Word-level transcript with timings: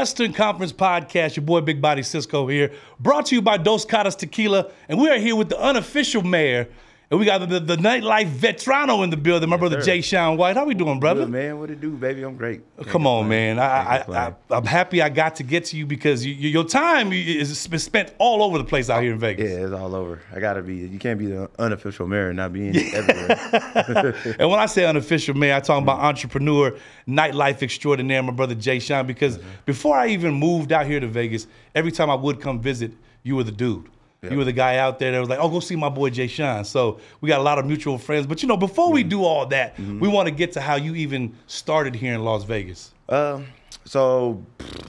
Western 0.00 0.32
Conference 0.32 0.72
Podcast. 0.72 1.36
Your 1.36 1.44
boy 1.44 1.60
Big 1.60 1.78
Body 1.78 2.02
Cisco 2.02 2.46
here. 2.46 2.72
Brought 2.98 3.26
to 3.26 3.34
you 3.34 3.42
by 3.42 3.58
Dos 3.58 3.84
Caras 3.84 4.16
Tequila. 4.16 4.70
And 4.88 4.98
we 4.98 5.10
are 5.10 5.18
here 5.18 5.36
with 5.36 5.50
the 5.50 5.60
unofficial 5.60 6.22
mayor. 6.22 6.70
And 7.10 7.18
we 7.18 7.26
got 7.26 7.48
the, 7.48 7.58
the 7.58 7.74
nightlife 7.76 8.30
veterano 8.30 9.02
in 9.02 9.10
the 9.10 9.16
building, 9.16 9.48
my 9.48 9.56
brother 9.56 9.82
sir. 9.82 9.90
Jaishan 9.94 10.36
White. 10.36 10.54
How 10.56 10.64
we 10.64 10.74
doing, 10.74 11.00
brother? 11.00 11.22
Good, 11.22 11.30
man. 11.30 11.58
What 11.58 11.68
it 11.68 11.80
do, 11.80 11.90
baby? 11.96 12.22
I'm 12.22 12.36
great. 12.36 12.60
Can't 12.76 12.88
Come 12.88 13.04
on, 13.04 13.26
man. 13.28 13.58
I, 13.58 13.64
I, 14.06 14.26
I, 14.28 14.34
I'm 14.50 14.64
happy 14.64 15.02
I 15.02 15.08
got 15.08 15.34
to 15.36 15.42
get 15.42 15.64
to 15.66 15.76
you 15.76 15.86
because 15.86 16.24
you, 16.24 16.32
your 16.34 16.62
time 16.62 17.12
is 17.12 17.58
spent 17.58 18.14
all 18.18 18.44
over 18.44 18.58
the 18.58 18.64
place 18.64 18.88
out 18.88 19.02
here 19.02 19.12
in 19.12 19.18
Vegas. 19.18 19.50
yeah, 19.50 19.64
it's 19.64 19.72
all 19.72 19.96
over. 19.96 20.20
I 20.32 20.38
gotta 20.38 20.62
be. 20.62 20.76
You 20.76 21.00
can't 21.00 21.18
be 21.18 21.26
the 21.26 21.50
unofficial 21.58 22.06
mayor 22.06 22.28
and 22.28 22.36
not 22.36 22.52
being 22.52 22.76
everywhere. 22.76 24.14
And 24.38 24.48
when 24.48 24.60
I 24.60 24.66
say 24.66 24.84
unofficial 24.84 25.34
mayor, 25.34 25.56
I 25.56 25.60
talk 25.60 25.82
about 25.82 25.98
entrepreneur, 25.98 26.76
nightlife 27.08 27.60
extraordinaire, 27.62 28.22
my 28.22 28.32
brother 28.32 28.54
Jaishan. 28.54 29.06
Because 29.06 29.38
Mm-hmm. 29.38 29.48
before 29.66 29.96
I 29.96 30.08
even 30.08 30.34
moved 30.34 30.70
out 30.70 30.86
here 30.86 31.00
to 31.00 31.08
Vegas, 31.08 31.46
every 31.74 31.90
time 31.90 32.08
I 32.08 32.14
would 32.14 32.40
come 32.40 32.60
visit, 32.60 32.92
you 33.24 33.34
were 33.36 33.42
the 33.44 33.52
dude. 33.52 33.88
You 34.22 34.36
were 34.36 34.44
the 34.44 34.52
guy 34.52 34.76
out 34.76 34.98
there 34.98 35.12
that 35.12 35.18
was 35.20 35.28
like, 35.30 35.38
"Oh, 35.40 35.48
go 35.48 35.60
see 35.60 35.76
my 35.76 35.88
boy 35.88 36.10
Jaishan." 36.10 36.66
So 36.66 37.00
we 37.22 37.28
got 37.28 37.40
a 37.40 37.42
lot 37.42 37.58
of 37.58 37.64
mutual 37.64 37.96
friends. 37.96 38.26
But 38.26 38.42
you 38.42 38.48
know, 38.48 38.56
before 38.58 38.86
Mm-hmm. 38.88 38.94
we 38.94 39.02
do 39.04 39.24
all 39.24 39.46
that, 39.46 39.78
we 39.78 40.08
want 40.08 40.26
to 40.28 40.30
get 40.34 40.52
to 40.52 40.60
how 40.60 40.74
you 40.76 40.94
even 40.94 41.34
started 41.46 41.94
here 41.94 42.12
in 42.14 42.22
Las 42.22 42.44
Vegas. 42.44 42.92
um, 43.08 43.46
so 43.90 44.40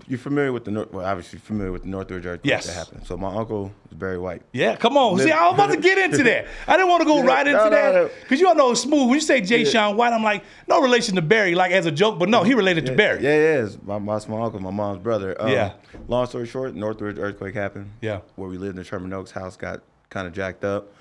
you're 0.07 0.19
familiar 0.19 0.51
with 0.53 0.63
the 0.63 0.69
North? 0.69 0.91
Well, 0.93 1.03
obviously 1.03 1.39
familiar 1.39 1.71
with 1.71 1.81
the 1.81 1.87
Northridge 1.89 2.23
earthquake 2.23 2.47
Yes. 2.51 2.67
that 2.67 2.73
happened. 2.73 3.07
So 3.07 3.17
my 3.17 3.33
uncle 3.35 3.71
was 3.89 3.97
Barry 3.97 4.19
White. 4.19 4.43
Yeah, 4.53 4.75
come 4.75 4.95
on. 4.95 5.17
See, 5.17 5.31
I 5.31 5.45
was 5.47 5.55
about 5.55 5.71
to 5.71 5.77
get 5.77 5.97
into 5.97 6.21
that. 6.29 6.45
I 6.67 6.77
didn't 6.77 6.89
want 6.89 7.01
to 7.01 7.05
go 7.07 7.17
Yeah, 7.17 7.25
right 7.25 7.47
into 7.47 7.57
no, 7.57 7.63
no, 7.63 7.69
that 7.71 7.93
no. 7.95 8.09
because 8.21 8.39
you 8.39 8.47
all 8.47 8.53
know 8.53 8.69
it's 8.69 8.81
smooth. 8.81 9.05
When 9.07 9.15
you 9.15 9.19
say 9.21 9.41
Jaishan 9.41 9.95
White, 9.95 10.13
I'm 10.13 10.21
like, 10.23 10.43
no 10.67 10.79
relation 10.83 11.15
to 11.15 11.23
Barry, 11.23 11.55
like 11.55 11.71
as 11.71 11.87
a 11.87 11.91
joke, 11.91 12.19
but 12.19 12.29
no, 12.29 12.43
he 12.43 12.53
related 12.53 12.85
to 12.85 12.95
Barry. 12.95 13.23
Yeah, 13.23 13.61
yeah. 13.63 13.69
My, 13.83 13.97
my 13.97 14.19
small 14.19 14.43
uncle, 14.45 14.59
my 14.59 14.69
mom's 14.69 14.99
brother. 15.01 15.35
Um, 15.41 15.49
Yeah. 15.49 15.73
Long 16.07 16.27
story 16.27 16.45
short, 16.45 16.75
Northridge 16.75 17.17
earthquake 17.17 17.55
happened. 17.55 17.89
Yeah. 18.01 18.19
Where 18.35 18.49
we 18.49 18.59
lived 18.59 18.71
in 18.71 18.75
the 18.77 18.83
Sherman 18.83 19.11
Oaks, 19.13 19.31
house 19.31 19.57
got 19.57 19.81
kind 20.11 20.27
of 20.27 20.33
jacked 20.33 20.63
up. 20.63 20.93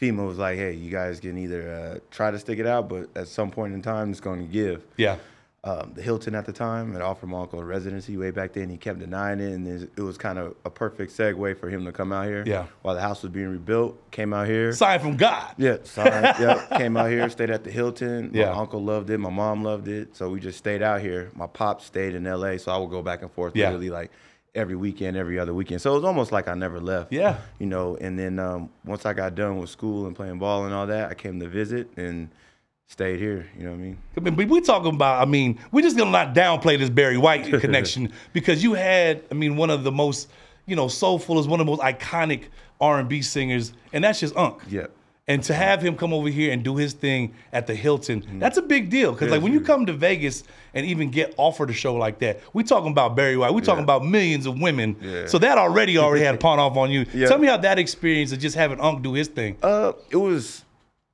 FEMA 0.00 0.26
was 0.26 0.38
like, 0.38 0.56
"Hey, 0.58 0.72
you 0.72 0.90
guys 0.90 1.20
can 1.20 1.38
either 1.38 1.70
uh, 1.72 1.98
try 2.10 2.32
to 2.32 2.38
stick 2.40 2.58
it 2.58 2.66
out, 2.66 2.88
but 2.88 3.08
at 3.14 3.28
some 3.28 3.52
point 3.52 3.74
in 3.74 3.80
time, 3.80 4.10
it's 4.10 4.18
going 4.18 4.40
to 4.44 4.52
give." 4.52 4.82
Yeah. 4.96 5.18
Um, 5.64 5.92
the 5.94 6.02
Hilton 6.02 6.34
at 6.34 6.44
the 6.44 6.52
time 6.52 6.92
and 6.94 7.02
offered 7.02 7.26
my 7.28 7.40
uncle 7.40 7.58
a 7.58 7.64
residency 7.64 8.18
way 8.18 8.30
back 8.30 8.52
then. 8.52 8.68
He 8.68 8.76
kept 8.76 8.98
denying 8.98 9.40
it, 9.40 9.52
and 9.54 9.66
it- 9.66 10.00
was 10.00 10.18
kind 10.18 10.38
of 10.38 10.54
a 10.66 10.70
perfect 10.70 11.10
segue 11.10 11.56
for 11.58 11.70
him 11.70 11.86
to 11.86 11.92
come 11.92 12.12
out 12.12 12.26
here. 12.26 12.44
Yeah. 12.46 12.66
While 12.82 12.94
the 12.94 13.00
house 13.00 13.22
was 13.22 13.32
being 13.32 13.48
rebuilt, 13.48 13.98
came 14.10 14.34
out 14.34 14.46
here. 14.46 14.72
Sign 14.74 15.00
from 15.00 15.16
God. 15.16 15.54
Yeah, 15.56 15.78
signed, 15.84 16.36
yep, 16.38 16.68
came 16.76 16.96
out 16.98 17.08
here, 17.10 17.28
stayed 17.30 17.48
at 17.48 17.64
the 17.64 17.70
Hilton. 17.70 18.30
My 18.34 18.40
Yeah. 18.40 18.52
uncle 18.54 18.82
loved 18.84 19.08
it, 19.08 19.16
my 19.16 19.30
mom 19.30 19.64
loved 19.64 19.88
it, 19.88 20.14
so 20.14 20.28
we 20.28 20.38
just 20.38 20.58
stayed 20.58 20.82
out 20.82 21.00
here. 21.00 21.30
My 21.34 21.46
pop 21.46 21.80
stayed 21.80 22.14
in 22.14 22.26
L.A., 22.26 22.58
so 22.58 22.70
I 22.70 22.76
would 22.76 22.90
go 22.90 23.00
back 23.00 23.22
and 23.22 23.32
forth 23.32 23.56
Yeah. 23.56 23.68
literally 23.70 23.88
like 23.90 24.10
every 24.54 24.76
weekend, 24.76 25.16
every 25.16 25.38
other 25.38 25.54
weekend. 25.54 25.80
So 25.80 25.92
it 25.92 25.94
was 25.94 26.04
almost 26.04 26.30
like 26.30 26.46
I 26.46 26.52
never 26.54 26.78
left. 26.78 27.10
Yeah. 27.10 27.38
You 27.58 27.66
know, 27.66 27.96
and 28.00 28.18
then 28.18 28.38
um, 28.38 28.68
once 28.84 29.06
I 29.06 29.14
got 29.14 29.34
done 29.34 29.56
with 29.58 29.70
school 29.70 30.06
and 30.06 30.14
playing 30.14 30.38
ball 30.38 30.66
and 30.66 30.74
all 30.74 30.86
that, 30.88 31.10
I 31.10 31.14
came 31.14 31.40
to 31.40 31.48
visit 31.48 31.88
and 31.96 32.28
stayed 32.88 33.18
here. 33.18 33.46
You 33.56 33.64
know 33.64 33.70
what 33.70 33.76
I 33.76 33.82
mean? 33.82 33.98
I 34.16 34.20
mean, 34.20 34.48
we 34.48 34.60
talking 34.60 34.94
about. 34.94 35.20
I 35.26 35.30
mean, 35.30 35.58
we're 35.72 35.82
just 35.82 35.96
gonna 35.96 36.10
not 36.10 36.34
downplay 36.34 36.78
this 36.78 36.90
Barry 36.90 37.18
White 37.18 37.44
connection 37.60 38.12
because 38.32 38.62
you 38.62 38.74
had. 38.74 39.22
I 39.30 39.34
mean, 39.34 39.56
one 39.56 39.70
of 39.70 39.84
the 39.84 39.92
most, 39.92 40.30
you 40.66 40.76
know, 40.76 40.88
soulful 40.88 41.38
is 41.38 41.46
one 41.48 41.60
of 41.60 41.66
the 41.66 41.70
most 41.72 41.80
iconic 41.82 42.44
R 42.80 42.98
and 42.98 43.08
B 43.08 43.22
singers, 43.22 43.72
and 43.92 44.04
that's 44.04 44.20
just 44.20 44.36
Unc. 44.36 44.60
Yeah. 44.68 44.86
And 45.26 45.42
to 45.44 45.54
have 45.54 45.80
him 45.80 45.96
come 45.96 46.12
over 46.12 46.28
here 46.28 46.52
and 46.52 46.62
do 46.62 46.76
his 46.76 46.92
thing 46.92 47.32
at 47.50 47.66
the 47.66 47.74
Hilton, 47.74 48.20
Mm-hmm. 48.20 48.38
that's 48.40 48.58
a 48.58 48.62
big 48.62 48.90
deal. 48.90 49.12
Because 49.12 49.30
like 49.30 49.40
when 49.40 49.54
you 49.54 49.60
come 49.62 49.86
to 49.86 49.94
Vegas 49.94 50.44
and 50.74 50.84
even 50.84 51.08
get 51.10 51.32
offered 51.38 51.70
a 51.70 51.72
show 51.72 51.94
like 51.94 52.18
that, 52.18 52.40
we 52.52 52.62
talking 52.62 52.90
about 52.90 53.16
Barry 53.16 53.34
White. 53.38 53.54
We 53.54 53.62
talking 53.62 53.84
about 53.84 54.04
millions 54.04 54.44
of 54.44 54.60
women. 54.60 54.96
Yeah. 55.00 55.24
So 55.26 55.38
that 55.38 55.56
already 55.56 55.96
already 55.96 56.22
had 56.26 56.34
a 56.34 56.36
pawn 56.38 56.58
off 56.58 56.76
on 56.76 56.90
you. 56.90 57.06
Yeah. 57.14 57.26
Tell 57.28 57.38
me 57.38 57.46
how 57.46 57.56
that 57.56 57.78
experience 57.78 58.32
of 58.32 58.38
just 58.38 58.54
having 58.54 58.78
Unc 58.80 59.02
do 59.02 59.14
his 59.14 59.28
thing. 59.28 59.56
Uh, 59.62 59.92
it 60.10 60.16
was. 60.16 60.62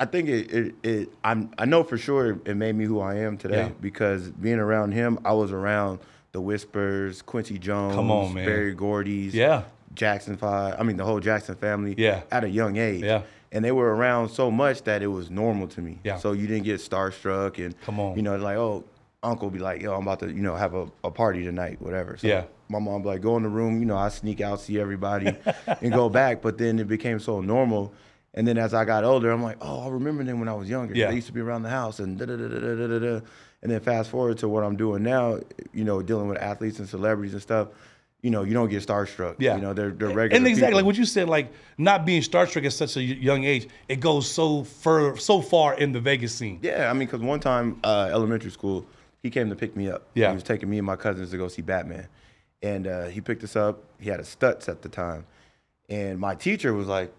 I 0.00 0.06
think 0.06 0.28
it. 0.28 0.50
It. 0.52 0.74
it 0.82 1.08
I'm. 1.22 1.50
I 1.58 1.66
know 1.66 1.84
for 1.84 1.98
sure 1.98 2.40
it 2.44 2.56
made 2.56 2.74
me 2.74 2.86
who 2.86 3.00
I 3.00 3.16
am 3.16 3.36
today 3.36 3.64
Yeah. 3.66 3.72
because 3.80 4.30
being 4.30 4.58
around 4.58 4.92
him, 4.92 5.18
I 5.24 5.32
was 5.34 5.52
around 5.52 6.00
the 6.32 6.40
Whispers, 6.40 7.22
Quincy 7.22 7.58
Jones, 7.58 7.94
Come 7.94 8.10
on, 8.10 8.32
man. 8.34 8.46
Berry 8.46 8.74
Gordy's, 8.74 9.34
Yeah. 9.34 9.64
Jackson 9.94 10.36
Five. 10.36 10.76
I 10.78 10.82
mean, 10.84 10.96
the 10.96 11.04
whole 11.04 11.20
Jackson 11.20 11.54
family. 11.54 11.94
Yeah. 11.98 12.22
At 12.30 12.44
a 12.44 12.48
young 12.48 12.76
age. 12.78 13.04
Yeah. 13.04 13.22
And 13.52 13.64
they 13.64 13.72
were 13.72 13.94
around 13.94 14.30
so 14.30 14.50
much 14.50 14.82
that 14.84 15.02
it 15.02 15.08
was 15.08 15.28
normal 15.28 15.66
to 15.68 15.80
me. 15.82 15.98
Yeah. 16.04 16.16
So 16.18 16.32
you 16.32 16.46
didn't 16.46 16.64
get 16.64 16.80
starstruck 16.80 17.64
and. 17.64 17.78
Come 17.82 18.00
on. 18.00 18.16
You 18.16 18.22
know, 18.22 18.36
like 18.36 18.56
oh, 18.56 18.84
uncle 19.22 19.50
be 19.50 19.58
like, 19.58 19.82
yo, 19.82 19.94
I'm 19.94 20.02
about 20.02 20.20
to, 20.20 20.28
you 20.28 20.40
know, 20.40 20.54
have 20.56 20.74
a, 20.74 20.88
a 21.04 21.10
party 21.10 21.44
tonight, 21.44 21.80
whatever. 21.82 22.16
So 22.16 22.26
Yeah. 22.26 22.44
My 22.68 22.78
mom 22.78 23.02
be 23.02 23.08
like, 23.08 23.20
go 23.20 23.36
in 23.36 23.42
the 23.42 23.48
room. 23.48 23.80
You 23.80 23.86
know, 23.86 23.96
I 23.96 24.08
sneak 24.08 24.40
out, 24.40 24.60
see 24.60 24.78
everybody, 24.80 25.34
and 25.82 25.92
go 25.92 26.08
back. 26.08 26.40
But 26.40 26.56
then 26.56 26.78
it 26.78 26.86
became 26.86 27.18
so 27.18 27.40
normal. 27.40 27.92
And 28.34 28.46
then 28.46 28.58
as 28.58 28.74
I 28.74 28.84
got 28.84 29.02
older, 29.04 29.30
I'm 29.30 29.42
like, 29.42 29.56
oh, 29.60 29.86
I 29.86 29.88
remember 29.88 30.22
them 30.22 30.38
when 30.38 30.48
I 30.48 30.54
was 30.54 30.68
younger. 30.68 30.94
Yeah. 30.94 31.08
They 31.08 31.16
used 31.16 31.26
to 31.26 31.32
be 31.32 31.40
around 31.40 31.62
the 31.62 31.70
house 31.70 31.98
and 31.98 32.18
da 32.18 32.26
da 32.26 32.36
da 32.36 32.48
da 32.48 32.58
da 32.58 32.86
da 32.86 32.98
da. 32.98 33.20
And 33.62 33.70
then 33.70 33.80
fast 33.80 34.10
forward 34.10 34.38
to 34.38 34.48
what 34.48 34.64
I'm 34.64 34.76
doing 34.76 35.02
now, 35.02 35.40
you 35.72 35.84
know, 35.84 36.00
dealing 36.00 36.28
with 36.28 36.38
athletes 36.38 36.78
and 36.78 36.88
celebrities 36.88 37.32
and 37.32 37.42
stuff. 37.42 37.68
You 38.22 38.30
know, 38.30 38.42
you 38.42 38.52
don't 38.52 38.68
get 38.68 38.86
starstruck. 38.86 39.36
Yeah. 39.38 39.56
You 39.56 39.62
know, 39.62 39.72
they're 39.72 39.90
they're 39.90 40.08
regular. 40.08 40.36
And 40.36 40.46
exactly 40.46 40.66
people. 40.68 40.76
like 40.76 40.84
what 40.84 40.96
you 40.96 41.06
said, 41.06 41.28
like 41.28 41.52
not 41.78 42.04
being 42.04 42.22
starstruck 42.22 42.64
at 42.66 42.72
such 42.72 42.96
a 42.96 43.02
young 43.02 43.44
age, 43.44 43.66
it 43.88 44.00
goes 44.00 44.30
so 44.30 44.62
far, 44.64 45.16
so 45.16 45.40
far 45.40 45.74
in 45.74 45.92
the 45.92 46.00
Vegas 46.00 46.34
scene. 46.34 46.58
Yeah, 46.62 46.90
I 46.90 46.92
mean, 46.92 47.08
because 47.08 47.20
one 47.20 47.40
time, 47.40 47.80
uh, 47.82 48.10
elementary 48.12 48.50
school, 48.50 48.86
he 49.22 49.30
came 49.30 49.48
to 49.48 49.56
pick 49.56 49.74
me 49.74 49.90
up. 49.90 50.06
Yeah. 50.14 50.28
He 50.28 50.34
was 50.34 50.42
taking 50.42 50.68
me 50.68 50.78
and 50.78 50.86
my 50.86 50.96
cousins 50.96 51.30
to 51.30 51.38
go 51.38 51.48
see 51.48 51.62
Batman. 51.62 52.08
And 52.62 52.86
uh, 52.86 53.06
he 53.06 53.20
picked 53.22 53.42
us 53.42 53.56
up. 53.56 53.82
He 53.98 54.10
had 54.10 54.20
a 54.20 54.24
Stutz 54.24 54.68
at 54.68 54.82
the 54.82 54.88
time. 54.88 55.24
And 55.88 56.18
my 56.18 56.34
teacher 56.34 56.74
was 56.74 56.86
like, 56.86 57.12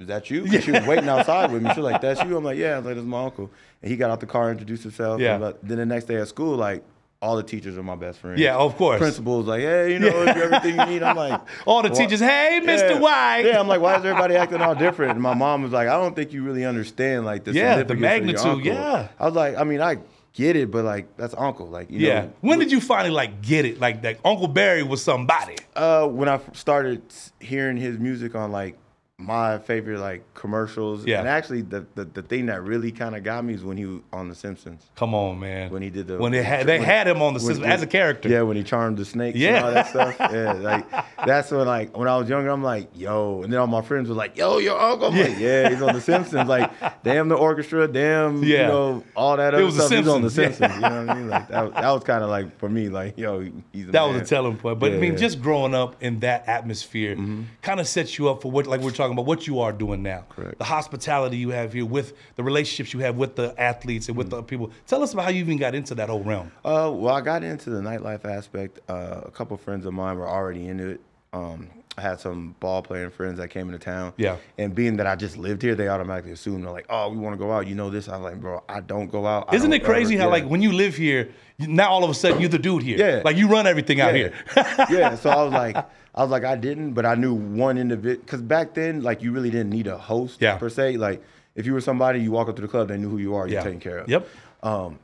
is 0.00 0.06
that 0.06 0.30
you? 0.30 0.44
'Cause 0.44 0.62
She 0.62 0.70
was 0.70 0.86
waiting 0.86 1.08
outside 1.08 1.50
with 1.50 1.60
me. 1.62 1.70
She 1.74 1.80
was 1.80 1.90
like, 1.90 2.00
that's 2.00 2.22
you? 2.22 2.36
I'm 2.36 2.44
like, 2.44 2.56
yeah. 2.56 2.74
I 2.74 2.76
was 2.76 2.86
like, 2.86 2.94
that's 2.94 3.06
my 3.06 3.24
uncle. 3.24 3.50
And 3.82 3.90
he 3.90 3.96
got 3.96 4.10
out 4.10 4.20
the 4.20 4.26
car, 4.26 4.50
introduced 4.50 4.84
himself. 4.84 5.20
Yeah. 5.20 5.36
Uh, 5.38 5.52
then 5.62 5.78
the 5.78 5.86
next 5.86 6.04
day 6.04 6.16
at 6.16 6.28
school, 6.28 6.56
like, 6.56 6.84
all 7.20 7.34
the 7.36 7.42
teachers 7.42 7.76
are 7.76 7.82
my 7.82 7.96
best 7.96 8.20
friends. 8.20 8.38
Yeah, 8.38 8.56
of 8.56 8.76
course. 8.76 8.98
Principal's 9.00 9.46
like, 9.46 9.62
hey, 9.62 9.92
you 9.92 9.98
know, 9.98 10.06
if 10.22 10.36
you 10.36 10.42
everything 10.44 10.78
you 10.78 10.86
need. 10.86 11.02
I'm 11.02 11.16
like, 11.16 11.40
All 11.66 11.82
the 11.82 11.88
"Wha- 11.88 11.96
teachers, 11.96 12.20
hey, 12.20 12.60
Mr. 12.62 12.90
yeah. 12.90 12.98
White. 13.00 13.42
Yeah, 13.44 13.58
I'm 13.58 13.66
like, 13.66 13.80
why 13.80 13.96
is 13.96 14.04
everybody 14.04 14.36
acting 14.36 14.60
all 14.62 14.76
different? 14.76 15.10
And 15.14 15.20
my 15.20 15.34
mom 15.34 15.64
was 15.64 15.72
like, 15.72 15.88
I 15.88 15.94
don't 15.94 16.14
think 16.14 16.32
you 16.32 16.44
really 16.44 16.64
understand 16.64 17.24
like 17.26 17.42
the 17.42 17.52
Yeah, 17.52 17.82
the 17.82 17.88
significance 17.88 18.44
of 18.44 18.44
your 18.44 18.74
magnitude, 18.76 18.76
uncle." 18.78 19.00
yeah. 19.00 19.08
I 19.18 19.26
was 19.26 19.34
like, 19.34 19.56
I 19.56 19.64
mean, 19.64 19.80
I 19.80 19.96
get 20.32 20.54
it, 20.54 20.70
but 20.70 20.84
like 20.84 21.16
that's 21.16 21.34
uncle. 21.36 21.66
Like, 21.66 21.90
you 21.90 22.06
Yeah. 22.06 22.20
know, 22.20 22.32
When 22.40 22.60
did 22.60 22.70
you 22.70 22.80
finally 22.80 23.10
like 23.10 23.42
get 23.42 23.64
it? 23.64 23.80
Like 23.80 24.02
that 24.02 24.18
Uncle 24.24 24.46
Barry 24.46 24.84
was 24.84 25.02
somebody. 25.02 25.56
uh, 25.74 26.06
when 26.06 26.28
I 26.28 26.38
started 26.52 27.02
hearing 27.40 27.76
his 27.76 27.98
music 27.98 28.36
on 28.36 28.52
like 28.52 28.78
my 29.20 29.58
favorite 29.58 29.98
like 29.98 30.22
commercials, 30.34 31.04
Yeah. 31.04 31.18
and 31.18 31.28
actually 31.28 31.62
the 31.62 31.84
the, 31.96 32.04
the 32.04 32.22
thing 32.22 32.46
that 32.46 32.62
really 32.62 32.92
kind 32.92 33.16
of 33.16 33.24
got 33.24 33.44
me 33.44 33.52
is 33.52 33.64
when 33.64 33.76
he 33.76 33.84
was 33.84 34.00
on 34.12 34.28
The 34.28 34.34
Simpsons. 34.36 34.86
Come 34.94 35.12
on, 35.12 35.40
man. 35.40 35.70
When 35.72 35.82
he 35.82 35.90
did 35.90 36.06
the 36.06 36.18
when 36.18 36.30
they 36.30 36.40
had 36.42 36.66
they 36.68 36.78
when- 36.78 36.86
had 36.86 37.08
him 37.08 37.20
on 37.20 37.34
the 37.34 37.38
when- 37.40 37.46
system 37.54 37.64
as 37.64 37.82
a 37.82 37.86
character. 37.88 38.28
Yeah, 38.28 38.42
when 38.42 38.56
he 38.56 38.62
charmed 38.62 38.96
the 38.96 39.04
snakes 39.04 39.36
Yeah. 39.36 39.56
and 39.56 39.64
all 39.64 39.70
that 39.72 39.88
stuff. 39.88 40.16
Yeah, 40.32 40.52
like 40.52 40.86
that's 41.26 41.50
when 41.50 41.66
like 41.66 41.96
when 41.96 42.06
I 42.06 42.16
was 42.16 42.28
younger, 42.28 42.50
I'm 42.50 42.62
like, 42.62 42.90
yo, 42.94 43.42
and 43.42 43.52
then 43.52 43.58
all 43.58 43.66
my 43.66 43.82
friends 43.82 44.08
were 44.08 44.14
like, 44.14 44.36
yo, 44.36 44.58
your 44.58 44.78
uncle. 44.78 45.08
I'm 45.08 45.18
like, 45.18 45.38
yeah, 45.38 45.68
he's 45.68 45.82
on 45.82 45.94
The 45.94 46.00
Simpsons. 46.00 46.48
Like, 46.48 46.70
damn 47.02 47.28
the 47.28 47.34
orchestra, 47.34 47.88
damn, 47.88 48.44
Yeah. 48.44 48.62
you 48.62 48.66
know, 48.68 49.04
all 49.16 49.36
that 49.36 49.52
other 49.52 49.64
was 49.64 49.74
stuff. 49.74 49.90
He's 49.90 50.06
on 50.06 50.22
The 50.22 50.30
Simpsons, 50.30 50.58
Simpsons. 50.58 50.74
You 50.82 50.88
know 50.88 51.06
what 51.06 51.10
I 51.10 51.14
mean? 51.18 51.28
Like 51.28 51.48
that, 51.48 51.74
that 51.74 51.90
was 51.90 52.04
kind 52.04 52.22
of 52.22 52.30
like 52.30 52.56
for 52.58 52.68
me, 52.68 52.88
like, 52.88 53.18
yo, 53.18 53.48
he's 53.72 53.88
That 53.88 54.02
was 54.04 54.22
a 54.22 54.24
telling 54.24 54.56
point. 54.58 54.78
But 54.78 54.92
I 54.92 54.98
mean, 54.98 55.16
just 55.16 55.42
growing 55.42 55.74
up 55.74 56.00
in 56.02 56.20
that 56.20 56.46
atmosphere 56.46 57.16
mm-hmm. 57.16 57.42
kind 57.62 57.80
of 57.80 57.88
sets 57.88 58.16
you 58.16 58.28
up 58.28 58.42
for 58.42 58.52
what, 58.52 58.68
like 58.68 58.80
we're 58.80 58.90
talking 58.92 59.07
about, 59.12 59.26
what 59.26 59.46
you 59.46 59.60
are 59.60 59.72
doing 59.72 60.02
now. 60.02 60.24
Correct. 60.28 60.58
The 60.58 60.64
hospitality 60.64 61.36
you 61.36 61.50
have 61.50 61.72
here 61.72 61.84
with 61.86 62.14
the 62.36 62.42
relationships 62.42 62.92
you 62.92 63.00
have 63.00 63.16
with 63.16 63.36
the 63.36 63.54
athletes 63.60 64.08
and 64.08 64.16
with 64.16 64.30
the 64.30 64.42
people. 64.42 64.70
Tell 64.86 65.02
us 65.02 65.12
about 65.12 65.24
how 65.24 65.30
you 65.30 65.40
even 65.40 65.56
got 65.58 65.74
into 65.74 65.94
that 65.96 66.08
whole 66.08 66.22
realm. 66.22 66.50
Uh, 66.64 66.90
well, 66.94 67.14
I 67.14 67.20
got 67.20 67.42
into 67.42 67.70
the 67.70 67.80
nightlife 67.80 68.24
aspect. 68.24 68.80
Uh, 68.88 69.20
a 69.24 69.30
couple 69.30 69.56
friends 69.56 69.86
of 69.86 69.92
mine 69.94 70.16
were 70.18 70.28
already 70.28 70.68
into 70.68 70.88
it. 70.90 71.00
Um, 71.32 71.68
I 71.96 72.00
had 72.00 72.20
some 72.20 72.54
ball 72.60 72.80
playing 72.80 73.10
friends 73.10 73.38
that 73.38 73.48
came 73.48 73.66
into 73.66 73.80
town. 73.80 74.12
Yeah. 74.16 74.36
And 74.56 74.72
being 74.72 74.96
that 74.98 75.06
I 75.08 75.16
just 75.16 75.36
lived 75.36 75.62
here, 75.62 75.74
they 75.74 75.88
automatically 75.88 76.30
assumed 76.30 76.62
they're 76.64 76.70
like, 76.70 76.86
"Oh, 76.88 77.08
we 77.10 77.16
want 77.16 77.34
to 77.34 77.38
go 77.38 77.50
out." 77.50 77.66
You 77.66 77.74
know 77.74 77.90
this? 77.90 78.08
I'm 78.08 78.22
like, 78.22 78.40
"Bro, 78.40 78.62
I 78.68 78.80
don't 78.80 79.10
go 79.10 79.26
out." 79.26 79.52
I 79.52 79.56
Isn't 79.56 79.72
it 79.72 79.82
crazy 79.82 80.14
ever- 80.14 80.22
how, 80.22 80.28
yeah. 80.28 80.32
like, 80.44 80.50
when 80.50 80.62
you 80.62 80.72
live 80.72 80.94
here, 80.94 81.30
now 81.58 81.90
all 81.90 82.04
of 82.04 82.10
a 82.10 82.14
sudden 82.14 82.40
you're 82.40 82.48
the 82.48 82.58
dude 82.58 82.84
here. 82.84 82.98
Yeah. 82.98 83.22
Like, 83.24 83.36
you 83.36 83.48
run 83.48 83.66
everything 83.66 84.00
out 84.00 84.14
here. 84.14 84.32
yeah. 84.56 85.16
So 85.16 85.28
I 85.28 85.42
was 85.42 85.52
like, 85.52 85.76
I 86.18 86.22
was 86.22 86.32
like, 86.32 86.42
I 86.44 86.56
didn't, 86.56 86.94
but 86.94 87.06
I 87.06 87.14
knew 87.14 87.32
one 87.32 87.78
individual 87.78 88.20
because 88.24 88.42
back 88.42 88.74
then, 88.74 89.02
like, 89.02 89.22
you 89.22 89.30
really 89.30 89.50
didn't 89.50 89.70
need 89.70 89.86
a 89.86 89.96
host 89.96 90.42
Yeah. 90.42 90.56
per 90.58 90.68
se. 90.68 90.96
Like, 90.96 91.22
if 91.54 91.64
you 91.64 91.72
were 91.72 91.80
somebody, 91.80 92.18
you 92.20 92.32
walk 92.32 92.48
up 92.48 92.56
to 92.56 92.62
the 92.62 92.66
club, 92.66 92.88
they 92.88 92.96
knew 92.98 93.08
who 93.08 93.18
you 93.18 93.36
are, 93.36 93.46
you're 93.46 93.58
Yeah. 93.58 93.62
taken 93.62 93.78
care 93.78 93.98
of. 93.98 94.08
Yep. 94.08 94.26
Um, 94.64 94.98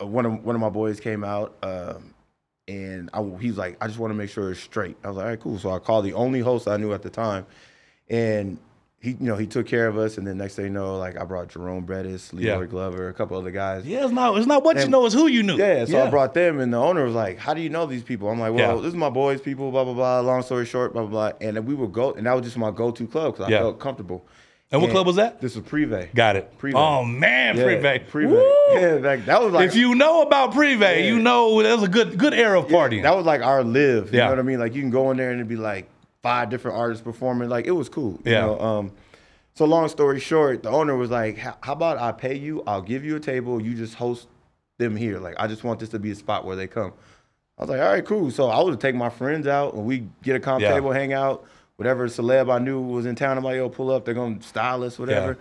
uh, 0.00 0.06
one 0.06 0.24
of 0.24 0.44
one 0.44 0.54
of 0.54 0.60
my 0.60 0.68
boys 0.68 1.00
came 1.00 1.24
out, 1.24 1.56
um, 1.64 2.14
and 2.68 3.10
I, 3.12 3.20
he 3.40 3.48
was 3.48 3.58
like, 3.58 3.76
I 3.80 3.88
just 3.88 3.98
want 3.98 4.12
to 4.12 4.14
make 4.14 4.30
sure 4.30 4.52
it's 4.52 4.60
straight. 4.60 4.96
I 5.02 5.08
was 5.08 5.16
like, 5.16 5.24
all 5.24 5.30
right, 5.30 5.40
cool. 5.40 5.58
So 5.58 5.72
I 5.72 5.80
called 5.80 6.04
the 6.04 6.12
only 6.14 6.38
host 6.40 6.68
I 6.68 6.76
knew 6.76 6.92
at 6.94 7.02
the 7.02 7.10
time, 7.10 7.46
and 8.08 8.56
he, 9.02 9.10
you 9.12 9.16
know, 9.20 9.36
he 9.36 9.46
took 9.46 9.66
care 9.66 9.86
of 9.88 9.96
us, 9.96 10.18
and 10.18 10.26
then 10.26 10.36
next 10.36 10.56
thing 10.56 10.66
you 10.66 10.70
know, 10.70 10.96
like 10.98 11.18
I 11.18 11.24
brought 11.24 11.48
Jerome 11.48 11.84
Bettis, 11.86 12.32
La'Roi 12.32 12.42
Yeah. 12.42 12.64
Glover, 12.66 13.08
a 13.08 13.14
couple 13.14 13.36
other 13.38 13.50
guys. 13.50 13.86
Yeah, 13.86 14.04
it's 14.04 14.12
not 14.12 14.36
it's 14.36 14.46
not 14.46 14.62
what 14.62 14.76
you 14.78 14.88
know, 14.88 15.06
it's 15.06 15.14
who 15.14 15.26
you 15.26 15.42
knew. 15.42 15.56
Yeah, 15.56 15.86
so 15.86 16.02
I 16.06 16.10
brought 16.10 16.34
them, 16.34 16.60
and 16.60 16.70
the 16.72 16.76
owner 16.78 17.04
was 17.04 17.14
like, 17.14 17.38
"How 17.38 17.54
do 17.54 17.62
you 17.62 17.70
know 17.70 17.86
these 17.86 18.02
people?" 18.02 18.28
I'm 18.28 18.38
like, 18.38 18.52
"Well, 18.52 18.76
Yeah. 18.76 18.82
this 18.82 18.88
is 18.90 18.94
my 18.94 19.08
boys' 19.10 19.40
people." 19.40 19.70
Blah 19.70 19.84
blah 19.84 19.94
blah. 19.94 20.20
Long 20.20 20.42
story 20.42 20.66
short, 20.66 20.92
blah 20.92 21.02
blah 21.02 21.30
blah. 21.30 21.38
And 21.40 21.56
then 21.56 21.64
we 21.64 21.74
would 21.74 21.92
go, 21.92 22.12
and 22.12 22.26
that 22.26 22.34
was 22.34 22.44
just 22.44 22.58
my 22.58 22.70
go-to 22.70 23.06
club 23.06 23.34
because 23.36 23.46
I 23.46 23.56
felt 23.58 23.80
comfortable. 23.80 24.24
And 24.72 24.80
what 24.82 24.90
club 24.92 25.04
was 25.06 25.16
that? 25.16 25.40
This 25.40 25.56
was 25.56 25.64
Privé. 25.64 26.14
Got 26.14 26.36
it. 26.36 26.56
Privé. 26.58 26.74
Oh 26.76 27.02
man, 27.04 27.56
Yeah, 27.56 27.64
Privé. 27.64 28.06
Privé. 28.08 28.52
Yeah, 28.74 28.98
like, 29.08 29.24
that 29.26 29.42
was 29.42 29.52
like 29.52 29.66
if 29.66 29.74
you 29.74 29.94
know 29.96 30.22
about 30.22 30.52
Privé, 30.52 30.80
Yeah. 30.98 31.06
you 31.06 31.18
know 31.18 31.60
that 31.62 31.74
was 31.74 31.82
a 31.84 31.88
good 31.88 32.16
good 32.18 32.34
era 32.34 32.60
of 32.60 32.66
partying. 32.68 33.02
That 33.02 33.16
was 33.16 33.24
like 33.26 33.40
our 33.42 33.64
live. 33.64 34.12
You 34.12 34.18
Yeah. 34.18 34.24
know 34.26 34.30
what 34.32 34.38
I 34.38 34.42
mean? 34.42 34.60
Like 34.60 34.74
you 34.74 34.82
can 34.82 34.90
go 34.90 35.10
in 35.10 35.16
there 35.16 35.30
and 35.30 35.40
it'd 35.40 35.48
be 35.48 35.56
like 35.56 35.88
five 36.22 36.50
different 36.50 36.76
artists 36.76 37.02
performing. 37.02 37.48
Like 37.48 37.66
it 37.66 37.70
was 37.72 37.88
cool. 37.88 38.20
You 38.24 38.32
Yeah. 38.32 38.40
Know? 38.46 38.60
Um, 38.60 38.92
so 39.54 39.64
long 39.64 39.88
story 39.88 40.20
short, 40.20 40.62
the 40.62 40.70
owner 40.70 40.96
was 40.96 41.10
like, 41.10 41.36
"How 41.38 41.56
about 41.72 41.98
I 41.98 42.12
pay 42.12 42.36
you? 42.36 42.62
I'll 42.66 42.82
give 42.82 43.04
you 43.04 43.16
a 43.16 43.20
table. 43.20 43.60
You 43.60 43.74
just 43.74 43.94
host 43.94 44.28
them 44.78 44.96
here. 44.96 45.18
Like 45.18 45.34
I 45.38 45.46
just 45.46 45.64
want 45.64 45.80
this 45.80 45.88
to 45.90 45.98
be 45.98 46.10
a 46.10 46.14
spot 46.14 46.44
where 46.44 46.56
they 46.56 46.66
come." 46.66 46.92
I 47.58 47.62
was 47.62 47.70
like, 47.70 47.80
"All 47.80 47.88
right, 47.88 48.04
cool." 48.04 48.30
So 48.30 48.48
I 48.48 48.62
would 48.62 48.80
take 48.80 48.94
my 48.94 49.10
friends 49.10 49.46
out 49.46 49.74
and 49.74 49.84
we 49.84 50.06
get 50.22 50.36
a 50.36 50.40
comp 50.40 50.62
Yeah. 50.62 50.72
table, 50.72 50.92
hang 50.92 51.12
out. 51.12 51.44
Whatever 51.76 52.06
celeb 52.08 52.52
I 52.52 52.58
knew 52.58 52.80
was 52.80 53.06
in 53.06 53.14
town, 53.16 53.38
I'm 53.38 53.44
like, 53.44 53.56
"Yo, 53.56 53.68
pull 53.68 53.90
up. 53.90 54.04
They're 54.04 54.14
gonna 54.14 54.40
style 54.42 54.82
us, 54.84 54.98
whatever." 54.98 55.38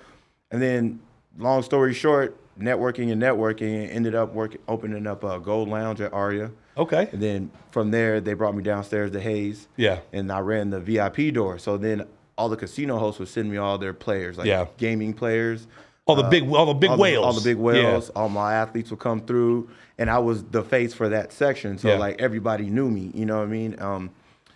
And 0.52 0.62
then, 0.62 1.00
long 1.38 1.62
story 1.62 1.94
short, 1.94 2.36
networking 2.60 3.12
and 3.12 3.22
networking, 3.22 3.84
and 3.84 3.90
ended 3.92 4.16
up 4.16 4.34
working 4.34 4.62
opening 4.68 5.08
up 5.08 5.24
a 5.24 5.40
Gold 5.40 5.70
Lounge 5.70 6.02
at 6.02 6.14
Aria. 6.14 6.52
okay. 6.78 7.10
And 7.12 7.22
then 7.22 7.52
from 7.72 7.92
there, 7.92 8.20
they 8.22 8.34
brought 8.34 8.56
me 8.56 8.64
downstairs 8.64 9.12
to 9.12 9.20
Haze. 9.20 9.68
Yeah. 9.78 10.00
And 10.14 10.32
I 10.32 10.40
ran 10.40 10.70
the 10.70 10.80
VIP 10.80 11.34
door. 11.34 11.58
So 11.58 11.78
then 11.78 12.06
all 12.38 12.50
the 12.50 12.58
casino 12.58 12.98
hosts 12.98 13.20
would 13.20 13.28
send 13.28 13.52
me 13.52 13.58
all 13.58 13.78
their 13.78 13.94
players, 13.94 14.38
like 14.38 14.48
Yeah. 14.48 14.68
gaming 14.78 15.14
players. 15.14 15.68
All 16.06 16.16
the 16.16 16.24
big 16.24 16.50
all 16.52 16.66
the 16.66 16.74
big 16.74 16.90
all 16.90 16.96
the- 16.98 17.02
whales. 17.04 17.26
all 17.26 17.34
the 17.34 17.42
big 17.48 17.58
whales. 17.58 18.10
All 18.12 18.30
my 18.30 18.54
athletes 18.56 18.90
would 18.90 19.00
come 19.00 19.22
through, 19.22 19.70
and 20.00 20.10
I 20.10 20.18
was 20.20 20.44
the 20.46 20.64
face 20.64 20.94
for 20.94 21.08
that 21.10 21.32
section. 21.32 21.78
So 21.78 21.90
Yeah. 21.90 21.98
like 21.98 22.20
everybody 22.22 22.70
knew 22.70 22.90
me. 22.90 23.12
You 23.14 23.26
know 23.28 23.38
what 23.38 23.44
I 23.44 23.52
mean? 23.52 23.80
Um, 23.80 24.10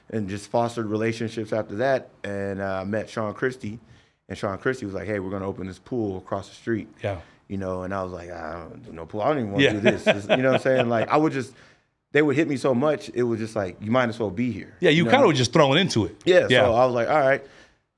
and 0.09 0.27
just 0.29 0.50
fostered 0.50 0.88
relationships 0.88 1.53
after 1.53 1.75
that. 1.75 2.09
And 2.23 2.59
uh, 2.61 2.81
I 2.81 2.83
met 2.85 3.07
Sean 3.09 3.33
Christie, 3.33 3.79
and 4.29 4.38
Sean 4.38 4.57
Christie 4.57 4.85
was 4.85 4.95
like, 4.95 5.05
"Hey, 5.07 5.19
we're 5.19 5.29
gonna 5.29 5.47
open 5.47 5.67
this 5.67 5.77
pool 5.79 6.17
across 6.17 6.50
the 6.50 6.55
street." 6.55 6.88
Yeah. 7.03 7.17
You 7.53 7.59
know, 7.59 7.83
and 7.83 7.94
I 7.94 8.01
was 8.01 8.11
like, 8.11 8.29
ah, 8.33 8.65
I 8.65 8.69
don't 8.69 8.83
do 8.83 8.91
no 8.94 9.05
pool. 9.05 9.21
I 9.21 9.27
don't 9.29 9.38
even 9.38 9.51
want 9.51 9.59
to 9.59 9.63
Yeah. 9.65 9.73
do 9.73 9.79
this. 9.81 10.03
Just- 10.05 10.27
you 10.29 10.38
know 10.38 10.53
what 10.53 10.55
I'm 10.55 10.61
saying? 10.61 10.89
Like 10.89 11.07
I 11.09 11.17
would 11.17 11.33
just. 11.33 11.53
They 12.13 12.21
would 12.23 12.35
hit 12.35 12.47
me 12.47 12.57
so 12.57 12.73
much, 12.75 13.09
it 13.13 13.23
was 13.23 13.39
just 13.39 13.55
like 13.55 13.77
you 13.79 13.89
might 13.91 14.09
as 14.09 14.19
well 14.19 14.29
be 14.31 14.51
here. 14.51 14.75
Yeah, 14.79 14.89
you 14.91 15.03
know? 15.05 15.11
kind 15.11 15.23
of 15.23 15.27
were 15.27 15.33
just 15.33 15.51
thrown 15.53 15.77
into 15.77 16.05
it. 16.05 16.15
Yeah, 16.25 16.47
Yeah. 16.50 16.61
so 16.65 16.73
I 16.73 16.85
was 16.85 16.94
like, 16.95 17.09
all 17.09 17.19
right. 17.19 17.44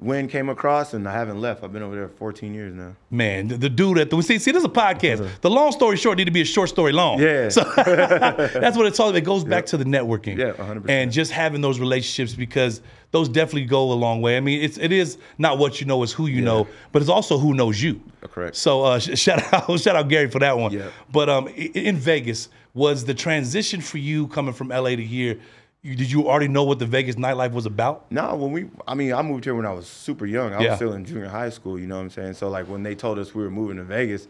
Wynn 0.06 0.28
came 0.28 0.50
across, 0.50 0.94
and 0.94 1.08
I 1.08 1.14
haven't 1.14 1.42
left. 1.42 1.64
I've 1.64 1.74
been 1.74 1.82
over 1.82 1.96
there 1.96 2.08
14 2.08 2.54
years 2.54 2.74
now. 2.74 2.96
Man, 3.10 3.48
the, 3.48 3.58
the 3.58 3.70
dude 3.70 3.98
at 3.98 4.10
the 4.10 4.22
see, 4.22 4.38
see, 4.38 4.52
this 4.52 4.62
is 4.62 4.66
a 4.66 4.70
podcast. 4.70 5.42
The 5.42 5.50
long 5.50 5.72
story 5.72 5.98
short 5.98 6.18
need 6.18 6.26
to 6.26 6.32
be 6.32 6.42
a 6.42 6.46
short 6.46 6.70
story 6.70 6.92
long. 6.92 7.20
Yeah. 7.20 7.50
So 7.50 7.64
that's 7.76 8.78
what 8.78 8.86
it's 8.86 9.00
all. 9.00 9.10
About. 9.10 9.18
It 9.18 9.22
goes 9.26 9.44
back 9.44 9.66
to 9.68 9.78
the 9.78 9.84
networking. 9.84 10.38
Yeah, 10.38 10.52
100%. 10.54 10.90
And 10.90 11.12
just 11.12 11.32
having 11.32 11.62
those 11.62 11.80
relationships 11.80 12.36
because 12.36 12.82
those 13.12 13.28
definitely 13.30 13.66
go 13.66 13.92
a 13.92 13.94
long 13.94 14.22
way. 14.22 14.38
I 14.38 14.42
mean, 14.42 14.62
it's 14.62 14.78
it 14.78 14.92
is 14.92 15.18
not 15.38 15.58
what 15.58 15.82
you 15.82 15.88
know, 15.88 16.04
it's 16.04 16.12
who 16.12 16.28
you 16.28 16.42
know, 16.42 16.68
but 16.92 17.02
it's 17.02 17.10
also 17.10 17.38
who 17.38 17.54
knows 17.54 17.82
you. 17.82 18.02
Correct. 18.22 18.56
So 18.56 18.84
uh, 18.84 19.00
sh- 19.00 19.18
shout 19.18 19.42
out, 19.54 19.80
shout 19.80 19.96
out 19.96 20.08
Gary 20.08 20.30
for 20.30 20.40
that 20.40 20.58
one. 20.58 20.72
Yeah. 20.72 20.90
But 21.12 21.30
um, 21.30 21.48
in 21.48 21.96
Vegas, 21.98 22.50
was 22.74 23.06
the 23.06 23.14
transition 23.14 23.82
for 23.82 23.98
you 23.98 24.28
coming 24.28 24.54
from 24.54 24.68
LA 24.68 24.90
to 24.90 25.04
here? 25.04 25.40
You, 25.86 25.96
did 25.96 26.10
you 26.12 26.28
already 26.28 26.48
know 26.48 26.64
what 26.64 26.80
the 26.80 26.88
Vegas 26.88 27.16
nightlife 27.16 27.52
was 27.52 27.68
about? 27.68 28.12
No, 28.12 28.34
when 28.36 28.52
we, 28.52 28.66
I 28.88 28.96
mean, 28.96 29.14
I 29.14 29.22
moved 29.22 29.44
here 29.44 29.54
when 29.54 29.68
I 29.68 29.72
was 29.72 29.86
super 29.86 30.26
young. 30.26 30.52
I 30.52 30.60
Yeah. 30.64 30.70
was 30.70 30.78
still 30.78 30.94
in 30.94 31.06
junior 31.06 31.28
high 31.28 31.52
school. 31.52 31.78
You 31.80 31.86
know 31.86 31.98
what 31.98 32.02
I'm 32.02 32.10
saying? 32.10 32.34
So 32.34 32.50
like 32.50 32.68
when 32.68 32.82
they 32.82 32.96
told 32.96 33.20
us 33.20 33.36
we 33.36 33.44
were 33.44 33.52
moving 33.52 33.78
to 33.78 33.84
Vegas, 33.84 34.28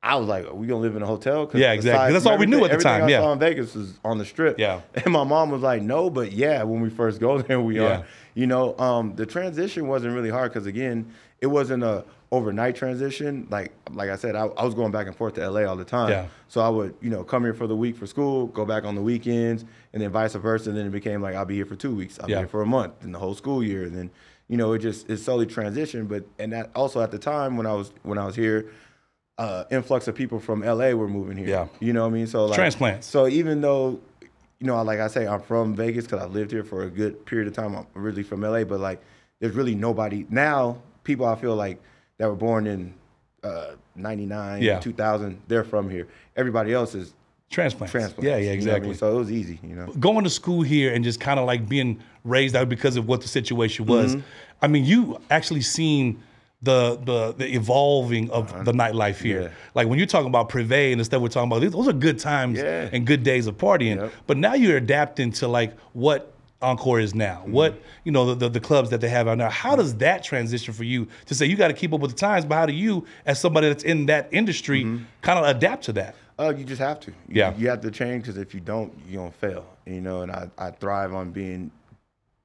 I 0.00 0.14
was 0.14 0.28
like, 0.28 0.46
"Are 0.46 0.54
we 0.54 0.68
gonna 0.68 0.80
live 0.80 0.94
in 0.94 1.02
a 1.02 1.06
hotel?" 1.06 1.44
'Cause 1.44 1.60
Yeah, 1.60 1.72
exactly. 1.72 2.12
That's 2.12 2.24
all 2.24 2.38
we 2.38 2.46
knew 2.46 2.64
at 2.64 2.70
the 2.70 2.76
time, 2.78 3.02
I 3.02 3.08
yeah. 3.08 3.18
saw 3.20 3.32
in 3.32 3.40
Vegas 3.40 3.74
was 3.74 3.98
on 4.04 4.18
the 4.18 4.24
strip. 4.24 4.60
Yeah. 4.60 4.80
And 5.04 5.12
my 5.12 5.24
mom 5.24 5.50
was 5.50 5.60
like, 5.60 5.82
"No, 5.82 6.08
but 6.08 6.30
yeah." 6.30 6.62
When 6.62 6.80
we 6.80 6.88
first 6.88 7.18
go 7.20 7.42
there, 7.42 7.60
we 7.60 7.80
Yeah. 7.80 7.82
are. 7.98 8.04
You 8.34 8.46
know, 8.46 8.78
um, 8.78 9.16
the 9.16 9.26
transition 9.26 9.88
wasn't 9.88 10.14
really 10.14 10.30
hard 10.30 10.52
because 10.52 10.66
again, 10.68 11.06
it 11.40 11.48
wasn't 11.48 11.82
a 11.82 12.04
overnight 12.32 12.76
transition. 12.76 13.46
Like 13.50 13.72
like 13.92 14.10
I 14.10 14.16
said, 14.16 14.36
I, 14.36 14.46
I 14.46 14.64
was 14.64 14.74
going 14.74 14.92
back 14.92 15.06
and 15.06 15.16
forth 15.16 15.34
to 15.34 15.48
LA 15.50 15.62
all 15.64 15.76
the 15.76 15.84
time. 15.84 16.10
Yeah. 16.10 16.26
So 16.48 16.60
I 16.60 16.68
would, 16.68 16.94
you 17.00 17.10
know, 17.10 17.24
come 17.24 17.42
here 17.42 17.54
for 17.54 17.66
the 17.66 17.76
week 17.76 17.96
for 17.96 18.06
school, 18.06 18.46
go 18.48 18.64
back 18.64 18.84
on 18.84 18.94
the 18.94 19.02
weekends, 19.02 19.64
and 19.92 20.02
then 20.02 20.10
vice 20.10 20.34
versa. 20.34 20.70
And 20.70 20.78
then 20.78 20.86
it 20.86 20.90
became 20.92 21.20
like 21.22 21.34
I'll 21.34 21.44
be 21.44 21.56
here 21.56 21.66
for 21.66 21.76
two 21.76 21.94
weeks, 21.94 22.18
I'll 22.20 22.28
Yeah. 22.30 22.36
be 22.36 22.40
here 22.40 22.48
for 22.48 22.62
a 22.62 22.66
month, 22.66 23.02
and 23.02 23.14
the 23.14 23.18
whole 23.18 23.34
school 23.34 23.62
year, 23.62 23.84
and 23.84 23.94
then, 23.96 24.10
you 24.48 24.56
know, 24.56 24.72
it 24.72 24.78
just 24.78 25.10
it 25.10 25.18
slowly 25.18 25.46
transitioned. 25.46 26.08
But 26.08 26.24
and 26.38 26.52
that 26.52 26.70
also 26.74 27.00
at 27.00 27.10
the 27.10 27.18
time 27.18 27.56
when 27.56 27.66
I 27.66 27.72
was 27.74 27.92
when 28.02 28.18
I 28.18 28.26
was 28.26 28.36
here, 28.36 28.70
uh, 29.38 29.64
influx 29.70 30.06
of 30.06 30.14
people 30.14 30.38
from 30.38 30.62
LA 30.62 30.92
were 30.92 31.08
moving 31.08 31.36
here. 31.36 31.48
Yeah. 31.48 31.66
You 31.80 31.92
know 31.92 32.02
what 32.02 32.08
I 32.10 32.16
mean? 32.18 32.26
So 32.26 32.46
like 32.46 32.56
Transplants. 32.56 33.06
So 33.06 33.26
even 33.26 33.60
though, 33.60 34.00
you 34.60 34.66
know, 34.66 34.80
like 34.82 35.00
I 35.00 35.08
say, 35.08 35.26
I'm 35.26 35.40
from 35.40 35.74
Vegas 35.74 36.04
because 36.04 36.20
I 36.22 36.26
lived 36.26 36.50
here 36.52 36.62
for 36.64 36.84
a 36.84 36.90
good 36.90 37.24
period 37.26 37.48
of 37.48 37.54
time. 37.54 37.74
I'm 37.74 37.86
originally 37.96 38.22
from 38.22 38.42
LA, 38.42 38.64
but 38.64 38.78
like 38.80 39.00
there's 39.40 39.54
really 39.54 39.74
nobody 39.74 40.26
now. 40.30 40.80
People 41.02 41.26
I 41.26 41.34
feel 41.34 41.56
like 41.56 41.80
that 42.20 42.28
were 42.28 42.36
born 42.36 42.66
in 42.66 42.92
uh, 43.42 43.70
99, 43.96 44.62
Yeah. 44.62 44.78
2000, 44.78 45.40
they're 45.48 45.64
from 45.64 45.88
here. 45.88 46.06
Everybody 46.36 46.72
else 46.74 46.94
is 46.94 47.14
Transplants. 47.48 47.90
transplants. 47.90 48.22
Yeah, 48.24 48.36
yeah, 48.36 48.38
you 48.38 48.44
know 48.46 48.50
I 48.50 48.54
exactly. 48.54 48.88
mean? 48.90 48.98
So 48.98 49.12
it 49.16 49.18
was 49.18 49.32
easy, 49.32 49.58
you 49.62 49.74
know. 49.74 49.86
going 49.98 50.22
to 50.24 50.30
school 50.30 50.60
here 50.62 50.92
and 50.92 51.02
just 51.02 51.18
kind 51.18 51.40
of 51.40 51.46
like 51.46 51.66
being 51.66 51.98
raised 52.24 52.54
out 52.54 52.68
because 52.68 52.96
of 52.96 53.08
what 53.08 53.22
the 53.22 53.28
situation 53.28 53.86
was. 53.86 54.14
Mm-hmm. 54.16 54.26
I 54.60 54.68
mean, 54.68 54.84
you 54.84 55.18
actually 55.30 55.62
seen 55.62 56.22
the 56.62 56.96
the 57.06 57.32
the 57.32 57.54
evolving 57.54 58.30
of 58.30 58.66
the 58.66 58.72
nightlife 58.72 59.16
here. 59.22 59.38
Uh-huh. 59.40 59.48
Yeah. 59.48 59.70
Like 59.74 59.88
when 59.88 59.96
you're 59.98 60.06
talking 60.06 60.28
about 60.28 60.50
Privé 60.50 60.92
and 60.92 61.00
the 61.00 61.04
stuff 61.06 61.22
we're 61.22 61.28
talking 61.28 61.50
about, 61.50 61.72
those 61.72 61.88
are 61.88 61.94
good 61.94 62.18
times 62.18 62.58
Yeah. 62.58 62.90
and 62.92 63.06
good 63.06 63.22
days 63.22 63.46
of 63.46 63.56
partying. 63.56 63.96
Yep. 63.96 64.12
But 64.26 64.36
now 64.36 64.52
you're 64.52 64.76
adapting 64.76 65.32
to 65.32 65.48
like 65.48 65.74
what 65.94 66.34
Encore 66.62 67.00
is 67.00 67.14
now, 67.14 67.40
Mm-hmm. 67.42 67.52
what 67.52 67.80
you 68.04 68.12
know 68.12 68.26
the, 68.26 68.34
the 68.34 68.48
the 68.50 68.60
clubs 68.60 68.90
that 68.90 69.00
they 69.00 69.08
have 69.08 69.26
out 69.28 69.38
now. 69.38 69.48
How 69.48 69.74
does 69.76 69.94
that 69.96 70.22
transition 70.22 70.74
for 70.74 70.84
you 70.84 71.08
to 71.26 71.34
say 71.34 71.46
you 71.46 71.56
got 71.56 71.68
to 71.68 71.74
keep 71.74 71.92
up 71.94 72.00
with 72.00 72.10
the 72.10 72.16
times? 72.16 72.44
But 72.44 72.56
how 72.56 72.66
do 72.66 72.72
you, 72.74 73.06
as 73.24 73.40
somebody 73.40 73.68
that's 73.68 73.82
in 73.84 74.06
that 74.06 74.28
industry, 74.30 74.82
kind 75.22 75.38
of 75.38 75.44
adapt 75.46 75.84
to 75.84 75.92
that? 75.94 76.14
Uh, 76.38 76.52
you 76.56 76.64
just 76.64 76.80
have 76.80 77.00
to. 77.00 77.10
You- 77.10 77.16
Yeah. 77.40 77.54
You 77.56 77.68
have 77.70 77.80
to 77.82 77.90
change 77.90 78.24
because 78.24 78.36
if 78.38 78.52
you 78.54 78.60
don't, 78.60 78.92
you're 79.08 79.20
gonna 79.22 79.32
fail. 79.32 79.64
You 79.86 80.00
know, 80.02 80.20
and 80.22 80.30
I, 80.32 80.50
I 80.58 80.70
thrive 80.70 81.14
on 81.14 81.30
being 81.30 81.70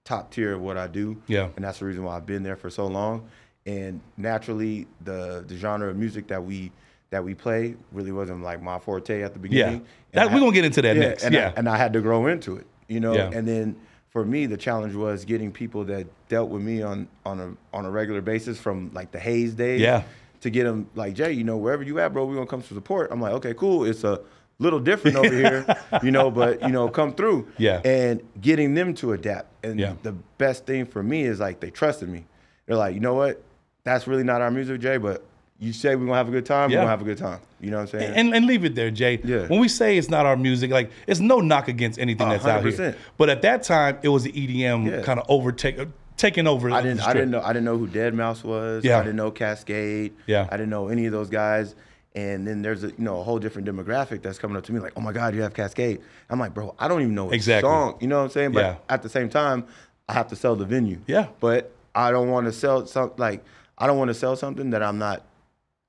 top 0.06 0.32
tier 0.32 0.54
of 0.54 0.62
what 0.62 0.78
I 0.78 0.88
do. 0.88 1.22
Yeah. 1.28 1.50
And 1.56 1.66
that's 1.66 1.80
the 1.80 1.86
reason 1.86 2.04
why 2.04 2.16
I've 2.16 2.26
been 2.26 2.44
there 2.44 2.56
for 2.56 2.70
so 2.70 2.88
long. 2.88 3.28
And 3.66 4.00
naturally, 4.18 4.88
the 5.04 5.44
the 5.48 5.58
genre 5.58 5.90
of 5.90 5.98
music 5.98 6.28
that 6.28 6.44
we 6.44 6.72
that 7.10 7.24
we 7.24 7.34
play 7.34 7.76
really 7.92 8.12
wasn't 8.12 8.42
like 8.44 8.62
my 8.62 8.80
forte 8.80 9.22
at 9.24 9.34
the 9.34 9.40
beginning. 9.40 9.76
And 9.76 9.86
That- 10.14 10.34
we're 10.34 10.40
gonna 10.40 10.52
get 10.54 10.66
into 10.66 10.82
that 10.84 10.96
yeah, 10.96 11.02
next. 11.02 11.24
And 11.24 11.34
Yeah. 11.34 11.52
I, 11.56 11.60
and 11.60 11.68
I 11.68 11.76
had 11.78 11.92
to 11.94 12.02
grow 12.02 12.28
into 12.28 12.56
it. 12.58 12.66
You 12.88 13.00
know. 13.00 13.14
Yeah. 13.14 13.30
And 13.34 13.48
then 13.48 13.76
for 14.16 14.24
me, 14.24 14.46
the 14.46 14.56
challenge 14.56 14.96
was 14.96 15.26
getting 15.26 15.52
people 15.52 15.84
that 15.84 16.08
dealt 16.30 16.50
with 16.50 16.62
me 16.62 16.82
on 16.82 17.06
on 17.26 17.38
a 17.42 17.76
on 17.76 17.84
a 17.84 17.92
regular 17.92 18.22
basis 18.22 18.58
from 18.58 18.90
like 18.94 19.12
the 19.12 19.20
Haze 19.20 19.54
days 19.54 19.82
Yeah. 19.82 20.04
to 20.40 20.50
get 20.50 20.64
them 20.64 20.90
like 20.96 21.16
Jay, 21.16 21.34
you 21.34 21.44
know, 21.44 21.58
wherever 21.58 21.84
you 21.84 22.00
at, 22.00 22.14
bro, 22.14 22.24
we 22.24 22.34
gonna 22.34 22.48
come 22.48 22.62
to 22.62 22.74
support. 22.74 23.12
I'm 23.12 23.20
like, 23.20 23.34
okay, 23.34 23.54
cool. 23.54 23.84
It's 23.84 24.06
a 24.06 24.22
little 24.58 24.80
different 24.80 25.18
over 25.18 25.36
here, 25.36 25.66
you 26.02 26.12
know, 26.12 26.32
but 26.32 26.62
you 26.62 26.70
know, 26.70 26.88
come 26.88 27.14
through. 27.14 27.50
Yeah. 27.58 27.82
And 27.84 28.22
getting 28.40 28.74
them 28.74 28.94
to 28.96 29.12
adapt. 29.12 29.48
And 29.66 29.78
Yeah. 29.78 29.96
the 30.02 30.14
best 30.38 30.66
thing 30.66 30.86
for 30.86 31.04
me 31.04 31.24
is 31.24 31.42
like 31.42 31.60
they 31.60 31.70
trusted 31.70 32.08
me. 32.08 32.24
They're 32.68 32.78
like, 32.78 32.94
you 32.94 33.02
know 33.02 33.16
what? 33.16 33.44
That's 33.84 34.08
really 34.08 34.24
not 34.24 34.40
our 34.42 34.50
music, 34.50 34.80
Jay, 34.80 34.96
but 34.96 35.26
you 35.60 35.72
say 35.74 35.96
we're 35.96 36.06
gonna 36.06 36.18
have 36.18 36.28
a 36.28 36.32
good 36.32 36.46
time, 36.46 36.70
Yeah. 36.70 36.78
we're 36.78 36.82
gonna 36.82 36.90
have 36.92 37.02
a 37.02 37.06
good 37.06 37.18
time. 37.18 37.40
You 37.62 37.72
know 37.72 37.78
what 37.78 37.94
I'm 37.94 38.00
saying? 38.00 38.14
and, 38.16 38.36
and 38.36 38.46
leave 38.46 38.66
it 38.66 38.76
there, 38.76 38.92
Jay. 38.92 39.20
Yeah. 39.24 39.48
When 39.48 39.60
we 39.60 39.68
say 39.68 39.98
it's 39.98 40.10
not 40.10 40.26
our 40.26 40.36
music, 40.36 40.70
like 40.72 40.92
it's 41.08 41.20
no 41.20 41.40
knock 41.40 41.68
against 41.68 41.98
anything 42.00 42.28
that's 42.30 42.46
out 42.46 42.64
here. 42.66 42.96
But 43.18 43.30
at 43.30 43.42
that 43.44 43.64
time, 43.64 43.98
it 44.04 44.10
was 44.10 44.24
the 44.24 44.32
EDM 44.32 44.86
Yeah. 44.86 45.02
kind 45.02 45.20
of 45.20 45.26
overtake, 45.30 45.80
uh, 45.80 45.86
taking 46.18 46.46
over. 46.48 46.70
I 46.72 46.82
didn't. 46.82 47.02
I 47.02 47.14
didn't 47.14 47.32
know. 47.32 47.42
I 47.42 47.54
didn't 47.54 47.66
know 47.66 47.78
who 47.78 47.88
Deadmau5 47.88 48.44
was. 48.44 48.84
Yeah. 48.84 49.00
I 49.00 49.04
didn't 49.04 49.16
know 49.16 49.32
Kaskade. 49.32 50.12
Yeah. 50.28 50.48
I 50.52 50.58
didn't 50.58 50.70
know 50.70 50.90
any 50.90 51.06
of 51.06 51.12
those 51.14 51.30
guys. 51.30 51.76
And 52.16 52.48
then 52.48 52.62
there's 52.62 52.84
a 52.84 52.88
you 52.88 52.94
know 53.00 53.20
a 53.20 53.24
whole 53.24 53.40
different 53.40 53.68
demographic 53.68 54.22
that's 54.22 54.38
coming 54.38 54.56
up 54.56 54.64
to 54.66 54.74
me 54.74 54.80
like, 54.80 54.94
oh 54.96 55.02
my 55.02 55.12
God, 55.12 55.36
you 55.36 55.42
have 55.42 55.54
Kaskade. 55.54 56.00
I'm 56.30 56.40
like, 56.40 56.54
bro, 56.54 56.74
I 56.80 56.88
don't 56.88 57.02
even 57.02 57.16
know 57.16 57.30
Exactly. 57.32 57.68
song. 57.70 57.98
You 58.00 58.08
know 58.08 58.20
what 58.20 58.24
I'm 58.26 58.30
saying? 58.30 58.52
But 58.52 58.60
Yeah. 58.62 58.76
at 58.90 59.02
the 59.04 59.10
same 59.10 59.30
time, 59.30 59.66
I 60.08 60.14
have 60.14 60.28
to 60.30 60.36
sell 60.36 60.56
the 60.56 60.66
venue. 60.66 61.00
Yeah. 61.08 61.28
But 61.40 61.72
I 61.94 62.12
don't 62.12 62.30
want 62.30 62.46
to 62.46 62.52
sell 62.54 62.86
some 62.86 63.12
like 63.18 63.44
I 63.78 63.88
don't 63.88 63.98
want 63.98 64.10
to 64.10 64.14
sell 64.14 64.36
something 64.36 64.70
that 64.70 64.84
I'm 64.84 64.98
not. 65.00 65.24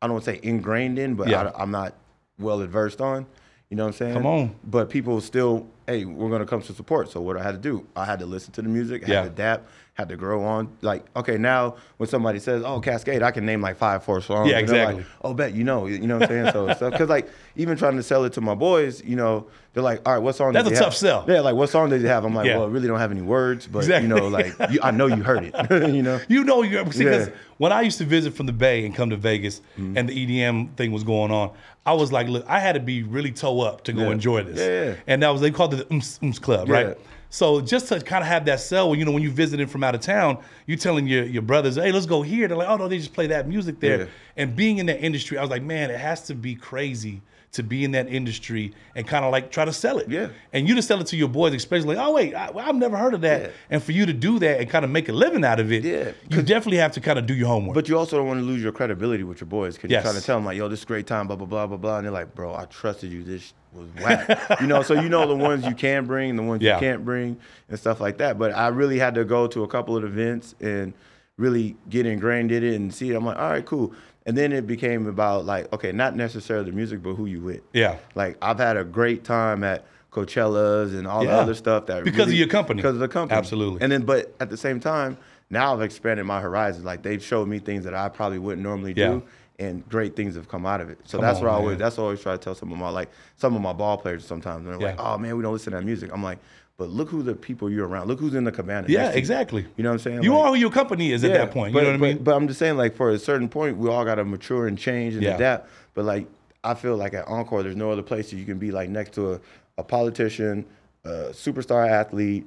I 0.02 0.06
don't 0.06 0.14
want 0.14 0.24
to 0.26 0.32
say 0.32 0.40
ingrained 0.42 0.98
in, 0.98 1.14
but 1.14 1.28
Yeah. 1.28 1.50
I, 1.56 1.62
I'm 1.62 1.70
not 1.70 1.94
well 2.38 2.62
adversed 2.62 3.00
on. 3.00 3.26
You 3.70 3.76
know 3.76 3.84
what 3.84 3.88
I'm 3.88 3.92
saying? 3.94 4.14
Come 4.14 4.26
on. 4.26 4.54
But 4.64 4.90
people 4.90 5.20
still 5.20 5.66
hey, 5.86 6.04
we're 6.04 6.30
gonna 6.30 6.44
come 6.46 6.60
to 6.62 6.72
support. 6.72 7.10
So 7.10 7.20
what 7.20 7.36
I 7.36 7.42
had 7.44 7.52
to 7.52 7.58
do, 7.58 7.86
I 7.94 8.04
had 8.04 8.18
to 8.18 8.26
listen 8.26 8.52
to 8.54 8.62
the 8.62 8.68
music, 8.68 9.02
had 9.02 9.08
Yeah. 9.10 9.20
to 9.22 9.28
adapt, 9.28 9.68
had 9.96 10.10
to 10.10 10.16
grow 10.16 10.44
on. 10.44 10.68
Like, 10.82 11.06
okay, 11.16 11.38
now 11.38 11.76
when 11.96 12.06
somebody 12.06 12.38
says, 12.38 12.62
"Oh, 12.64 12.82
Kaskade," 12.82 13.22
I 13.22 13.30
can 13.30 13.46
name 13.46 13.62
like 13.62 13.78
five, 13.78 14.04
four 14.04 14.20
songs. 14.20 14.50
Yeah, 14.50 14.58
exactly. 14.58 14.96
Like, 14.98 15.06
oh, 15.22 15.32
bet 15.32 15.54
you 15.54 15.64
know, 15.64 15.86
you 15.86 16.06
know 16.06 16.18
what 16.18 16.30
I'm 16.30 16.52
saying? 16.52 16.76
So 16.78 16.90
because 16.90 17.08
like 17.08 17.28
even 17.56 17.78
trying 17.78 17.96
to 17.96 18.02
sell 18.02 18.24
it 18.24 18.34
to 18.34 18.42
my 18.42 18.54
boys, 18.54 19.02
you 19.02 19.16
know, 19.16 19.46
they're 19.72 19.82
like, 19.82 20.06
all 20.06 20.12
right, 20.14 20.22
what 20.22 20.34
song? 20.36 20.52
That's 20.52 20.68
a 20.68 20.74
tough 20.74 20.84
have? 20.84 20.94
sell. 20.94 21.24
Yeah, 21.26 21.40
like 21.40 21.54
what 21.54 21.70
song 21.70 21.88
does 21.88 22.02
he 22.02 22.08
have? 22.08 22.24
I'm 22.26 22.34
like, 22.34 22.46
Yeah. 22.46 22.58
well, 22.58 22.66
it 22.66 22.70
really 22.72 22.88
don't 22.88 22.98
have 22.98 23.10
any 23.10 23.22
words, 23.22 23.66
but 23.66 23.78
Exactly. 23.80 24.08
you 24.08 24.14
know, 24.14 24.28
like 24.28 24.54
you, 24.70 24.80
I 24.82 24.90
know 24.90 25.06
you 25.06 25.22
heard 25.22 25.44
it. 25.44 25.54
you 25.94 26.02
know. 26.02 26.20
You 26.28 26.44
know, 26.44 26.62
you 26.62 26.78
because 26.84 27.00
Yeah. 27.00 27.10
Mm-hmm. 27.12 27.34
when 27.56 27.72
I 27.72 27.80
used 27.80 27.96
to 27.98 28.04
visit 28.04 28.34
from 28.34 28.44
the 28.44 28.52
Bay 28.52 28.84
and 28.84 28.94
come 28.94 29.08
to 29.10 29.16
Vegas, 29.16 29.62
and 29.78 30.06
the 30.08 30.12
EDM 30.42 30.74
thing 30.76 30.92
was 30.92 31.04
going 31.04 31.30
on, 31.30 31.52
I 31.86 31.94
was 31.94 32.12
like, 32.12 32.28
look, 32.28 32.44
I 32.46 32.60
had 32.60 32.72
to 32.74 32.80
be 32.80 33.02
really 33.02 33.32
toe 33.32 33.60
up 33.62 33.84
to 33.84 33.94
go 33.94 34.02
Yeah. 34.02 34.10
enjoy 34.10 34.42
this. 34.42 34.58
Yeah. 34.58 35.00
And 35.06 35.22
that 35.22 35.30
was 35.30 35.40
they 35.40 35.50
called 35.50 35.72
it 35.72 35.76
the 35.88 35.94
Ooms, 35.94 36.18
Ooms 36.20 36.38
Club, 36.40 36.68
right? 36.68 36.98
So 37.36 37.60
just 37.60 37.88
to 37.88 38.00
kind 38.00 38.22
of 38.24 38.28
have 38.28 38.46
that 38.46 38.60
sell, 38.60 38.94
you 38.94 39.04
know, 39.04 39.12
when 39.12 39.22
you 39.22 39.30
visiting 39.30 39.66
from 39.66 39.84
out 39.84 39.94
of 39.94 40.00
town, 40.00 40.38
you're 40.66 40.78
telling 40.78 41.06
your 41.06 41.24
your 41.24 41.42
brothers, 41.42 41.76
hey, 41.76 41.92
let's 41.92 42.06
go 42.06 42.22
here. 42.22 42.48
They're 42.48 42.56
like, 42.56 42.66
oh 42.70 42.76
no, 42.78 42.88
they 42.88 42.96
just 42.96 43.12
play 43.12 43.26
that 43.26 43.46
music 43.46 43.78
there. 43.78 43.98
Yeah. 43.98 44.06
And 44.38 44.56
being 44.56 44.78
in 44.78 44.86
that 44.86 45.04
industry, 45.04 45.36
I 45.36 45.42
was 45.42 45.50
like, 45.50 45.62
man, 45.62 45.90
it 45.90 46.00
has 46.00 46.22
to 46.28 46.34
be 46.34 46.54
crazy 46.54 47.20
to 47.56 47.62
be 47.62 47.84
in 47.84 47.90
that 47.92 48.08
industry 48.08 48.72
and 48.94 49.06
kind 49.06 49.24
of 49.24 49.32
like 49.32 49.50
try 49.50 49.64
to 49.66 49.72
sell 49.72 49.98
it. 49.98 50.08
Yeah. 50.08 50.28
And 50.52 50.66
you 50.68 50.74
to 50.76 50.82
sell 50.82 51.00
it 51.00 51.06
to 51.08 51.16
your 51.16 51.28
boys, 51.28 51.52
especially, 51.54 51.96
like, 51.96 52.06
oh 52.06 52.12
wait, 52.12 52.34
I, 52.34 52.50
I've 52.56 52.74
never 52.76 52.96
heard 52.96 53.12
of 53.14 53.20
that. 53.22 53.40
Yeah. 53.42 53.48
And 53.70 53.82
for 53.82 53.92
you 53.92 54.06
to 54.06 54.12
do 54.12 54.38
that 54.38 54.60
and 54.60 54.70
kind 54.70 54.84
of 54.84 54.90
make 54.90 55.08
a 55.08 55.12
living 55.12 55.44
out 55.44 55.60
of 55.60 55.70
it, 55.72 55.84
Yeah, 55.84 56.12
you 56.30 56.42
definitely 56.42 56.78
have 56.78 56.92
to 56.92 57.00
kind 57.00 57.18
of 57.18 57.26
do 57.26 57.34
your 57.34 57.48
homework. 57.48 57.74
But 57.74 57.88
you 57.88 57.98
also 57.98 58.16
don't 58.16 58.26
want 58.26 58.40
to 58.40 58.44
lose 58.46 58.62
your 58.62 58.72
credibility 58.72 59.24
with 59.24 59.40
your 59.40 59.48
boys 59.48 59.74
because 59.74 59.90
Yes. 59.90 60.04
you're 60.04 60.12
trying 60.12 60.20
to 60.20 60.26
tell 60.26 60.36
them 60.36 60.44
like, 60.46 60.56
"Yo, 60.56 60.68
this 60.68 60.78
is 60.80 60.84
a 60.84 60.86
great 60.88 61.06
time," 61.06 61.26
blah 61.26 61.36
blah 61.36 61.46
blah 61.46 61.66
blah 61.66 61.76
blah, 61.76 61.96
and 61.98 62.04
they're 62.06 62.12
like, 62.12 62.34
"Bro, 62.34 62.54
I 62.54 62.64
trusted 62.66 63.10
you. 63.10 63.22
This 63.24 63.52
was 63.72 63.88
whack." 64.02 64.28
you 64.60 64.66
know, 64.66 64.82
so 64.82 64.94
you 64.94 65.08
know 65.08 65.26
the 65.26 65.36
ones 65.36 65.66
you 65.66 65.74
can 65.74 66.06
bring, 66.06 66.30
and 66.30 66.38
the 66.38 66.42
ones 66.42 66.62
Yeah. 66.62 66.74
you 66.76 66.80
can't 66.80 67.04
bring, 67.04 67.36
and 67.68 67.78
stuff 67.78 68.00
like 68.00 68.18
that. 68.18 68.38
But 68.38 68.52
I 68.54 68.68
really 68.68 68.98
had 68.98 69.14
to 69.16 69.24
go 69.24 69.46
to 69.48 69.62
a 69.64 69.68
couple 69.68 69.96
of 69.96 70.04
events 70.04 70.54
and 70.60 70.92
really 71.38 71.76
get 71.90 72.06
ingrained 72.06 72.50
in 72.50 72.64
it 72.64 72.74
and 72.76 72.94
see 72.94 73.10
it. 73.10 73.14
I'm 73.14 73.24
like, 73.26 73.36
all 73.36 73.50
right, 73.50 73.64
cool. 73.66 73.92
And 74.26 74.36
then 74.36 74.52
it 74.52 74.66
became 74.66 75.06
about 75.06 75.46
like, 75.46 75.72
okay, 75.72 75.92
not 75.92 76.16
necessarily 76.16 76.68
the 76.70 76.76
music, 76.76 77.02
but 77.02 77.14
who 77.14 77.26
you 77.26 77.40
with. 77.40 77.62
Yeah. 77.72 77.96
Like 78.14 78.36
I've 78.42 78.58
had 78.58 78.76
a 78.76 78.84
great 78.84 79.22
time 79.24 79.62
at 79.64 79.86
Coachella's 80.10 80.94
and 80.94 81.06
all 81.06 81.22
the 81.24 81.30
other 81.30 81.54
stuff 81.54 81.86
that 81.86 82.04
Because 82.04 82.28
of 82.28 82.34
your 82.34 82.48
company. 82.48 82.78
Because 82.82 82.94
of 82.94 83.00
the 83.00 83.08
company. 83.08 83.38
Absolutely. 83.38 83.82
And 83.82 83.92
then, 83.92 84.02
but 84.02 84.34
at 84.40 84.50
the 84.50 84.56
same 84.56 84.80
time, 84.80 85.16
now 85.48 85.72
I've 85.74 85.82
expanded 85.82 86.26
my 86.26 86.40
horizons. 86.40 86.84
Like 86.84 87.02
they've 87.02 87.22
showed 87.22 87.46
me 87.48 87.60
things 87.60 87.84
that 87.84 87.94
I 87.94 88.08
probably 88.08 88.38
wouldn't 88.40 88.62
normally 88.62 88.94
do, 88.94 89.22
and 89.60 89.88
great 89.88 90.16
things 90.16 90.34
have 90.34 90.48
come 90.48 90.66
out 90.66 90.80
of 90.80 90.90
it. 90.90 90.98
So 91.04 91.18
Come 91.18 91.24
that's 91.26 91.38
on, 91.38 91.44
what 91.44 91.50
I 91.50 91.54
man. 91.54 91.62
always. 91.62 91.78
That's 91.78 91.96
what 91.96 92.02
I 92.02 92.06
always 92.06 92.20
try 92.20 92.32
to 92.32 92.38
tell 92.38 92.54
some 92.56 92.72
of 92.72 92.78
my 92.78 92.88
like 92.88 93.10
some 93.36 93.54
of 93.54 93.62
my 93.62 93.72
ball 93.72 93.96
players 93.96 94.26
sometimes. 94.26 94.66
And 94.66 94.74
they're 94.80 94.88
like, 94.90 94.98
"Oh 94.98 95.18
man, 95.18 95.36
we 95.36 95.42
don't 95.42 95.52
listen 95.52 95.72
to 95.72 95.78
that 95.78 95.84
music." 95.84 96.10
I'm 96.12 96.22
like, 96.22 96.38
"But 96.78 96.90
look 96.90 97.08
who 97.08 97.22
the 97.22 97.34
people 97.34 97.70
you're 97.70 97.86
around. 97.88 98.08
Look 98.08 98.20
who's 98.20 98.34
in 98.34 98.44
the 98.44 98.52
cabana." 98.52 98.86
yeah, 98.88 99.02
next 99.04 99.14
you." 99.14 99.18
exactly. 99.18 99.66
You 99.76 99.82
know 99.84 99.90
what 99.90 99.94
I'm 99.94 99.98
saying? 100.00 100.22
You 100.22 100.34
Like- 100.34 100.44
are 100.44 100.48
who 100.48 100.54
your 100.56 100.70
company 100.70 101.12
is 101.12 101.24
at 101.24 101.32
that 101.32 101.50
point. 101.50 101.72
But, 101.72 101.80
you 101.80 101.84
know 101.86 101.92
what 101.92 102.00
but, 102.00 102.06
I 102.06 102.14
mean? 102.14 102.22
But 102.24 102.34
I'm 102.36 102.46
just 102.48 102.58
saying, 102.58 102.76
like, 102.76 102.94
for 102.96 103.10
a 103.10 103.18
certain 103.18 103.48
point, 103.48 103.76
we 103.76 103.88
all 103.88 104.04
got 104.04 104.16
to 104.16 104.24
mature 104.24 104.66
and 104.66 104.76
change 104.78 105.14
and 105.14 105.22
Yeah. 105.22 105.34
adapt. 105.36 105.68
But 105.94 106.04
like, 106.04 106.26
I 106.64 106.74
feel 106.74 106.96
like 106.96 107.14
at 107.14 107.26
Encore, 107.28 107.62
there's 107.62 107.76
no 107.76 107.90
other 107.90 108.02
place 108.02 108.30
that 108.30 108.36
you 108.36 108.44
can 108.44 108.58
be 108.58 108.70
like 108.72 108.90
next 108.90 109.12
to 109.14 109.34
a, 109.34 109.40
a 109.78 109.82
politician, 109.84 110.64
a 111.04 111.30
superstar 111.32 111.88
athlete, 111.88 112.44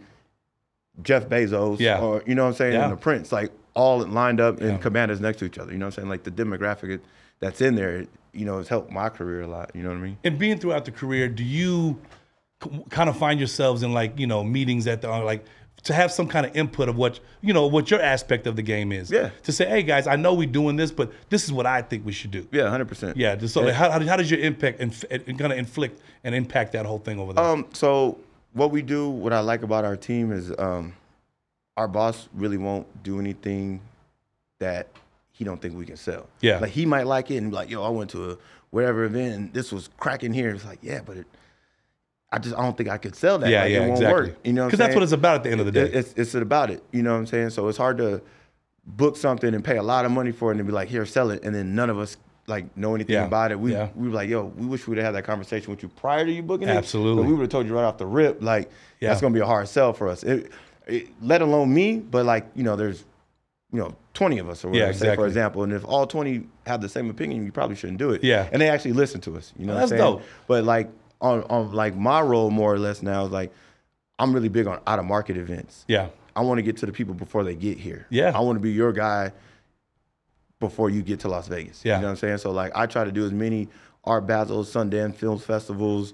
Jeff 1.02 1.28
Bezos, 1.30 1.80
Yeah. 1.80 2.00
or 2.02 2.24
you 2.26 2.36
know 2.36 2.44
what 2.44 2.50
I'm 2.50 2.56
saying, 2.56 2.74
Yeah. 2.74 2.84
and 2.84 2.94
the 2.94 2.98
Prince, 2.98 3.32
like 3.32 3.52
all 3.74 4.00
lined 4.06 4.42
up 4.42 4.60
in 4.62 4.72
Yeah. 4.72 4.78
cabanas 4.78 5.22
next 5.22 5.38
to 5.40 5.46
each 5.46 5.58
other. 5.58 5.72
You 5.72 5.78
know 5.78 5.86
what 5.86 5.98
I'm 5.98 6.02
saying? 6.04 6.10
Like 6.10 6.24
the 6.24 6.32
demographic 6.32 7.00
that's 7.40 7.62
in 7.62 7.76
there, 7.76 8.06
you 8.34 8.46
know, 8.46 8.58
has 8.58 8.68
helped 8.68 8.92
my 8.92 9.08
career 9.10 9.42
a 9.42 9.48
lot. 9.48 9.72
You 9.74 9.84
know 9.84 9.90
what 9.90 9.98
I 9.98 10.02
mean? 10.02 10.18
and 10.26 10.38
being 10.38 10.58
throughout 10.58 10.84
the 10.86 10.92
career, 10.92 11.30
do 11.30 11.44
you 11.44 11.98
kind 12.90 13.10
of 13.10 13.18
find 13.18 13.40
yourselves 13.40 13.84
in 13.84 13.94
like 13.94 14.20
you 14.20 14.28
know 14.28 14.44
meetings 14.44 14.86
at 14.88 15.02
the 15.02 15.10
like 15.10 15.46
to 15.84 15.94
have 15.94 16.12
some 16.12 16.28
kind 16.28 16.46
of 16.46 16.56
input 16.56 16.90
of 16.90 16.98
what 16.98 17.20
you 17.42 17.54
know 17.54 17.68
what 17.68 17.90
your 17.90 18.02
aspect 18.02 18.48
of 18.48 18.56
the 18.56 18.62
game 18.62 18.92
is? 18.92 19.10
Yeah. 19.10 19.30
To 19.44 19.52
say, 19.52 19.68
hey 19.68 19.84
guys, 19.84 20.08
I 20.08 20.16
know 20.16 20.34
we're 20.34 20.48
doing 20.48 20.76
this, 20.76 20.92
but 20.92 21.12
this 21.30 21.46
is 21.46 21.54
what 21.54 21.66
I 21.66 21.82
think 21.82 22.06
we 22.06 22.12
should 22.12 22.32
do. 22.32 22.48
Yeah, 22.52 22.70
hundred 22.70 22.88
percent. 22.88 23.18
Yeah. 23.18 23.36
Just 23.36 23.54
so 23.54 23.62
like, 23.62 23.74
how, 23.74 23.90
how 23.90 24.00
how 24.02 24.18
does 24.18 24.30
your 24.30 24.42
impact 24.42 24.82
and, 24.82 25.06
and 25.10 25.40
kind 25.40 25.54
of 25.54 25.58
inflict 25.58 26.02
and 26.24 26.36
impact 26.36 26.74
that 26.74 26.86
whole 26.86 27.00
thing 27.00 27.20
over 27.20 27.34
there? 27.34 27.44
Um, 27.44 27.66
so 27.74 28.18
what 28.54 28.72
we 28.72 28.82
do, 28.82 29.10
what 29.10 29.32
I 29.32 29.40
like 29.40 29.62
about 29.62 29.86
our 29.86 29.96
team 29.96 30.32
is 30.32 30.52
um, 30.58 30.94
our 31.78 31.88
boss 31.88 32.28
really 32.34 32.58
won't 32.58 33.04
do 33.04 33.20
anything 33.20 33.80
that 34.60 34.88
he 35.32 35.46
don't 35.46 35.62
think 35.62 35.78
we 35.78 35.86
can 35.86 35.96
sell. 35.96 36.28
Yeah. 36.42 36.60
Like 36.60 36.72
he 36.72 36.86
might 36.86 37.08
like 37.08 37.32
it 37.32 37.38
and 37.38 37.52
be 37.52 37.56
like, 37.56 37.70
yo, 37.70 37.84
I 37.84 37.90
went 37.90 38.10
to 38.12 38.32
a 38.32 38.38
whatever 38.72 39.06
event 39.06 39.36
and 39.36 39.54
this 39.54 39.72
was 39.72 39.90
cracking 39.98 40.34
here. 40.34 40.50
It's 40.50 40.66
like, 40.66 40.80
yeah, 40.82 41.00
but 41.06 41.18
it, 41.18 41.28
I 42.32 42.38
just 42.40 42.56
I 42.56 42.62
don't 42.62 42.78
think 42.78 42.90
I 42.90 42.98
could 42.98 43.16
sell 43.16 43.40
that. 43.40 43.50
yeah, 43.50 43.62
Like, 43.64 43.72
yeah, 43.72 43.78
it 43.78 43.80
won't 43.82 43.92
exactly. 43.94 44.30
work. 44.30 44.38
You 44.44 44.54
know, 44.54 44.66
because 44.66 44.80
that's 44.80 44.94
what 44.94 45.04
it's 45.04 45.12
about 45.14 45.36
at 45.38 45.44
the 45.44 45.52
end 45.52 45.60
of 45.62 45.66
the 45.66 45.72
day. 45.72 45.82
it- 45.82 45.94
it's 45.96 46.14
it's 46.16 46.36
about 46.36 46.70
it. 46.70 46.84
You 46.92 47.02
know 47.04 47.12
what 47.14 47.20
I'm 47.20 47.26
saying? 47.28 47.50
So 47.52 47.68
it's 47.68 47.78
hard 47.78 47.98
to 47.98 48.22
book 48.86 49.18
something 49.18 49.54
and 49.54 49.64
pay 49.64 49.78
a 49.78 49.84
lot 49.84 50.06
of 50.06 50.12
money 50.12 50.32
for 50.32 50.52
it 50.52 50.58
and 50.58 50.66
be 50.66 50.72
like, 50.74 50.88
here, 50.90 51.06
sell 51.06 51.32
it, 51.32 51.44
and 51.44 51.54
then 51.54 51.76
none 51.76 51.90
of 51.90 51.98
us 52.00 52.18
like 52.48 52.76
know 52.76 52.96
anything 52.96 53.14
Yeah. 53.14 53.26
about 53.26 53.52
it. 53.52 53.60
We 53.60 53.72
Yeah. 53.74 53.90
we 53.96 54.08
were 54.10 54.14
like, 54.16 54.30
yo, 54.30 54.46
we 54.58 54.66
wish 54.66 54.88
we'd 54.88 54.98
have 54.98 55.06
had 55.06 55.16
that 55.16 55.24
conversation 55.24 55.70
with 55.72 55.84
you 55.84 55.90
prior 55.90 56.26
to 56.26 56.32
you 56.32 56.42
booking 56.42 56.68
it. 56.68 56.76
Absolutely. 56.78 57.24
We 57.26 57.34
would 57.34 57.42
have 57.42 57.50
told 57.50 57.68
you 57.68 57.76
right 57.76 57.84
off 57.84 57.98
the 57.98 58.08
rip, 58.08 58.42
like 58.42 58.70
Yeah. 59.00 59.10
that's 59.10 59.22
gonna 59.22 59.34
be 59.34 59.40
a 59.40 59.46
hard 59.46 59.68
sell 59.68 59.94
for 59.94 60.08
us. 60.10 60.24
It, 60.24 60.52
it, 60.88 61.08
let 61.22 61.42
alone 61.44 61.72
me, 61.74 61.98
but 62.00 62.26
like 62.26 62.48
you 62.56 62.64
know, 62.64 62.76
there's 62.76 63.06
you 63.72 63.80
know 63.80 63.96
20 64.16 64.40
of 64.40 64.50
us 64.50 64.66
or 64.66 64.70
whatever, 64.70 64.92
say, 64.94 64.98
exactly. 64.98 65.24
for 65.24 65.28
example, 65.28 65.64
and 65.64 65.72
if 65.74 65.86
all 65.86 66.08
20 66.08 66.48
have 66.66 66.82
the 66.82 66.90
same 66.90 67.10
opinion, 67.12 67.46
you 67.46 67.52
probably 67.52 67.76
shouldn't 67.76 68.00
do 68.00 68.10
it. 68.12 68.24
Yeah. 68.24 68.48
and 68.52 68.60
they 68.62 68.70
actually 68.70 68.94
listen 68.94 69.22
to 69.22 69.38
us. 69.38 69.54
You 69.58 69.66
know, 69.68 69.74
what 69.74 69.84
I'm 69.84 69.90
That's 69.90 70.02
saying? 70.02 70.14
dope. 70.14 70.24
But 70.48 70.64
like 70.64 70.90
on 71.22 71.44
on 71.44 71.72
like 71.72 71.96
my 71.96 72.22
role 72.22 72.50
more 72.50 72.74
or 72.74 72.80
less 72.80 73.02
now 73.02 73.26
is 73.26 73.32
like 73.32 73.52
I'm 74.18 74.34
really 74.34 74.50
big 74.50 74.68
on 74.68 74.80
out 74.88 75.00
of 75.00 75.06
market 75.06 75.38
events. 75.38 75.86
yeah. 75.88 76.10
I 76.36 76.42
want 76.42 76.58
to 76.60 76.62
get 76.62 76.78
to 76.78 76.86
the 76.86 76.94
people 76.94 77.14
before 77.14 77.44
they 77.44 77.56
get 77.56 77.78
here. 77.78 78.06
Yeah. 78.10 78.32
I 78.34 78.40
want 78.40 78.56
to 78.56 78.62
be 78.62 78.72
your 78.72 78.94
guy 78.94 79.34
before 80.60 80.90
you 80.90 81.02
get 81.02 81.20
to 81.22 81.28
Las 81.28 81.48
Vegas. 81.50 81.84
Yeah. 81.84 81.96
You 81.96 82.02
know 82.02 82.08
what 82.08 82.12
I'm 82.12 82.18
saying? 82.18 82.38
So 82.38 82.52
like 82.52 82.72
I 82.76 82.86
try 82.86 83.04
to 83.04 83.12
do 83.12 83.26
as 83.26 83.34
many 83.34 83.68
art 84.06 84.26
battles, 84.28 84.72
Sundance 84.72 85.16
films 85.16 85.44
festivals, 85.44 86.14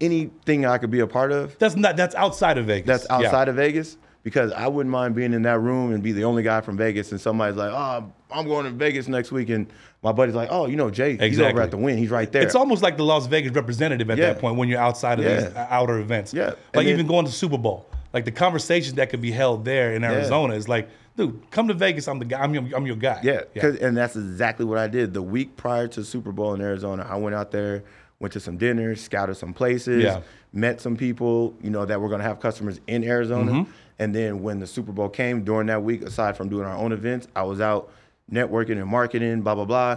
anything 0.00 0.66
I 0.66 0.78
could 0.78 0.90
be 0.90 1.00
a 1.00 1.06
part 1.06 1.32
of 1.32 1.58
That's 1.58 1.74
not 1.76 1.96
that's 1.96 2.14
outside 2.14 2.58
of 2.58 2.66
Vegas. 2.66 2.86
that's 2.86 3.06
Yeah. 3.10 3.26
outside 3.26 3.48
of 3.48 3.56
Vegas 3.56 3.96
because 4.22 4.52
I 4.52 4.66
wouldn't 4.66 4.90
mind 4.92 5.14
being 5.14 5.32
in 5.32 5.42
that 5.42 5.60
room 5.60 5.92
and 5.92 6.02
be 6.02 6.12
the 6.12 6.24
only 6.24 6.42
guy 6.42 6.60
from 6.60 6.76
Vegas 6.76 7.12
and 7.12 7.20
somebody's 7.20 7.56
like, 7.56 7.70
"Oh, 7.72 8.12
I'm 8.30 8.46
going 8.46 8.64
to 8.64 8.70
Vegas 8.70 9.08
next 9.08 9.32
week," 9.32 9.48
and 9.48 9.66
my 10.02 10.12
buddy's 10.12 10.34
like, 10.34 10.48
"Oh, 10.50 10.66
you 10.66 10.76
know 10.76 10.90
Jay, 10.90 11.16
he's 11.16 11.40
over 11.40 11.60
at 11.62 11.70
the 11.70 11.76
Wynn. 11.76 11.96
He's 11.98 12.10
right 12.10 12.30
there." 12.30 12.42
It's 12.42 12.54
almost 12.54 12.82
like 12.82 12.96
the 12.96 13.04
Las 13.04 13.26
Vegas 13.26 13.52
representative 13.52 14.10
at 14.10 14.18
Yeah. 14.18 14.32
that 14.32 14.40
point 14.40 14.56
when 14.56 14.68
you're 14.68 14.80
outside 14.80 15.18
of 15.18 15.24
Yeah. 15.24 15.40
these 15.40 15.56
outer 15.56 15.98
events. 15.98 16.34
Yeah. 16.34 16.46
Like 16.74 16.86
then- 16.86 16.88
even 16.88 17.06
going 17.06 17.24
to 17.26 17.32
Super 17.32 17.58
Bowl. 17.58 17.86
Like 18.12 18.24
the 18.24 18.32
conversations 18.32 18.94
that 18.94 19.10
could 19.10 19.20
be 19.20 19.30
held 19.30 19.64
there 19.64 19.94
in 19.94 20.02
Arizona 20.02 20.54
is 20.54 20.66
like, 20.68 20.88
dude, 21.16 21.40
come 21.50 21.68
to 21.68 21.74
Vegas. 21.74 22.08
I'm 22.08 22.18
the 22.18 22.24
guy. 22.24 22.40
I'm 22.40 22.54
your, 22.54 22.64
I'm 22.74 22.86
your 22.86 22.96
guy. 22.96 23.20
Yeah, 23.22 23.42
'cause- 23.58 23.76
and 23.76 23.96
that's 23.96 24.16
exactly 24.16 24.64
what 24.64 24.78
I 24.78 24.88
did. 24.88 25.12
The 25.14 25.22
week 25.22 25.56
prior 25.56 25.86
to 25.88 26.02
Super 26.04 26.32
Bowl 26.32 26.54
in 26.54 26.60
Arizona, 26.60 27.06
I 27.08 27.16
went 27.16 27.34
out 27.34 27.50
there, 27.50 27.82
went 28.18 28.32
to 28.32 28.40
some 28.40 28.56
dinners, 28.56 29.00
scouted 29.02 29.36
some 29.36 29.52
places, 29.52 30.04
Yeah. 30.04 30.20
met 30.54 30.80
some 30.80 30.96
people, 30.96 31.54
you 31.62 31.68
know, 31.70 31.84
that 31.84 32.00
were 32.00 32.08
going 32.08 32.20
to 32.20 32.26
have 32.26 32.40
customers 32.40 32.80
in 32.86 33.04
Arizona. 33.04 33.52
Mm-hmm. 33.52 33.70
And 33.98 34.14
then 34.14 34.42
when 34.42 34.60
the 34.60 34.66
Super 34.66 34.92
Bowl 34.92 35.08
came 35.08 35.42
during 35.44 35.66
that 35.66 35.82
week, 35.82 36.02
aside 36.02 36.36
from 36.36 36.48
doing 36.48 36.64
our 36.64 36.76
own 36.76 36.92
events, 36.92 37.26
I 37.34 37.42
was 37.42 37.60
out 37.60 37.90
networking 38.30 38.80
and 38.80 38.86
marketing, 38.86 39.42
blah 39.42 39.54
blah 39.54 39.64
blah, 39.64 39.96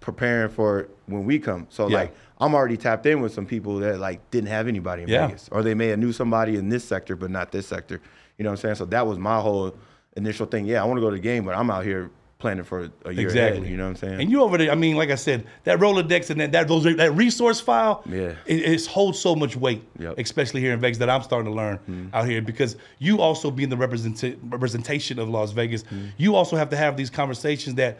preparing 0.00 0.48
for 0.50 0.88
when 1.06 1.24
we 1.24 1.38
come. 1.38 1.66
So 1.70 1.88
Yeah. 1.88 1.98
like 1.98 2.14
I'm 2.40 2.54
already 2.54 2.76
tapped 2.76 3.06
in 3.06 3.20
with 3.20 3.32
some 3.32 3.46
people 3.46 3.78
that 3.80 3.98
like 4.00 4.28
didn't 4.30 4.48
have 4.48 4.66
anybody 4.68 5.02
in 5.02 5.08
Yeah. 5.08 5.26
Vegas, 5.26 5.48
or 5.52 5.62
they 5.62 5.74
may 5.74 5.88
have 5.88 5.98
knew 5.98 6.12
somebody 6.12 6.56
in 6.56 6.68
this 6.68 6.84
sector 6.84 7.14
but 7.16 7.30
not 7.30 7.52
this 7.52 7.66
sector. 7.66 8.00
You 8.38 8.44
know 8.44 8.50
what 8.50 8.58
I'm 8.58 8.62
saying? 8.62 8.74
So 8.76 8.84
that 8.86 9.06
was 9.06 9.18
my 9.18 9.40
whole 9.40 9.76
initial 10.16 10.46
thing. 10.46 10.64
Yeah, 10.66 10.82
I 10.82 10.86
want 10.86 10.96
to 10.98 11.00
go 11.02 11.10
to 11.10 11.16
the 11.16 11.22
game, 11.22 11.44
but 11.44 11.54
I'm 11.54 11.70
out 11.70 11.84
here 11.84 12.10
planning 12.42 12.64
for 12.64 12.90
a 13.06 13.12
year 13.12 13.26
Exactly. 13.26 13.58
ahead. 13.60 13.70
You 13.70 13.76
know 13.78 13.84
what 13.84 13.88
I'm 13.90 13.96
saying? 13.96 14.20
And 14.20 14.30
you 14.30 14.42
over 14.42 14.58
there, 14.58 14.70
I 14.70 14.74
mean, 14.74 14.96
like 14.96 15.10
I 15.10 15.14
said, 15.14 15.46
that 15.64 15.78
Rolodex 15.78 16.28
and 16.28 16.38
that 16.40 16.52
that, 16.52 16.68
those, 16.68 16.84
that 16.84 17.12
resource 17.14 17.60
file, 17.60 18.02
Yeah. 18.06 18.34
it, 18.44 18.60
it 18.62 18.86
holds 18.86 19.18
so 19.18 19.34
much 19.34 19.56
weight, 19.56 19.82
Yep. 19.98 20.10
Mm-hmm. 20.12 20.20
especially 20.20 20.60
here 20.60 20.74
in 20.74 20.80
Vegas 20.80 20.98
that 20.98 21.08
I'm 21.08 21.22
starting 21.22 21.50
to 21.50 21.56
learn 21.56 22.10
out 22.12 22.28
here 22.28 22.42
because 22.42 22.76
you 22.98 23.20
also 23.20 23.50
being 23.50 23.70
the 23.70 23.76
represent- 23.78 24.38
representation 24.42 25.18
of 25.18 25.30
Las 25.30 25.52
Vegas, 25.52 25.84
Mm-hmm. 25.84 26.08
you 26.18 26.34
also 26.34 26.56
have 26.56 26.68
to 26.70 26.76
have 26.76 26.96
these 26.98 27.08
conversations 27.08 27.76
that 27.76 27.98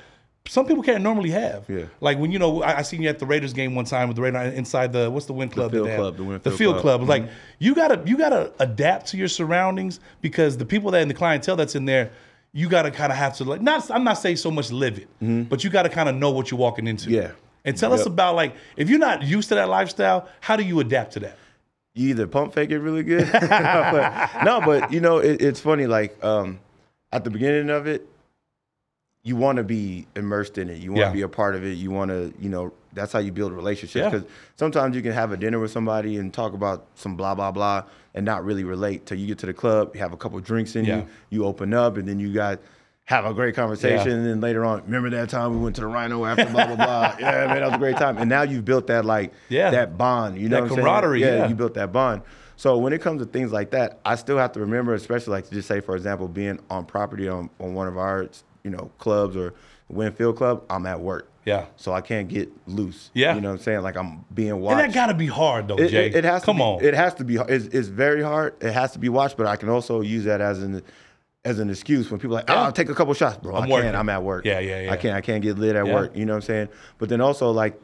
some 0.48 0.66
people 0.66 0.82
can't 0.82 1.04
normally 1.04 1.30
have. 1.30 1.64
Yeah. 1.68 1.84
Like 2.00 2.18
when 2.18 2.32
you 2.32 2.38
know, 2.40 2.62
I, 2.64 2.78
I 2.78 2.82
seen 2.82 3.00
you 3.00 3.08
at 3.08 3.20
the 3.20 3.26
Raiders 3.26 3.52
game 3.52 3.76
one 3.76 3.84
time 3.84 4.08
with 4.08 4.16
the 4.16 4.22
Raiders 4.22 4.52
inside 4.54 4.92
the 4.92 5.08
what's 5.08 5.26
the 5.26 5.32
Wynn 5.32 5.48
Club? 5.48 5.70
that 5.70 5.76
Field? 5.84 5.96
Club, 6.16 6.16
the 6.42 6.50
the 6.50 6.56
Field 6.56 6.80
Club. 6.80 6.98
Club. 7.04 7.08
Like 7.08 7.30
you 7.60 7.76
gotta 7.76 8.02
you 8.04 8.18
gotta 8.18 8.52
adapt 8.58 9.06
to 9.10 9.16
your 9.16 9.28
surroundings 9.28 10.00
because 10.20 10.56
the 10.56 10.64
people 10.64 10.90
that 10.90 11.00
in 11.02 11.06
the 11.06 11.14
clientele 11.14 11.54
that's 11.54 11.76
in 11.76 11.84
there. 11.84 12.10
You 12.52 12.68
gotta 12.68 12.90
kind 12.90 13.10
of 13.10 13.18
have 13.18 13.36
to 13.38 13.44
like 13.44 13.62
not. 13.62 13.90
I'm 13.90 14.04
not 14.04 14.14
saying 14.14 14.36
so 14.36 14.50
much 14.50 14.70
live 14.70 14.98
it, 14.98 15.08
but 15.48 15.64
you 15.64 15.70
gotta 15.70 15.88
kind 15.88 16.08
of 16.08 16.14
know 16.14 16.30
what 16.30 16.50
you're 16.50 16.60
walking 16.60 16.86
into. 16.86 17.06
Mm-hmm. 17.06 17.14
Yeah. 17.14 17.30
And 17.64 17.76
tell 17.76 17.92
us 17.92 18.06
about 18.06 18.34
like 18.34 18.54
if 18.76 18.90
you're 18.90 18.98
not 18.98 19.22
used 19.22 19.48
to 19.50 19.54
that 19.54 19.68
lifestyle, 19.68 20.28
how 20.40 20.56
do 20.56 20.64
you 20.64 20.80
adapt 20.80 21.12
to 21.14 21.20
that? 21.20 21.38
you 21.94 22.08
either 22.08 22.26
pump 22.26 22.54
fake 22.54 22.70
it 22.70 22.78
really 22.78 23.02
good. 23.02 23.30
but, 23.32 24.44
no, 24.44 24.60
but 24.60 24.92
you 24.92 25.00
know, 25.00 25.18
it, 25.18 25.42
it's 25.42 25.60
funny. 25.60 25.86
Like 25.86 26.22
um, 26.24 26.60
at 27.12 27.24
the 27.24 27.30
beginning 27.30 27.70
of 27.70 27.86
it, 27.86 28.06
you 29.24 29.36
want 29.36 29.56
to 29.56 29.62
be 29.64 30.06
immersed 30.16 30.58
in 30.58 30.68
it. 30.68 30.78
You 30.78 30.90
want 30.92 31.00
to 31.02 31.06
Yeah. 31.06 31.12
be 31.12 31.22
a 31.22 31.28
part 31.28 31.54
of 31.54 31.64
it. 31.64 31.74
You 31.78 31.90
want 31.92 32.10
to, 32.10 32.32
you 32.40 32.48
know, 32.48 32.72
that's 32.92 33.12
how 33.12 33.20
you 33.20 33.30
build 33.30 33.52
relationships. 33.52 33.94
Yeah. 34.02 34.10
Because 34.10 34.26
sometimes 34.56 34.96
you 34.96 35.02
can 35.02 35.12
have 35.12 35.30
a 35.32 35.36
dinner 35.36 35.60
with 35.60 35.70
somebody 35.70 36.16
and 36.18 36.32
talk 36.34 36.54
about 36.54 36.86
some 36.96 37.16
blah 37.16 37.34
blah 37.34 37.52
blah 37.52 37.84
and 38.14 38.26
not 38.26 38.44
really 38.44 38.64
relate 38.64 39.06
till 39.06 39.16
you 39.18 39.26
get 39.28 39.38
to 39.38 39.46
the 39.46 39.54
club. 39.54 39.92
You 39.94 40.00
have 40.00 40.12
a 40.12 40.16
couple 40.16 40.38
drinks 40.40 40.74
in 40.76 40.84
Yeah. 40.84 40.96
you. 40.98 41.06
You 41.30 41.44
open 41.44 41.72
up 41.72 41.96
and 41.96 42.08
then 42.08 42.18
you 42.18 42.32
got 42.32 42.58
have 43.04 43.24
a 43.24 43.32
great 43.34 43.54
conversation. 43.54 44.08
Yeah. 44.10 44.14
And 44.16 44.26
then 44.26 44.40
later 44.40 44.64
on, 44.64 44.82
remember 44.84 45.10
that 45.10 45.28
time 45.28 45.52
we 45.52 45.58
went 45.58 45.74
to 45.76 45.82
the 45.82 45.86
Rhino 45.86 46.24
after 46.24 46.44
blah 46.46 46.66
blah 46.66 46.76
blah. 46.76 47.16
yeah, 47.20 47.46
man, 47.46 47.60
that 47.60 47.66
was 47.66 47.74
a 47.74 47.78
great 47.78 47.96
time. 47.96 48.18
And 48.18 48.28
now 48.28 48.42
you've 48.42 48.64
built 48.64 48.88
that 48.88 49.04
like 49.04 49.32
Yeah. 49.48 49.70
that 49.70 49.96
bond. 49.96 50.36
You 50.38 50.48
know, 50.48 50.56
That 50.56 50.62
what 50.62 50.70
I'm 50.70 50.76
saying? 50.76 50.86
camaraderie, 50.86 51.20
yeah. 51.20 51.48
you 51.48 51.54
built 51.54 51.74
that 51.74 51.92
bond. 51.92 52.22
So 52.56 52.76
when 52.78 52.92
it 52.92 53.00
comes 53.00 53.20
to 53.22 53.26
things 53.26 53.52
like 53.52 53.70
that, 53.70 53.98
I 54.04 54.14
still 54.16 54.38
have 54.38 54.52
to 54.52 54.60
remember, 54.60 54.94
especially 54.94 55.32
like 55.32 55.48
to 55.48 55.54
just 55.54 55.66
say, 55.68 55.80
for 55.80 55.94
example, 55.96 56.26
being 56.28 56.58
on 56.70 56.84
property 56.86 57.28
on, 57.28 57.50
on 57.60 57.74
one 57.74 57.88
of 57.88 57.96
our, 57.98 58.26
you 58.64 58.70
know, 58.70 58.90
clubs 58.98 59.36
or 59.36 59.54
Wynn 59.88 60.12
Field 60.12 60.36
Club, 60.36 60.64
I'm 60.70 60.86
at 60.86 61.00
work. 61.00 61.28
Yeah. 61.44 61.66
So 61.76 61.92
I 61.92 62.00
can't 62.00 62.28
get 62.28 62.48
loose. 62.68 63.10
Yeah. 63.14 63.34
You 63.34 63.40
know 63.40 63.48
what 63.50 63.58
I'm 63.58 63.62
saying? 63.62 63.82
Like 63.82 63.96
I'm 63.96 64.24
being 64.32 64.60
watched. 64.60 64.80
And 64.80 64.90
that 64.92 64.94
got 64.94 65.06
to 65.06 65.14
be 65.14 65.26
hard 65.26 65.66
though, 65.68 65.76
it, 65.76 65.88
Jay. 65.88 66.06
it, 66.06 66.16
it 66.16 66.24
has 66.24 66.44
Come 66.44 66.56
to 66.56 66.60
be, 66.60 66.64
on. 66.64 66.84
It 66.84 66.94
has 66.94 67.14
to 67.14 67.24
be. 67.24 67.36
It's, 67.36 67.66
it's 67.66 67.88
very 67.88 68.22
hard. 68.22 68.54
It 68.62 68.72
has 68.72 68.92
to 68.92 68.98
be 69.00 69.08
watched, 69.08 69.36
but 69.36 69.46
I 69.46 69.56
can 69.56 69.68
also 69.68 70.00
use 70.02 70.24
that 70.24 70.40
as 70.40 70.62
an 70.62 70.82
as 71.44 71.58
an 71.58 71.68
excuse 71.70 72.08
when 72.08 72.20
people 72.20 72.36
are 72.36 72.40
like, 72.40 72.50
oh, 72.50 72.54
I'll 72.54 72.72
take 72.72 72.88
a 72.88 72.94
couple 72.94 73.12
shots, 73.14 73.36
bro. 73.38 73.56
I'm 73.56 73.64
I 73.64 73.68
working. 73.68 73.86
can't. 73.86 73.96
I'm 73.96 74.08
at 74.08 74.22
work. 74.22 74.44
Yeah, 74.44 74.60
yeah, 74.60 74.82
yeah. 74.82 74.92
I 74.92 74.96
can't. 74.96 75.16
I 75.16 75.20
can't 75.20 75.42
get 75.42 75.58
lit 75.58 75.74
at 75.74 75.84
Yeah. 75.86 75.92
work. 75.94 76.16
You 76.16 76.24
know 76.24 76.34
what 76.34 76.36
I'm 76.36 76.42
saying? 76.42 76.68
But 76.98 77.08
then 77.08 77.20
also 77.20 77.50
like. 77.50 77.78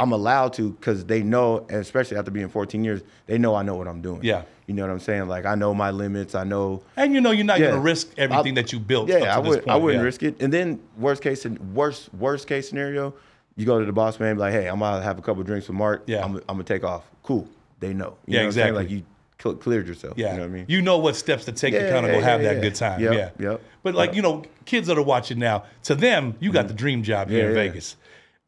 I'm 0.00 0.10
allowed 0.10 0.54
to 0.54 0.72
because 0.72 1.04
they 1.04 1.22
know, 1.22 1.58
and 1.68 1.76
especially 1.78 2.16
after 2.16 2.32
being 2.32 2.48
14 2.48 2.82
years, 2.82 3.02
they 3.26 3.38
know 3.38 3.54
I 3.54 3.62
know 3.62 3.76
what 3.76 3.86
I'm 3.86 4.02
doing. 4.02 4.24
Yeah. 4.24 4.42
You 4.66 4.74
know 4.74 4.82
what 4.82 4.90
I'm 4.92 5.00
saying? 5.00 5.28
Like 5.28 5.44
I 5.44 5.54
know 5.54 5.74
my 5.74 5.90
limits. 5.90 6.34
I 6.34 6.44
know. 6.44 6.82
and 6.96 7.12
you 7.12 7.20
know 7.20 7.30
you're 7.32 7.44
not 7.44 7.58
Yeah. 7.58 7.66
going 7.66 7.76
to 7.76 7.82
risk 7.82 8.12
everything 8.16 8.52
I- 8.58 8.62
that 8.62 8.72
you 8.72 8.78
built. 8.80 9.08
Yeah, 9.08 9.36
I 9.36 9.40
this 9.40 9.48
would. 9.50 9.58
point. 9.64 9.68
I 9.70 9.76
wouldn't 9.76 10.00
yeah. 10.00 10.04
risk 10.06 10.22
it. 10.22 10.40
And 10.40 10.52
then 10.52 10.80
worst 10.96 11.22
case, 11.22 11.44
worst 11.46 12.12
worst 12.14 12.46
case 12.48 12.68
scenario, 12.68 13.14
you 13.56 13.66
go 13.66 13.78
to 13.78 13.84
the 13.86 13.92
boss 13.92 14.18
man, 14.18 14.36
be 14.36 14.40
like, 14.40 14.52
hey, 14.52 14.66
I'm 14.68 14.78
gonna 14.78 15.02
have 15.02 15.18
a 15.18 15.22
couple 15.22 15.42
drinks 15.42 15.68
with 15.68 15.76
Mark. 15.76 16.04
Yeah. 16.06 16.24
I'm, 16.24 16.36
I'm 16.36 16.42
gonna 16.48 16.64
take 16.64 16.82
off. 16.84 17.04
Cool. 17.22 17.46
They 17.80 17.92
know. 17.92 18.16
You 18.26 18.34
Yeah, 18.36 18.40
know 18.42 18.46
exactly. 18.48 18.82
Like 18.82 18.90
you 18.90 19.02
cl- 19.42 19.56
cleared 19.56 19.86
yourself. 19.86 20.14
Yeah, 20.16 20.30
You 20.30 20.36
know 20.38 20.42
what 20.44 20.46
I 20.50 20.52
mean? 20.54 20.64
You 20.68 20.80
know 20.80 20.96
what 20.98 21.14
steps 21.16 21.44
to 21.44 21.52
take 21.52 21.74
to 21.74 21.90
kind 21.90 22.06
of 22.06 22.12
go 22.12 22.20
have 22.20 22.40
yeah, 22.40 22.48
that 22.48 22.54
yeah. 22.56 22.62
good 22.62 22.74
time. 22.74 23.00
Yep, 23.00 23.12
yeah. 23.38 23.50
yep, 23.50 23.60
But 23.82 23.94
like 23.94 24.08
yep. 24.10 24.16
you 24.16 24.22
know, 24.22 24.44
kids 24.64 24.86
that 24.86 24.96
are 24.96 25.02
watching 25.02 25.38
now, 25.38 25.64
to 25.84 25.94
them, 25.94 26.36
you 26.40 26.50
got 26.52 26.68
the 26.68 26.74
dream 26.74 27.02
job 27.02 27.28
here 27.28 27.40
Yeah, 27.40 27.44
in 27.50 27.56
yeah. 27.56 27.62
Vegas. 27.68 27.96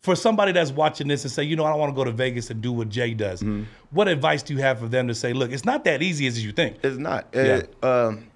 For 0.03 0.15
somebody 0.15 0.53
that's 0.53 0.71
watching 0.71 1.09
this 1.09 1.25
and 1.25 1.33
say, 1.33 1.43
you 1.43 1.57
know, 1.57 1.65
I 1.65 1.71
don't 1.71 1.81
want 1.81 1.91
to 1.93 1.97
go 1.97 2.05
to 2.05 2.13
Vegas 2.13 2.51
and 2.51 2.63
do 2.63 2.71
what 2.73 2.89
Jay 2.89 3.13
does. 3.13 3.41
Mm-hmm. 3.41 3.65
What 3.91 4.07
advice 4.07 4.43
do 4.43 4.55
you 4.55 4.61
have 4.61 4.79
for 4.79 4.87
them 4.87 5.09
to 5.09 5.15
say, 5.15 5.33
look, 5.33 5.51
it's 5.51 5.65
not 5.65 5.85
that 5.85 6.01
easy 6.03 6.27
as 6.29 6.45
you 6.45 6.53
think? 6.53 6.77
It's 6.85 6.97
not. 6.99 7.27
Yeah. 7.35 7.63
Um, 7.83 8.27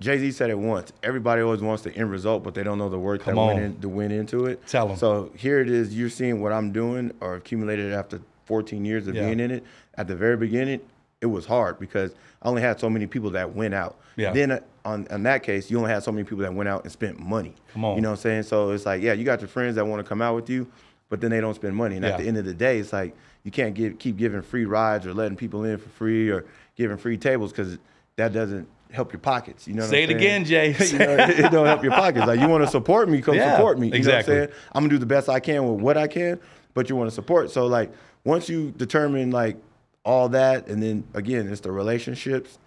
Jay 0.00 0.18
Z 0.18 0.32
said 0.32 0.50
it 0.50 0.58
once. 0.58 0.92
Everybody 1.02 1.40
always 1.40 1.62
wants 1.62 1.84
the 1.84 1.94
end 1.96 2.10
result, 2.10 2.42
but 2.42 2.52
they 2.54 2.62
don't 2.62 2.76
know 2.76 2.90
the 2.90 2.98
work 2.98 3.22
Come 3.22 3.36
that 3.36 3.40
on. 3.40 3.46
went, 3.54 3.60
in, 3.60 3.80
that 3.80 3.88
went 3.88 4.12
into 4.12 4.44
it. 4.46 4.66
Tell 4.66 4.90
'em. 4.90 4.96
So 4.96 5.30
here 5.36 5.60
it 5.60 5.70
is. 5.70 5.96
You're 5.96 6.10
seeing 6.10 6.42
what 6.42 6.52
I'm 6.52 6.72
doing 6.72 7.12
or 7.20 7.36
accumulated 7.36 7.92
after 7.92 8.20
14 8.44 8.84
years 8.84 9.06
of 9.06 9.14
Yeah. 9.14 9.26
being 9.26 9.40
in 9.40 9.50
it. 9.50 9.64
At 9.96 10.08
the 10.08 10.16
very 10.16 10.36
beginning, 10.36 10.80
it 11.22 11.26
was 11.26 11.46
hard 11.46 11.78
because 11.78 12.12
I 12.42 12.48
only 12.48 12.60
had 12.60 12.78
so 12.78 12.90
many 12.90 13.06
people 13.06 13.30
that 13.30 13.54
went 13.54 13.72
out. 13.72 13.96
Yeah. 14.16 14.32
Then 14.32 14.60
on 14.84 15.06
in 15.10 15.22
that 15.24 15.42
case, 15.42 15.70
you 15.70 15.78
only 15.78 15.90
had 15.90 16.02
so 16.02 16.12
many 16.12 16.24
people 16.24 16.38
that 16.38 16.52
went 16.54 16.68
out 16.68 16.82
and 16.82 16.92
spent 16.92 17.18
money. 17.18 17.54
Come 17.72 17.84
on. 17.84 17.96
You 17.96 18.02
know 18.02 18.10
what 18.10 18.18
I'm 18.18 18.22
saying? 18.22 18.42
So 18.44 18.70
it's 18.70 18.86
like, 18.86 19.02
yeah, 19.02 19.12
you 19.14 19.24
got 19.24 19.40
your 19.40 19.48
friends 19.48 19.76
that 19.76 19.86
want 19.86 20.00
to 20.04 20.08
come 20.08 20.20
out 20.20 20.34
with 20.34 20.50
you, 20.50 20.66
but 21.08 21.20
then 21.20 21.30
they 21.30 21.40
don't 21.40 21.54
spend 21.54 21.74
money. 21.76 21.96
And 21.96 22.04
Yeah. 22.04 22.12
at 22.12 22.18
the 22.18 22.26
end 22.28 22.36
of 22.36 22.44
the 22.44 22.54
day, 22.54 22.78
it's 22.78 22.92
like 22.92 23.14
you 23.44 23.50
can't 23.50 23.74
give 23.74 23.98
keep 23.98 24.16
giving 24.16 24.42
free 24.42 24.64
rides 24.64 25.06
or 25.06 25.14
letting 25.14 25.36
people 25.36 25.64
in 25.64 25.78
for 25.78 25.88
free 25.90 26.30
or 26.30 26.44
giving 26.76 26.96
free 26.96 27.16
tables 27.16 27.50
because 27.52 27.78
that 28.16 28.32
doesn't 28.32 28.68
help 28.90 29.12
your 29.12 29.20
pockets. 29.20 29.66
You 29.66 29.74
know 29.74 29.82
what 29.82 29.90
Say 29.90 30.04
it 30.04 30.10
again, 30.10 30.44
Jay. 30.44 30.68
you 30.86 30.98
know, 30.98 31.16
it, 31.16 31.40
it 31.40 31.50
don't 31.50 31.66
help 31.66 31.82
your 31.82 31.92
pockets. 31.92 32.26
Like 32.26 32.40
you 32.40 32.48
want 32.48 32.64
to 32.64 32.70
support 32.70 33.08
me, 33.08 33.20
come 33.22 33.34
Yeah, 33.34 33.56
support 33.56 33.78
me. 33.78 33.88
You 33.88 33.94
exactly. 33.94 34.34
know 34.34 34.40
what 34.40 34.48
I'm 34.48 34.52
saying? 34.52 34.62
I'm 34.74 34.82
gonna 34.82 34.90
do 34.94 34.98
the 34.98 35.06
best 35.06 35.28
I 35.28 35.40
can 35.40 35.68
with 35.70 35.80
what 35.82 35.96
I 35.96 36.06
can, 36.06 36.38
but 36.74 36.88
you 36.88 36.96
want 36.96 37.08
to 37.10 37.14
support. 37.14 37.50
So 37.50 37.66
like 37.66 37.92
once 38.24 38.48
you 38.48 38.70
determine 38.72 39.30
like 39.30 39.56
all 40.04 40.28
that, 40.30 40.68
and 40.68 40.82
then 40.82 41.04
again, 41.14 41.48
it's 41.50 41.60
the 41.62 41.72
relationships, 41.72 42.58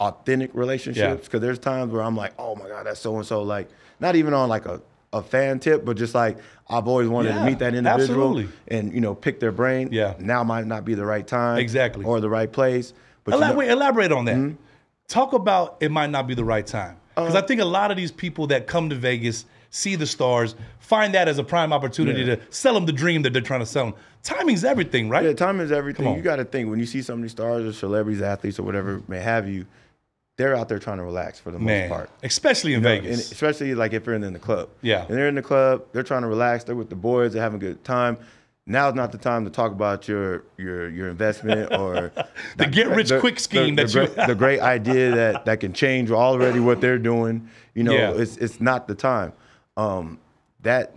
authentic 0.00 0.50
relationships. 0.54 1.24
Because 1.26 1.40
there's 1.40 1.58
times 1.58 1.92
where 1.92 2.02
I'm 2.02 2.16
like, 2.16 2.32
oh 2.38 2.56
my 2.56 2.66
god, 2.68 2.86
that's 2.86 2.98
so 3.00 3.16
and 3.16 3.26
so. 3.26 3.42
Like 3.42 3.68
not 4.00 4.16
even 4.16 4.34
on 4.34 4.48
like 4.48 4.66
a 4.66 4.80
a 5.12 5.22
fan 5.22 5.58
tip, 5.58 5.84
but 5.84 5.96
just 5.96 6.14
like 6.14 6.38
I've 6.68 6.86
always 6.88 7.08
wanted 7.08 7.30
Yeah, 7.30 7.40
to 7.40 7.44
meet 7.46 7.58
that 7.58 7.74
individual 7.74 8.28
absolutely. 8.28 8.48
and 8.68 8.92
you 8.92 9.00
know 9.00 9.14
pick 9.14 9.40
their 9.40 9.52
brain. 9.52 9.88
Yeah. 9.92 10.14
Now 10.18 10.42
might 10.44 10.66
not 10.66 10.84
be 10.84 10.94
the 10.94 11.04
right 11.04 11.26
time. 11.26 11.58
Exactly. 11.58 12.04
Or 12.04 12.20
the 12.20 12.30
right 12.30 12.50
place. 12.50 12.92
But 13.24 13.34
you 13.34 13.40
know- 13.40 13.46
Elaborate, 13.46 13.68
elaborate 13.70 14.12
on 14.12 14.24
that. 14.26 14.36
Mm-hmm. 14.36 14.54
Talk 15.08 15.32
about 15.32 15.76
it 15.80 15.90
might 15.90 16.10
not 16.10 16.26
be 16.28 16.34
the 16.34 16.44
right 16.44 16.66
time. 16.66 16.96
Because 17.16 17.34
Uh, 17.34 17.38
I 17.38 17.40
think 17.42 17.60
a 17.60 17.64
lot 17.64 17.90
of 17.90 17.96
these 17.96 18.12
people 18.12 18.46
that 18.48 18.68
come 18.68 18.88
to 18.90 18.94
Vegas, 18.94 19.44
see 19.70 19.96
the 19.96 20.06
stars, 20.06 20.54
find 20.78 21.12
that 21.14 21.26
as 21.26 21.38
a 21.38 21.44
prime 21.44 21.72
opportunity 21.72 22.22
Yeah. 22.22 22.36
to 22.36 22.40
sell 22.50 22.74
them 22.74 22.86
the 22.86 22.92
dream 22.92 23.22
that 23.22 23.32
they're 23.32 23.42
trying 23.42 23.60
to 23.60 23.66
sell 23.66 23.86
them. 23.86 23.94
Timing's 24.22 24.64
everything, 24.64 25.08
right? 25.08 25.24
Yeah, 25.24 25.32
time 25.32 25.58
is 25.60 25.72
everything. 25.72 26.14
You 26.14 26.22
got 26.22 26.36
to 26.36 26.44
think 26.44 26.70
when 26.70 26.78
you 26.78 26.86
see 26.86 27.02
some 27.02 27.16
of 27.18 27.22
these 27.22 27.32
stars 27.32 27.64
or 27.64 27.72
celebrities, 27.72 28.22
athletes, 28.22 28.58
or 28.60 28.62
whatever 28.62 29.02
may 29.08 29.18
have 29.18 29.48
you, 29.48 29.66
they're 30.40 30.56
out 30.56 30.68
there 30.70 30.78
trying 30.78 30.96
to 30.96 31.02
relax 31.04 31.38
for 31.38 31.50
the 31.50 31.58
Man, 31.58 31.88
most 31.90 31.96
part. 31.96 32.10
especially 32.22 32.72
in 32.72 32.80
You 32.82 32.88
know, 32.88 33.00
Vegas. 33.02 33.30
especially 33.30 33.74
like 33.74 33.92
if 33.92 34.04
they're 34.04 34.14
in 34.14 34.32
the 34.32 34.38
club. 34.38 34.70
Yeah. 34.80 35.04
And 35.06 35.14
they're 35.16 35.28
in 35.28 35.34
the 35.34 35.42
club, 35.42 35.84
they're 35.92 36.02
trying 36.02 36.22
to 36.22 36.28
relax. 36.28 36.64
They're 36.64 36.74
with 36.74 36.88
the 36.88 36.96
boys. 36.96 37.34
They're 37.34 37.42
having 37.42 37.58
a 37.58 37.60
good 37.60 37.84
time. 37.84 38.16
Now's 38.66 38.94
not 38.94 39.12
the 39.12 39.18
time 39.18 39.44
to 39.44 39.50
talk 39.50 39.72
about 39.72 40.06
your 40.08 40.44
your 40.56 40.88
your 40.88 41.08
investment 41.08 41.72
or 41.74 42.12
The 42.56 42.66
get-rich-quick 42.66 43.38
scheme 43.40 43.74
the, 43.76 43.84
that 43.84 43.94
you- 43.94 44.06
great, 44.14 44.26
the 44.28 44.34
great 44.34 44.60
idea 44.60 45.10
that 45.14 45.44
that 45.44 45.60
can 45.60 45.72
change 45.72 46.10
already 46.10 46.60
what 46.60 46.80
they're 46.80 46.98
doing. 46.98 47.48
You 47.74 47.82
know, 47.82 47.92
Yeah. 47.92 48.12
it's 48.22 48.36
it's 48.38 48.60
not 48.60 48.86
the 48.88 48.94
time. 48.94 49.32
Um, 49.76 50.18
that 50.62 50.94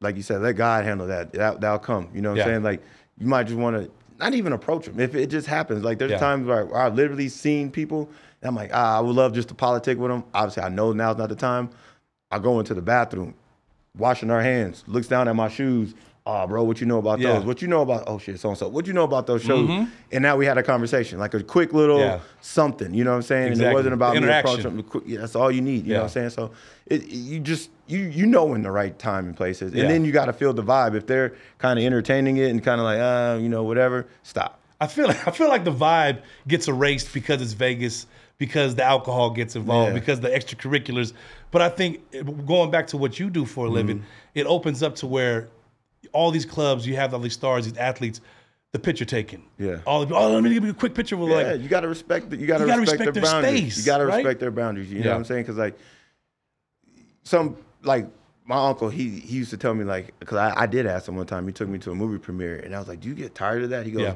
like 0.00 0.16
you 0.16 0.22
said, 0.22 0.42
let 0.42 0.52
God 0.56 0.84
handle 0.84 1.06
that. 1.06 1.32
that 1.32 1.60
that'll 1.62 1.78
come. 1.78 2.08
You 2.14 2.20
know 2.20 2.30
what 2.30 2.38
Yeah. 2.38 2.44
I'm 2.44 2.48
saying? 2.50 2.62
Like 2.64 2.82
you 3.18 3.26
might 3.26 3.44
just 3.44 3.58
want 3.58 3.76
to 3.76 3.90
not 4.18 4.34
even 4.34 4.52
approach 4.52 4.86
them 4.86 4.98
if 5.00 5.14
it 5.14 5.26
just 5.28 5.46
happens. 5.46 5.84
Like 5.84 5.98
there's 5.98 6.10
Yeah. 6.12 6.18
times 6.18 6.46
where 6.46 6.74
I've 6.76 6.94
literally 6.94 7.28
seen 7.28 7.70
people 7.70 8.08
and 8.44 8.50
I'm 8.50 8.54
like, 8.54 8.70
ah, 8.74 8.98
I 8.98 9.00
would 9.00 9.16
love 9.16 9.32
just 9.32 9.48
to 9.48 9.54
politic 9.54 9.98
with 9.98 10.10
them. 10.10 10.22
Obviously, 10.34 10.62
I 10.62 10.68
know 10.68 10.92
now's 10.92 11.16
not 11.16 11.30
the 11.30 11.34
time. 11.36 11.70
I 12.30 12.38
go 12.38 12.58
into 12.60 12.74
the 12.74 12.82
bathroom, 12.82 13.34
washing 13.96 14.30
our 14.30 14.42
hands, 14.42 14.84
looks 14.86 15.08
down 15.08 15.28
at 15.28 15.34
my 15.36 15.48
shoes. 15.48 15.94
Oh, 16.26 16.46
bro, 16.46 16.62
what 16.64 16.80
you 16.80 16.86
know 16.86 16.98
about 16.98 17.18
Yeah. 17.20 17.28
Mm-hmm. 17.28 17.36
those? 17.40 17.46
What 17.46 17.62
you 17.62 17.68
know 17.68 17.82
about? 17.82 18.04
Oh 18.06 18.18
shit, 18.18 18.40
so 18.40 18.48
and 18.48 18.56
so. 18.56 18.66
What 18.68 18.86
you 18.86 18.92
know 18.94 19.04
about 19.04 19.26
those 19.26 19.42
shows? 19.42 19.68
And 20.10 20.22
now 20.22 20.36
we 20.38 20.46
had 20.46 20.56
a 20.56 20.62
conversation, 20.62 21.18
like 21.18 21.34
a 21.34 21.42
quick 21.42 21.74
little 21.74 21.98
Yeah. 21.98 22.20
something. 22.40 22.94
You 22.94 23.04
know 23.04 23.10
what 23.10 23.16
I'm 23.16 23.22
saying? 23.22 23.42
And 23.44 23.52
Exactly. 23.52 23.70
it 23.70 23.74
wasn't 23.74 23.94
about 23.94 24.12
me 24.12 24.18
Interaction. 24.18 24.78
approaching 24.80 25.10
Yeah, 25.10 25.20
that's 25.20 25.36
all 25.36 25.50
you 25.50 25.60
need. 25.60 25.84
You 25.86 25.92
Yeah. 25.92 25.96
know 25.98 26.02
what 26.04 26.16
I'm 26.16 26.30
saying? 26.30 26.30
So 26.30 26.50
it, 26.86 27.06
you 27.08 27.40
just 27.40 27.68
you 27.86 27.98
you 28.00 28.24
know 28.26 28.44
when 28.46 28.62
the 28.62 28.70
right 28.70 28.98
time 28.98 29.26
and 29.26 29.36
place 29.36 29.60
is, 29.62 29.72
and 29.74 29.88
then 29.90 30.04
you 30.06 30.12
got 30.12 30.26
to 30.26 30.32
feel 30.32 30.52
the 30.54 30.62
vibe. 30.62 30.94
If 30.94 31.06
they're 31.06 31.34
kind 31.58 31.78
of 31.78 31.84
entertaining 31.84 32.38
it 32.38 32.50
and 32.50 32.62
kind 32.64 32.80
of 32.80 32.84
like, 32.86 32.98
uh, 33.00 33.38
you 33.40 33.48
know, 33.50 33.62
whatever, 33.62 34.06
stop. 34.22 34.60
I 34.80 34.86
feel 34.86 35.06
like, 35.08 35.28
I 35.28 35.30
feel 35.30 35.48
like 35.48 35.64
the 35.64 35.72
vibe 35.72 36.20
gets 36.48 36.68
erased 36.68 37.12
because 37.12 37.42
it's 37.42 37.52
Vegas, 37.52 38.06
because 38.38 38.74
the 38.74 38.82
alcohol 38.84 39.30
gets 39.30 39.54
involved, 39.56 39.92
Yeah. 39.94 40.00
because 40.00 40.20
the 40.20 40.28
extracurriculars. 40.28 41.12
But 41.50 41.62
I 41.62 41.68
think 41.68 42.00
going 42.46 42.70
back 42.70 42.86
to 42.88 42.96
what 42.96 43.18
you 43.20 43.30
do 43.30 43.44
for 43.44 43.66
a 43.66 43.70
living, 43.70 43.98
Mm-hmm. 43.98 44.06
it 44.40 44.46
opens 44.46 44.82
up 44.82 44.96
to 44.96 45.06
where 45.06 45.48
all 46.12 46.30
these 46.30 46.44
clubs, 46.44 46.86
you 46.86 46.96
have 46.96 47.14
all 47.14 47.20
these 47.20 47.32
stars, 47.34 47.64
these 47.64 47.76
athletes, 47.78 48.20
the 48.72 48.78
picture 48.80 49.04
taken. 49.04 49.42
Yeah. 49.58 49.78
All 49.86 50.04
the, 50.04 50.14
oh, 50.16 50.30
let 50.32 50.42
me 50.42 50.52
give 50.52 50.64
you 50.64 50.70
a 50.70 50.74
quick 50.74 50.94
picture 50.94 51.16
with 51.16 51.30
Yeah, 51.30 51.52
like 51.52 51.60
you 51.62 51.68
got 51.68 51.80
to 51.82 51.88
respect. 51.88 52.28
The, 52.30 52.36
you 52.36 52.46
got 52.46 52.58
to 52.58 52.64
respect, 52.64 52.80
respect 53.00 53.04
their, 53.04 53.12
their 53.12 53.22
boundaries. 53.22 53.60
space, 53.60 53.78
you 53.78 53.84
got 53.84 53.98
to 53.98 54.06
right? 54.06 54.16
respect 54.16 54.40
their 54.40 54.50
boundaries. 54.50 54.90
You 54.90 55.00
know 55.04 55.10
what 55.10 55.16
I'm 55.18 55.24
saying? 55.24 55.42
Because 55.44 55.56
like 55.56 55.78
some 57.22 57.56
like 57.82 58.06
my 58.44 58.68
uncle, 58.68 58.88
he 58.90 59.08
he 59.20 59.36
used 59.36 59.50
to 59.50 59.56
tell 59.56 59.74
me 59.74 59.84
like 59.84 60.12
because 60.18 60.36
I, 60.38 60.62
I 60.62 60.66
did 60.66 60.86
ask 60.86 61.08
him 61.08 61.16
one 61.16 61.26
time. 61.26 61.46
He 61.46 61.52
took 61.52 61.68
me 61.68 61.78
to 61.78 61.90
a 61.92 61.94
movie 61.94 62.18
premiere, 62.18 62.56
and 62.56 62.74
I 62.74 62.78
was 62.78 62.88
like, 62.88 63.00
"Do 63.00 63.08
you 63.08 63.14
get 63.14 63.34
tired 63.34 63.62
of 63.62 63.70
that?" 63.70 63.86
He 63.86 63.92
goes. 63.92 64.02
Yeah. 64.02 64.14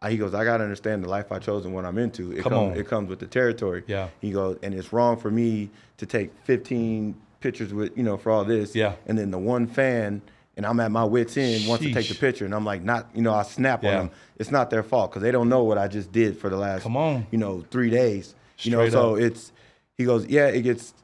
I- 0.00 0.10
He 0.10 0.16
goes, 0.16 0.34
I 0.34 0.44
gotta 0.44 0.62
understand 0.64 1.02
the 1.04 1.08
life 1.08 1.32
I 1.32 1.38
chose 1.38 1.64
and 1.64 1.74
what 1.74 1.84
I'm 1.84 1.98
into. 1.98 2.32
It 2.32 2.42
Come 2.42 2.52
comes, 2.52 2.72
on. 2.72 2.76
it 2.78 2.86
comes 2.88 3.08
with 3.08 3.18
the 3.18 3.26
territory. 3.26 3.82
Yeah. 3.86 4.08
He 4.20 4.30
goes, 4.30 4.58
and 4.62 4.72
it's 4.74 4.92
wrong 4.92 5.16
for 5.16 5.30
me 5.30 5.70
to 5.96 6.06
take 6.06 6.30
15 6.44 7.14
pictures 7.40 7.72
with, 7.74 7.96
you 7.96 8.02
know, 8.04 8.16
for 8.16 8.30
all 8.30 8.44
this. 8.44 8.74
Yeah. 8.74 8.94
And 9.06 9.18
then 9.18 9.30
the 9.30 9.38
one 9.38 9.66
fan, 9.66 10.22
and 10.56 10.66
I'm 10.66 10.78
at 10.80 10.90
my 10.90 11.04
wits 11.04 11.36
end, 11.36 11.68
wants 11.68 11.84
to 11.84 11.92
take 11.92 12.08
the 12.08 12.14
picture, 12.14 12.44
and 12.44 12.54
I'm 12.54 12.64
like, 12.64 12.82
not, 12.82 13.08
you 13.14 13.22
know, 13.22 13.32
I 13.34 13.42
snap 13.42 13.82
Yeah. 13.82 13.90
on 13.90 13.96
them. 14.06 14.10
It's 14.38 14.50
not 14.50 14.70
their 14.70 14.82
fault 14.82 15.10
because 15.10 15.22
they 15.22 15.30
don't 15.32 15.48
know 15.48 15.64
what 15.64 15.78
I 15.78 15.88
just 15.88 16.10
did 16.12 16.38
for 16.38 16.48
the 16.48 16.56
last, 16.56 16.82
Come 16.82 16.96
on. 16.96 17.26
you 17.30 17.38
know, 17.38 17.64
three 17.70 17.90
days. 17.90 18.34
You 18.60 18.72
know, 18.72 18.88
so 18.88 19.14
up. 19.16 19.20
it's. 19.20 19.52
He 19.96 20.04
goes, 20.04 20.26
yeah, 20.26 20.46
it 20.46 20.62
gets 20.62 20.94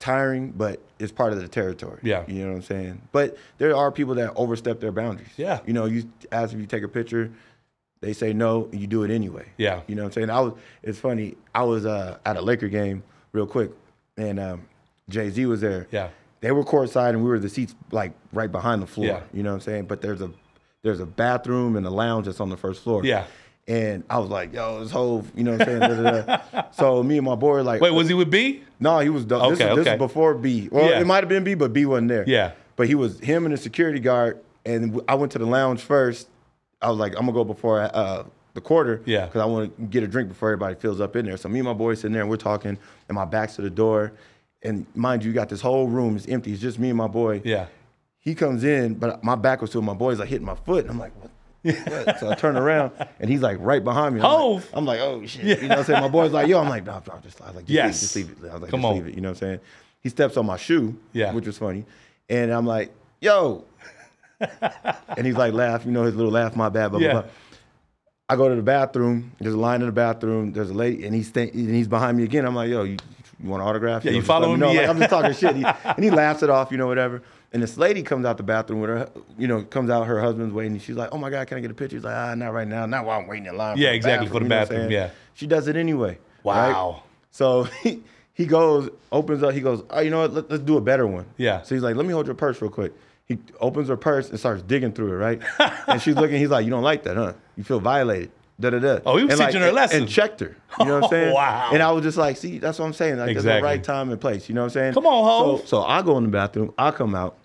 tiring, 0.00 0.50
but 0.50 0.80
it's 0.98 1.12
part 1.12 1.32
of 1.32 1.40
the 1.40 1.48
territory. 1.48 2.00
Yeah. 2.02 2.24
You 2.26 2.42
know 2.44 2.50
what 2.50 2.56
I'm 2.56 2.62
saying? 2.62 3.00
But 3.12 3.36
there 3.58 3.74
are 3.76 3.90
people 3.92 4.14
that 4.16 4.32
overstep 4.36 4.80
their 4.80 4.92
boundaries. 4.92 5.28
Yeah. 5.36 5.60
You 5.66 5.72
know, 5.72 5.86
you 5.86 6.04
ask 6.32 6.52
if 6.52 6.58
you 6.60 6.66
take 6.66 6.82
a 6.82 6.88
picture, 6.88 7.30
they 8.00 8.12
say 8.12 8.32
no, 8.32 8.68
and 8.72 8.80
you 8.80 8.86
do 8.86 9.02
it 9.02 9.10
anyway. 9.10 9.46
Yeah. 9.56 9.80
You 9.86 9.94
know 9.94 10.02
what 10.02 10.08
I'm 10.08 10.12
saying? 10.12 10.30
I 10.30 10.40
was. 10.40 10.52
It's 10.82 10.98
funny. 10.98 11.36
I 11.54 11.62
was 11.62 11.86
uh, 11.86 12.18
at 12.26 12.36
a 12.36 12.40
Laker 12.42 12.68
game 12.68 13.02
real 13.32 13.46
quick, 13.46 13.70
and 14.16 14.38
um, 14.38 14.62
Jay 15.08 15.30
Z 15.30 15.46
was 15.46 15.60
there. 15.60 15.86
Yeah. 15.90 16.08
They 16.40 16.52
were 16.52 16.64
courtside, 16.64 17.10
and 17.10 17.22
we 17.22 17.30
were 17.30 17.38
the 17.38 17.48
seats 17.48 17.74
like 17.90 18.12
right 18.32 18.52
behind 18.52 18.82
the 18.82 18.86
floor. 18.86 19.06
Yeah. 19.06 19.20
You 19.32 19.42
know 19.42 19.50
what 19.50 19.56
I'm 19.56 19.60
saying? 19.62 19.86
But 19.86 20.02
there's 20.02 20.20
a 20.20 20.30
there's 20.82 21.00
a 21.00 21.06
bathroom 21.06 21.76
and 21.76 21.86
a 21.86 21.90
lounge 21.90 22.26
that's 22.26 22.40
on 22.40 22.50
the 22.50 22.56
first 22.58 22.82
floor. 22.82 23.04
Yeah. 23.04 23.24
And 23.66 24.04
I 24.10 24.18
was 24.18 24.28
like, 24.28 24.52
yo, 24.52 24.80
this 24.80 24.90
whole, 24.90 25.24
you 25.34 25.42
know 25.42 25.52
what 25.52 25.62
I'm 25.66 25.80
saying? 25.80 25.80
Da, 25.80 26.22
da, 26.26 26.36
da. 26.52 26.62
So 26.72 27.02
me 27.02 27.16
and 27.16 27.24
my 27.24 27.34
boy 27.34 27.48
were 27.48 27.62
like, 27.62 27.80
Wait, 27.80 27.92
was 27.92 28.08
he 28.08 28.14
with 28.14 28.30
B? 28.30 28.62
no, 28.78 28.98
he 28.98 29.08
was. 29.08 29.24
This, 29.24 29.40
Okay, 29.40 29.52
is, 29.52 29.58
this 29.58 29.70
okay. 29.78 29.92
is 29.94 29.98
before 29.98 30.34
B. 30.34 30.68
Well, 30.70 30.90
Yeah. 30.90 31.00
it 31.00 31.06
might 31.06 31.20
have 31.22 31.30
been 31.30 31.44
B, 31.44 31.54
but 31.54 31.72
B 31.72 31.86
wasn't 31.86 32.08
there. 32.08 32.24
Yeah. 32.26 32.52
But 32.76 32.88
he 32.88 32.94
was 32.94 33.18
him 33.20 33.46
and 33.46 33.54
the 33.54 33.56
security 33.56 34.00
guard, 34.00 34.40
and 34.66 35.00
I 35.08 35.14
went 35.14 35.32
to 35.32 35.38
the 35.38 35.46
lounge 35.46 35.80
first. 35.80 36.28
I 36.84 36.90
was 36.90 36.98
like, 36.98 37.12
I'm 37.14 37.20
gonna 37.26 37.32
go 37.32 37.44
before 37.44 37.80
uh, 37.80 38.24
the 38.54 38.60
quarter. 38.60 39.02
Yeah. 39.04 39.26
Because 39.26 39.40
I 39.40 39.46
want 39.46 39.76
to 39.76 39.82
get 39.86 40.02
a 40.02 40.06
drink 40.06 40.28
before 40.28 40.50
everybody 40.50 40.74
fills 40.76 41.00
up 41.00 41.16
in 41.16 41.26
there. 41.26 41.36
So 41.36 41.48
me 41.48 41.58
and 41.60 41.66
my 41.66 41.72
boy 41.74 41.94
sitting 41.94 42.12
there, 42.12 42.22
and 42.22 42.30
we're 42.30 42.36
talking, 42.36 42.78
and 43.08 43.14
my 43.14 43.24
back's 43.24 43.56
to 43.56 43.62
the 43.62 43.70
door, 43.70 44.12
and 44.62 44.86
mind 44.94 45.24
you, 45.24 45.30
you 45.30 45.34
got 45.34 45.48
this 45.48 45.60
whole 45.60 45.88
room 45.88 46.16
is 46.16 46.26
empty. 46.26 46.52
It's 46.52 46.60
just 46.62 46.78
me 46.78 46.90
and 46.90 46.98
my 46.98 47.06
boy. 47.08 47.42
Yeah. 47.44 47.66
He 48.20 48.34
comes 48.34 48.64
in, 48.64 48.94
but 48.94 49.22
my 49.24 49.34
back 49.34 49.60
was 49.60 49.70
to 49.70 49.78
him. 49.78 49.84
My 49.86 49.94
boy's 49.94 50.18
like 50.18 50.28
hitting 50.28 50.46
my 50.46 50.54
foot, 50.54 50.84
and 50.84 50.90
I'm 50.90 50.98
like, 50.98 51.12
what? 51.20 51.30
what? 52.06 52.20
So 52.20 52.30
I 52.30 52.34
turn 52.34 52.56
around, 52.56 52.92
and 53.20 53.28
he's 53.30 53.42
like 53.42 53.56
right 53.60 53.82
behind 53.82 54.14
me. 54.14 54.20
I'm 54.20 54.26
Hov. 54.26 54.54
like, 54.64 54.70
I'm 54.74 54.84
like, 54.84 55.00
oh 55.00 55.26
shit. 55.26 55.44
Yeah. 55.44 55.54
You 55.56 55.62
know 55.62 55.68
what 55.68 55.78
I'm 55.78 55.84
saying? 55.84 56.00
My 56.02 56.08
boy's 56.08 56.32
like, 56.32 56.48
yo, 56.48 56.60
I'm 56.60 56.68
like, 56.68 56.84
no, 56.84 57.02
no, 57.06 57.18
just, 57.22 57.40
I 57.42 57.46
was 57.48 57.56
like, 57.56 57.64
just 57.66 57.70
Yes. 57.74 58.14
leave 58.16 58.28
just 58.28 58.40
leave 58.42 58.44
it. 58.44 58.50
I 58.50 58.52
was 58.54 58.62
like, 58.62 58.70
Come 58.70 58.80
just 58.80 58.90
on. 58.90 58.94
leave 58.96 59.06
it. 59.08 59.14
You 59.14 59.20
know 59.22 59.30
what 59.30 59.42
I'm 59.42 59.48
saying? 59.48 59.60
He 60.00 60.08
steps 60.10 60.36
on 60.36 60.46
my 60.46 60.56
shoe, 60.58 60.94
Yeah. 61.12 61.32
which 61.32 61.46
was 61.46 61.56
funny, 61.58 61.84
and 62.28 62.50
I'm 62.52 62.66
like, 62.66 62.92
yo, 63.20 63.64
and 65.16 65.26
he's 65.26 65.36
like, 65.36 65.52
laugh, 65.52 65.84
you 65.86 65.92
know, 65.92 66.04
his 66.04 66.14
little 66.14 66.32
laugh, 66.32 66.56
my 66.56 66.68
bad, 66.68 66.88
blah 66.90 67.00
Yeah. 67.00 67.12
blah 67.12 67.22
blah. 67.22 67.30
I 68.28 68.36
go 68.36 68.48
to 68.48 68.54
the 68.54 68.62
bathroom. 68.62 69.32
There's 69.38 69.54
a 69.54 69.58
line 69.58 69.80
in 69.80 69.86
the 69.86 69.92
bathroom. 69.92 70.52
There's 70.52 70.70
a 70.70 70.74
lady, 70.74 71.04
and 71.04 71.14
he's 71.14 71.28
sta- 71.28 71.50
and 71.50 71.74
he's 71.74 71.88
behind 71.88 72.16
me 72.16 72.24
again. 72.24 72.46
I'm 72.46 72.54
like, 72.54 72.70
yo, 72.70 72.84
you, 72.84 72.96
you 73.42 73.50
want 73.50 73.62
an 73.62 73.68
autograph? 73.68 74.02
Yeah, 74.04 74.12
know, 74.12 74.16
you 74.16 74.22
following 74.22 74.60
me? 74.60 74.66
Like, 74.66 74.76
Yeah. 74.76 74.90
I'm 74.90 74.98
just 74.98 75.10
talking 75.10 75.32
shit. 75.34 75.56
He, 75.56 75.64
and 75.84 76.02
he 76.02 76.10
laughs 76.10 76.42
it 76.42 76.48
off, 76.48 76.72
you 76.72 76.78
know, 76.78 76.86
whatever. 76.86 77.22
And 77.52 77.62
this 77.62 77.76
lady 77.76 78.02
comes 78.02 78.24
out 78.24 78.36
the 78.38 78.42
bathroom 78.42 78.80
with 78.80 78.90
her, 78.90 79.08
you 79.38 79.46
know, 79.46 79.62
comes 79.62 79.90
out. 79.90 80.06
Her 80.06 80.20
husband's 80.20 80.54
waiting. 80.54 80.78
She's 80.78 80.96
like, 80.96 81.10
oh 81.12 81.18
my 81.18 81.28
god, 81.30 81.46
can 81.46 81.58
I 81.58 81.60
get 81.60 81.70
a 81.70 81.74
picture? 81.74 81.96
He's 81.96 82.04
like, 82.04 82.16
ah, 82.16 82.34
not 82.34 82.52
right 82.54 82.66
now. 82.66 82.86
Not 82.86 83.04
while 83.04 83.20
I'm 83.20 83.26
waiting 83.28 83.46
in 83.46 83.56
line. 83.56 83.76
Yeah, 83.76 83.90
the 83.90 83.96
exactly, 83.96 84.26
for 84.26 84.38
the 84.40 84.44
you 84.44 84.48
know 84.48 84.56
what 84.56 84.62
I'm 84.62 84.68
bathroom, 84.68 84.90
yeah. 84.90 85.10
She 85.34 85.46
does 85.46 85.68
it 85.68 85.76
anyway. 85.76 86.18
right? 86.44 86.70
Wow. 86.72 87.02
So 87.30 87.64
he, 87.82 88.02
he 88.32 88.46
goes, 88.46 88.88
opens 89.12 89.42
up. 89.42 89.52
He 89.52 89.60
goes, 89.60 89.84
oh, 89.90 90.00
you 90.00 90.10
know 90.10 90.20
what? 90.22 90.32
Let, 90.32 90.50
let's 90.50 90.62
do 90.64 90.78
a 90.78 90.80
better 90.80 91.06
one. 91.06 91.26
Yeah. 91.36 91.62
So 91.62 91.74
he's 91.74 91.84
like, 91.84 91.94
let 91.94 92.06
me 92.06 92.12
hold 92.12 92.24
your 92.26 92.34
purse 92.34 92.60
real 92.62 92.70
quick. 92.70 92.92
He 93.26 93.38
opens 93.60 93.88
her 93.88 93.96
purse 93.96 94.28
and 94.30 94.38
starts 94.38 94.62
digging 94.62 94.92
through 94.92 95.12
it, 95.12 95.16
right? 95.16 95.40
and 95.88 96.00
she's 96.02 96.14
looking. 96.14 96.36
He's 96.38 96.50
like, 96.50 96.64
you 96.64 96.70
don't 96.70 96.82
like 96.82 97.04
that, 97.04 97.16
huh? 97.16 97.32
You 97.56 97.64
feel 97.64 97.80
violated. 97.80 98.30
Da 98.60 98.70
da 98.70 98.78
da. 98.78 98.98
Oh, 99.04 99.16
he 99.16 99.24
was 99.24 99.32
And, 99.32 99.40
like, 99.40 99.48
teaching 99.48 99.62
her 99.62 99.68
a 99.68 99.72
lesson. 99.72 100.02
and 100.02 100.08
checked 100.08 100.40
her. 100.40 100.56
You 100.78 100.84
know 100.84 100.94
what 101.00 101.04
I'm 101.04 101.10
saying? 101.16 101.34
Wow. 101.34 101.70
And 101.72 101.82
I 101.82 101.90
was 101.90 102.04
just 102.04 102.16
like, 102.18 102.36
see, 102.36 102.58
that's 102.58 102.78
what 102.78 102.84
I'm 102.84 102.92
saying. 102.92 103.16
Like, 103.16 103.26
there's 103.28 103.38
Exactly. 103.38 103.60
the 103.62 103.64
right 103.64 103.82
time 103.82 104.10
and 104.10 104.20
place. 104.20 104.48
You 104.48 104.54
know 104.54 104.60
what 104.60 104.66
I'm 104.66 104.70
saying? 104.70 104.94
Come 104.94 105.06
on, 105.06 105.24
Hov. 105.24 105.60
So, 105.60 105.66
so 105.66 105.82
I 105.82 106.02
go 106.02 106.16
in 106.18 106.24
the 106.24 106.30
bathroom. 106.30 106.72
I 106.78 106.90
come 106.92 107.14
out. 107.14 107.36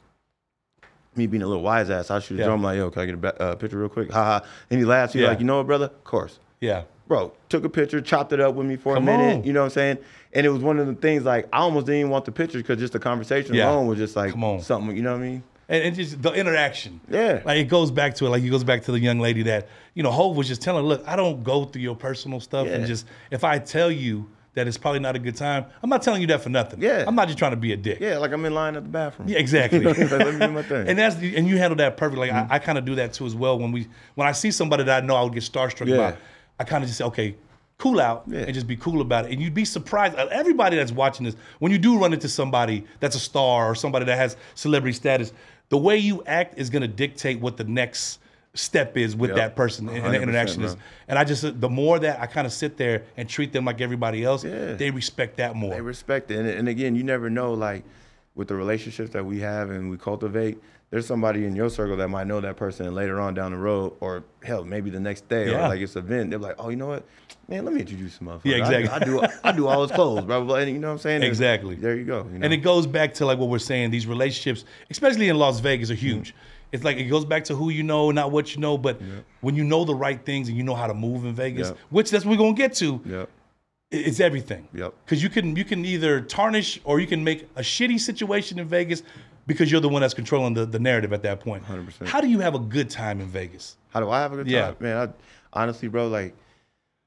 Me 1.15 1.25
being 1.25 1.41
a 1.41 1.47
little 1.47 1.63
wise 1.63 1.89
ass, 1.89 2.11
I 2.11 2.19
shoot 2.19 2.35
a 2.35 2.39
Yeah. 2.39 2.45
drum 2.45 2.61
like, 2.61 2.77
yo, 2.77 2.91
can 2.91 3.01
I 3.01 3.05
get 3.05 3.15
a 3.15 3.17
ba- 3.17 3.41
uh, 3.41 3.55
picture 3.55 3.77
real 3.79 3.89
quick? 3.89 4.11
Ha 4.11 4.23
ha. 4.23 4.47
And 4.69 4.79
he 4.79 4.85
laughs. 4.85 5.13
He's 5.13 5.23
Yeah. 5.23 5.29
like, 5.29 5.39
you 5.39 5.45
know 5.45 5.57
what, 5.57 5.65
brother? 5.65 5.85
Of 5.85 6.03
course 6.03 6.39
Yeah. 6.61 6.83
bro, 7.07 7.31
took 7.49 7.63
a 7.65 7.69
picture, 7.69 7.99
chopped 8.01 8.31
it 8.31 8.39
up 8.39 8.53
with 8.53 8.67
me 8.67 8.75
for 8.75 8.93
Come 8.93 9.03
a 9.07 9.17
minute. 9.17 9.35
on. 9.37 9.43
You 9.43 9.53
know 9.53 9.61
what 9.61 9.65
I'm 9.65 9.71
saying? 9.71 9.97
And 10.33 10.45
it 10.45 10.49
was 10.49 10.61
one 10.61 10.77
of 10.77 10.85
the 10.85 10.93
things 10.93 11.23
like 11.23 11.47
I 11.51 11.59
almost 11.59 11.87
didn't 11.87 11.99
even 12.01 12.11
want 12.11 12.25
the 12.25 12.31
picture 12.31 12.59
because 12.59 12.77
just 12.77 12.93
the 12.93 12.99
conversation 12.99 13.55
Yeah. 13.55 13.71
alone 13.71 13.87
was 13.87 13.97
just 13.97 14.15
like 14.15 14.33
something. 14.61 14.95
You 14.95 15.01
know 15.01 15.13
what 15.13 15.19
I 15.23 15.27
mean? 15.27 15.43
And, 15.69 15.83
and 15.83 15.95
just 15.95 16.21
the 16.21 16.31
interaction. 16.33 16.99
Yeah. 17.09 17.41
Like 17.45 17.59
it 17.59 17.65
goes 17.69 17.91
back 17.91 18.15
to 18.15 18.25
it. 18.25 18.29
Like 18.29 18.43
it 18.43 18.49
goes 18.49 18.63
back 18.63 18.81
to 18.83 18.91
the 18.91 18.99
young 18.99 19.19
lady 19.19 19.43
that, 19.43 19.67
you 19.93 20.01
know, 20.03 20.09
Hov 20.11 20.35
was 20.35 20.47
just 20.47 20.61
telling, 20.63 20.83
look, 20.85 21.03
I 21.07 21.15
don't 21.15 21.43
go 21.43 21.63
through 21.65 21.83
your 21.83 21.95
personal 21.95 22.39
stuff. 22.39 22.67
And 22.67 22.85
just, 22.87 23.05
if 23.29 23.43
I 23.43 23.59
tell 23.59 23.91
you 23.91 24.27
that 24.55 24.67
it's 24.67 24.79
probably 24.79 24.99
not 24.99 25.15
a 25.15 25.19
good 25.19 25.35
time, 25.35 25.65
I'm 25.83 25.89
not 25.91 26.01
telling 26.01 26.21
you 26.21 26.27
that 26.29 26.41
for 26.41 26.49
nothing. 26.49 26.81
Yeah. 26.81 27.03
I'm 27.05 27.13
not 27.13 27.27
just 27.27 27.37
trying 27.37 27.51
to 27.51 27.57
be 27.57 27.71
a 27.71 27.77
dick. 27.77 27.99
Yeah, 28.01 28.17
like 28.17 28.31
I'm 28.31 28.43
in 28.45 28.53
line 28.55 28.75
at 28.77 28.83
the 28.83 28.89
bathroom. 28.89 29.29
Yeah, 29.29 29.37
exactly. 29.37 29.79
Let 29.83 29.95
me 29.99 30.39
do 30.39 30.51
my 30.51 30.63
thing. 30.63 30.87
and 30.87 30.97
that's 30.97 31.15
and 31.17 31.47
you 31.47 31.59
handle 31.59 31.77
that 31.77 31.97
perfectly. 31.97 32.29
Like 32.31 32.49
I, 32.51 32.55
I 32.55 32.59
kind 32.59 32.79
of 32.79 32.83
do 32.85 32.95
that 32.95 33.13
too 33.13 33.27
as 33.27 33.35
well. 33.35 33.59
When 33.59 33.71
we 33.71 33.87
when 34.15 34.27
I 34.27 34.31
see 34.31 34.49
somebody 34.49 34.83
that 34.85 35.03
I 35.03 35.05
know 35.05 35.15
I 35.15 35.21
would 35.21 35.33
get 35.33 35.43
starstruck 35.43 35.85
Yeah. 35.87 35.95
about, 35.95 36.17
I 36.59 36.63
kind 36.63 36.83
of 36.83 36.87
just 36.87 36.97
say, 36.97 37.05
okay, 37.05 37.35
cool 37.77 38.01
out 38.01 38.23
Yeah. 38.27 38.39
and 38.39 38.53
just 38.55 38.65
be 38.67 38.75
cool 38.75 39.01
about 39.01 39.25
it. 39.25 39.31
And 39.33 39.41
you'd 39.41 39.53
be 39.53 39.65
surprised. 39.65 40.15
uh, 40.17 40.27
Everybody 40.31 40.77
that's 40.77 40.91
watching 40.91 41.25
this, 41.27 41.35
when 41.59 41.71
you 41.71 41.77
do 41.77 41.99
run 41.99 42.11
into 42.11 42.27
somebody 42.27 42.85
that's 42.99 43.15
a 43.15 43.19
star 43.19 43.69
or 43.69 43.75
somebody 43.75 44.05
that 44.05 44.17
has 44.17 44.35
celebrity 44.55 44.93
status, 44.93 45.31
the 45.69 45.77
way 45.77 45.97
you 45.97 46.23
act 46.25 46.57
is 46.57 46.69
going 46.69 46.81
to 46.81 46.87
dictate 46.87 47.39
what 47.39 47.57
the 47.57 47.63
next 47.63 48.19
step 48.55 48.97
is 48.97 49.15
with 49.15 49.29
Yep. 49.29 49.37
that 49.37 49.55
person 49.55 49.87
and 49.89 50.13
the 50.13 50.21
interaction 50.21 50.63
is. 50.63 50.75
And 51.07 51.17
I 51.19 51.23
just 51.23 51.61
the 51.61 51.69
more 51.69 51.99
that 51.99 52.19
I 52.19 52.25
kind 52.25 52.47
of 52.47 52.51
sit 52.53 52.77
there 52.77 53.03
and 53.15 53.29
treat 53.29 53.53
them 53.53 53.63
like 53.65 53.79
everybody 53.79 54.23
else, 54.23 54.43
Yeah. 54.43 54.73
they 54.73 54.89
respect 54.89 55.37
that 55.37 55.55
more. 55.55 55.69
They 55.73 55.81
respect 55.81 56.31
it. 56.31 56.39
And, 56.39 56.47
and 56.49 56.67
again, 56.67 56.95
you 56.95 57.03
never 57.03 57.29
know, 57.29 57.53
like, 57.53 57.83
with 58.35 58.47
the 58.47 58.55
relationships 58.55 59.11
that 59.11 59.25
we 59.25 59.39
have 59.41 59.69
and 59.69 59.89
we 59.89 59.97
cultivate, 59.97 60.57
there's 60.91 61.05
somebody 61.05 61.45
in 61.45 61.55
your 61.55 61.69
circle 61.69 61.95
that 61.97 62.07
might 62.07 62.25
know 62.25 62.41
that 62.41 62.55
person 62.57 62.87
and 62.87 62.95
later 62.95 63.19
on 63.19 63.33
down 63.35 63.51
the 63.51 63.57
road, 63.57 63.93
or 63.99 64.23
hell, 64.43 64.63
maybe 64.63 64.89
the 64.89 64.99
next 64.99 65.27
day, 65.29 65.51
Yeah. 65.51 65.65
or 65.65 65.69
like 65.69 65.81
it's 65.81 65.95
event, 65.95 66.31
they're 66.31 66.39
like, 66.39 66.55
oh, 66.57 66.69
you 66.69 66.75
know 66.77 66.87
what? 66.87 67.03
Man, 67.49 67.65
let 67.65 67.73
me 67.73 67.81
introduce 67.81 68.13
some 68.13 68.27
motherfucker. 68.27 68.41
Yeah, 68.45 68.57
exactly. 68.57 68.89
I, 68.89 68.99
do, 68.99 69.21
I 69.21 69.27
do 69.27 69.33
I 69.43 69.51
do 69.51 69.67
all 69.67 69.81
his 69.81 69.91
clothes, 69.91 70.23
blah, 70.23 70.37
blah, 70.39 70.45
blah. 70.45 70.55
And 70.57 70.69
you 70.69 70.77
know 70.77 70.89
what 70.89 70.93
I'm 70.93 70.99
saying? 70.99 71.15
And 71.17 71.23
Exactly. 71.23 71.75
There 71.75 71.95
you 71.95 72.05
go. 72.05 72.27
You 72.31 72.37
know? 72.39 72.45
And 72.45 72.53
it 72.53 72.57
goes 72.57 72.85
back 72.85 73.13
to 73.15 73.25
like 73.25 73.39
what 73.39 73.49
we're 73.49 73.57
saying, 73.57 73.89
these 73.89 74.05
relationships, 74.05 74.65
especially 74.91 75.29
in 75.29 75.37
Las 75.37 75.59
Vegas, 75.59 75.89
are 75.89 75.95
huge. 75.95 76.29
Mm. 76.31 76.37
It's 76.71 76.83
like 76.83 76.97
it 76.97 77.05
goes 77.05 77.25
back 77.25 77.43
to 77.45 77.55
who 77.55 77.71
you 77.71 77.81
know, 77.81 78.11
not 78.11 78.31
what 78.31 78.53
you 78.53 78.61
know, 78.61 78.77
but 78.77 79.01
when 79.41 79.55
you 79.55 79.63
know 79.63 79.83
the 79.83 79.95
right 79.95 80.23
things 80.23 80.47
and 80.47 80.55
you 80.55 80.61
know 80.63 80.75
how 80.75 80.85
to 80.85 80.93
move 80.93 81.25
in 81.25 81.33
Vegas, 81.33 81.69
Yep. 81.69 81.77
which 81.89 82.11
that's 82.11 82.25
what 82.25 82.31
we're 82.31 82.37
gonna 82.37 82.53
get 82.53 82.75
to, 82.75 83.01
Yep. 83.03 83.29
it's 83.89 84.19
everything. 84.19 84.67
Yep. 84.75 84.93
Because 85.03 85.23
you 85.23 85.29
can 85.29 85.55
you 85.55 85.65
can 85.65 85.83
either 85.83 86.21
tarnish 86.21 86.79
or 86.83 86.99
you 86.99 87.07
can 87.07 87.23
make 87.23 87.49
a 87.55 87.61
shitty 87.61 87.99
situation 87.99 88.59
in 88.59 88.67
Vegas 88.67 89.01
because 89.47 89.71
you're 89.71 89.81
the 89.81 89.89
one 89.89 90.01
that's 90.01 90.13
controlling 90.13 90.53
the, 90.53 90.67
the 90.67 90.77
narrative 90.77 91.11
at 91.11 91.23
that 91.23 91.39
point. 91.39 91.63
100%. 91.65 92.07
How 92.07 92.21
do 92.21 92.27
you 92.27 92.39
have 92.39 92.53
a 92.53 92.59
good 92.59 92.91
time 92.91 93.19
in 93.19 93.27
Vegas? 93.27 93.77
How 93.89 93.99
do 93.99 94.11
I 94.11 94.19
have 94.19 94.33
a 94.33 94.35
good 94.35 94.45
time? 94.45 94.53
Yeah. 94.53 94.73
Man, 94.79 94.97
I, 94.97 95.59
honestly, 95.59 95.87
bro, 95.87 96.07
like, 96.07 96.35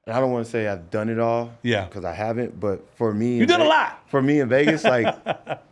I 0.06 0.18
don't 0.18 0.32
want 0.32 0.44
to 0.44 0.50
say 0.50 0.66
I've 0.66 0.90
done 0.90 1.08
it 1.08 1.18
all. 1.18 1.52
Yeah. 1.62 1.84
Because 1.84 2.04
I 2.04 2.12
haven't, 2.12 2.58
but 2.58 2.84
for 2.96 3.14
me, 3.14 3.36
You 3.38 3.46
done 3.46 3.60
a 3.60 3.64
lot. 3.64 4.02
For 4.08 4.20
me 4.20 4.40
in 4.40 4.48
Vegas, 4.48 4.82
like, 4.84 5.06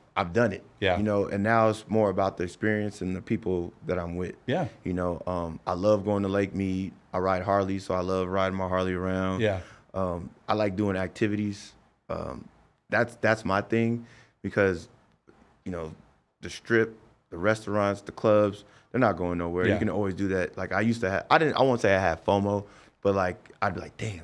I've 0.16 0.32
done 0.32 0.52
it. 0.52 0.64
Yeah. 0.80 0.96
You 0.98 1.02
know, 1.02 1.26
and 1.26 1.42
now 1.42 1.68
it's 1.68 1.84
more 1.88 2.10
about 2.10 2.36
the 2.36 2.44
experience 2.44 3.00
and 3.00 3.16
the 3.16 3.20
people 3.22 3.72
that 3.86 3.98
I'm 3.98 4.16
with. 4.16 4.34
Yeah. 4.46 4.68
You 4.84 4.92
know, 4.92 5.22
um, 5.26 5.58
I 5.66 5.72
love 5.72 6.04
going 6.04 6.22
to 6.22 6.28
Lake 6.28 6.54
Mead. 6.54 6.92
I 7.12 7.18
ride 7.18 7.42
Harley, 7.42 7.78
so 7.80 7.94
I 7.94 8.00
love 8.00 8.28
riding 8.28 8.56
my 8.56 8.68
Harley 8.68 8.94
around. 8.94 9.40
Yeah. 9.40 9.60
Um, 9.94 10.30
I 10.48 10.54
like 10.54 10.76
doing 10.76 10.96
activities. 10.96 11.72
Um, 12.08 12.44
that's 12.88 13.16
that's 13.20 13.44
my 13.44 13.60
thing 13.60 14.06
because, 14.42 14.88
you 15.64 15.72
know, 15.72 15.92
the 16.40 16.50
strip, 16.50 16.96
the 17.30 17.36
restaurants, 17.38 18.00
the 18.02 18.12
clubs, 18.12 18.64
they're 18.92 19.00
not 19.00 19.16
going 19.16 19.38
nowhere. 19.38 19.66
Yeah. 19.66 19.74
You 19.74 19.78
can 19.80 19.90
always 19.90 20.14
do 20.14 20.28
that. 20.28 20.56
Like 20.56 20.72
I 20.72 20.80
used 20.82 21.00
to 21.00 21.10
have. 21.10 21.26
I 21.30 21.38
didn't. 21.38 21.54
I 21.56 21.62
won't 21.62 21.80
say 21.80 21.94
I 21.94 22.00
had 22.00 22.24
FOMO, 22.24 22.64
but 23.02 23.14
like 23.14 23.50
I'd 23.62 23.74
be 23.74 23.80
like, 23.80 23.96
damn, 23.96 24.22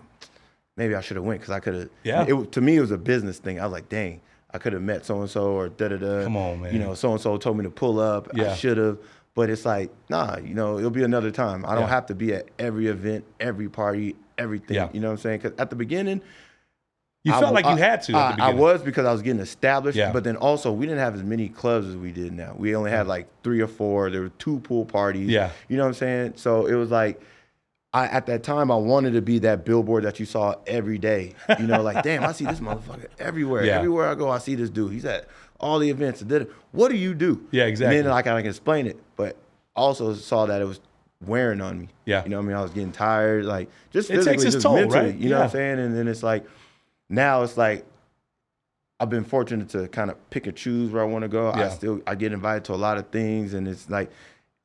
maybe 0.76 0.94
I 0.94 1.00
should 1.00 1.16
have 1.16 1.24
went 1.24 1.40
because 1.40 1.54
I 1.54 1.60
could 1.60 1.74
have. 1.74 1.88
Yeah. 2.04 2.24
It, 2.26 2.52
to 2.52 2.60
me, 2.60 2.76
it 2.76 2.80
was 2.80 2.90
a 2.90 2.98
business 2.98 3.38
thing. 3.38 3.60
I 3.60 3.64
was 3.64 3.72
like, 3.72 3.88
dang, 3.88 4.20
I 4.52 4.58
could 4.58 4.72
have 4.72 4.82
met 4.82 5.04
so 5.06 5.20
and 5.20 5.30
so 5.30 5.52
or 5.52 5.68
da 5.68 5.88
da 5.88 5.96
da. 5.96 6.22
Come 6.24 6.36
on, 6.36 6.60
man. 6.62 6.72
You 6.72 6.78
know, 6.78 6.94
so 6.94 7.12
and 7.12 7.20
so 7.20 7.36
told 7.36 7.56
me 7.56 7.64
to 7.64 7.70
pull 7.70 7.98
up. 8.00 8.28
Yeah. 8.34 8.52
I 8.52 8.54
should 8.54 8.76
have. 8.78 8.98
But 9.34 9.50
it's 9.50 9.66
like, 9.66 9.90
nah, 10.08 10.38
you 10.38 10.54
know, 10.54 10.78
it'll 10.78 10.88
be 10.90 11.02
another 11.02 11.30
time. 11.30 11.64
I 11.66 11.74
don't 11.74 11.82
Yeah. 11.82 11.88
have 11.88 12.06
to 12.06 12.14
be 12.14 12.32
at 12.32 12.46
every 12.58 12.86
event, 12.86 13.24
every 13.38 13.68
party, 13.68 14.16
everything. 14.38 14.76
Yeah. 14.76 14.88
You 14.94 15.00
know 15.00 15.08
what 15.08 15.12
I'm 15.12 15.18
saying? 15.18 15.40
Because 15.40 15.58
at 15.58 15.68
the 15.68 15.76
beginning, 15.76 16.22
You 17.22 17.34
I 17.34 17.40
felt 17.40 17.52
like 17.52 17.66
you 17.66 17.72
I- 17.72 17.78
had 17.78 18.00
to 18.04 18.16
I, 18.16 18.34
the 18.36 18.42
I 18.42 18.54
was 18.54 18.80
because 18.82 19.04
I 19.04 19.12
was 19.12 19.20
getting 19.20 19.40
established. 19.42 19.98
Yeah. 19.98 20.10
But 20.10 20.24
then 20.24 20.36
also, 20.36 20.72
we 20.72 20.86
didn't 20.86 21.00
have 21.00 21.14
as 21.14 21.22
many 21.22 21.50
clubs 21.50 21.86
as 21.86 21.96
we 21.96 22.12
did 22.12 22.32
now. 22.32 22.54
We 22.56 22.74
only 22.74 22.90
had 22.90 23.06
like 23.06 23.28
three 23.42 23.60
or 23.60 23.66
four. 23.66 24.08
There 24.10 24.22
were 24.22 24.28
two 24.38 24.60
pool 24.60 24.86
parties. 24.86 25.28
Yeah. 25.28 25.50
You 25.68 25.76
know 25.76 25.82
what 25.82 25.88
I'm 25.88 25.94
saying? 25.94 26.32
So 26.36 26.64
it 26.64 26.74
was 26.74 26.90
like, 26.90 27.20
I 27.92 28.06
at 28.06 28.26
that 28.26 28.42
time 28.42 28.70
I 28.70 28.76
wanted 28.76 29.12
to 29.12 29.22
be 29.22 29.38
that 29.40 29.64
billboard 29.64 30.04
that 30.04 30.20
you 30.20 30.26
saw 30.26 30.54
every 30.66 30.98
day. 30.98 31.34
You 31.58 31.66
know, 31.66 31.82
like 31.82 32.02
damn, 32.02 32.24
I 32.24 32.32
see 32.32 32.44
this 32.44 32.60
motherfucker 32.60 33.06
everywhere. 33.18 33.64
Yeah. 33.64 33.76
Everywhere 33.78 34.08
I 34.08 34.14
go, 34.14 34.28
I 34.30 34.38
see 34.38 34.54
this 34.54 34.70
dude. 34.70 34.92
He's 34.92 35.04
at 35.04 35.26
all 35.58 35.78
the 35.78 35.88
events. 35.88 36.20
and 36.20 36.28
did. 36.28 36.48
What 36.72 36.90
do 36.90 36.96
you 36.96 37.14
do? 37.14 37.46
Yeah, 37.50 37.64
exactly. 37.64 37.96
And 37.98 38.06
then 38.06 38.10
like 38.12 38.26
I 38.26 38.40
can 38.40 38.48
explain 38.50 38.86
it, 38.86 38.98
but 39.16 39.36
also 39.74 40.12
saw 40.14 40.46
that 40.46 40.60
it 40.60 40.66
was 40.66 40.80
wearing 41.24 41.60
on 41.62 41.78
me. 41.80 41.88
Yeah. 42.04 42.22
You 42.24 42.30
know 42.30 42.36
what 42.38 42.44
I 42.44 42.48
mean? 42.48 42.56
I 42.56 42.62
was 42.62 42.70
getting 42.72 42.92
tired, 42.92 43.44
like 43.46 43.70
just 43.90 44.10
It 44.10 44.16
takes 44.16 44.26
physically, 44.26 44.46
its 44.46 44.54
just 44.56 44.62
toll, 44.64 44.74
mentally. 44.74 45.00
right? 45.06 45.14
You 45.14 45.30
know 45.30 45.38
what 45.38 45.44
I'm 45.44 45.50
saying? 45.50 45.78
And 45.78 45.96
then 45.96 46.08
it's 46.08 46.22
like 46.22 46.44
now 47.08 47.42
it's 47.42 47.56
like 47.56 47.86
I've 48.98 49.10
been 49.10 49.24
fortunate 49.24 49.68
to 49.70 49.88
kind 49.88 50.10
of 50.10 50.30
pick 50.30 50.46
and 50.46 50.56
choose 50.56 50.90
where 50.90 51.02
I 51.02 51.06
want 51.06 51.22
to 51.22 51.28
go. 51.28 51.48
Yeah. 51.54 51.66
I 51.66 51.68
still 51.70 52.00
I 52.06 52.14
get 52.14 52.32
invited 52.32 52.64
to 52.64 52.74
a 52.74 52.76
lot 52.76 52.98
of 52.98 53.08
things, 53.08 53.54
and 53.54 53.66
it's 53.68 53.88
like 53.88 54.10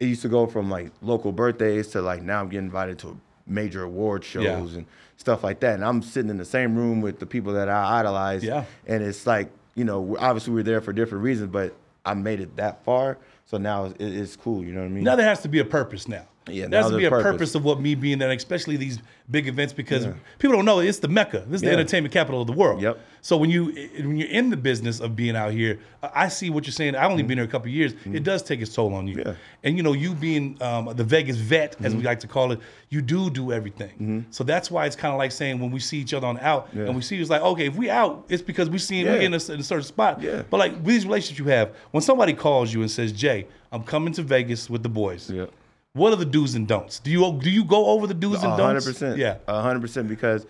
it 0.01 0.07
used 0.07 0.23
to 0.23 0.27
go 0.29 0.47
from 0.47 0.69
like 0.69 0.91
local 1.01 1.31
birthdays 1.31 1.87
to 1.89 2.01
like 2.01 2.21
now 2.23 2.41
I'm 2.41 2.49
getting 2.49 2.65
invited 2.65 2.99
to 2.99 3.17
major 3.47 3.83
award 3.83 4.23
shows 4.25 4.43
Yeah. 4.43 4.57
and 4.79 4.85
stuff 5.17 5.43
like 5.43 5.59
that. 5.61 5.75
And 5.75 5.85
I'm 5.85 6.01
sitting 6.01 6.29
in 6.31 6.37
the 6.37 6.45
same 6.45 6.75
room 6.75 7.01
with 7.01 7.19
the 7.19 7.25
people 7.25 7.53
that 7.53 7.69
I 7.69 7.99
idolize. 7.99 8.43
Yeah. 8.43 8.65
And 8.87 9.03
it's 9.03 9.25
like 9.27 9.49
you 9.75 9.85
know 9.85 10.17
obviously 10.19 10.53
we're 10.53 10.63
there 10.63 10.81
for 10.81 10.91
different 10.91 11.23
reasons, 11.23 11.51
but 11.51 11.73
I 12.03 12.15
made 12.15 12.39
it 12.41 12.55
that 12.55 12.83
far, 12.83 13.19
so 13.45 13.57
now 13.57 13.85
it's, 13.85 13.95
it's 13.99 14.35
cool. 14.35 14.63
You 14.65 14.73
know 14.73 14.79
what 14.81 14.87
I 14.87 14.89
mean? 14.89 15.03
Now 15.03 15.15
there 15.15 15.27
has 15.27 15.41
to 15.43 15.47
be 15.47 15.59
a 15.59 15.65
purpose 15.65 16.07
now. 16.07 16.25
Yeah, 16.53 16.67
there 16.67 16.81
has 16.81 16.91
to 16.91 16.97
be 16.97 17.05
a 17.05 17.09
purpose. 17.09 17.23
purpose 17.31 17.55
of 17.55 17.63
what 17.65 17.79
me 17.79 17.95
being 17.95 18.17
there, 18.19 18.29
especially 18.31 18.77
these 18.77 18.99
big 19.29 19.47
events, 19.47 19.73
because 19.73 20.05
people 20.39 20.55
don't 20.55 20.65
know 20.65 20.79
it's 20.79 20.99
the 20.99 21.07
mecca. 21.07 21.39
This 21.47 21.55
is 21.57 21.61
the 21.61 21.71
entertainment 21.71 22.13
capital 22.13 22.41
of 22.41 22.47
the 22.47 22.53
world. 22.53 22.81
Yep. 22.81 22.99
So 23.23 23.37
when 23.37 23.49
you 23.51 23.65
when 23.99 24.17
you're 24.17 24.29
in 24.29 24.49
the 24.49 24.57
business 24.57 24.99
of 24.99 25.15
being 25.15 25.35
out 25.35 25.51
here, 25.51 25.79
I 26.01 26.27
see 26.27 26.49
what 26.49 26.65
you're 26.65 26.71
saying. 26.73 26.95
I've 26.95 27.11
only 27.11 27.21
been 27.23 27.37
here 27.37 27.45
a 27.45 27.47
couple 27.47 27.67
of 27.69 27.73
years. 27.73 27.93
It 28.05 28.23
does 28.23 28.41
take 28.41 28.61
its 28.61 28.73
toll 28.73 28.93
on 28.95 29.07
you. 29.07 29.17
Mm-hmm. 29.17 29.29
Yeah. 29.29 29.35
And 29.63 29.77
you 29.77 29.83
know, 29.83 29.93
you 29.93 30.13
being 30.15 30.57
um, 30.61 30.91
the 30.95 31.03
Vegas 31.03 31.37
vet, 31.37 31.75
as 31.79 31.91
Mm-hmm. 31.91 31.97
we 31.99 32.03
like 32.03 32.19
to 32.21 32.27
call 32.27 32.51
it, 32.51 32.59
you 32.89 33.01
do 33.01 33.29
do 33.29 33.51
everything. 33.51 34.25
So 34.31 34.43
that's 34.43 34.71
why 34.71 34.85
it's 34.87 34.95
kind 34.95 35.13
of 35.13 35.17
like 35.19 35.31
saying 35.31 35.59
when 35.59 35.71
we 35.71 35.79
see 35.79 35.97
each 35.99 36.13
other 36.13 36.27
on 36.27 36.39
out, 36.39 36.69
Yeah. 36.73 36.85
and 36.85 36.95
we 36.95 37.01
see 37.01 37.15
you, 37.15 37.21
it's 37.21 37.29
like, 37.29 37.41
okay, 37.41 37.67
if 37.67 37.75
we 37.75 37.89
out, 37.89 38.25
it's 38.29 38.41
because 38.41 38.69
we 38.69 38.79
see 38.79 39.03
Yeah. 39.03 39.19
we 39.19 39.25
in 39.25 39.33
a, 39.33 39.37
in 39.53 39.59
a 39.59 39.63
certain 39.63 39.83
spot. 39.83 40.21
Yeah. 40.21 40.43
But 40.49 40.57
like 40.57 40.83
these 40.83 41.05
relationships 41.05 41.39
you 41.39 41.45
have, 41.45 41.69
when 41.91 42.01
somebody 42.01 42.33
calls 42.33 42.73
you 42.73 42.81
and 42.81 42.89
says, 42.89 43.11
Jay, 43.11 43.47
I'm 43.71 43.83
coming 43.83 44.13
to 44.13 44.23
Vegas 44.23 44.69
with 44.69 44.81
the 44.83 44.89
boys. 44.89 45.29
Yeah. 45.29 45.45
What 45.93 46.13
are 46.13 46.15
the 46.17 46.25
do's 46.25 46.55
and 46.55 46.67
don'ts? 46.67 46.99
Do 46.99 47.11
you 47.11 47.39
do 47.41 47.49
you 47.49 47.63
go 47.65 47.87
over 47.87 48.07
the 48.07 48.13
do's 48.13 48.35
and 48.43 48.57
don'ts? 48.57 48.61
hundred 48.61 48.83
percent. 48.83 49.17
Yeah. 49.17 49.37
Hundred 49.47 49.81
percent. 49.81 50.07
Because 50.07 50.45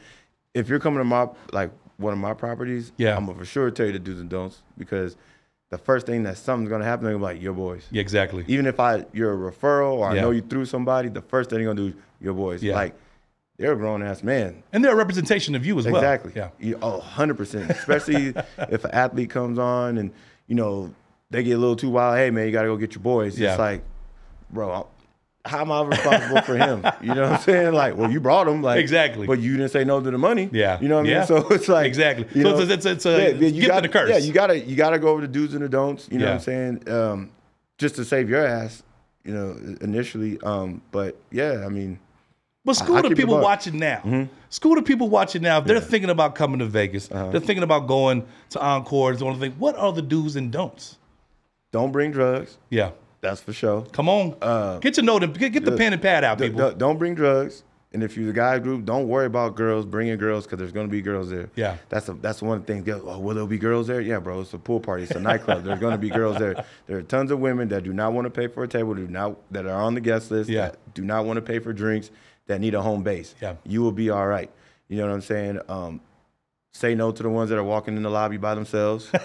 if 0.54 0.70
you're 0.70 0.80
coming 0.80 1.00
to 1.00 1.04
my 1.04 1.28
like 1.52 1.72
one 1.98 2.14
of 2.14 2.20
my 2.20 2.34
properties, 2.34 2.92
Yeah. 2.98 3.16
I'm 3.18 3.26
gonna 3.26 3.38
for 3.38 3.46
sure 3.46 3.72
tell 3.72 3.86
you 3.88 3.94
the 3.94 4.00
do's 4.00 4.20
and 4.20 4.30
don'ts 4.30 4.62
because 4.78 5.16
the 5.70 5.78
first 5.78 6.06
thing 6.06 6.24
that 6.24 6.38
something's 6.38 6.70
gonna 6.70 6.84
happen, 6.86 7.06
they're 7.06 7.14
gonna 7.14 7.26
be 7.26 7.34
like 7.34 7.42
your 7.42 7.54
boys. 7.54 7.88
Yeah, 7.92 8.02
exactly. 8.02 8.44
Even 8.48 8.66
if 8.68 8.80
I 8.80 9.06
you're 9.14 9.34
a 9.34 9.52
referral 9.52 9.94
or 9.94 10.10
I 10.10 10.16
know 10.16 10.32
you 10.32 10.42
through 10.42 10.66
somebody, 10.66 11.10
the 11.10 11.22
first 11.22 11.50
thing 11.50 11.58
they're 11.60 11.74
gonna 11.74 11.90
do 11.92 11.96
is 11.98 12.04
your 12.20 12.34
boys. 12.34 12.62
Yeah. 12.62 12.76
Like 12.76 12.96
they're 13.58 13.74
a 13.74 13.76
grown 13.76 14.02
ass 14.04 14.24
man. 14.24 14.64
And 14.74 14.84
they're 14.84 14.94
a 14.94 14.96
representation 14.96 15.54
of 15.56 15.66
you 15.66 15.78
as 15.78 15.86
well. 15.86 15.96
Exactly. 15.98 16.32
Yeah. 16.36 16.50
You, 16.60 16.80
oh, 16.82 17.00
100%. 17.00 17.70
Especially 17.70 18.34
if 18.58 18.84
an 18.84 18.90
athlete 18.92 19.30
comes 19.30 19.60
on 19.60 20.00
and, 20.00 20.12
you 20.48 20.56
know, 20.56 20.92
they 21.30 21.44
get 21.44 21.52
a 21.52 21.58
little 21.60 21.76
too 21.76 21.92
wild. 21.92 22.18
Hey, 22.18 22.32
man, 22.32 22.48
you 22.48 22.52
got 22.52 22.64
to 22.64 22.70
go 22.70 22.76
get 22.78 22.96
your 22.96 23.04
boys. 23.04 23.40
Yeah. 23.40 23.52
It's 23.52 23.60
like, 23.60 23.84
bro, 24.50 24.72
I'm- 24.72 24.86
how 25.46 25.62
am 25.62 25.72
I 25.72 25.82
responsible 25.84 26.42
for 26.44 26.56
him? 26.58 26.86
You 27.02 27.16
know 27.16 27.24
what 27.24 27.32
I'm 27.34 27.40
saying? 27.42 27.74
Like, 27.74 27.98
well, 27.98 28.12
you 28.12 28.20
brought 28.20 28.48
him. 28.48 28.62
Like, 28.62 28.80
Exactly. 28.80 29.26
But 29.28 29.40
you 29.40 29.58
didn't 29.58 29.72
say 29.72 29.84
no 29.84 30.00
to 30.00 30.12
the 30.12 30.18
money. 30.18 30.50
Yeah. 30.52 30.80
You 30.80 30.88
know 30.88 30.98
what 30.98 31.06
I 31.08 31.10
Yeah. 31.10 31.18
mean? 31.20 31.28
So 31.28 31.48
it's 31.50 31.68
like, 31.68 31.88
Exactly. 31.88 32.28
you 32.34 32.44
So 32.44 32.50
know, 32.52 32.60
it's- 32.62 32.86
it's- 32.86 32.86
it's 32.86 33.06
a 33.06 33.34
gift 33.34 33.68
gotta, 33.68 33.78
and 33.78 33.86
a 33.86 33.90
curse. 33.90 34.10
Yeah, 34.10 34.18
you 34.18 34.34
got 34.34 34.48
to 34.48 34.60
you 34.60 34.76
got 34.76 34.92
to 34.92 35.00
go 35.00 35.08
over 35.10 35.22
the 35.22 35.28
do's 35.28 35.54
and 35.54 35.64
the 35.64 35.70
don'ts. 35.70 36.08
You 36.12 36.20
know 36.20 36.26
Yeah. 36.26 36.32
what 36.32 36.36
I'm 36.36 36.42
saying? 36.42 36.90
Um, 36.90 37.30
just 37.78 37.96
to 37.96 38.06
save 38.06 38.30
your 38.30 38.46
ass, 38.46 38.84
you 39.24 39.34
know, 39.34 39.56
initially. 39.82 40.40
Um, 40.42 40.82
but 40.92 41.16
yeah, 41.32 41.64
I 41.66 41.70
mean, 41.70 41.98
But 42.64 42.76
school 42.76 42.98
I 42.98 43.02
to 43.02 43.16
people 43.16 43.40
watching 43.40 43.80
now. 43.80 44.28
School 44.50 44.76
to 44.76 44.84
people 44.84 45.10
watching 45.10 45.42
now. 45.42 45.58
If 45.58 45.66
they're 45.66 45.80
thinking 45.80 46.12
about 46.12 46.36
coming 46.36 46.60
to 46.60 46.66
Vegas, 46.68 47.10
Uh-huh. 47.12 47.32
they're 47.32 47.40
thinking 47.42 47.64
about 47.64 47.88
going 47.88 48.24
to 48.52 48.60
Encores. 48.62 49.22
Or 49.24 49.34
thing. 49.36 49.54
What 49.58 49.76
are 49.78 49.92
the 49.92 50.04
do's 50.04 50.36
and 50.36 50.52
don'ts? 50.52 50.98
don't 51.72 51.92
bring 51.94 52.12
drugs. 52.12 52.58
Yeah. 52.70 52.92
That's 53.22 53.40
for 53.42 53.54
sure. 53.54 53.84
Come 53.94 54.10
on. 54.10 54.80
get 54.82 54.98
your 54.98 55.06
note. 55.06 55.24
and- 55.24 55.38
Get, 55.38 55.54
get 55.54 55.64
the 55.66 55.78
pen 55.78 55.94
and 55.94 56.02
pad 56.02 56.24
out, 56.24 56.38
D- 56.40 56.50
people. 56.50 56.70
d- 56.72 56.76
don't 56.78 56.98
bring 56.98 57.16
drugs. 57.16 57.64
And 57.94 58.04
if 58.04 58.16
you're 58.16 58.26
the 58.28 58.32
guy 58.34 58.58
group, 58.58 58.86
don't 58.86 59.10
worry 59.10 59.26
about 59.26 59.56
girls. 59.56 59.86
Bring 59.86 60.08
in 60.08 60.18
girls 60.18 60.46
because 60.46 60.60
there's 60.60 60.72
going 60.72 60.88
to 60.88 60.92
be 60.92 61.02
girls 61.02 61.30
there. 61.30 61.50
Yeah. 61.56 61.76
That's 61.90 62.08
a, 62.08 62.14
that's 62.14 62.42
one 62.42 62.64
thing. 62.64 62.90
Oh, 62.90 63.20
will 63.20 63.36
there 63.36 63.46
be 63.46 63.58
girls 63.58 63.88
there? 63.88 64.00
Yeah, 64.00 64.20
bro. 64.20 64.40
It's 64.40 64.54
a 64.54 64.58
pool 64.58 64.80
party. 64.80 65.04
It's 65.04 65.12
a 65.12 65.20
nightclub. 65.20 65.66
there's 65.66 65.80
going 65.82 65.92
to 65.92 65.98
be 65.98 66.10
girls 66.10 66.38
there. 66.38 66.64
There 66.88 66.98
are 66.98 67.02
tons 67.04 67.32
of 67.32 67.40
women 67.40 67.68
that 67.68 67.84
do 67.84 67.92
not 67.92 68.14
want 68.14 68.28
to 68.28 68.30
pay 68.32 68.48
for 68.48 68.64
a 68.64 68.68
table. 68.68 68.94
Do 68.96 69.08
not 69.10 69.36
that 69.52 69.66
are 69.66 69.82
on 69.82 69.94
the 69.94 70.00
guest 70.00 70.32
list. 70.32 70.50
Yeah. 70.50 70.70
That 70.70 70.94
do 70.94 71.04
not 71.04 71.26
want 71.26 71.36
to 71.36 71.42
pay 71.42 71.60
for 71.60 71.74
drinks. 71.74 72.12
That 72.48 72.62
need 72.62 72.76
a 72.76 72.82
home 72.82 73.04
base. 73.04 73.36
Yeah. 73.42 73.56
You 73.66 73.82
will 73.82 73.92
be 73.92 74.10
all 74.10 74.26
right. 74.26 74.50
You 74.88 74.96
know 74.98 75.08
what 75.08 75.14
I'm 75.14 75.22
saying? 75.22 75.60
Um, 75.68 76.00
say 76.72 76.96
no 76.96 77.12
to 77.12 77.24
the 77.24 77.30
ones 77.30 77.50
that 77.50 77.58
are 77.60 77.64
walking 77.64 77.98
in 77.98 78.04
the 78.04 78.10
lobby 78.10 78.38
by 78.38 78.56
themselves. 78.56 79.12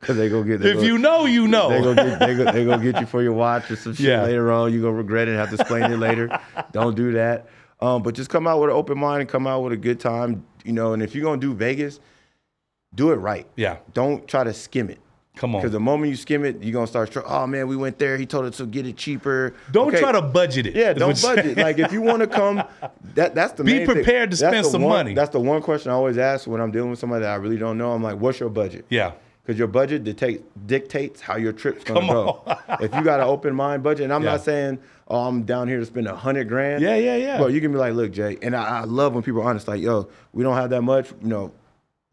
Because 0.00 0.16
they 0.16 0.28
go 0.30 0.42
get. 0.42 0.60
they 0.60 0.70
if 0.70 0.76
go- 0.76 0.82
you 0.82 0.96
know, 0.98 1.26
you 1.26 1.46
know. 1.46 1.68
they 1.68 1.80
go 1.82 1.94
get 1.94 2.18
they 2.20 2.34
go, 2.34 2.52
they 2.52 2.64
go 2.64 2.78
get 2.78 3.00
you 3.00 3.06
for 3.06 3.22
your 3.22 3.34
watch 3.34 3.70
or 3.70 3.76
some 3.76 3.94
shit 3.94 4.06
Yeah. 4.06 4.22
later 4.22 4.50
on. 4.50 4.72
You 4.72 4.80
gonna 4.80 4.94
regret 4.94 5.28
it 5.28 5.32
and 5.32 5.40
have 5.40 5.50
to 5.50 5.56
explain 5.56 5.84
it 5.92 5.98
later. 5.98 6.40
Don't 6.72 6.96
do 6.96 7.12
that. 7.12 7.46
Um, 7.80 8.02
but 8.02 8.14
just 8.14 8.30
come 8.30 8.46
out 8.46 8.60
with 8.60 8.70
an 8.70 8.76
open 8.76 8.98
mind 8.98 9.20
and 9.20 9.28
come 9.28 9.46
out 9.46 9.62
with 9.62 9.72
a 9.72 9.76
good 9.76 10.00
time. 10.00 10.44
You 10.64 10.72
know, 10.72 10.92
and 10.94 11.02
if 11.02 11.14
you're 11.14 11.24
gonna 11.24 11.40
do 11.40 11.54
Vegas, 11.54 12.00
do 12.94 13.10
it 13.12 13.16
right. 13.16 13.46
yeah. 13.56 13.76
Don't 13.94 14.26
try 14.26 14.42
to 14.44 14.52
skim 14.52 14.90
it. 14.90 14.98
Come 15.36 15.54
on. 15.54 15.60
Because 15.60 15.72
the 15.72 15.80
moment 15.80 16.10
you 16.10 16.16
skim 16.16 16.44
it, 16.44 16.62
you're 16.62 16.72
gonna 16.72 16.86
start. 16.86 17.14
Oh 17.26 17.46
man, 17.46 17.68
we 17.68 17.76
went 17.76 17.98
there. 17.98 18.16
He 18.18 18.26
told 18.26 18.46
us 18.46 18.56
to 18.58 18.66
get 18.66 18.86
it 18.86 18.96
cheaper. 18.96 19.54
Don't 19.70 19.88
Okay. 19.88 20.00
try 20.00 20.12
to 20.12 20.20
budget 20.22 20.66
it. 20.66 20.74
Yeah, 20.74 20.92
don't 20.92 21.20
budget. 21.22 21.56
like 21.56 21.78
if 21.78 21.92
you 21.92 22.02
want 22.02 22.20
to 22.20 22.26
come, 22.26 22.62
that 23.14 23.34
that's 23.34 23.52
the 23.52 23.64
Be 23.64 23.74
main 23.78 23.86
thing. 23.86 23.94
prepared 23.96 24.30
to 24.32 24.36
That's 24.36 24.50
spend 24.52 24.66
some 24.66 24.82
one- 24.82 24.90
money. 24.96 25.14
That's 25.14 25.30
the 25.30 25.40
one 25.40 25.62
question 25.62 25.90
I 25.92 25.94
always 25.94 26.18
ask 26.18 26.46
when 26.46 26.60
I'm 26.60 26.70
dealing 26.70 26.90
with 26.90 26.98
somebody 26.98 27.22
that 27.22 27.30
I 27.30 27.36
really 27.36 27.56
don't 27.58 27.78
know. 27.78 27.92
I'm 27.92 28.02
like, 28.02 28.16
what's 28.18 28.40
your 28.40 28.48
budget? 28.50 28.86
Yeah. 28.90 29.12
Because 29.50 29.58
your 29.58 29.66
budget 29.66 30.04
dictate, 30.04 30.44
dictates 30.68 31.20
how 31.20 31.34
your 31.34 31.52
trip's 31.52 31.82
gonna 31.82 31.98
Come 31.98 32.08
go. 32.08 32.40
if 32.80 32.94
you 32.94 33.02
got 33.02 33.18
an 33.18 33.26
open 33.26 33.52
mind 33.52 33.82
budget, 33.82 34.04
and 34.04 34.12
I'm 34.12 34.22
Yeah. 34.22 34.30
not 34.30 34.44
saying, 34.44 34.78
oh, 35.08 35.26
I'm 35.26 35.42
down 35.42 35.66
here 35.66 35.80
to 35.80 35.84
spend 35.86 36.06
a 36.06 36.14
hundred 36.14 36.46
grand. 36.46 36.84
Yeah, 36.84 36.94
yeah, 36.94 37.16
yeah. 37.16 37.36
But 37.36 37.52
you 37.52 37.60
can 37.60 37.72
be 37.72 37.78
like, 37.78 37.94
look, 37.94 38.12
Jay, 38.12 38.38
and 38.42 38.54
I, 38.54 38.82
I 38.82 38.84
love 38.84 39.12
when 39.12 39.24
people 39.24 39.40
are 39.42 39.48
honest, 39.50 39.66
like, 39.66 39.82
yo, 39.82 40.08
we 40.32 40.44
don't 40.44 40.54
have 40.54 40.70
that 40.70 40.82
much. 40.82 41.10
You 41.20 41.26
know, 41.26 41.52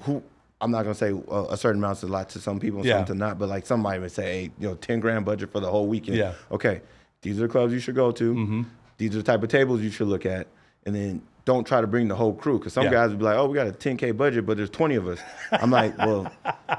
who? 0.02 0.23
I'm 0.60 0.71
not 0.71 0.82
gonna 0.82 0.95
say 0.95 1.12
uh, 1.12 1.43
a 1.52 1.58
certain 1.58 1.80
amount's 1.80 2.02
a 2.02 2.08
lot 2.08 2.28
to 2.30 2.39
some 2.39 2.60
people, 2.60 2.80
and 2.80 2.88
Yeah. 2.88 2.97
some 2.97 3.06
to 3.06 3.13
not. 3.13 3.38
But 3.38 3.50
like 3.50 3.67
somebody 3.67 4.00
would 4.00 4.12
say, 4.12 4.23
hey, 4.23 4.52
you 4.58 4.69
know, 4.69 4.73
ten 4.73 5.00
grand 5.00 5.23
budget 5.23 5.52
for 5.52 5.60
the 5.60 5.69
whole 5.69 5.86
weekend. 5.86 6.17
Yeah. 6.17 6.34
Okay, 6.50 6.82
these 7.21 7.38
are 7.38 7.43
the 7.43 7.50
clubs 7.50 7.71
you 7.71 7.80
should 7.80 7.93
go 7.93 8.12
to. 8.13 8.34
Mm-hmm. 8.34 8.62
These 8.97 9.13
are 9.13 9.17
the 9.19 9.23
type 9.32 9.43
of 9.43 9.50
tables 9.50 9.82
you 9.82 9.91
should 9.91 10.08
look 10.08 10.26
at, 10.26 10.47
and 10.88 10.95
then. 10.95 11.21
Don't 11.47 11.65
try 11.65 11.79
to 11.79 11.88
bring 11.88 12.10
the 12.10 12.15
whole 12.15 12.33
crew 12.33 12.57
because 12.60 12.73
some 12.73 12.83
Yeah. 12.83 12.91
guys 12.91 13.10
would 13.12 13.19
be 13.19 13.23
like, 13.23 13.38
"Oh, 13.38 13.47
we 13.47 13.55
got 13.55 13.67
a 13.67 13.71
10k 13.71 14.12
budget, 14.17 14.45
but 14.45 14.57
there's 14.57 14.69
20 14.69 14.95
of 14.95 15.07
us." 15.07 15.17
I'm 15.53 15.71
like, 15.71 15.97
"Well, 16.05 16.29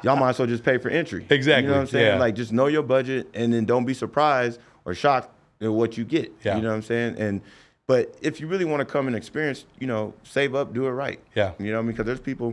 y'all 0.03 0.17
might 0.17 0.29
as 0.29 0.39
well 0.39 0.47
just 0.47 0.63
pay 0.63 0.77
for 0.77 0.91
entry." 0.91 1.25
Exactly, 1.31 1.63
You 1.65 1.69
know 1.71 1.77
what 1.77 1.81
I'm 1.81 1.87
saying? 1.87 2.07
yeah. 2.07 2.19
Like, 2.19 2.35
just 2.35 2.53
know 2.53 2.67
your 2.67 2.83
budget, 2.83 3.29
and 3.33 3.51
then 3.51 3.65
don't 3.65 3.87
be 3.87 3.95
surprised 3.95 4.61
or 4.85 4.93
shocked 4.93 5.31
at 5.63 5.73
what 5.73 5.97
you 5.97 6.05
get. 6.05 6.31
Yeah. 6.45 6.57
You 6.57 6.61
know 6.63 6.69
what 6.69 6.75
I'm 6.75 6.83
saying? 6.83 7.17
And 7.19 7.41
but 7.87 8.15
if 8.21 8.43
you 8.43 8.47
really 8.47 8.67
want 8.67 8.81
to 8.81 8.85
come 8.85 9.07
and 9.07 9.17
experience, 9.17 9.65
you 9.79 9.87
know, 9.87 10.13
save 10.23 10.55
up, 10.55 10.75
do 10.75 10.85
it 10.87 10.91
right. 10.91 11.19
Yeah. 11.35 11.53
You 11.59 11.71
know 11.71 11.79
what 11.79 11.79
I 11.79 11.83
mean? 11.85 11.93
Because 11.93 12.05
there's 12.05 12.21
people 12.21 12.53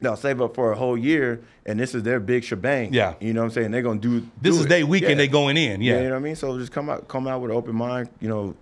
they'll 0.00 0.16
save 0.16 0.40
up 0.40 0.54
for 0.54 0.72
a 0.72 0.76
whole 0.76 0.96
year, 0.96 1.40
and 1.66 1.78
this 1.78 1.94
is 1.94 2.02
their 2.02 2.18
big 2.18 2.44
shebang. 2.44 2.94
Yeah. 2.94 3.12
You 3.20 3.34
know 3.34 3.40
what 3.40 3.48
I'm 3.48 3.50
saying? 3.52 3.72
They're 3.72 3.82
gonna 3.82 4.00
do. 4.00 4.20
This 4.40 4.54
do 4.54 4.60
is 4.62 4.66
their 4.68 4.86
weekend. 4.86 5.10
Yeah. 5.10 5.16
They 5.18 5.28
going 5.28 5.58
in. 5.58 5.82
Yeah. 5.82 5.96
Yeah. 5.96 5.98
You 5.98 6.04
know 6.08 6.14
what 6.14 6.20
I 6.20 6.22
mean? 6.22 6.36
So 6.36 6.58
just 6.58 6.72
come 6.72 6.88
out, 6.88 7.08
come 7.08 7.28
out 7.28 7.42
with 7.42 7.50
an 7.50 7.56
open 7.58 7.74
mind. 7.74 8.08
You 8.20 8.28
know, 8.30 8.54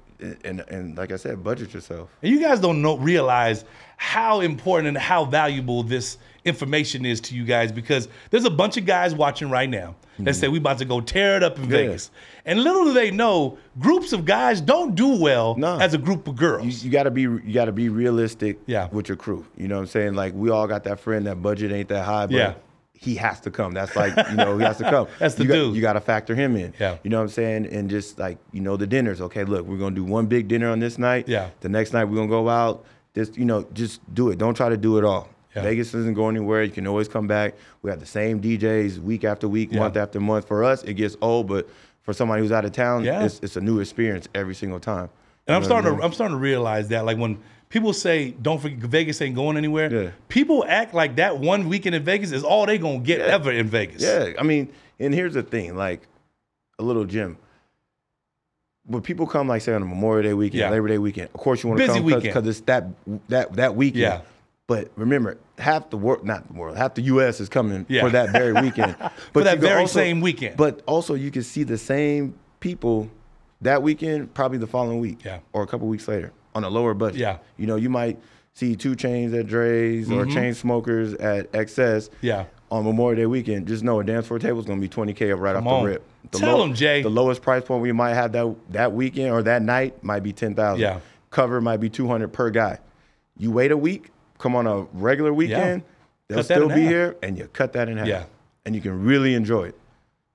and 0.44 0.60
and 0.68 0.96
like 0.96 1.12
I 1.12 1.16
said, 1.16 1.42
budget 1.44 1.74
yourself. 1.74 2.08
And 2.22 2.32
you 2.32 2.40
guys 2.40 2.60
don't 2.60 2.82
know 2.82 2.96
realize 2.96 3.64
how 3.96 4.40
important 4.40 4.88
and 4.88 4.98
how 4.98 5.24
valuable 5.24 5.82
this 5.82 6.18
information 6.44 7.04
is 7.04 7.20
to 7.20 7.34
you 7.34 7.44
guys 7.44 7.72
because 7.72 8.08
there's 8.30 8.44
a 8.44 8.50
bunch 8.50 8.76
of 8.76 8.86
guys 8.86 9.14
watching 9.14 9.50
right 9.50 9.68
now 9.68 9.94
that 10.20 10.34
say 10.34 10.48
we 10.48 10.58
about 10.58 10.78
to 10.78 10.84
go 10.84 11.00
tear 11.00 11.36
it 11.36 11.42
up 11.42 11.56
in 11.58 11.64
Mm-hmm. 11.64 11.72
Yeah. 11.72 11.78
Vegas. 11.78 12.10
And 12.46 12.62
little 12.62 12.84
do 12.84 12.92
they 12.94 13.10
know, 13.10 13.58
groups 13.78 14.12
of 14.12 14.24
guys 14.24 14.60
don't 14.60 14.94
do 14.94 15.08
well 15.20 15.56
No. 15.56 15.78
as 15.78 15.92
a 15.92 15.98
group 15.98 16.26
of 16.28 16.36
girls. 16.36 16.64
you, 16.64 16.86
you 16.86 16.90
gotta 16.90 17.10
be 17.10 17.22
you 17.22 17.52
gotta 17.52 17.72
be 17.72 17.88
realistic 17.88 18.58
Yeah. 18.66 18.88
with 18.92 19.08
your 19.08 19.16
crew. 19.16 19.44
You 19.56 19.68
know 19.68 19.74
what 19.76 19.80
I'm 19.82 19.86
saying? 19.88 20.14
Like 20.14 20.32
we 20.34 20.50
all 20.50 20.66
got 20.66 20.84
that 20.84 21.00
friend 21.00 21.26
that 21.26 21.42
budget 21.42 21.72
ain't 21.72 21.88
that 21.88 22.04
high, 22.04 22.26
but 22.26 22.34
Yeah. 22.36 22.54
He 22.98 23.14
has 23.16 23.40
to 23.40 23.50
come. 23.50 23.72
That's 23.72 23.94
like, 23.94 24.14
you 24.30 24.36
know, 24.36 24.56
he 24.58 24.64
has 24.64 24.78
to 24.78 24.84
come. 24.84 25.06
That's 25.18 25.34
the 25.34 25.44
you 25.44 25.48
got- 25.48 25.74
you 25.74 25.80
gotta 25.80 26.00
factor 26.00 26.34
him 26.34 26.56
in. 26.56 26.74
Yeah. 26.80 26.96
You 27.02 27.10
know 27.10 27.18
what 27.18 27.24
I'm 27.24 27.28
saying? 27.28 27.66
And 27.66 27.88
just 27.90 28.18
like, 28.18 28.38
you 28.52 28.60
know, 28.60 28.76
the 28.76 28.86
dinners. 28.86 29.20
Okay, 29.20 29.44
look, 29.44 29.66
we're 29.66 29.78
gonna 29.78 29.94
do 29.94 30.04
one 30.04 30.26
big 30.26 30.48
dinner 30.48 30.70
on 30.70 30.78
this 30.80 30.98
night. 30.98 31.28
Yeah. 31.28 31.50
The 31.60 31.68
next 31.68 31.92
night 31.92 32.04
we're 32.04 32.16
gonna 32.16 32.28
go 32.28 32.48
out. 32.48 32.84
Just, 33.14 33.36
you 33.36 33.44
know, 33.44 33.66
just 33.72 34.00
do 34.14 34.30
it. 34.30 34.38
Don't 34.38 34.54
try 34.54 34.68
to 34.68 34.76
do 34.76 34.98
it 34.98 35.04
all. 35.04 35.28
Yeah. 35.54 35.62
Vegas 35.62 35.92
doesn't 35.92 36.14
go 36.14 36.28
anywhere. 36.28 36.62
You 36.62 36.70
can 36.70 36.86
always 36.86 37.08
come 37.08 37.26
back. 37.26 37.54
We 37.82 37.90
have 37.90 38.00
the 38.00 38.06
same 38.06 38.40
DJs 38.42 38.98
week 38.98 39.24
after 39.24 39.48
week, 39.48 39.70
Yeah. 39.72 39.78
month 39.80 39.96
after 39.96 40.20
month. 40.20 40.46
For 40.48 40.62
us, 40.64 40.82
it 40.84 40.94
gets 40.94 41.16
old, 41.22 41.46
but 41.48 41.68
for 42.02 42.12
somebody 42.12 42.42
who's 42.42 42.52
out 42.52 42.64
of 42.66 42.72
town, 42.72 43.04
Yeah. 43.04 43.24
it's, 43.24 43.40
it's 43.42 43.56
a 43.56 43.60
new 43.60 43.80
experience 43.80 44.28
every 44.34 44.54
single 44.54 44.80
time. 44.80 45.08
And 45.46 45.54
I'm 45.56 45.62
You 45.62 45.68
know 45.68 45.74
what 45.76 45.78
I 45.78 45.80
starting 45.80 45.90
mean? 45.92 45.98
to 46.00 46.04
I'm 46.06 46.12
starting 46.12 46.36
to 46.36 46.40
realize 46.40 46.88
that 46.88 47.04
like 47.06 47.16
when 47.18 47.38
people 47.68 47.92
say 47.92 48.30
don't 48.30 48.60
forget 48.60 48.78
Vegas 48.78 49.20
ain't 49.22 49.34
going 49.34 49.56
anywhere, 49.56 49.92
Yeah. 49.92 50.10
people 50.28 50.64
act 50.68 50.94
like 50.94 51.16
that 51.16 51.38
one 51.38 51.68
weekend 51.68 51.94
in 51.94 52.02
Vegas 52.04 52.32
is 52.32 52.44
all 52.44 52.66
they 52.66 52.78
gonna 52.78 52.98
get 53.00 53.20
ever 53.20 53.50
in 53.52 53.66
Vegas. 53.66 54.02
Yeah, 54.02 54.32
I 54.38 54.42
mean, 54.42 54.68
and 54.98 55.12
here's 55.14 55.34
the 55.34 55.42
thing, 55.42 55.76
like 55.76 56.02
a 56.78 56.82
little 56.82 57.04
gym. 57.04 57.36
When 58.84 59.02
people 59.02 59.26
come, 59.26 59.48
like 59.48 59.62
say 59.62 59.72
on 59.74 59.82
a 59.82 59.86
Memorial 59.86 60.22
Day 60.22 60.34
weekend, 60.34 60.60
Yeah. 60.60 60.70
Labor 60.70 60.88
Day 60.88 60.98
weekend, 60.98 61.28
of 61.34 61.40
course 61.40 61.62
you 61.62 61.68
want 61.70 61.80
to 61.80 61.86
come 61.88 62.04
because 62.06 62.46
it's 62.46 62.60
that 62.62 62.86
that 63.28 63.52
that 63.54 63.74
weekend. 63.74 64.00
Yeah. 64.02 64.20
But 64.68 64.90
remember, 64.96 65.38
half 65.58 65.90
the 65.90 65.96
world, 65.96 66.24
not 66.24 66.46
the 66.48 66.54
world, 66.54 66.76
half 66.76 66.94
the 66.94 67.02
U.S. 67.02 67.40
is 67.40 67.48
coming 67.48 67.86
Yeah. 67.88 68.02
for 68.02 68.10
that 68.10 68.30
very 68.30 68.52
weekend. 68.52 68.96
But 69.32 69.44
that 69.44 69.54
you 69.56 69.60
can 69.60 69.60
very 69.60 69.86
same 69.86 70.20
weekend. 70.20 70.56
But 70.56 70.82
also, 70.86 71.14
you 71.14 71.30
can 71.30 71.42
see 71.44 71.62
the 71.62 71.78
same 71.78 72.34
people 72.58 73.08
that 73.60 73.82
weekend, 73.82 74.34
probably 74.34 74.58
the 74.58 74.66
following 74.66 74.98
week, 75.00 75.24
Yeah. 75.24 75.38
or 75.52 75.62
a 75.62 75.66
couple 75.68 75.86
weeks 75.88 76.08
later, 76.08 76.32
on 76.56 76.64
a 76.64 76.70
lower 76.70 76.94
budget. 76.94 77.20
Yeah. 77.20 77.34
Mm-hmm. 77.34 77.42
You 77.62 77.66
know, 77.68 77.76
you 77.76 77.90
might 77.90 78.18
see 78.54 78.74
2 78.74 78.96
Chainz 78.96 79.38
at 79.38 79.46
Drai's 79.46 80.10
or 80.10 80.24
Chainsmokers 80.24 81.22
at 81.22 81.52
XS 81.52 82.08
Yeah. 82.22 82.46
on 82.70 82.84
Memorial 82.84 83.16
Day 83.22 83.26
weekend, 83.26 83.68
just 83.68 83.84
know 83.84 84.00
a 84.00 84.04
dance 84.04 84.26
floor 84.26 84.38
table 84.38 84.58
is 84.58 84.64
going 84.66 84.80
to 84.80 84.88
be 84.88 84.92
20K 84.92 85.38
right 85.38 85.54
Come 85.54 85.68
off 85.68 85.72
on. 85.74 85.84
the 85.84 85.90
rip. 85.90 86.02
The 86.32 86.38
Tell 86.38 86.62
'em, 86.62 86.74
Jay. 86.74 87.02
The 87.02 87.10
lowest 87.10 87.42
price 87.42 87.62
point 87.62 87.82
we 87.82 87.92
might 87.92 88.14
have 88.14 88.32
that 88.32 88.52
that 88.70 88.92
weekend 88.92 89.30
or 89.30 89.42
that 89.42 89.62
night 89.62 90.02
might 90.02 90.22
be 90.24 90.32
10,000. 90.32 90.80
Yeah. 90.80 90.98
Cover 91.30 91.60
might 91.60 91.76
be 91.76 91.88
200 91.90 92.32
per 92.32 92.50
guy. 92.50 92.78
You 93.38 93.50
wait 93.52 93.70
a 93.70 93.76
week, 93.76 94.10
come 94.38 94.56
on 94.56 94.66
a 94.66 94.82
regular 94.94 95.32
weekend, 95.32 95.82
they'll 96.28 96.42
still 96.42 96.68
be 96.68 96.80
half. 96.82 96.90
here 96.90 97.16
and 97.22 97.36
you 97.38 97.46
cut 97.52 97.74
that 97.74 97.88
in 97.90 97.98
half. 97.98 98.08
Yeah. 98.08 98.24
And 98.64 98.74
you 98.74 98.80
can 98.80 99.04
really 99.04 99.34
enjoy 99.34 99.64
it. 99.68 99.78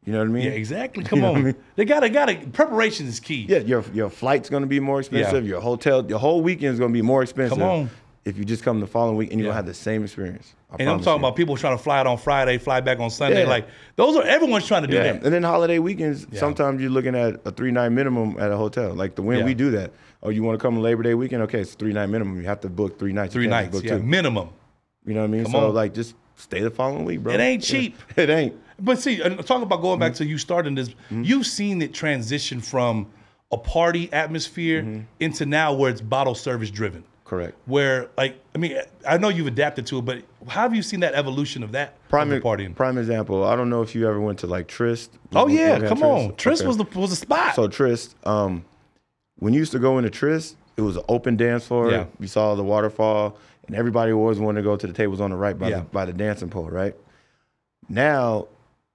You 0.06 0.14
know 0.14 0.20
what 0.20 0.30
I 0.30 0.32
mean? 0.32 0.44
Yeah, 0.46 0.52
exactly. 0.52 1.04
Come 1.06 1.22
what 1.22 1.32
on. 1.32 1.38
I 1.38 1.42
mean? 1.42 1.56
They 1.76 1.86
gotta 1.86 2.10
gotta 2.10 2.36
preparation 2.54 3.06
is 3.08 3.20
key. 3.20 3.46
Yeah, 3.48 3.60
your 3.60 3.84
your 3.94 4.10
flight's 4.10 4.50
gonna 4.50 4.66
be 4.68 4.80
more 4.80 5.00
expensive. 5.00 5.46
Your 5.48 5.62
hotel, 5.62 6.06
your 6.10 6.20
whole 6.20 6.42
weekend's 6.42 6.80
gonna 6.80 6.94
be 6.94 7.02
more 7.04 7.22
expensive. 7.22 7.58
Come 7.60 7.68
on. 7.68 7.90
If 8.24 8.38
you 8.38 8.46
just 8.46 8.64
come 8.64 8.80
the 8.80 8.88
following 8.88 9.18
week 9.18 9.32
and 9.32 9.40
you 9.40 9.46
Yeah. 9.46 9.50
don't 9.50 9.56
have 9.56 9.66
the 9.66 9.74
same 9.74 10.04
experience. 10.04 10.54
I 10.72 10.76
And 10.80 10.90
I'm 10.90 11.00
talking 11.00 11.22
you. 11.22 11.28
about 11.28 11.36
people 11.36 11.58
trying 11.58 11.76
to 11.76 11.84
fly 11.84 12.00
out 12.00 12.06
on 12.06 12.18
Friday, 12.20 12.60
fly 12.60 12.80
back 12.80 13.00
on 13.00 13.10
Sunday. 13.10 13.44
Yeah. 13.44 13.50
Like 13.50 13.68
those 13.96 14.16
are 14.16 14.24
everyone's 14.24 14.68
trying 14.68 14.84
to 14.84 14.88
do 14.88 14.96
Yeah, 14.96 15.04
that. 15.14 15.24
and 15.24 15.34
then 15.34 15.44
holiday 15.44 15.80
weekends, 15.80 16.28
sometimes 16.38 16.82
you're 16.82 16.92
looking 16.92 17.16
at 17.16 17.42
a 17.46 17.52
three 17.52 17.72
night 17.72 17.90
minimum 17.90 18.38
at 18.40 18.52
a 18.52 18.58
hotel. 18.58 18.94
Like 18.94 19.16
the 19.16 19.22
when 19.24 19.40
Yeah. 19.40 19.46
we 19.46 19.54
do 19.54 19.72
that. 19.72 19.92
Oh, 20.24 20.30
you 20.30 20.44
want 20.44 20.58
to 20.60 20.62
come 20.62 20.80
Labor 20.80 21.02
Day 21.04 21.14
weekend? 21.16 21.42
Okay, 21.44 21.62
it's 21.62 21.74
three 21.74 21.94
night 21.94 22.08
minimum. 22.08 22.40
You 22.40 22.46
have 22.48 22.62
to 22.62 22.70
book 22.70 22.98
three 23.00 23.12
nights. 23.14 23.34
Three 23.34 23.48
nights, 23.48 23.72
book 23.72 23.84
yeah, 23.84 23.98
two. 23.98 24.04
minimum. 24.04 24.50
You 25.06 25.16
know 25.16 25.22
what 25.22 25.28
I 25.28 25.32
mean? 25.32 25.44
Come 25.44 25.52
so 25.54 25.68
on. 25.70 25.74
like, 25.74 25.94
just 25.96 26.14
stay 26.36 26.62
the 26.62 26.70
following 26.70 27.06
week, 27.06 27.22
bro. 27.22 27.34
It 27.34 27.40
ain't 27.40 27.68
Yeah. 27.68 27.80
cheap. 27.80 27.96
It 28.18 28.30
ain't. 28.30 28.56
But 28.82 29.00
see, 29.00 29.22
and 29.22 29.38
talking 29.46 29.64
about 29.64 29.82
going 29.82 29.94
Mm-hmm. 30.00 30.00
back 30.10 30.14
to 30.16 30.26
you 30.26 30.38
starting 30.38 30.76
this, 30.76 30.90
you've 31.10 31.46
seen 31.48 31.82
it 31.82 31.94
transition 31.94 32.60
from 32.62 33.08
a 33.52 33.58
party 33.58 34.12
atmosphere 34.14 34.82
Mm-hmm. 34.84 35.02
into 35.20 35.46
now 35.46 35.74
where 35.74 35.92
it's 35.92 36.02
bottle 36.02 36.36
service 36.36 36.72
driven. 36.72 37.04
Correct. 37.26 37.56
Where 37.66 38.10
like 38.18 38.36
I 38.54 38.58
mean, 38.58 38.78
I 39.08 39.18
know 39.18 39.30
you've 39.30 39.48
adapted 39.48 39.86
to 39.88 40.00
it, 40.00 40.02
but 40.06 40.24
how 40.50 40.64
have 40.64 40.76
you 40.76 40.82
seen 40.82 41.00
that 41.00 41.14
evolution 41.14 41.64
of 41.64 41.72
that 41.72 41.94
Prime 42.10 42.30
of 42.34 42.44
partying? 42.44 42.76
prime 42.76 42.98
example. 42.98 43.46
I 43.46 43.56
don't 43.56 43.70
know 43.70 43.82
if 43.82 43.96
you 43.96 44.06
ever 44.08 44.20
went 44.20 44.40
to 44.40 44.48
like 44.48 44.68
Tryst. 44.68 45.12
Oh 45.34 45.48
You 45.48 45.60
yeah, 45.60 45.80
come 45.88 46.04
on. 46.04 46.36
Tryst 46.36 46.64
Okay. 46.64 46.68
was 46.68 46.76
the 46.78 47.00
was 47.00 47.10
the 47.12 47.16
spot. 47.16 47.56
So 47.56 47.70
Tryst, 47.70 48.16
um, 48.28 48.66
when 49.38 49.54
you 49.54 49.60
used 49.60 49.72
to 49.72 49.80
go 49.80 49.98
into 49.98 50.10
Tryst, 50.10 50.58
it 50.76 50.82
was 50.82 50.98
an 50.98 51.04
open 51.08 51.38
dance 51.38 51.66
floor. 51.68 51.90
Yeah. 51.92 52.06
You 52.20 52.28
saw 52.28 52.56
the 52.56 52.64
waterfall, 52.66 53.38
and 53.68 53.78
everybody 53.78 54.12
always 54.12 54.38
wanted 54.40 54.60
to 54.62 54.64
go 54.66 54.76
to 54.76 54.86
the 54.88 54.92
tables 54.94 55.22
on 55.22 55.30
the 55.30 55.38
right 55.38 55.58
by 55.58 55.70
Yeah. 55.70 55.78
the 55.80 55.84
by 55.86 56.04
the 56.04 56.14
dancing 56.14 56.50
pole, 56.50 56.70
right? 56.70 56.96
Now, 57.88 58.48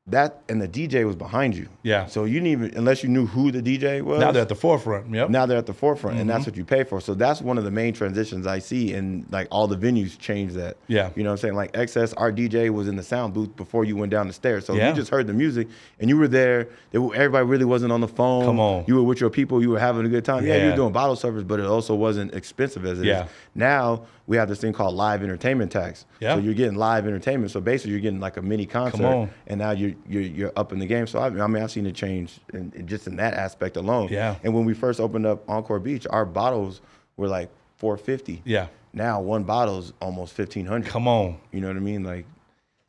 that 0.08 0.42
and 0.48 0.62
the 0.62 0.68
DJ 0.68 1.04
was 1.04 1.16
behind 1.16 1.56
you. 1.56 1.68
Yeah. 1.82 2.06
So 2.06 2.24
you 2.26 2.34
didn't 2.34 2.46
even 2.48 2.74
unless 2.76 3.02
you 3.02 3.08
knew 3.08 3.26
who 3.26 3.50
the 3.50 3.60
DJ 3.60 4.02
was. 4.02 4.20
now 4.20 4.30
they're 4.30 4.42
at 4.42 4.48
the 4.48 4.54
forefront. 4.54 5.12
Yep. 5.12 5.30
now 5.30 5.46
they're 5.46 5.58
at 5.58 5.66
the 5.66 5.74
forefront, 5.74 6.18
and 6.18 6.28
Mm-hmm. 6.28 6.36
that's 6.36 6.46
what 6.46 6.56
you 6.56 6.64
pay 6.64 6.84
for. 6.84 7.00
So 7.00 7.14
that's 7.14 7.40
one 7.42 7.58
of 7.58 7.64
the 7.64 7.72
main 7.72 7.92
transitions 7.92 8.46
I 8.46 8.60
see, 8.60 8.94
and 8.94 9.26
like 9.32 9.48
all 9.50 9.66
the 9.66 9.76
venues 9.76 10.16
change 10.16 10.52
that. 10.52 10.76
Yeah. 10.86 11.10
you 11.16 11.24
know 11.24 11.30
what 11.30 11.32
I'm 11.32 11.38
saying? 11.38 11.54
Like 11.54 11.72
XS, 11.72 12.14
our 12.18 12.30
DJ 12.30 12.70
was 12.70 12.86
in 12.86 12.94
the 12.94 13.02
sound 13.02 13.34
booth 13.34 13.56
before 13.56 13.84
you 13.84 13.96
went 13.96 14.12
down 14.12 14.28
the 14.28 14.32
stairs, 14.32 14.64
so 14.64 14.74
Yeah. 14.74 14.90
you 14.90 14.94
just 14.94 15.10
heard 15.10 15.26
the 15.26 15.32
music, 15.34 15.66
and 15.98 16.08
you 16.08 16.16
were 16.16 16.28
there. 16.28 16.68
Everybody 16.94 17.44
really 17.44 17.64
wasn't 17.64 17.90
on 17.90 18.00
the 18.00 18.08
phone. 18.08 18.44
Come 18.44 18.60
on. 18.60 18.84
you 18.86 18.94
were 18.94 19.02
with 19.02 19.20
your 19.20 19.30
people. 19.30 19.60
You 19.60 19.70
were 19.70 19.80
having 19.80 20.06
a 20.06 20.08
good 20.08 20.24
time. 20.24 20.46
Yeah, 20.46 20.62
you 20.64 20.70
were 20.70 20.76
doing 20.76 20.92
bottle 20.92 21.16
service, 21.16 21.42
but 21.42 21.58
it 21.58 21.66
also 21.66 21.96
wasn't 21.96 22.32
expensive 22.32 22.84
as 22.84 22.98
it 23.00 23.02
is 23.02 23.06
Yeah. 23.08 23.26
now. 23.56 24.02
We 24.26 24.36
have 24.36 24.48
this 24.48 24.60
thing 24.60 24.72
called 24.72 24.94
live 24.94 25.22
entertainment 25.22 25.70
tax. 25.70 26.04
Yeah. 26.20 26.34
So 26.34 26.40
you're 26.40 26.54
getting 26.54 26.76
live 26.76 27.06
entertainment. 27.06 27.52
So 27.52 27.60
basically, 27.60 27.92
you're 27.92 28.00
getting 28.00 28.20
like 28.20 28.36
a 28.36 28.42
mini 28.42 28.66
concert, 28.66 29.04
on. 29.04 29.30
and 29.46 29.58
now 29.58 29.70
you're 29.70 29.94
you're, 30.08 30.22
you're 30.22 30.52
up 30.56 30.72
in 30.72 30.78
the 30.78 30.86
game. 30.86 31.06
So 31.06 31.18
I, 31.18 31.26
I 31.26 31.46
mean, 31.46 31.62
I've 31.62 31.70
seen 31.70 31.86
it 31.86 31.94
change 31.94 32.40
in, 32.52 32.72
in 32.74 32.86
just 32.86 33.06
in 33.06 33.16
that 33.16 33.34
aspect 33.34 33.76
alone. 33.76 34.08
Yeah. 34.10 34.36
And 34.42 34.54
when 34.54 34.64
we 34.64 34.74
first 34.74 35.00
opened 35.00 35.26
up 35.26 35.48
Encore 35.48 35.78
Beach, 35.78 36.06
our 36.10 36.24
bottles 36.24 36.80
were 37.16 37.28
like 37.28 37.50
450. 37.76 38.42
Yeah. 38.44 38.68
Now 38.92 39.20
one 39.20 39.44
bottle's 39.44 39.92
almost 40.00 40.36
1500. 40.38 40.88
Come 40.88 41.06
on. 41.06 41.38
You 41.52 41.60
know 41.60 41.68
what 41.68 41.76
I 41.76 41.80
mean? 41.80 42.02
Like, 42.02 42.26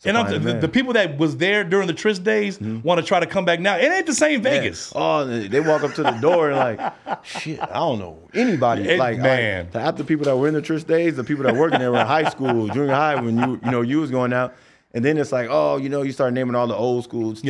And 0.05 0.15
the, 0.45 0.53
the 0.53 0.67
people 0.67 0.93
that 0.93 1.17
was 1.17 1.37
there 1.37 1.63
during 1.63 1.87
the 1.87 1.93
Tryst 1.93 2.23
days 2.23 2.61
want 2.61 3.01
to 3.01 3.05
try 3.05 3.19
to 3.19 3.25
come 3.25 3.45
back 3.45 3.59
now. 3.59 3.77
It 3.77 3.91
ain't 3.91 4.05
the 4.05 4.13
same 4.13 4.43
Yeah. 4.43 4.49
Vegas. 4.51 4.93
Oh, 4.95 5.25
they 5.25 5.47
they 5.47 5.59
walk 5.59 5.83
up 5.83 5.93
to 5.95 6.03
the 6.03 6.11
door 6.11 6.51
and 6.51 6.57
like, 6.79 7.25
shit, 7.25 7.59
I 7.61 7.73
don't 7.73 7.97
know 7.99 8.19
anybody. 8.33 8.83
It- 8.83 8.99
like, 8.99 9.17
man. 9.17 9.65
like, 9.65 9.71
the 9.73 9.79
after 9.79 10.03
people 10.03 10.25
that 10.25 10.37
were 10.37 10.47
in 10.47 10.53
the 10.53 10.61
Tryst 10.61 10.87
days, 10.87 11.15
the 11.15 11.23
people 11.23 11.43
that 11.45 11.55
working 11.55 11.79
there 11.79 11.91
were 11.91 11.99
in 12.01 12.05
high 12.07 12.29
school, 12.29 12.67
junior 12.73 12.93
high, 12.93 13.15
when 13.15 13.37
you 13.37 13.59
you 13.65 13.71
know 13.71 13.81
you 13.81 13.99
was 13.99 14.11
going 14.11 14.33
out. 14.33 14.53
And 14.93 15.03
then 15.03 15.17
it's 15.17 15.33
like, 15.33 15.47
oh, 15.51 15.77
you 15.77 15.89
know, 15.89 16.01
you 16.01 16.11
start 16.13 16.33
naming 16.33 16.55
all 16.55 16.65
the 16.65 16.73
old 16.75 17.03
school 17.03 17.35
Stevie 17.35 17.49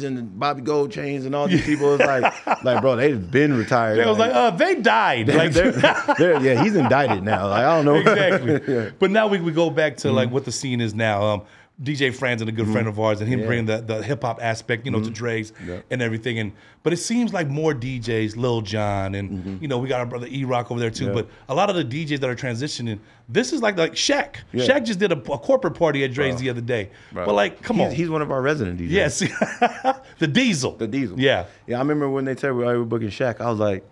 Yeah. 0.00 0.06
And 0.08 0.40
Bobby 0.40 0.62
Gold 0.62 0.90
Chains 0.90 1.24
and 1.26 1.34
all 1.34 1.46
these 1.46 1.64
people. 1.64 1.94
It's 1.94 2.04
like, 2.04 2.46
like, 2.64 2.80
bro, 2.80 2.96
they've 2.96 3.30
been 3.30 3.52
retired. 3.56 3.98
It 3.98 4.06
was 4.06 4.18
like, 4.18 4.32
uh, 4.32 4.50
they 4.50 4.76
died. 4.76 5.28
Like, 5.28 5.52
they're- 5.52 5.72
they're- 6.18 6.40
yeah, 6.40 6.62
he's 6.64 6.74
indicted 6.74 7.22
now. 7.22 7.48
Like, 7.48 7.64
I 7.64 7.76
don't 7.76 7.84
know. 7.84 7.96
exactly. 7.96 8.92
But 8.98 9.10
now 9.10 9.26
we, 9.28 9.40
we 9.40 9.52
go 9.52 9.68
back 9.70 9.98
to 9.98 10.10
like 10.10 10.30
what 10.30 10.46
the 10.46 10.52
scene 10.52 10.80
is 10.80 10.94
now. 10.94 11.22
Um, 11.22 11.42
DJ 11.82 12.14
Franz 12.14 12.42
and 12.42 12.48
a 12.48 12.52
good 12.52 12.66
friend 12.66 12.86
mm-hmm. 12.86 12.88
of 12.88 13.00
ours, 13.00 13.20
and 13.20 13.28
him 13.28 13.40
Yeah. 13.40 13.46
bringing 13.46 13.66
the, 13.66 13.78
the 13.78 14.02
hip 14.02 14.22
hop 14.22 14.38
aspect, 14.42 14.84
you 14.84 14.92
know, 14.92 15.00
to 15.00 15.10
mm-hmm. 15.10 15.24
Drai's 15.24 15.52
and 15.90 16.02
everything. 16.02 16.38
And 16.38 16.52
but 16.82 16.92
it 16.92 16.98
seems 16.98 17.32
like 17.32 17.48
more 17.48 17.74
DJs, 17.74 18.36
Lil 18.36 18.60
Jon, 18.60 19.14
and 19.14 19.30
mm-hmm. 19.30 19.56
you 19.62 19.68
know, 19.68 19.78
we 19.78 19.88
got 19.88 20.00
our 20.00 20.06
brother 20.06 20.26
E 20.30 20.44
Rock 20.44 20.70
over 20.70 20.78
there 20.78 20.90
too. 20.90 21.06
Yeah. 21.06 21.12
But 21.12 21.28
a 21.48 21.54
lot 21.54 21.70
of 21.70 21.76
the 21.76 21.84
DJs 21.84 22.20
that 22.20 22.28
are 22.28 22.36
transitioning, 22.36 22.98
this 23.28 23.52
is 23.52 23.62
like 23.62 23.78
like 23.78 23.92
Shaq. 23.92 24.36
Yeah. 24.52 24.66
Shaq 24.66 24.84
just 24.84 24.98
did 24.98 25.10
a, 25.10 25.16
a 25.16 25.38
corporate 25.38 25.74
party 25.74 26.04
at 26.04 26.12
Drai's 26.12 26.38
the 26.38 26.50
other 26.50 26.60
day. 26.60 26.90
Bro. 27.12 27.26
But 27.26 27.32
like, 27.34 27.62
come 27.62 27.76
he's, 27.76 27.86
on, 27.86 27.94
He's 27.94 28.10
one 28.10 28.22
of 28.22 28.30
our 28.30 28.42
resident 28.42 28.78
DJs. 28.78 28.90
yes, 28.90 29.18
the 30.18 30.26
Diesel, 30.26 30.72
The 30.72 30.86
Diesel. 30.86 31.18
yeah. 31.18 31.46
Yeah, 31.66 31.76
I 31.76 31.80
remember 31.80 32.10
when 32.10 32.24
they 32.24 32.36
said 32.36 32.54
we 32.54 32.64
oh, 32.64 32.78
were 32.80 32.84
booking 32.84 33.08
Shaq, 33.08 33.40
I 33.40 33.50
was 33.50 33.58
like, 33.58 33.84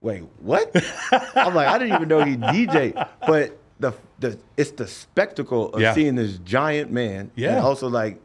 wait, 0.00 0.22
what? 0.38 0.70
I'm 1.34 1.54
like, 1.54 1.68
I 1.68 1.78
didn't 1.78 1.94
even 1.94 2.08
know 2.08 2.24
he 2.24 2.36
DJ. 2.36 3.08
But 3.26 3.59
the 3.80 3.92
the 4.18 4.38
it's 4.56 4.70
the 4.72 4.86
spectacle 4.86 5.72
of 5.74 5.80
Yeah. 5.80 5.94
seeing 5.94 6.14
this 6.14 6.38
giant 6.38 6.90
man. 6.92 7.30
Yeah. 7.34 7.56
And 7.56 7.64
also 7.64 7.88
like 7.88 8.20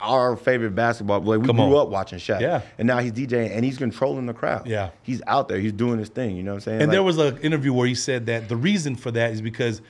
our 0.00 0.36
favorite 0.36 0.74
basketball 0.74 1.20
boy. 1.20 1.38
We 1.38 1.46
Come 1.46 1.56
grew 1.56 1.76
on. 1.76 1.82
up 1.82 1.88
watching 1.90 2.18
Shaq. 2.18 2.40
Yeah. 2.40 2.62
And 2.78 2.88
now 2.88 2.98
he's 2.98 3.12
DJing 3.12 3.54
and 3.54 3.64
he's 3.64 3.78
controlling 3.78 4.26
the 4.26 4.34
crowd. 4.34 4.66
Yeah. 4.66 4.90
He's 5.02 5.22
out 5.28 5.46
there. 5.48 5.58
He's 5.60 5.72
doing 5.72 5.98
his 6.00 6.08
thing. 6.08 6.36
You 6.36 6.42
know 6.42 6.52
what 6.52 6.56
I'm 6.56 6.60
saying? 6.62 6.82
And 6.82 6.92
there 6.92 7.02
was 7.04 7.18
an 7.18 7.38
interview 7.38 7.72
where 7.72 7.86
he 7.86 7.94
said 7.94 8.26
that 8.26 8.48
the 8.48 8.56
reason 8.56 8.96
for 8.96 9.10
that 9.12 9.30
is 9.32 9.40
because 9.40 9.80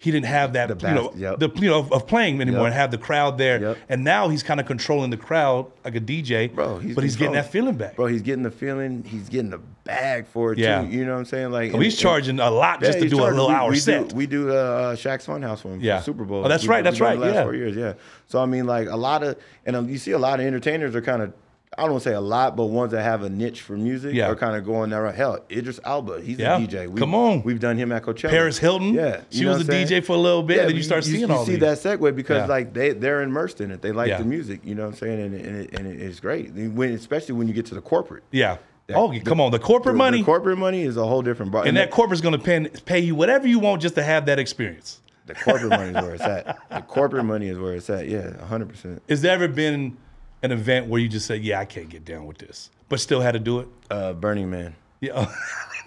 he 0.00 0.12
didn't 0.12 0.26
have 0.26 0.52
that, 0.52 0.78
The 0.78 0.88
you 0.88 0.94
know, 0.94 1.12
yep. 1.16 1.40
the 1.40 1.50
you 1.56 1.68
know 1.68 1.80
of, 1.80 1.92
of 1.92 2.06
playing 2.06 2.40
anymore 2.40 2.60
Yep. 2.60 2.66
and 2.66 2.74
have 2.74 2.90
the 2.92 2.98
crowd 2.98 3.36
there. 3.36 3.60
Yep. 3.60 3.78
And 3.88 4.04
now 4.04 4.28
he's 4.28 4.44
kind 4.44 4.60
of 4.60 4.66
controlling 4.66 5.10
the 5.10 5.16
crowd 5.16 5.66
like 5.84 5.96
a 5.96 6.00
DJ. 6.00 6.54
Bro, 6.54 6.78
he's 6.78 6.94
but 6.94 7.02
he's 7.02 7.16
getting 7.16 7.34
that 7.34 7.50
feeling 7.50 7.74
back. 7.76 7.96
Bro, 7.96 8.06
he's 8.06 8.22
getting 8.22 8.44
the 8.44 8.50
feeling. 8.52 9.02
He's 9.02 9.28
getting 9.28 9.50
the 9.50 9.58
bag 9.82 10.28
for 10.28 10.52
it 10.52 10.58
Yeah. 10.58 10.82
too. 10.82 10.88
You 10.88 11.04
know 11.04 11.14
what 11.14 11.18
I'm 11.18 11.24
saying? 11.24 11.50
Like, 11.50 11.74
Oh, 11.74 11.80
he's 11.80 11.94
and- 11.94 12.00
charging 12.00 12.38
a 12.38 12.48
lot 12.48 12.80
just 12.80 12.98
Yeah, 12.98 13.04
to 13.04 13.10
do 13.10 13.22
a 13.22 13.24
little 13.24 13.48
We- 13.48 13.54
hour 13.54 13.70
we 13.70 13.76
set. 13.78 14.10
Do, 14.10 14.14
we 14.16 14.26
do 14.28 14.50
uh, 14.52 14.94
Shaq's 14.94 15.26
Funhouse 15.26 15.62
for 15.62 15.72
him 15.72 15.80
Yeah. 15.80 15.98
for 15.98 16.04
Super 16.04 16.24
Bowl. 16.24 16.44
Oh, 16.44 16.48
that's 16.48 16.62
We- 16.62 16.68
right, 16.70 16.84
that's 16.84 17.00
right, 17.00 17.18
last 17.18 17.34
yeah. 17.34 17.42
four 17.42 17.54
years, 17.56 17.74
yeah. 17.74 17.94
So 18.28 18.40
I 18.40 18.46
mean, 18.46 18.66
like 18.66 18.88
a 18.88 18.96
lot 18.96 19.24
of, 19.24 19.36
and 19.66 19.74
um, 19.74 19.88
you 19.88 19.98
see 19.98 20.12
a 20.12 20.18
lot 20.18 20.38
of 20.38 20.46
entertainers 20.46 20.94
are 20.94 21.02
kind 21.02 21.22
of, 21.22 21.32
I 21.76 21.82
don't 21.82 21.92
want 21.92 22.02
to 22.02 22.08
say 22.10 22.14
a 22.14 22.20
lot, 22.20 22.56
but 22.56 22.66
ones 22.66 22.92
that 22.92 23.02
have 23.02 23.22
a 23.22 23.28
niche 23.30 23.60
for 23.60 23.74
music 23.76 24.14
Yeah. 24.14 24.28
are 24.30 24.34
kind 24.34 24.56
of 24.56 24.64
going 24.64 24.90
there. 24.90 25.10
Hell, 25.12 25.38
Idris 25.50 25.78
Elba, 25.84 26.20
he's 26.22 26.38
Yeah. 26.38 26.56
a 26.56 26.60
DJ. 26.60 26.86
We, 26.88 26.98
Come 26.98 27.14
on. 27.14 27.42
we've 27.42 27.60
done 27.60 27.76
him 27.76 27.92
at 27.92 28.02
Coachella. 28.02 28.30
Paris 28.30 28.58
Hilton, 28.58 28.94
yeah, 28.94 29.20
she 29.30 29.40
you 29.40 29.48
was 29.48 29.58
a 29.68 29.72
I'm 29.72 29.86
DJ 29.86 30.00
for 30.02 30.14
a 30.14 30.18
little 30.18 30.42
bit, 30.42 30.60
and 30.60 30.68
then 30.70 30.76
you 30.76 30.82
start 30.82 31.04
you, 31.06 31.12
seeing 31.16 31.28
you 31.28 31.34
all 31.34 31.44
see 31.44 31.56
these. 31.56 31.60
that 31.82 32.00
segue 32.00 32.16
because 32.16 32.38
Yeah. 32.38 32.46
like 32.46 32.72
they 32.72 32.92
they're 32.92 33.22
immersed 33.22 33.60
in 33.60 33.70
it. 33.70 33.82
They 33.82 33.92
like 33.92 34.08
Yeah. 34.08 34.18
the 34.18 34.24
music. 34.24 34.60
You 34.64 34.74
know 34.74 34.84
what 34.84 34.92
I'm 34.92 34.96
saying? 34.96 35.20
And, 35.20 35.34
and, 35.34 35.56
it, 35.56 35.78
and 35.78 35.86
it's 36.00 36.20
great. 36.20 36.52
When 36.54 36.92
especially 36.94 37.34
when 37.34 37.48
you 37.48 37.54
get 37.54 37.66
to 37.66 37.74
the 37.74 37.80
corporate. 37.82 38.22
Yeah. 38.32 38.56
Oh, 38.94 39.12
come 39.22 39.38
on, 39.38 39.50
the 39.52 39.58
corporate 39.58 39.92
The- 39.92 39.98
money, 39.98 40.18
The 40.18 40.24
corporate 40.24 40.56
money 40.56 40.82
is 40.82 40.96
a 40.96 41.04
whole 41.06 41.20
different. 41.20 41.52
bar- 41.52 41.66
and 41.66 41.76
that 41.76 41.90
corporate's 41.90 42.22
going 42.22 42.32
to 42.32 42.42
pay, 42.42 42.66
pay 42.86 43.00
you 43.00 43.14
whatever 43.14 43.46
you 43.46 43.58
want 43.58 43.82
just 43.82 43.94
to 43.96 44.02
have 44.02 44.24
that 44.26 44.38
experience. 44.38 45.00
The 45.26 45.34
corporate 45.34 45.68
money 45.68 45.90
is 45.90 45.94
where 46.02 46.14
it's 46.14 46.22
at. 46.24 46.56
The 46.70 46.80
corporate 46.80 47.26
money 47.26 47.48
is 47.48 47.58
where 47.58 47.74
it's 47.74 47.90
at. 47.90 48.08
Yeah, 48.08 48.42
hundred 48.46 48.70
percent. 48.70 49.02
Has 49.10 49.20
there 49.20 49.34
ever 49.34 49.46
been 49.46 49.98
an 50.42 50.52
event 50.52 50.86
where 50.86 51.00
you 51.00 51.08
just 51.08 51.26
said, 51.26 51.42
"Yeah, 51.42 51.60
I 51.60 51.64
can't 51.64 51.88
get 51.88 52.04
down 52.04 52.26
with 52.26 52.38
this," 52.38 52.70
but 52.88 53.00
still 53.00 53.20
had 53.20 53.32
to 53.32 53.38
do 53.40 53.60
it? 53.60 53.68
Uh, 53.90 54.12
Burning 54.12 54.50
Man. 54.50 54.74
Yeah. 55.00 55.32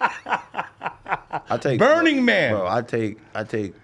I 1.50 1.58
take 1.60 1.78
Burning 1.78 2.24
Man. 2.24 2.52
Bro, 2.54 2.66
I 2.68 2.82
take 2.82 3.18
I 3.34 3.44
take 3.44 3.74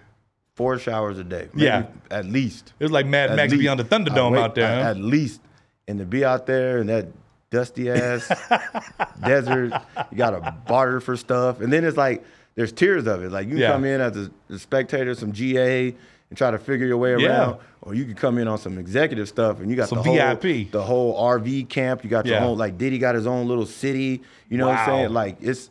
four 0.55 0.77
showers 0.79 1.17
a 1.17 1.23
day. 1.23 1.49
Yeah. 1.55 1.87
at 2.11 2.25
least. 2.25 2.73
It 2.79 2.83
was 2.83 2.91
like 2.91 3.05
Mad 3.05 3.29
At 3.31 3.35
Max 3.35 3.51
least. 3.51 3.61
Beyond 3.61 3.79
the 3.79 3.83
Thunderdome 3.85 4.31
wait- 4.33 4.41
out 4.41 4.55
there. 4.55 4.65
At, 4.65 4.83
huh? 4.83 4.89
at 4.91 4.97
least, 4.97 5.41
and 5.87 5.99
to 5.99 6.05
be 6.05 6.25
out 6.25 6.45
there 6.45 6.79
in 6.79 6.87
that 6.87 7.07
dusty 7.49 7.89
ass 7.89 8.27
desert, 9.25 9.73
you 10.11 10.17
got 10.17 10.31
to 10.31 10.51
barter 10.67 10.99
for 10.99 11.15
stuff, 11.17 11.61
and 11.61 11.71
then 11.71 11.83
it's 11.83 11.97
like 11.97 12.23
there's 12.55 12.71
tiers 12.71 13.07
of 13.07 13.23
it. 13.23 13.31
Like 13.31 13.47
you 13.47 13.57
Yeah. 13.57 13.71
come 13.71 13.85
in 13.85 14.01
as 14.01 14.15
a, 14.17 14.31
a 14.49 14.59
spectator, 14.59 15.13
some 15.15 15.31
GA, 15.31 15.95
and 16.29 16.37
try 16.37 16.51
to 16.51 16.57
figure 16.59 16.85
your 16.85 16.97
way 16.97 17.11
around, 17.11 17.21
Yeah. 17.21 17.53
or 17.81 17.93
you 17.95 18.05
can 18.05 18.13
come 18.15 18.37
in 18.37 18.47
on 18.47 18.57
some 18.57 18.77
executive 18.77 19.27
stuff, 19.27 19.59
and 19.59 19.69
you 19.69 19.75
got 19.75 19.89
Some 19.89 19.97
the 19.99 20.03
whole 20.03 20.13
VIP. 20.15 20.71
the 20.71 20.81
whole 20.83 21.15
RV 21.19 21.63
camp. 21.69 22.03
You 22.03 22.09
got 22.09 22.25
your 22.25 22.35
Yeah. 22.35 22.45
own 22.45 22.57
like 22.57 22.77
Diddy 22.77 22.99
got 22.99 23.15
his 23.15 23.25
own 23.27 23.47
little 23.47 23.65
city. 23.65 24.21
You 24.49 24.57
know 24.57 24.67
what 24.67 24.77
I'm 24.77 24.85
saying? 24.85 25.13
Like 25.13 25.37
it's 25.41 25.69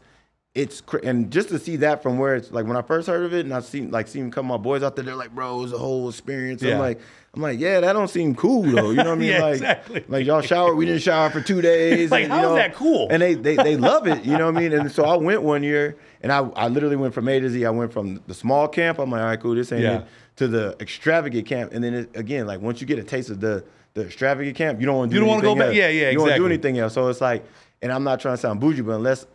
it's 0.54 0.80
cra- 0.80 1.04
and 1.04 1.30
just 1.30 1.50
to 1.50 1.58
see 1.58 1.76
that 1.76 2.02
from 2.02 2.18
where 2.18 2.34
it's 2.34 2.50
like 2.50 2.66
when 2.66 2.76
I 2.76 2.82
first 2.82 3.06
heard 3.06 3.24
of 3.24 3.32
it 3.32 3.44
and 3.44 3.54
I 3.54 3.60
seen 3.60 3.90
like 3.92 4.08
seen 4.08 4.30
come 4.32 4.46
my 4.46 4.56
boys 4.56 4.82
out 4.82 4.96
there, 4.96 5.04
they're 5.04 5.14
like, 5.14 5.32
bro, 5.32 5.62
it's 5.62 5.72
a 5.72 5.78
whole 5.78 6.08
experience. 6.08 6.62
Yeah. 6.62 6.72
I'm 6.74 6.78
like, 6.80 6.98
I'm 7.34 7.42
like, 7.42 7.60
yeah, 7.60 7.78
that 7.80 7.92
don't 7.92 8.08
seem 8.08 8.34
cool 8.34 8.62
though. 8.62 8.90
You 8.90 8.96
know 8.96 9.04
what 9.04 9.12
I 9.12 9.14
mean? 9.16 9.28
Yeah, 9.30 9.42
like, 9.42 9.52
exactly. 9.54 10.04
like 10.08 10.26
y'all 10.26 10.40
shower, 10.40 10.74
we 10.74 10.86
didn't 10.86 11.02
shower 11.02 11.30
for 11.30 11.40
two 11.40 11.60
days. 11.60 12.10
Like, 12.18 12.24
and, 12.24 12.32
how 12.32 12.42
know, 12.42 12.54
that 12.56 12.74
cool? 12.74 13.06
And 13.10 13.22
they 13.22 13.34
they 13.34 13.54
they 13.54 13.76
love 13.76 14.08
it. 14.08 14.24
You 14.24 14.36
know 14.36 14.46
what 14.46 14.56
I 14.56 14.60
mean? 14.60 14.72
And 14.72 14.90
so 14.90 15.04
I 15.04 15.16
went 15.16 15.42
one 15.42 15.62
year 15.62 15.96
and 16.22 16.32
I 16.32 16.38
I 16.56 16.66
literally 16.66 16.96
went 16.96 17.14
from 17.14 17.28
A 17.28 17.38
to 17.38 17.48
Z. 17.48 17.64
I 17.64 17.70
went 17.70 17.92
from 17.92 18.20
the 18.26 18.34
small 18.34 18.66
camp. 18.66 18.98
I'm 18.98 19.10
like, 19.12 19.20
all 19.20 19.26
right, 19.28 19.40
cool, 19.40 19.54
this 19.54 19.70
ain't 19.70 19.82
Yeah. 19.82 19.98
it. 19.98 20.04
To 20.38 20.48
the 20.48 20.76
extravagant 20.80 21.46
camp, 21.46 21.72
and 21.72 21.82
then 21.82 21.94
it, 21.94 22.16
again, 22.16 22.46
like 22.46 22.60
once 22.60 22.80
you 22.80 22.86
get 22.86 22.98
a 22.98 23.04
taste 23.04 23.28
of 23.30 23.40
the 23.40 23.64
the 23.94 24.04
extravagant 24.04 24.56
camp, 24.56 24.78
you 24.80 24.86
don't 24.86 24.96
want 24.96 25.10
to 25.10 25.14
do 25.14 25.20
You 25.20 25.20
don't 25.20 25.28
wanna 25.30 25.42
go 25.42 25.48
anything 25.50 25.58
back- 25.58 25.66
else. 25.68 25.76
yeah, 25.76 25.88
yeah, 25.88 26.10
You 26.10 26.14
don't 26.18 26.22
want 26.22 26.32
to 26.34 26.38
do 26.38 26.46
anything 26.46 26.78
else. 26.78 26.94
So 26.94 27.08
it's 27.08 27.20
like, 27.20 27.44
and 27.82 27.90
I'm 27.90 28.04
not 28.04 28.20
trying 28.20 28.34
to 28.34 28.40
sound 28.40 28.60
bougie, 28.60 28.82
but 28.82 28.92
unless 28.92 29.26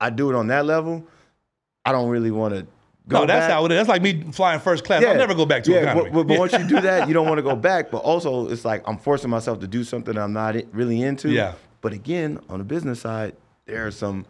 I 0.00 0.10
do 0.10 0.28
it 0.30 0.36
on 0.36 0.48
that 0.48 0.66
level, 0.66 1.02
I 1.84 1.92
don't 1.92 2.08
really 2.10 2.30
want 2.30 2.54
to 2.54 2.66
Go 3.08 3.16
No, 3.16 3.20
go 3.22 3.26
that's 3.28 3.46
back. 3.46 3.50
how 3.52 3.64
it 3.64 3.72
is. 3.72 3.78
That's 3.78 3.88
like 3.88 4.02
me 4.02 4.22
flying 4.30 4.60
first 4.60 4.84
class. 4.84 5.02
I'll 5.04 5.16
never 5.16 5.34
go 5.34 5.46
back 5.46 5.64
to 5.64 5.72
yeah, 5.72 5.78
economy. 5.78 6.10
But, 6.10 6.14
but, 6.14 6.26
but 6.28 6.38
once 6.38 6.52
you 6.52 6.64
do 6.68 6.80
that, 6.82 7.08
you 7.08 7.14
don't 7.14 7.26
want 7.26 7.38
to 7.38 7.42
go 7.42 7.56
back. 7.70 7.90
But 7.90 7.98
also, 7.98 8.48
it's 8.50 8.64
like 8.64 8.86
I'm 8.86 8.98
forcing 8.98 9.30
myself 9.30 9.58
to 9.60 9.66
do 9.66 9.82
something 9.82 10.16
I'm 10.18 10.32
not 10.34 10.54
really 10.72 11.00
into. 11.02 11.30
Yeah. 11.30 11.54
But 11.80 11.92
again, 11.94 12.38
on 12.50 12.58
the 12.58 12.64
business 12.64 13.00
side, 13.00 13.34
there 13.64 13.84
are 13.86 13.90
some 13.90 14.26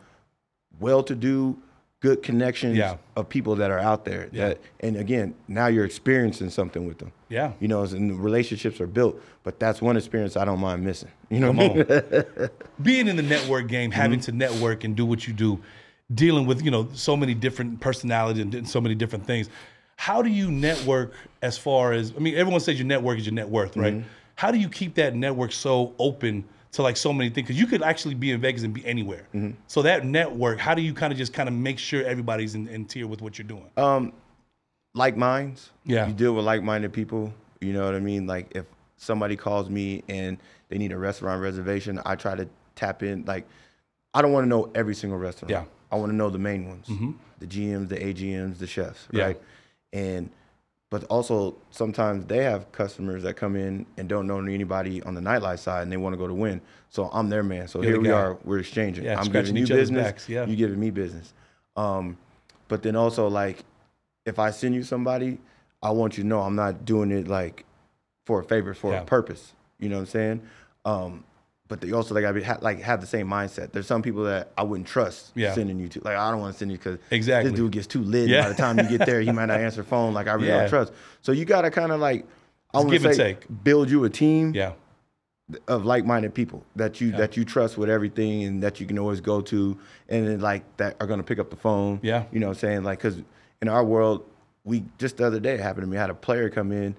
well-to-do, 0.78 1.58
good 2.00 2.22
connections 2.22 2.76
Yeah. 2.76 2.96
of 3.14 3.28
people 3.28 3.56
that 3.56 3.70
are 3.70 3.78
out 3.78 4.04
there. 4.04 4.28
Yeah. 4.32 4.48
That, 4.48 4.58
and 4.80 4.96
again, 4.96 5.34
now 5.48 5.66
you're 5.66 5.84
experiencing 5.84 6.48
something 6.50 6.86
with 6.86 6.98
them. 6.98 7.12
Yeah. 7.28 7.52
You 7.60 7.68
know, 7.68 7.82
and 7.82 8.10
the 8.10 8.14
relationships 8.14 8.80
are 8.80 8.86
built. 8.86 9.20
But 9.44 9.60
that's 9.60 9.80
one 9.82 9.96
experience 9.96 10.36
I 10.36 10.44
don't 10.46 10.60
mind 10.60 10.82
missing. 10.84 11.10
You 11.28 11.40
know, 11.40 11.48
Come 11.48 11.56
what 11.58 11.70
I 11.70 11.74
mean? 11.74 12.24
on. 12.40 12.48
Being 12.82 13.08
in 13.08 13.16
the 13.16 13.22
network 13.22 13.68
game, 13.68 13.90
having 13.90 14.18
Mm-hmm. 14.18 14.30
to 14.32 14.36
network 14.36 14.84
and 14.84 14.96
do 14.96 15.04
what 15.06 15.26
you 15.28 15.34
do, 15.34 15.60
dealing 16.14 16.46
with, 16.46 16.62
you 16.64 16.70
know, 16.70 16.88
so 16.94 17.16
many 17.16 17.34
different 17.34 17.80
personalities 17.80 18.42
and 18.42 18.68
so 18.68 18.80
many 18.80 18.94
different 18.94 19.26
things. 19.26 19.48
How 19.96 20.22
do 20.22 20.30
you 20.30 20.50
network 20.50 21.12
as 21.42 21.58
far 21.58 21.92
as 21.92 22.12
I 22.16 22.20
mean, 22.20 22.34
everyone 22.34 22.60
says 22.60 22.78
your 22.78 22.86
network 22.86 23.18
is 23.18 23.26
your 23.26 23.34
net 23.34 23.48
worth, 23.48 23.76
right? 23.76 23.92
Mm-hmm. 23.94 24.08
How 24.36 24.50
do 24.50 24.58
you 24.58 24.70
keep 24.70 24.94
that 24.94 25.14
network 25.14 25.52
so 25.52 25.94
open 25.98 26.44
to 26.72 26.82
like 26.82 26.96
so 26.96 27.12
many 27.12 27.30
things? 27.30 27.46
Because 27.48 27.60
you 27.60 27.66
could 27.66 27.82
actually 27.82 28.14
be 28.14 28.30
in 28.30 28.40
Vegas 28.40 28.62
and 28.62 28.72
be 28.72 28.84
anywhere. 28.86 29.26
Mm-hmm. 29.34 29.52
So 29.66 29.82
that 29.82 30.04
network, 30.04 30.58
how 30.58 30.74
do 30.74 30.82
you 30.82 30.94
kind 30.94 31.12
of 31.12 31.18
just 31.18 31.32
kind 31.32 31.48
of 31.48 31.54
make 31.54 31.78
sure 31.78 32.04
everybody's 32.04 32.54
in, 32.54 32.68
in 32.68 32.84
tier 32.86 33.06
with 33.06 33.20
what 33.22 33.38
you're 33.38 33.48
doing? 33.48 34.12
like 34.94 35.16
minds. 35.16 35.70
Yeah. 35.84 36.08
You 36.08 36.12
deal 36.12 36.34
with 36.34 36.44
like 36.44 36.62
minded 36.64 36.92
people. 36.92 37.32
You 37.60 37.72
know 37.72 37.84
what 37.84 37.94
I 37.94 38.00
mean? 38.00 38.26
Like 38.26 38.52
if 38.56 38.66
somebody 38.96 39.36
calls 39.36 39.70
me 39.70 40.02
and 40.08 40.36
they 40.68 40.78
need 40.78 40.90
a 40.92 40.98
restaurant 40.98 41.40
reservation, 41.42 42.00
I 42.04 42.16
try 42.16 42.34
to 42.34 42.48
tap 42.74 43.02
in. 43.04 43.24
Like 43.24 43.46
I 44.14 44.20
don't 44.22 44.32
want 44.32 44.44
to 44.44 44.48
know 44.48 44.70
every 44.74 44.94
single 44.96 45.18
restaurant. 45.18 45.50
Yeah. 45.50 45.64
I 45.92 45.96
want 45.96 46.10
to 46.10 46.16
know 46.16 46.30
the 46.30 46.38
main 46.38 46.68
ones, 46.68 46.88
the 47.38 47.46
GMs, 47.46 47.88
the 47.88 47.96
AGMs, 47.96 48.58
the 48.58 48.66
chefs, 48.66 49.06
Yeah. 49.12 49.24
right? 49.24 49.40
And 49.92 50.30
but 50.90 51.04
also 51.04 51.54
sometimes 51.70 52.26
they 52.26 52.42
have 52.42 52.70
customers 52.72 53.22
that 53.22 53.34
come 53.34 53.54
in 53.54 53.86
and 53.96 54.08
don't 54.08 54.26
know 54.26 54.38
anybody 54.40 55.00
on 55.04 55.14
the 55.14 55.20
nightlife 55.20 55.60
side 55.60 55.84
and 55.84 55.92
they 55.92 55.96
want 55.96 56.12
to 56.12 56.16
go 56.16 56.26
to 56.26 56.34
Wynn. 56.34 56.60
So 56.90 57.08
I'm 57.12 57.28
their 57.30 57.44
man. 57.44 57.68
So 57.68 57.80
You're 57.80 57.92
here 57.92 58.00
we 58.00 58.10
are. 58.10 58.36
We're 58.44 58.58
exchanging. 58.58 59.04
Yeah, 59.04 59.20
I'm 59.20 59.30
giving 59.30 59.56
you 59.56 59.66
business. 59.66 60.28
yeah. 60.28 60.44
You 60.46 60.56
giving 60.56 60.80
me 60.80 60.90
business. 60.90 61.32
Um, 61.76 62.18
but 62.66 62.82
then 62.82 62.96
also 62.96 63.28
like 63.28 63.64
if 64.26 64.40
I 64.40 64.50
send 64.50 64.74
you 64.74 64.82
somebody, 64.82 65.38
I 65.80 65.92
want 65.92 66.18
you 66.18 66.24
to 66.24 66.28
know 66.28 66.40
I'm 66.40 66.56
not 66.56 66.84
doing 66.84 67.12
it 67.12 67.28
like 67.28 67.64
for 68.26 68.40
a 68.40 68.44
favor, 68.44 68.74
for 68.74 68.92
Yeah. 68.92 69.02
a 69.02 69.04
purpose. 69.04 69.54
You 69.78 69.88
know 69.88 69.96
what 69.96 70.00
I'm 70.02 70.06
saying? 70.06 70.42
Um, 70.84 71.24
but 71.70 71.80
they 71.80 71.92
also 71.92 72.14
like 72.14 72.22
gotta 72.22 72.34
be 72.34 72.42
ha- 72.42 72.58
like 72.60 72.80
have 72.82 73.00
the 73.00 73.06
same 73.06 73.26
mindset. 73.28 73.70
There's 73.72 73.86
some 73.86 74.02
people 74.02 74.24
that 74.24 74.50
I 74.58 74.64
wouldn't 74.64 74.88
trust 74.88 75.30
Yeah. 75.36 75.54
sending 75.54 75.78
you 75.78 75.88
to. 75.88 76.00
Like 76.04 76.16
I 76.16 76.30
don't 76.30 76.40
want 76.40 76.52
to 76.52 76.58
send 76.58 76.70
you 76.72 76.76
because 76.76 76.98
Exactly. 77.12 77.50
this 77.52 77.58
dude 77.58 77.70
gets 77.72 77.86
too 77.86 78.02
lit. 78.02 78.28
Yeah. 78.28 78.42
By 78.42 78.48
the 78.48 78.54
time 78.56 78.76
you 78.78 78.88
get 78.98 79.06
there, 79.06 79.20
he 79.22 79.30
might 79.30 79.46
not 79.46 79.60
answer 79.66 79.82
the 79.82 79.88
phone. 79.88 80.12
Like 80.12 80.26
I 80.26 80.32
really 80.34 80.48
Yeah. 80.48 80.60
don't 80.62 80.68
trust. 80.68 80.92
So 81.22 81.30
you 81.32 81.44
gotta 81.46 81.70
kind 81.70 81.92
of 81.92 82.00
like 82.00 82.26
I 82.74 82.78
want 82.78 82.90
to 82.90 83.14
say 83.14 83.38
build 83.62 83.88
you 83.88 84.02
a 84.04 84.10
team 84.10 84.52
yeah. 84.54 84.72
of 85.68 85.84
like-minded 85.84 86.34
people 86.34 86.64
that 86.76 87.00
you 87.00 87.12
that 87.12 87.36
you 87.36 87.44
trust 87.44 87.78
with 87.78 87.88
everything 87.88 88.42
and 88.44 88.62
that 88.64 88.80
you 88.80 88.86
can 88.86 88.98
always 88.98 89.20
go 89.20 89.40
to 89.40 89.78
and 90.08 90.26
then 90.26 90.40
like 90.40 90.64
that 90.76 90.96
are 91.00 91.06
gonna 91.06 91.22
pick 91.22 91.38
up 91.38 91.50
the 91.50 91.56
phone. 91.56 92.00
Yeah. 92.02 92.24
You 92.32 92.40
know 92.40 92.48
what 92.48 92.56
I'm 92.56 92.60
saying? 92.60 92.82
Like 92.82 92.98
because 92.98 93.22
in 93.62 93.68
our 93.68 93.84
world, 93.84 94.24
we 94.64 94.84
just 94.98 95.18
the 95.18 95.24
other 95.26 95.38
day 95.40 95.54
it 95.54 95.60
happened 95.60 95.84
to 95.84 95.88
me. 95.90 95.96
I 95.96 96.00
had 96.00 96.10
a 96.10 96.14
player 96.14 96.50
come 96.50 96.72
in. 96.72 96.96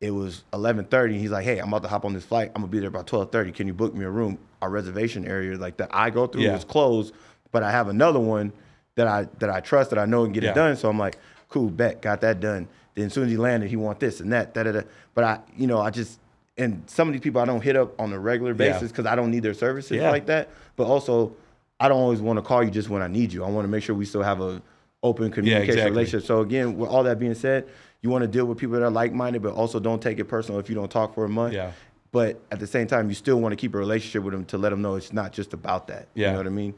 It 0.00 0.12
was 0.12 0.44
11:30. 0.54 1.18
He's 1.18 1.30
like, 1.30 1.44
"Hey, 1.44 1.58
I'm 1.58 1.68
about 1.68 1.82
to 1.82 1.88
hop 1.88 2.04
on 2.06 2.14
this 2.14 2.24
flight. 2.24 2.50
I'm 2.54 2.62
gonna 2.62 2.72
be 2.72 2.78
there 2.80 2.90
by 2.90 3.02
12:30. 3.02 3.52
Can 3.52 3.66
you 3.66 3.74
book 3.74 3.94
me 3.94 4.04
a 4.06 4.10
room? 4.10 4.38
Our 4.62 4.70
reservation 4.70 5.26
area, 5.26 5.56
like 5.58 5.76
that 5.76 5.90
I 5.92 6.08
go 6.10 6.26
through, 6.26 6.42
Yeah. 6.42 6.54
was 6.54 6.64
closed, 6.64 7.12
but 7.52 7.62
I 7.62 7.70
have 7.70 7.88
another 7.88 8.18
one 8.20 8.52
that 8.96 9.06
I 9.06 9.26
that 9.40 9.50
I 9.50 9.60
trust 9.60 9.90
that 9.90 9.98
I 9.98 10.06
know 10.06 10.24
and 10.24 10.32
get 10.32 10.42
Yeah. 10.42 10.50
it 10.52 10.54
done. 10.54 10.76
So 10.76 10.88
I'm 10.88 10.98
like, 10.98 11.18
cool, 11.50 11.68
bet, 11.68 12.00
got 12.00 12.22
that 12.22 12.40
done. 12.40 12.66
Then 12.94 13.06
as 13.06 13.12
soon 13.12 13.24
as 13.24 13.30
he 13.30 13.36
landed, 13.36 13.68
he 13.68 13.76
want 13.76 14.00
this 14.00 14.20
and 14.20 14.32
that, 14.32 14.54
da 14.54 14.62
da 14.62 14.72
da. 14.72 14.80
But 15.14 15.24
I, 15.24 15.38
you 15.56 15.66
know, 15.66 15.80
I 15.80 15.90
just 15.90 16.18
and 16.56 16.82
some 16.86 17.08
of 17.08 17.12
these 17.12 17.22
people 17.22 17.40
I 17.40 17.44
don't 17.46 17.62
hit 17.62 17.76
up 17.76 17.98
on 18.00 18.12
a 18.12 18.18
regular 18.18 18.52
basis 18.54 18.90
because 18.90 19.06
I 19.06 19.14
don't 19.14 19.30
need 19.30 19.42
their 19.42 19.54
services 19.54 19.92
Yeah. 19.98 20.10
like 20.10 20.26
that. 20.26 20.48
But 20.76 20.84
also, 20.86 21.32
I 21.78 21.88
don't 21.88 22.00
always 22.00 22.20
want 22.20 22.38
to 22.38 22.42
call 22.42 22.62
you 22.62 22.70
just 22.70 22.88
when 22.90 23.00
I 23.02 23.06
need 23.08 23.32
you. 23.34 23.44
I 23.44 23.48
want 23.50 23.64
to 23.64 23.68
make 23.70 23.82
sure 23.82 23.94
we 23.94 24.04
still 24.06 24.22
have 24.22 24.40
a 24.40 24.60
open 25.02 25.30
communication 25.30 25.70
exactly. 25.70 25.90
relationship. 25.90 26.26
So 26.26 26.40
again, 26.40 26.76
with 26.76 26.90
all 26.90 27.02
that 27.04 27.18
being 27.18 27.32
said, 27.34 27.66
you 28.02 28.10
want 28.10 28.22
to 28.22 28.28
deal 28.28 28.46
with 28.46 28.58
people 28.58 28.74
that 28.74 28.82
are 28.82 28.90
like 28.90 29.12
minded, 29.12 29.42
but 29.42 29.52
also 29.52 29.78
don't 29.78 30.00
take 30.00 30.18
it 30.18 30.24
personal 30.24 30.58
if 30.58 30.68
you 30.68 30.74
don't 30.74 30.90
talk 30.90 31.14
for 31.14 31.24
a 31.24 31.28
month. 31.28 31.54
Yeah. 31.54 31.72
But 32.12 32.40
at 32.50 32.58
the 32.58 32.66
same 32.66 32.86
time, 32.86 33.08
you 33.08 33.14
still 33.14 33.40
want 33.40 33.52
to 33.52 33.56
keep 33.56 33.74
a 33.74 33.78
relationship 33.78 34.22
with 34.24 34.32
them 34.32 34.44
to 34.46 34.58
let 34.58 34.70
them 34.70 34.82
know 34.82 34.96
it's 34.96 35.12
not 35.12 35.32
just 35.32 35.52
about 35.52 35.86
that. 35.88 36.08
Yeah. 36.14 36.28
You 36.28 36.32
know 36.32 36.38
what 36.38 36.46
I 36.46 36.50
mean? 36.50 36.74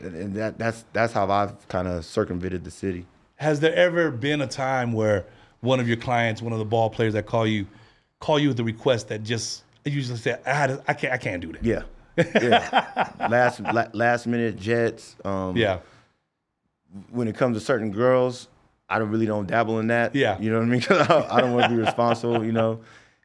And, 0.00 0.34
that 0.34 0.58
that's 0.58 0.84
that's 0.92 1.12
how 1.12 1.30
I've 1.30 1.68
kind 1.68 1.86
of 1.86 2.04
circumvented 2.04 2.64
the 2.64 2.70
city. 2.70 3.06
Has 3.36 3.60
there 3.60 3.74
ever 3.74 4.10
been 4.10 4.40
a 4.40 4.46
time 4.46 4.92
where 4.92 5.26
one 5.60 5.80
of 5.80 5.88
your 5.88 5.96
clients, 5.96 6.40
one 6.40 6.52
of 6.52 6.58
the 6.58 6.64
ball 6.64 6.90
players 6.90 7.12
that 7.14 7.26
call 7.26 7.46
you, 7.46 7.66
call 8.20 8.38
you 8.38 8.48
with 8.48 8.60
a 8.60 8.64
request 8.64 9.08
that 9.08 9.22
just 9.22 9.64
just 9.84 10.22
say, 10.22 10.36
I, 10.46 10.54
had 10.54 10.82
I 10.88 10.94
can't, 10.94 11.12
I 11.12 11.18
can't 11.18 11.42
do 11.42 11.52
that. 11.52 11.64
Yeah. 11.64 11.82
Yeah. 12.16 13.10
last 13.30 13.60
la, 13.60 13.86
last 13.92 14.26
minute 14.26 14.56
jets. 14.56 15.16
Um, 15.24 15.56
Yeah. 15.56 15.80
When 17.10 17.26
it 17.26 17.36
comes 17.36 17.56
to 17.58 17.64
certain 17.64 17.90
girls, 17.90 18.48
I 18.88 18.98
don't 18.98 19.10
really 19.10 19.26
don't 19.26 19.46
dabble 19.46 19.78
in 19.80 19.86
that. 19.88 20.14
Yeah. 20.14 20.38
You 20.38 20.50
know 20.50 20.58
what 20.58 20.66
I 20.66 20.68
mean? 20.68 20.80
'Cause 20.82 21.08
I, 21.10 21.36
I 21.36 21.40
don't 21.40 21.52
want 21.52 21.64
to 21.70 21.76
be 21.76 21.82
responsible. 21.82 22.44
You 22.44 22.52
know. 22.52 22.80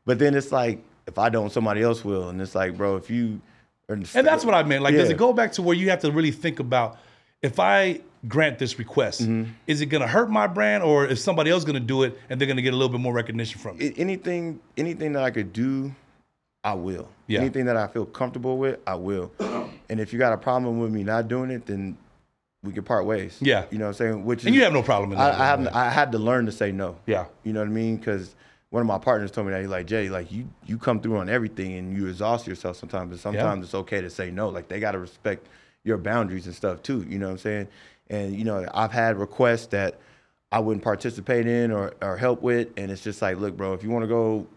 But 0.06 0.20
then 0.20 0.34
it's 0.36 0.52
like 0.52 0.84
if 1.08 1.18
I 1.18 1.30
don't, 1.30 1.52
somebody 1.52 1.82
else 1.82 2.04
will, 2.06 2.30
and 2.30 2.42
it's 2.42 2.56
like, 2.56 2.78
bro, 2.78 2.96
if 2.96 3.10
you. 3.10 3.42
And 3.90 4.06
that's 4.06 4.46
what 4.46 4.54
I 4.54 4.62
meant. 4.64 4.84
Like, 4.84 4.94
does 4.96 5.10
it 5.10 5.18
go 5.18 5.34
back 5.34 5.52
to 5.54 5.64
where 5.64 5.76
you 5.76 5.90
have 5.90 6.00
to 6.02 6.12
really 6.12 6.30
think 6.32 6.60
about 6.60 7.00
if 7.42 7.60
I 7.60 8.02
grant 8.28 8.60
this 8.60 8.78
request, 8.78 9.22
Mm-hmm. 9.22 9.50
is 9.66 9.82
it 9.82 9.88
going 9.88 10.02
to 10.02 10.08
hurt 10.08 10.30
my 10.30 10.46
brand, 10.46 10.84
or 10.84 11.08
is 11.08 11.24
somebody 11.24 11.50
else 11.50 11.64
going 11.64 11.74
to 11.74 11.80
do 11.80 12.04
it 12.04 12.16
and 12.30 12.40
they're 12.40 12.46
going 12.46 12.58
to 12.58 12.62
get 12.62 12.74
a 12.74 12.78
little 12.78 12.90
bit 12.92 13.02
more 13.02 13.14
recognition 13.14 13.60
from 13.60 13.82
it? 13.82 13.96
Anything 13.98 14.60
anything 14.78 15.14
that 15.14 15.24
I 15.24 15.32
could 15.32 15.52
do, 15.54 15.92
I 16.64 16.74
will. 16.76 17.10
Yeah. 17.26 17.40
Anything 17.40 17.66
that 17.66 17.78
I 17.78 17.88
feel 17.88 18.06
comfortable 18.06 18.58
with, 18.60 18.80
I 18.86 18.96
will. 18.96 19.32
And 19.92 20.00
if 20.00 20.14
you 20.14 20.20
got 20.20 20.34
a 20.34 20.38
problem 20.38 20.80
with 20.80 20.92
me 20.92 21.04
not 21.04 21.28
doing 21.28 21.50
it, 21.50 21.66
then 21.66 21.98
we 22.64 22.74
can 22.74 22.84
part 22.84 23.06
ways. 23.06 23.38
Yeah. 23.40 23.66
You 23.72 23.78
know 23.78 23.86
what 23.86 23.90
I'm 23.90 23.94
saying? 23.96 24.26
Which 24.26 24.44
And 24.44 24.50
is, 24.50 24.56
you 24.58 24.64
have 24.64 24.74
no 24.74 24.84
problem 24.84 25.14
in 25.14 25.18
I, 25.18 25.30
that. 25.32 25.40
I 25.40 25.46
have 25.46 25.68
I 25.68 25.90
had 25.90 26.12
to 26.12 26.18
learn 26.18 26.46
to 26.46 26.52
say 26.52 26.72
no. 26.72 26.98
Yeah. 27.06 27.26
You 27.44 27.54
know 27.54 27.62
what 27.62 27.70
I 27.70 27.72
mean? 27.72 27.98
Because 27.98 28.36
one 28.70 28.82
of 28.82 28.88
my 28.88 28.98
partners 28.98 29.32
told 29.32 29.48
me 29.48 29.54
that 29.54 29.62
he's 29.62 29.70
like 29.70 29.86
Jay, 29.88 30.10
like 30.10 30.32
you 30.32 30.50
you 30.66 30.78
come 30.78 31.00
through 31.00 31.18
on 31.18 31.30
everything 31.30 31.74
and 31.74 31.96
you 31.96 32.08
exhaust 32.08 32.48
yourself 32.48 32.78
sometimes, 32.78 33.12
but 33.12 33.20
sometimes 33.20 33.66
it's 33.66 33.76
okay 33.76 34.02
to 34.02 34.10
say 34.10 34.30
no. 34.32 34.50
Like 34.50 34.68
they 34.68 34.80
got 34.80 34.92
to 34.92 35.00
respect 35.00 35.48
your 35.84 35.98
boundaries 35.98 36.46
and 36.46 36.56
stuff 36.56 36.84
too. 36.84 37.06
You 37.08 37.18
know 37.20 37.28
what 37.28 37.34
I'm 37.34 37.38
saying? 37.40 37.68
And 38.10 38.36
you 38.36 38.44
know 38.44 38.68
I've 38.74 38.92
had 38.92 39.18
requests 39.18 39.68
that 39.68 40.00
I 40.52 40.60
wouldn't 40.60 40.84
participate 40.84 41.48
in 41.48 41.72
or 41.72 41.94
or 42.02 42.18
help 42.18 42.42
with, 42.42 42.68
and 42.76 42.92
it's 42.92 43.04
just 43.04 43.22
like, 43.22 43.38
look, 43.38 43.56
bro, 43.56 43.74
if 43.74 43.84
you 43.84 43.90
want 43.90 44.04
to 44.04 44.08
go 44.08 44.48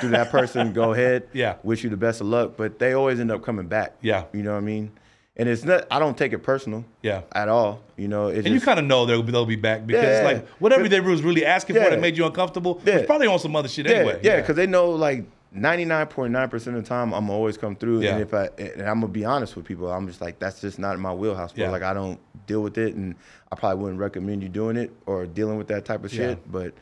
through 0.00 0.10
that 0.10 0.30
person, 0.30 0.72
go 0.72 0.92
ahead. 0.94 1.28
Yeah. 1.32 1.56
Wish 1.62 1.84
you 1.84 1.90
the 1.90 1.96
best 1.96 2.20
of 2.20 2.26
luck, 2.26 2.52
but 2.56 2.78
they 2.78 2.92
always 2.92 3.18
end 3.20 3.30
up 3.30 3.42
coming 3.42 3.66
back. 3.66 3.94
Yeah. 4.02 4.24
You 4.32 4.42
know 4.42 4.52
what 4.52 4.58
I 4.58 4.62
mean? 4.62 4.92
And 5.36 5.48
it's 5.48 5.64
not. 5.64 5.86
I 5.90 5.98
don't 5.98 6.16
take 6.16 6.32
it 6.32 6.38
personal. 6.38 6.84
Yeah. 7.02 7.22
At 7.32 7.48
all. 7.48 7.80
You 7.96 8.06
know. 8.08 8.28
It's 8.28 8.46
And 8.46 8.54
you 8.54 8.60
kind 8.60 8.78
of 8.78 8.84
know 8.84 9.04
they'll 9.04 9.22
be, 9.22 9.32
they'll 9.32 9.44
be 9.46 9.56
back 9.56 9.84
because 9.86 10.20
Yeah. 10.20 10.24
like 10.24 10.48
whatever 10.60 10.88
they 10.88 11.00
was 11.00 11.22
really 11.22 11.44
asking 11.44 11.74
for 11.76 11.80
that 11.90 12.00
made 12.00 12.16
you 12.16 12.24
uncomfortable, 12.24 12.80
Yeah. 12.84 12.96
it's 12.98 13.06
probably 13.06 13.26
on 13.26 13.38
some 13.40 13.56
other 13.56 13.68
shit 13.68 13.86
Yeah, 13.86 13.92
anyway. 13.94 14.20
yeah, 14.22 14.40
because 14.40 14.54
they 14.54 14.66
know 14.68 14.90
like 14.90 15.24
ninety 15.50 15.84
nine 15.84 16.06
point 16.06 16.32
nine 16.32 16.48
percent 16.48 16.76
of 16.76 16.84
the 16.84 16.88
time 16.88 17.12
I'm 17.12 17.30
always 17.30 17.56
come 17.56 17.74
through, 17.74 18.02
Yeah. 18.02 18.12
and 18.12 18.22
if 18.22 18.32
I 18.32 18.48
and 18.58 18.82
I'm 18.82 19.00
gonna 19.00 19.08
be 19.08 19.24
honest 19.24 19.56
with 19.56 19.64
people, 19.64 19.90
I'm 19.90 20.06
just 20.06 20.20
like 20.20 20.38
that's 20.38 20.60
just 20.60 20.78
not 20.78 20.94
in 20.94 21.00
my 21.00 21.12
wheelhouse. 21.12 21.52
Yeah. 21.56 21.70
Like 21.70 21.82
I 21.82 21.94
don't 21.94 22.20
deal 22.46 22.62
with 22.62 22.78
it, 22.78 22.94
and 22.94 23.16
I 23.50 23.56
probably 23.56 23.82
wouldn't 23.82 23.98
recommend 24.00 24.42
you 24.42 24.48
doing 24.48 24.76
it 24.76 24.92
or 25.06 25.26
dealing 25.26 25.56
with 25.58 25.66
that 25.68 25.84
type 25.84 26.04
of 26.04 26.12
shit. 26.12 26.38
Yeah. 26.38 26.44
But 26.50 26.74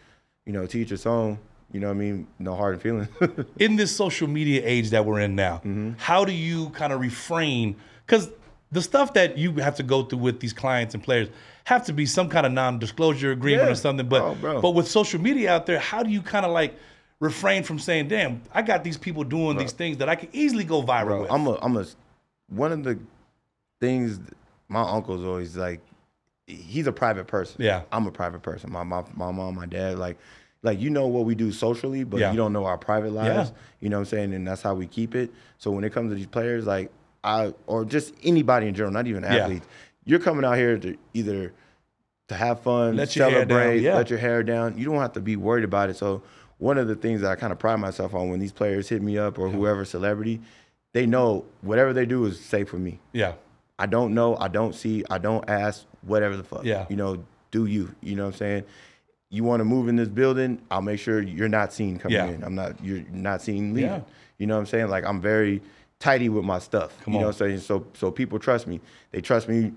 you 0.44 0.52
know, 0.52 0.66
teach 0.66 0.92
its 0.92 1.06
own. 1.06 1.38
You 1.72 1.80
know 1.80 1.86
what 1.86 1.94
I 1.94 2.00
mean? 2.00 2.26
No 2.38 2.54
hard 2.54 2.82
feelings. 2.82 3.08
in 3.58 3.76
this 3.76 3.96
social 3.96 4.28
media 4.28 4.60
age 4.62 4.90
that 4.90 5.06
we're 5.06 5.20
in 5.20 5.34
now, 5.34 5.56
Mm-hmm. 5.64 5.92
how 5.96 6.26
do 6.26 6.32
you 6.32 6.68
kind 6.70 6.92
of 6.92 7.00
refrain? 7.00 7.76
Because 8.06 8.28
the 8.72 8.82
stuff 8.82 9.12
that 9.14 9.38
you 9.38 9.52
have 9.56 9.76
to 9.76 9.82
go 9.82 10.02
through 10.02 10.18
with 10.18 10.40
these 10.40 10.52
clients 10.52 10.94
and 10.94 11.02
players 11.02 11.28
have 11.64 11.84
to 11.86 11.92
be 11.92 12.06
some 12.06 12.28
kind 12.28 12.44
of 12.46 12.52
non-disclosure 12.52 13.30
agreement 13.30 13.66
Yeah. 13.66 13.72
or 13.72 13.74
something. 13.76 14.08
But 14.08 14.22
Oh, 14.22 14.60
but 14.60 14.70
with 14.70 14.88
social 14.88 15.20
media 15.20 15.52
out 15.54 15.66
there, 15.66 15.78
how 15.78 16.02
do 16.02 16.10
you 16.10 16.22
kind 16.22 16.44
of 16.46 16.52
like 16.52 16.74
refrain 17.20 17.62
from 17.62 17.78
saying, 17.78 18.08
"Damn, 18.08 18.42
I 18.52 18.62
got 18.62 18.82
these 18.82 18.96
people 18.96 19.22
doing 19.24 19.56
these 19.56 19.72
things 19.72 19.98
that 19.98 20.08
I 20.08 20.16
could 20.16 20.30
easily 20.32 20.64
go 20.64 20.82
viral 20.82 21.06
Bro, 21.06 21.20
with"? 21.22 21.30
I'm 21.30 21.46
a, 21.46 21.58
I'm 21.62 21.76
a, 21.76 21.86
one 22.48 22.72
of 22.72 22.82
the 22.82 22.98
things 23.80 24.18
my 24.68 24.80
uncle's 24.82 25.24
always 25.24 25.56
like, 25.56 25.80
he's 26.46 26.86
a 26.86 26.92
private 26.92 27.26
person. 27.26 27.60
Yeah. 27.62 27.82
I'm 27.92 28.06
a 28.06 28.10
private 28.10 28.42
person. 28.42 28.72
My, 28.72 28.82
my, 28.82 29.04
my 29.14 29.30
mom, 29.30 29.54
my 29.54 29.66
dad, 29.66 29.98
like, 29.98 30.16
like 30.62 30.80
you 30.80 30.88
know 30.90 31.06
what 31.08 31.24
we 31.26 31.34
do 31.34 31.52
socially, 31.52 32.04
but 32.04 32.20
Yeah. 32.20 32.30
you 32.30 32.36
don't 32.38 32.52
know 32.52 32.64
our 32.64 32.78
private 32.78 33.12
lives. 33.12 33.50
Yeah. 33.50 33.56
You 33.80 33.88
know 33.90 33.98
what 33.98 34.00
I'm 34.02 34.06
saying? 34.06 34.34
And 34.34 34.46
that's 34.46 34.62
how 34.62 34.74
we 34.74 34.86
keep 34.86 35.14
it. 35.14 35.30
So 35.58 35.70
when 35.70 35.84
it 35.84 35.92
comes 35.92 36.10
to 36.10 36.14
these 36.14 36.26
players, 36.26 36.66
like 36.66 36.90
I, 37.24 37.54
or 37.66 37.84
just 37.84 38.14
anybody 38.22 38.66
in 38.68 38.74
general, 38.74 38.92
not 38.92 39.06
even 39.06 39.24
athletes, 39.24 39.66
you're 40.04 40.18
coming 40.18 40.44
out 40.44 40.56
here 40.56 40.76
to 40.78 40.96
either 41.14 41.52
to 42.28 42.34
have 42.34 42.60
fun, 42.60 42.96
Let 42.96 43.14
your 43.14 43.30
celebrate, 43.30 43.80
yeah. 43.80 43.94
let 43.96 44.10
your 44.10 44.18
hair 44.18 44.42
down. 44.42 44.76
You 44.78 44.86
don't 44.86 44.96
have 45.00 45.12
to 45.14 45.20
be 45.20 45.36
worried 45.36 45.64
about 45.64 45.90
it. 45.90 45.96
So 45.96 46.22
one 46.58 46.78
of 46.78 46.88
the 46.88 46.94
things 46.96 47.20
that 47.20 47.30
I 47.30 47.36
kind 47.36 47.52
of 47.52 47.58
pride 47.58 47.76
myself 47.76 48.14
on 48.14 48.30
when 48.30 48.40
these 48.40 48.52
players 48.52 48.88
hit 48.88 49.02
me 49.02 49.18
up 49.18 49.38
or 49.38 49.48
whoever 49.48 49.84
celebrity, 49.84 50.40
they 50.92 51.06
know 51.06 51.44
whatever 51.60 51.92
they 51.92 52.06
do 52.06 52.24
is 52.24 52.40
safe 52.40 52.68
for 52.68 52.78
me. 52.78 52.98
yeah, 53.12 53.34
I 53.78 53.86
don't 53.86 54.14
know, 54.14 54.36
I 54.36 54.48
don't 54.48 54.74
see, 54.74 55.04
I 55.10 55.18
don't 55.18 55.48
ask, 55.48 55.84
whatever 56.02 56.36
the 56.36 56.44
fuck. 56.44 56.64
Yeah. 56.64 56.86
You 56.88 56.96
know, 56.96 57.24
do 57.50 57.66
you. 57.66 57.94
You 58.00 58.14
know 58.16 58.24
what 58.26 58.34
I'm 58.34 58.38
saying? 58.38 58.64
You 59.30 59.44
want 59.44 59.60
to 59.60 59.64
move 59.64 59.88
in 59.88 59.96
this 59.96 60.08
building? 60.08 60.60
I'll 60.70 60.82
make 60.82 61.00
sure 61.00 61.20
you're 61.22 61.48
not 61.48 61.72
seen 61.72 61.98
coming 61.98 62.16
Yeah. 62.16 62.28
in. 62.28 62.44
I'm 62.44 62.54
not. 62.54 62.82
You're 62.84 63.02
not 63.10 63.40
seen 63.42 63.74
leaving. 63.74 63.90
Yeah. 63.90 64.00
You 64.38 64.46
know 64.46 64.54
what 64.54 64.60
I'm 64.60 64.66
saying? 64.66 64.88
Like 64.88 65.04
I'm 65.04 65.20
very 65.20 65.62
tidy 66.02 66.28
with 66.28 66.44
my 66.44 66.58
stuff. 66.58 66.92
Come 67.04 67.14
you 67.14 67.20
know 67.20 67.26
on. 67.26 67.32
what 67.32 67.40
I'm 67.42 67.48
saying? 67.50 67.60
So 67.60 67.86
so 67.94 68.10
people 68.10 68.38
trust 68.38 68.66
me. 68.66 68.80
They 69.12 69.20
trust 69.20 69.48
me. 69.48 69.72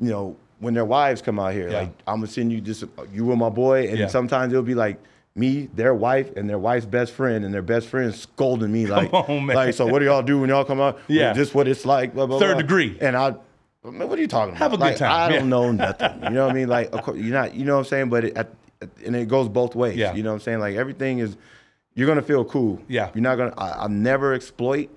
You 0.00 0.10
know 0.10 0.36
when 0.60 0.74
their 0.74 0.84
wives 0.84 1.22
come 1.22 1.38
out 1.38 1.52
here, 1.52 1.70
Yeah. 1.70 1.78
like 1.80 1.90
I'm 2.06 2.16
gonna 2.16 2.26
send 2.26 2.52
you 2.52 2.60
this 2.60 2.84
you 3.12 3.24
with 3.26 3.38
my 3.38 3.48
boy, 3.48 3.88
and 3.88 3.98
Yeah. 3.98 4.06
sometimes 4.08 4.52
it'll 4.52 4.62
be 4.64 4.74
like 4.74 4.98
me, 5.36 5.68
their 5.74 5.94
wife, 5.94 6.34
and 6.36 6.50
their 6.50 6.58
wife's 6.58 6.84
best 6.86 7.12
friend, 7.12 7.44
and 7.44 7.54
their 7.54 7.62
best 7.62 7.86
friend 7.86 8.12
scolding 8.12 8.72
me 8.72 8.86
like, 8.86 9.12
on, 9.14 9.46
like, 9.46 9.72
so 9.72 9.86
what 9.86 10.00
do 10.00 10.04
y'all 10.06 10.22
do 10.22 10.40
when 10.40 10.48
y'all 10.50 10.64
come 10.64 10.80
out? 10.80 10.98
Yeah. 11.06 11.32
this 11.32 11.54
what 11.54 11.68
it's 11.68 11.86
like. 11.86 12.12
Blah, 12.12 12.26
blah, 12.26 12.40
Third 12.40 12.54
blah. 12.54 12.62
degree. 12.62 12.98
And 13.00 13.16
I, 13.16 13.34
man, 13.84 14.08
what 14.08 14.18
are 14.18 14.22
you 14.22 14.26
talking 14.26 14.56
about? 14.56 14.58
Have 14.58 14.72
a 14.72 14.78
good 14.78 14.96
time. 14.96 15.12
I 15.12 15.30
Yeah. 15.32 15.38
don't 15.38 15.48
know 15.48 15.70
nothing. 15.86 16.24
You 16.24 16.30
know 16.30 16.42
what 16.46 16.50
I 16.50 16.54
mean? 16.54 16.68
Like, 16.68 16.92
of 16.92 17.02
course, 17.04 17.18
you're 17.18 17.32
not. 17.40 17.54
You 17.54 17.64
know 17.64 17.74
what 17.74 17.80
I'm 17.80 17.84
saying? 17.84 18.08
But 18.08 18.24
it, 18.24 18.36
at, 18.36 18.48
and 19.06 19.14
it 19.14 19.28
goes 19.28 19.48
both 19.48 19.76
ways. 19.76 19.96
Yeah. 19.96 20.12
You 20.14 20.24
know 20.24 20.30
what 20.30 20.34
I'm 20.36 20.40
saying? 20.40 20.58
Like 20.58 20.74
everything 20.74 21.20
is, 21.20 21.36
you're 21.94 22.08
gonna 22.08 22.20
feel 22.22 22.44
cool. 22.44 22.80
Yeah. 22.88 23.10
You're 23.14 23.22
not 23.22 23.36
gonna. 23.38 23.54
I, 23.56 23.84
I 23.84 23.86
never 23.88 24.34
exploit. 24.34 24.88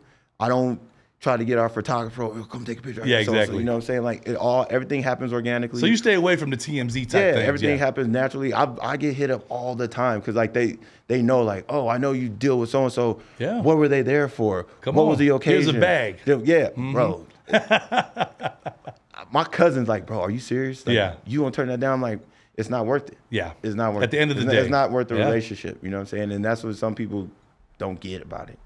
I 0.41 0.47
don't 0.49 0.79
try 1.19 1.37
to 1.37 1.45
get 1.45 1.59
our 1.59 1.69
photographer. 1.69 2.23
Oh, 2.23 2.43
come 2.49 2.65
take 2.65 2.79
a 2.79 2.81
picture. 2.81 3.05
Yeah, 3.05 3.19
exactly. 3.19 3.59
You 3.59 3.63
know 3.63 3.73
what 3.73 3.77
I'm 3.77 3.81
saying? 3.83 4.01
Like 4.03 4.27
it 4.27 4.35
all. 4.35 4.65
Everything 4.71 5.03
happens 5.03 5.31
organically. 5.31 5.79
So 5.79 5.85
you 5.85 5.95
stay 5.95 6.15
away 6.15 6.35
from 6.35 6.49
the 6.49 6.57
TMZ 6.57 7.03
type 7.09 7.13
Yeah, 7.13 7.33
things. 7.33 7.47
everything 7.47 7.69
yeah. 7.69 7.75
happens 7.77 8.07
naturally. 8.07 8.53
I, 8.53 8.67
I 8.81 8.97
get 8.97 9.13
hit 9.13 9.29
up 9.29 9.45
all 9.49 9.75
the 9.75 9.87
time 9.87 10.19
because 10.19 10.35
like 10.35 10.53
they 10.53 10.77
they 11.07 11.21
know 11.21 11.43
like 11.43 11.65
oh 11.69 11.87
I 11.87 11.97
know 11.99 12.11
you 12.13 12.27
deal 12.27 12.57
with 12.59 12.69
so 12.71 12.83
and 12.83 12.91
so. 12.91 13.21
Yeah. 13.37 13.61
What 13.61 13.77
were 13.77 13.87
they 13.87 14.01
there 14.01 14.27
for? 14.27 14.63
Come 14.81 14.95
what 14.95 15.03
on. 15.03 15.09
was 15.09 15.19
the 15.19 15.29
occasion? 15.29 15.61
Here's 15.63 15.75
a 15.75 15.79
bag. 15.79 16.17
Mm-hmm. 16.25 16.45
Yeah, 16.45 16.91
bro. 16.91 17.27
My 19.31 19.43
cousin's 19.45 19.87
like, 19.87 20.05
bro, 20.05 20.19
are 20.21 20.31
you 20.31 20.39
serious? 20.39 20.85
Like, 20.85 20.95
Yeah. 20.95 21.15
You 21.25 21.39
gonna 21.39 21.51
turn 21.51 21.67
that 21.69 21.79
down? 21.79 21.93
I'm 21.93 22.01
like, 22.01 22.19
it's 22.57 22.69
not 22.69 22.85
worth 22.85 23.09
it. 23.09 23.17
Yeah. 23.29 23.53
It's 23.63 23.75
not 23.75 23.93
worth 23.93 24.01
it. 24.01 24.05
At 24.05 24.11
the 24.11 24.19
end 24.19 24.31
of 24.31 24.37
the 24.37 24.41
It's 24.43 24.47
not- 24.47 24.53
day. 24.53 24.59
It's 24.61 24.69
not 24.69 24.91
worth 24.91 25.07
the 25.07 25.15
Yeah. 25.17 25.25
relationship. 25.25 25.77
You 25.83 25.89
know 25.89 25.97
what 25.97 26.01
I'm 26.01 26.07
saying? 26.07 26.31
And 26.31 26.43
that's 26.43 26.63
what 26.63 26.75
some 26.75 26.95
people 26.95 27.29
don't 27.77 27.99
get 27.99 28.21
about 28.21 28.49
it. 28.49 28.59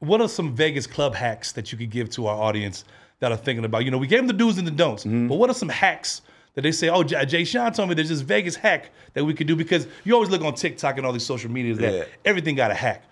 What 0.00 0.20
are 0.20 0.28
some 0.28 0.54
Vegas 0.54 0.86
club 0.86 1.14
hacks 1.14 1.52
that 1.52 1.72
you 1.72 1.78
could 1.78 1.90
give 1.90 2.08
to 2.10 2.26
our 2.26 2.40
audience 2.40 2.84
that 3.20 3.32
are 3.32 3.36
thinking 3.36 3.64
about? 3.64 3.84
You 3.84 3.90
know, 3.90 3.98
we 3.98 4.06
gave 4.06 4.20
them 4.20 4.26
the 4.28 4.32
do's 4.32 4.58
and 4.58 4.66
the 4.66 4.70
don'ts, 4.72 5.04
Mm-hmm. 5.04 5.28
but 5.28 5.36
what 5.36 5.50
are 5.50 5.54
some 5.54 5.68
hacks 5.68 6.22
that 6.54 6.62
they 6.62 6.72
say, 6.72 6.88
oh, 6.88 7.02
Jaishan 7.04 7.74
told 7.74 7.88
me 7.88 7.94
there's 7.94 8.08
this 8.08 8.20
Vegas 8.20 8.56
hack 8.56 8.90
that 9.14 9.24
we 9.24 9.34
could 9.34 9.46
do 9.46 9.56
because 9.56 9.86
you 10.04 10.14
always 10.14 10.30
look 10.30 10.42
on 10.42 10.54
TikTok 10.54 10.96
and 10.96 11.06
all 11.06 11.12
these 11.12 11.26
social 11.26 11.50
medias 11.50 11.78
that 11.78 11.92
Yeah. 11.94 12.04
everything 12.24 12.54
got 12.54 12.70
a 12.70 12.74
hack. 12.74 13.04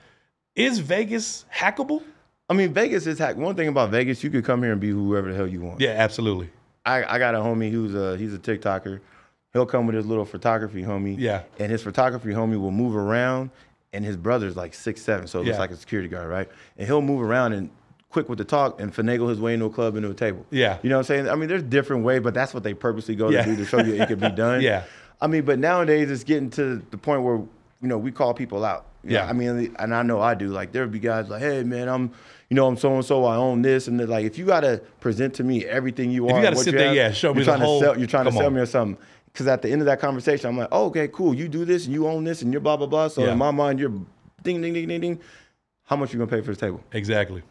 Is 0.55 0.79
Vegas 0.79 1.45
hackable? 1.55 2.03
I 2.49 2.55
mean, 2.55 2.73
Vegas 2.73 3.07
is 3.07 3.19
hack. 3.19 3.37
One 3.37 3.57
thing 3.57 3.69
about 3.69 3.91
Vegas, 3.91 4.23
you 4.25 4.31
could 4.31 4.45
come 4.45 4.63
here 4.63 4.73
and 4.73 4.81
be 4.81 4.91
whoever 4.91 5.31
the 5.31 5.37
hell 5.37 5.47
you 5.47 5.61
want. 5.61 5.81
Yeah, 5.81 5.91
absolutely. 5.91 6.51
I, 6.85 7.03
I 7.17 7.19
got 7.19 7.35
a 7.35 7.39
homie 7.39 7.71
who's 7.71 7.95
a 7.95 8.17
he's 8.17 8.33
a 8.33 8.39
TikToker. 8.39 9.01
He'll 9.53 9.67
come 9.67 9.87
with 9.87 9.97
his 9.97 10.07
little 10.07 10.25
photography 10.25 10.83
homie. 10.83 11.17
Yeah. 11.19 11.43
And 11.59 11.71
his 11.73 11.83
photography 11.83 12.29
homie 12.31 12.61
will 12.61 12.71
move 12.71 12.95
around, 12.95 13.51
and 13.97 14.05
his 14.05 14.17
brother's 14.17 14.55
like 14.57 14.75
six 14.75 15.03
seven, 15.03 15.27
so 15.27 15.41
it 15.41 15.47
looks 15.47 15.59
like 15.59 15.71
a 15.71 15.77
security 15.77 16.09
guard, 16.09 16.29
right? 16.29 16.49
And 16.79 16.87
he'll 16.87 17.03
move 17.03 17.23
around 17.23 17.53
and 17.55 17.71
quick 18.11 18.29
with 18.29 18.39
the 18.39 18.45
talk 18.45 18.81
and 18.81 18.95
finagle 18.95 19.29
his 19.29 19.41
way 19.41 19.55
into 19.55 19.67
a 19.67 19.71
club 19.71 19.97
into 19.97 20.09
a 20.11 20.15
table. 20.15 20.47
Yeah. 20.51 20.79
You 20.83 20.89
know 20.91 20.97
what 20.97 21.01
I'm 21.01 21.05
saying? 21.05 21.29
I 21.29 21.35
mean, 21.35 21.49
there's 21.49 21.63
different 21.65 22.05
ways, 22.05 22.21
but 22.23 22.33
that's 22.35 22.55
what 22.55 22.63
they 22.63 22.73
purposely 22.75 23.15
go 23.17 23.29
Yeah. 23.31 23.43
to 23.45 23.51
do 23.51 23.57
to 23.57 23.65
show 23.65 23.81
you 23.81 23.95
it 24.01 24.07
could 24.09 24.21
be 24.21 24.31
done. 24.45 24.61
Yeah. 24.61 24.85
I 25.21 25.27
mean, 25.27 25.45
but 25.45 25.59
nowadays 25.59 26.11
it's 26.11 26.25
getting 26.25 26.51
to 26.51 26.83
the 26.91 26.99
point 26.99 27.23
where 27.23 27.37
you 27.37 27.89
know 27.89 27.99
we 27.99 28.13
call 28.13 28.33
people 28.35 28.65
out. 28.65 28.87
Yeah. 29.05 29.27
I 29.29 29.33
mean, 29.35 29.75
and 29.79 29.95
I 29.95 30.03
know 30.03 30.21
I 30.21 30.35
do. 30.35 30.49
Like 30.49 30.73
there'll 30.73 30.89
be 30.89 30.99
guys 30.99 31.29
like, 31.29 31.41
hey 31.43 31.63
man, 31.63 31.89
I'm, 31.89 32.11
you 32.51 32.55
know, 32.55 32.67
I'm 32.67 32.77
so 32.77 32.95
and 32.95 33.05
so. 33.05 33.25
I 33.25 33.37
own 33.37 33.63
this, 33.63 33.87
and 33.89 33.99
they're 34.01 34.07
like, 34.07 34.25
if 34.27 34.37
you 34.39 34.47
gotta 34.47 34.83
present 35.01 35.35
to 35.35 35.45
me 35.45 35.65
everything 35.65 36.11
you 36.11 36.29
are, 36.29 36.37
you 36.37 36.43
gotta 36.43 36.57
what 36.57 36.65
sit 36.65 36.73
you 36.73 36.79
there, 36.79 36.87
have, 36.89 36.97
yeah, 36.97 37.13
show 37.13 37.33
me 37.35 37.39
you're 37.41 37.45
the 37.47 37.51
trying 37.53 37.61
whole- 37.61 37.81
To 37.81 37.87
sell, 37.87 37.99
you're 37.99 38.07
trying 38.09 38.25
to 38.27 38.33
sell 38.33 38.47
on. 38.47 38.55
me 38.55 38.61
or 38.61 38.67
something. 38.67 39.05
Because 39.37 39.49
at 39.49 39.61
the 39.61 39.71
end 39.71 39.83
of 39.83 39.87
that 39.87 40.01
conversation, 40.01 40.49
I'm 40.49 40.57
like, 40.57 40.69
oh, 40.73 40.87
okay, 40.87 41.09
cool. 41.09 41.35
You 41.35 41.47
do 41.47 41.67
this, 41.67 41.85
and 41.85 41.93
you 41.93 42.07
own 42.09 42.25
this, 42.25 42.41
and 42.41 42.51
you're 42.51 42.61
blah 42.63 42.79
blah 42.79 42.87
blah. 42.87 43.09
So 43.09 43.23
Yeah. 43.23 43.33
in 43.33 43.39
my 43.39 43.51
mind, 43.51 43.79
you're 43.79 43.91
ding 44.43 44.63
ding 44.63 44.73
ding 44.73 44.89
ding 44.89 45.01
ding. 45.03 45.21
How 45.85 45.95
much 45.97 46.11
you 46.15 46.19
gonna 46.19 46.31
pay 46.31 46.41
for 46.41 46.53
this 46.53 46.59
table? 46.59 46.81
Exactly. 46.93 47.43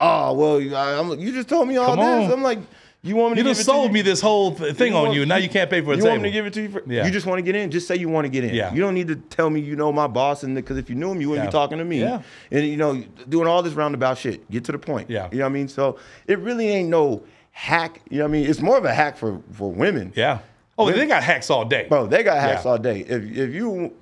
Oh 0.00 0.32
well, 0.32 0.76
I, 0.76 0.98
I'm, 0.98 1.16
you 1.20 1.30
just 1.30 1.48
told 1.48 1.68
me 1.68 1.76
all 1.76 1.94
Come 1.94 1.98
this. 1.98 2.26
on. 2.26 2.32
I'm 2.32 2.42
like, 2.42 2.58
you 3.02 3.14
want 3.14 3.34
me 3.34 3.38
You 3.38 3.44
to 3.44 3.50
just 3.50 3.60
give 3.60 3.68
it 3.68 3.72
to 3.72 3.80
sold 3.82 3.92
me 3.92 4.02
this 4.02 4.20
whole 4.20 4.52
th- 4.52 4.74
thing 4.74 4.94
on 4.94 5.12
you, 5.12 5.22
and 5.22 5.28
now 5.28 5.36
you 5.36 5.48
can't 5.48 5.70
pay 5.70 5.80
for 5.80 5.92
a 5.92 5.96
you 5.96 6.02
table. 6.02 6.10
want 6.10 6.22
me 6.22 6.28
to 6.30 6.32
give 6.32 6.46
it 6.46 6.52
to 6.54 6.62
you? 6.62 6.68
For, 6.70 6.82
Yeah. 6.88 7.06
You 7.06 7.12
just 7.12 7.24
want 7.24 7.38
to 7.38 7.42
get 7.42 7.54
in. 7.54 7.70
Just 7.70 7.86
say 7.86 7.94
you 7.94 8.08
want 8.08 8.24
to 8.24 8.28
get 8.28 8.42
in. 8.42 8.52
Yeah. 8.52 8.74
You 8.74 8.80
don't 8.80 8.94
need 8.94 9.06
to 9.06 9.14
tell 9.16 9.48
me 9.48 9.60
you 9.60 9.76
know 9.76 9.92
my 9.92 10.08
boss, 10.08 10.42
and 10.42 10.56
because 10.56 10.76
if 10.76 10.90
you 10.90 10.96
knew 10.96 11.12
him, 11.12 11.20
you 11.20 11.28
wouldn't 11.28 11.44
Yeah. 11.46 11.50
be 11.50 11.52
talking 11.52 11.78
to 11.78 11.84
me. 11.84 12.00
Yeah. 12.00 12.22
And 12.50 12.66
you 12.66 12.76
know, 12.76 13.00
doing 13.28 13.46
all 13.46 13.62
this 13.62 13.74
roundabout 13.74 14.18
shit. 14.18 14.50
Get 14.50 14.64
to 14.64 14.72
the 14.72 14.78
point. 14.78 15.08
Yeah. 15.08 15.28
You 15.30 15.38
know 15.38 15.44
what 15.44 15.50
I 15.50 15.52
mean? 15.52 15.68
So 15.68 15.98
it 16.26 16.40
really 16.40 16.66
ain't 16.68 16.88
no 16.88 17.22
hack. 17.52 18.00
You 18.10 18.18
know 18.18 18.24
what 18.24 18.28
I 18.30 18.32
mean? 18.32 18.46
It's 18.50 18.60
more 18.60 18.76
of 18.76 18.84
a 18.84 18.92
hack 18.92 19.16
for 19.16 19.40
for 19.52 19.70
women. 19.70 20.12
yeah. 20.16 20.40
Oh, 20.78 20.90
they 20.90 21.06
got 21.06 21.22
hacks 21.22 21.50
all 21.50 21.64
day. 21.64 21.86
Bro, 21.88 22.06
they 22.06 22.22
got 22.22 22.38
hacks 22.40 22.64
Yeah. 22.64 22.70
all 22.70 22.78
day. 22.78 23.00
If 23.00 23.22
if 23.36 23.54
you 23.54 23.92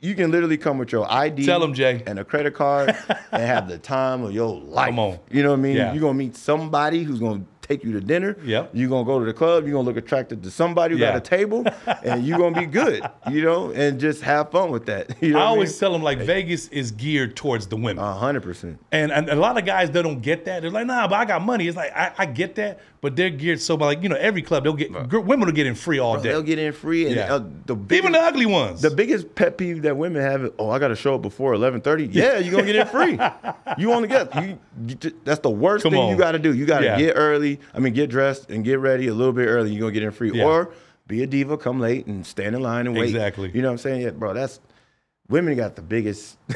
you 0.00 0.14
can 0.16 0.32
literally 0.32 0.56
come 0.56 0.78
with 0.78 0.90
your 0.90 1.06
ID, 1.10 1.46
Tell 1.46 1.62
'em, 1.62 1.74
Jay. 1.74 2.02
and 2.06 2.18
a 2.18 2.24
credit 2.24 2.54
card, 2.54 2.88
and 3.32 3.42
have 3.42 3.68
the 3.68 3.78
time 3.78 4.24
of 4.24 4.32
your 4.32 4.58
life. 4.60 4.86
Come 4.88 4.98
on. 4.98 5.18
You 5.30 5.42
know 5.44 5.50
what 5.50 5.58
I 5.60 5.62
mean? 5.62 5.76
Yeah. 5.76 5.92
You're 5.92 6.00
gonna 6.00 6.14
meet 6.14 6.36
somebody 6.36 7.04
who's 7.04 7.20
gonna 7.20 7.42
take 7.60 7.84
you 7.84 7.92
to 7.92 8.00
dinner. 8.00 8.36
Yep. 8.44 8.70
You're 8.72 8.88
gonna 8.88 9.04
go 9.04 9.20
to 9.20 9.24
the 9.24 9.32
club. 9.32 9.62
You're 9.64 9.74
gonna 9.74 9.86
look 9.86 9.96
attracted 9.96 10.42
to 10.42 10.50
somebody 10.50 10.94
who 10.96 11.00
Yeah. 11.00 11.10
got 11.12 11.16
a 11.18 11.20
table, 11.20 11.64
and 12.04 12.26
you're 12.26 12.36
gonna 12.38 12.58
be 12.58 12.66
good. 12.66 13.04
You 13.30 13.42
know, 13.44 13.70
and 13.70 14.00
just 14.00 14.22
have 14.22 14.50
fun 14.50 14.72
with 14.72 14.86
that. 14.86 15.14
You 15.22 15.34
know 15.34 15.38
I 15.38 15.42
always 15.44 15.70
mean? 15.70 15.78
tell 15.78 15.92
them 15.92 16.02
like 16.02 16.18
Vegas 16.18 16.66
is 16.68 16.90
geared 16.90 17.36
towards 17.36 17.68
the 17.68 17.76
women. 17.76 17.98
A 18.02 18.12
hundred 18.14 18.42
percent. 18.42 18.80
And, 18.90 19.12
and 19.12 19.28
a 19.28 19.36
lot 19.36 19.56
of 19.56 19.64
guys 19.64 19.92
they 19.92 20.02
don't 20.02 20.20
get 20.20 20.44
that. 20.46 20.62
They're 20.62 20.70
like, 20.72 20.86
nah, 20.86 21.06
but 21.06 21.14
I 21.14 21.24
got 21.26 21.42
money. 21.42 21.68
It's 21.68 21.76
like 21.76 21.92
I, 21.96 22.10
I 22.18 22.26
get 22.26 22.56
that, 22.56 22.80
but 23.02 23.16
they're 23.16 23.28
geared 23.30 23.60
so 23.60 23.76
by 23.76 23.84
like 23.86 24.02
you 24.02 24.08
know 24.08 24.16
every 24.16 24.40
club 24.40 24.62
they'll 24.64 24.72
get 24.72 24.90
gr- 25.08 25.18
women 25.18 25.44
will 25.44 25.52
get 25.52 25.66
in 25.66 25.74
free 25.74 25.98
all 25.98 26.16
day. 26.16 26.30
They'll 26.30 26.40
get 26.42 26.58
in 26.58 26.72
free, 26.72 27.06
and 27.06 27.16
Yeah. 27.16 27.34
uh, 27.34 27.44
the 27.66 27.74
biggest, 27.76 27.98
Even 28.04 28.12
the 28.12 28.20
ugly 28.20 28.46
ones. 28.46 28.80
The 28.80 28.90
biggest 28.90 29.34
pet 29.34 29.58
peeve 29.58 29.82
that 29.82 29.96
women 29.96 30.22
have 30.22 30.44
is, 30.44 30.50
oh, 30.58 30.70
I 30.70 30.78
got 30.78 30.88
to 30.88 30.96
show 30.96 31.16
up 31.16 31.22
before 31.22 31.52
eleven 31.52 31.80
thirty. 31.82 32.06
Yeah, 32.06 32.38
you're 32.38 32.52
gonna 32.52 32.64
get 32.64 32.76
in 32.76 32.86
free. 32.86 33.18
you 33.78 33.92
only 33.92 34.08
get 34.08 34.34
you, 34.36 34.58
you 34.86 34.96
That's 35.24 35.40
the 35.40 35.50
worst 35.50 35.82
Come 35.82 35.92
thing 35.92 36.00
on. 36.00 36.10
you 36.10 36.16
got 36.16 36.32
to 36.32 36.38
do. 36.38 36.54
You 36.54 36.64
got 36.64 36.78
to 36.78 36.84
Yeah. 36.86 36.96
get 36.98 37.12
early. 37.16 37.60
I 37.74 37.80
mean, 37.80 37.92
get 37.92 38.08
dressed 38.08 38.50
and 38.50 38.64
get 38.64 38.78
ready 38.78 39.08
a 39.08 39.14
little 39.14 39.32
bit 39.34 39.46
early. 39.48 39.72
You're 39.72 39.80
gonna 39.80 39.92
get 39.92 40.04
in 40.04 40.12
free, 40.12 40.30
Yeah. 40.32 40.44
or 40.44 40.70
be 41.08 41.22
a 41.24 41.26
diva, 41.26 41.58
come 41.58 41.80
late 41.80 42.06
and 42.06 42.24
stand 42.24 42.54
in 42.54 42.62
line 42.62 42.86
and 42.86 42.96
wait. 42.96 43.10
Exactly. 43.10 43.50
You 43.52 43.62
know 43.62 43.68
what 43.68 43.72
I'm 43.72 43.78
saying? 43.78 44.02
Yeah, 44.02 44.10
bro. 44.10 44.32
That's 44.32 44.60
women 45.32 45.56
got 45.56 45.74
the 45.74 45.82
biggest. 45.82 46.36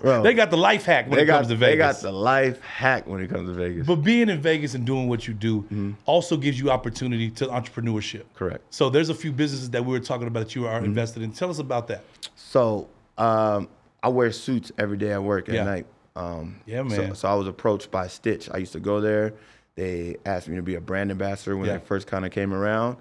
bro, 0.00 0.22
they 0.22 0.34
got 0.34 0.50
the 0.50 0.56
life 0.56 0.84
hack 0.84 1.08
when 1.08 1.18
it 1.20 1.26
got 1.26 1.36
comes 1.38 1.48
to 1.48 1.56
Vegas. 1.56 1.72
they 1.74 1.76
got 1.78 2.00
the 2.00 2.12
life 2.12 2.60
hack 2.62 3.06
when 3.06 3.20
it 3.20 3.28
comes 3.28 3.48
to 3.48 3.54
Vegas. 3.54 3.86
but 3.86 3.96
being 3.96 4.28
in 4.28 4.40
Vegas 4.40 4.74
and 4.74 4.84
doing 4.84 5.08
what 5.08 5.28
you 5.28 5.34
do 5.34 5.62
Mm-hmm. 5.62 5.92
also 6.06 6.36
gives 6.36 6.58
you 6.58 6.70
opportunity 6.70 7.30
to 7.30 7.46
entrepreneurship. 7.46 8.24
Correct. 8.34 8.62
So 8.70 8.90
there's 8.90 9.10
a 9.10 9.14
few 9.14 9.30
businesses 9.32 9.70
that 9.70 9.84
we 9.84 9.92
were 9.92 10.00
talking 10.04 10.26
about 10.26 10.40
that 10.40 10.54
you 10.54 10.62
Mm-hmm. 10.62 10.74
are 10.74 10.84
invested 10.84 11.22
in. 11.22 11.32
Tell 11.32 11.50
us 11.50 11.58
about 11.58 11.88
that. 11.88 12.02
So 12.36 12.88
um, 13.18 13.68
I 14.02 14.08
wear 14.08 14.32
suits 14.32 14.72
every 14.78 14.96
day 14.96 15.12
at 15.12 15.22
work 15.22 15.48
at 15.48 15.54
Yeah. 15.54 15.64
night. 15.64 15.86
Um, 16.16 16.56
Yeah, 16.66 16.78
so- 16.88 17.02
man. 17.02 17.14
So, 17.14 17.28
I 17.28 17.34
was 17.34 17.46
approached 17.46 17.90
by 17.90 18.06
Stitch. 18.08 18.48
I 18.50 18.56
used 18.58 18.72
to 18.72 18.80
go 18.80 19.00
there. 19.00 19.34
They 19.74 20.16
asked 20.26 20.48
me 20.48 20.56
to 20.56 20.62
be 20.62 20.74
a 20.74 20.80
brand 20.80 21.10
ambassador 21.10 21.56
when 21.56 21.68
Yeah. 21.68 21.76
I 21.76 21.78
first 21.78 22.06
kind 22.06 22.24
of 22.26 22.30
came 22.32 22.52
around, 22.52 22.96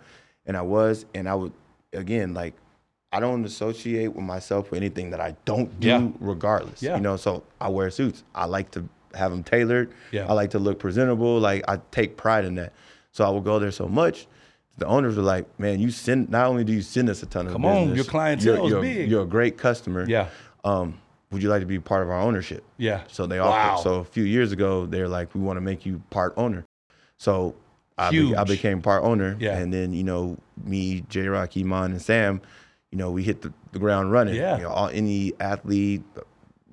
and 0.45 0.55
I 0.55 0.61
was. 0.61 1.05
And 1.13 1.27
I 1.27 1.35
would 1.35 1.51
again 1.93 2.33
like 2.33 2.53
I 3.13 3.19
don't 3.19 3.43
associate 3.45 4.07
with 4.15 4.23
myself 4.23 4.71
with 4.71 4.77
anything 4.77 5.09
that 5.11 5.19
I 5.19 5.35
don't 5.45 5.77
do, 5.79 5.87
Yeah. 5.87 6.07
regardless. 6.19 6.81
Yeah. 6.81 6.95
You 6.95 7.01
know, 7.01 7.17
so 7.17 7.43
I 7.59 7.67
wear 7.69 7.89
suits. 7.89 8.23
I 8.33 8.45
like 8.45 8.71
to 8.71 8.85
have 9.13 9.31
them 9.31 9.43
tailored. 9.43 9.91
Yeah. 10.11 10.27
I 10.29 10.33
like 10.33 10.51
to 10.51 10.59
look 10.59 10.79
presentable. 10.79 11.39
Like 11.39 11.63
I 11.67 11.79
take 11.91 12.15
pride 12.15 12.45
in 12.45 12.55
that. 12.55 12.71
So 13.11 13.25
I 13.25 13.29
will 13.29 13.41
go 13.41 13.59
there 13.59 13.71
so 13.71 13.87
much. 13.87 14.27
The 14.77 14.85
owners 14.85 15.17
were 15.17 15.23
like, 15.23 15.45
"Man, 15.59 15.81
you 15.81 15.91
send. 15.91 16.29
Not 16.29 16.47
only 16.47 16.63
do 16.63 16.71
you 16.71 16.81
send 16.81 17.09
us 17.09 17.21
a 17.21 17.25
ton 17.25 17.45
of 17.47 17.51
Come 17.53 17.65
on, 17.65 17.93
your 17.93 18.05
clientele 18.05 18.55
you're, 18.55 18.65
is 18.65 18.69
you're- 18.71 18.81
big. 18.81 19.09
You're 19.11 19.23
a 19.23 19.27
great 19.27 19.57
customer. 19.57 20.05
Yeah. 20.07 20.29
Um, 20.63 20.97
would 21.31 21.43
you 21.43 21.49
like 21.49 21.59
to 21.59 21.65
be 21.65 21.79
part 21.79 22.03
of 22.03 22.09
our 22.09 22.19
ownership? 22.21 22.63
Yeah. 22.77 23.01
So 23.07 23.27
they 23.27 23.39
offered. 23.39 23.51
Wow. 23.73 23.77
So 23.83 23.95
a 23.95 24.03
few 24.05 24.23
years 24.23 24.53
ago, 24.53 24.85
they're 24.85 25.07
like, 25.09 25.35
we 25.35 25.41
want 25.41 25.57
to 25.57 25.61
make 25.61 25.85
you 25.85 26.01
part 26.09 26.33
owner. 26.37 26.65
So 27.17 27.55
I, 27.97 28.11
be- 28.11 28.35
I 28.35 28.43
became 28.45 28.81
part 28.81 29.03
owner. 29.03 29.35
Yeah. 29.39 29.57
And 29.57 29.73
then 29.73 29.93
you 29.93 30.03
know 30.05 30.37
me, 30.63 31.03
J 31.09 31.27
Rock, 31.27 31.55
Iman, 31.57 31.91
and 31.91 32.01
Sam, 32.01 32.41
you 32.91 32.97
know 32.97 33.09
we 33.11 33.23
hit 33.23 33.41
the, 33.41 33.53
the 33.71 33.79
ground 33.79 34.11
running. 34.11 34.35
Yeah. 34.35 34.57
You 34.57 34.63
know, 34.63 34.69
all, 34.69 34.89
any 34.89 35.33
athlete, 35.39 36.03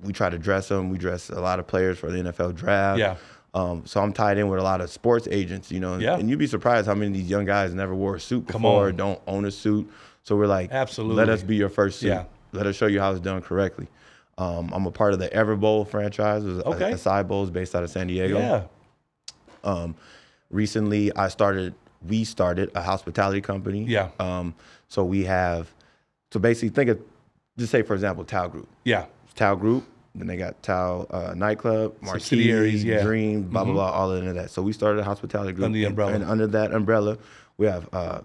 we 0.03 0.13
try 0.13 0.29
to 0.29 0.37
dress 0.37 0.67
them. 0.67 0.89
We 0.89 0.97
dress 0.97 1.29
a 1.29 1.39
lot 1.41 1.59
of 1.59 1.67
players 1.67 1.97
for 1.97 2.11
the 2.11 2.19
NFL 2.19 2.55
draft. 2.55 2.99
Yeah. 2.99 3.15
Um, 3.53 3.83
so 3.85 3.99
I'm 4.01 4.13
tied 4.13 4.37
in 4.37 4.47
with 4.47 4.59
a 4.59 4.63
lot 4.63 4.79
of 4.79 4.91
sports 4.91 5.27
agents, 5.31 5.71
you 5.71 5.79
know, 5.79 5.93
and, 5.93 6.03
Yeah. 6.03 6.17
and 6.17 6.29
you'd 6.29 6.37
be 6.37 6.45
surprised 6.45 6.85
how 6.85 6.93
many 6.93 7.07
of 7.07 7.13
these 7.13 7.29
young 7.29 7.45
guys 7.45 7.73
never 7.73 7.95
wore 7.95 8.15
a 8.15 8.19
suit 8.19 8.47
Come 8.47 8.61
before, 8.61 8.89
on. 8.89 8.95
don't 8.95 9.19
own 9.25 9.45
a 9.45 9.51
suit. 9.51 9.89
So 10.21 10.35
we're 10.35 10.45
like, 10.45 10.71
Absolutely. 10.71 11.15
let 11.15 11.29
us 11.29 11.41
be 11.41 11.55
your 11.55 11.69
first 11.69 11.99
suit. 11.99 12.09
Yeah. 12.09 12.25
Let 12.51 12.67
us 12.67 12.75
show 12.75 12.85
you 12.85 12.99
how 12.99 13.09
it's 13.11 13.19
done 13.21 13.41
correctly. 13.41 13.87
Um, 14.37 14.69
I'm 14.71 14.85
a 14.85 14.91
part 14.91 15.13
of 15.13 15.19
the 15.19 15.29
Everbowl 15.29 15.87
franchise. 15.87 16.43
It 16.45 16.47
was 16.49 16.57
a- 16.59 16.67
Okay. 16.67 16.91
a, 16.91 16.97
side 16.97 17.27
bowl 17.27 17.43
is 17.43 17.49
based 17.49 17.73
out 17.73 17.83
of 17.83 17.89
San 17.89 18.05
Diego. 18.07 18.37
Yeah. 18.37 18.63
Um, 19.63 19.95
recently, 20.49 21.13
I 21.15 21.27
started. 21.29 21.73
We 22.07 22.23
started 22.23 22.71
a 22.75 22.81
hospitality 22.81 23.41
company. 23.41 23.83
Yeah. 23.85 24.09
Um, 24.19 24.53
so 24.87 25.03
we 25.03 25.25
have. 25.25 25.73
So 26.31 26.39
basically, 26.39 26.69
think 26.69 26.89
of, 26.91 26.99
just 27.57 27.71
say 27.71 27.81
for 27.81 27.93
example, 27.93 28.23
Tao 28.23 28.47
Group. 28.47 28.67
Yeah. 28.83 29.05
Tao 29.35 29.55
Group. 29.55 29.85
Then 30.15 30.27
they 30.27 30.37
got 30.37 30.61
Tao 30.63 31.05
uh, 31.11 31.33
nightclub, 31.35 31.95
Marquee, 32.01 32.19
Subsidiaries, 32.19 32.83
yeah. 32.83 32.97
Mm-hmm. 32.97 33.05
Dream, 33.07 33.41
blah 33.43 33.63
blah 33.63 33.73
blah, 33.73 33.91
all 33.91 34.13
into 34.15 34.33
that. 34.33 34.49
So 34.49 34.61
we 34.61 34.73
started 34.73 34.99
a 34.99 35.03
hospitality 35.03 35.53
group, 35.53 35.65
Under 35.65 35.77
the 35.77 35.83
and- 35.85 35.91
umbrella. 35.91 36.13
and, 36.13 36.23
under 36.23 36.47
that 36.47 36.73
umbrella, 36.73 37.17
we 37.57 37.67
have 37.67 37.87
uh, 37.93 38.21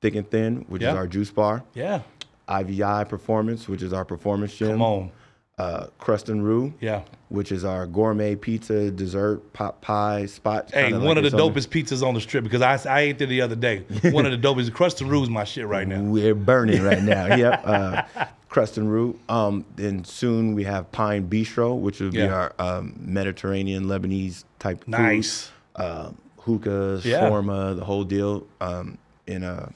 Thick 0.00 0.14
and 0.14 0.30
Thin, 0.30 0.64
which 0.68 0.82
Yeah. 0.82 0.90
is 0.90 0.94
our 0.96 1.06
juice 1.06 1.30
bar. 1.30 1.64
Yeah. 1.74 2.02
IVI 2.48 3.04
Performance, 3.08 3.68
which 3.68 3.82
is 3.82 3.92
our 3.92 4.04
performance 4.04 4.54
gym. 4.54 4.70
Come 4.72 4.82
on. 4.82 5.10
Uh, 5.56 5.86
Crust 5.98 6.28
and 6.28 6.44
Roux, 6.44 6.74
Yeah. 6.80 7.02
which 7.28 7.52
is 7.52 7.64
our 7.64 7.86
gourmet 7.86 8.34
pizza, 8.34 8.90
dessert, 8.90 9.52
pot 9.52 9.80
pie 9.80 10.26
spot. 10.26 10.72
Hey, 10.72 10.92
one 10.92 11.02
like 11.16 11.18
of 11.18 11.30
the 11.30 11.36
dopest 11.38 11.68
pizzas 11.68 12.04
on 12.04 12.14
the 12.14 12.20
strip 12.20 12.42
because 12.42 12.60
I, 12.60 12.76
I 12.92 13.00
ate 13.02 13.18
there 13.18 13.28
the 13.28 13.40
other 13.40 13.54
day. 13.54 13.78
One 14.10 14.26
of 14.26 14.32
the 14.32 14.48
dopest. 14.48 14.72
Crust 14.72 15.00
and 15.00 15.08
Roux's 15.08 15.30
my 15.30 15.44
shit 15.44 15.68
right 15.68 15.86
now. 15.86 16.00
We're 16.02 16.34
burning 16.34 16.82
right 16.82 17.00
now. 17.02 17.26
yep. 17.36 17.62
Uh, 17.64 18.02
crust 18.48 18.78
and 18.78 18.90
roux. 18.90 19.16
Um, 19.28 19.64
then 19.76 20.02
soon 20.04 20.56
we 20.56 20.64
have 20.64 20.90
Pine 20.90 21.28
Bistro, 21.28 21.78
which 21.78 22.00
will 22.00 22.10
be 22.10 22.22
our 22.22 22.52
um, 22.58 22.94
Mediterranean 22.98 23.84
Lebanese 23.84 24.42
type. 24.58 24.82
Nice. 24.88 25.52
Um, 25.76 26.18
hookah, 26.38 27.00
Yeah. 27.04 27.20
shawarma, 27.30 27.76
the 27.76 27.84
whole 27.84 28.02
deal 28.02 28.44
um, 28.60 28.98
in 29.28 29.44
uh, 29.44 29.68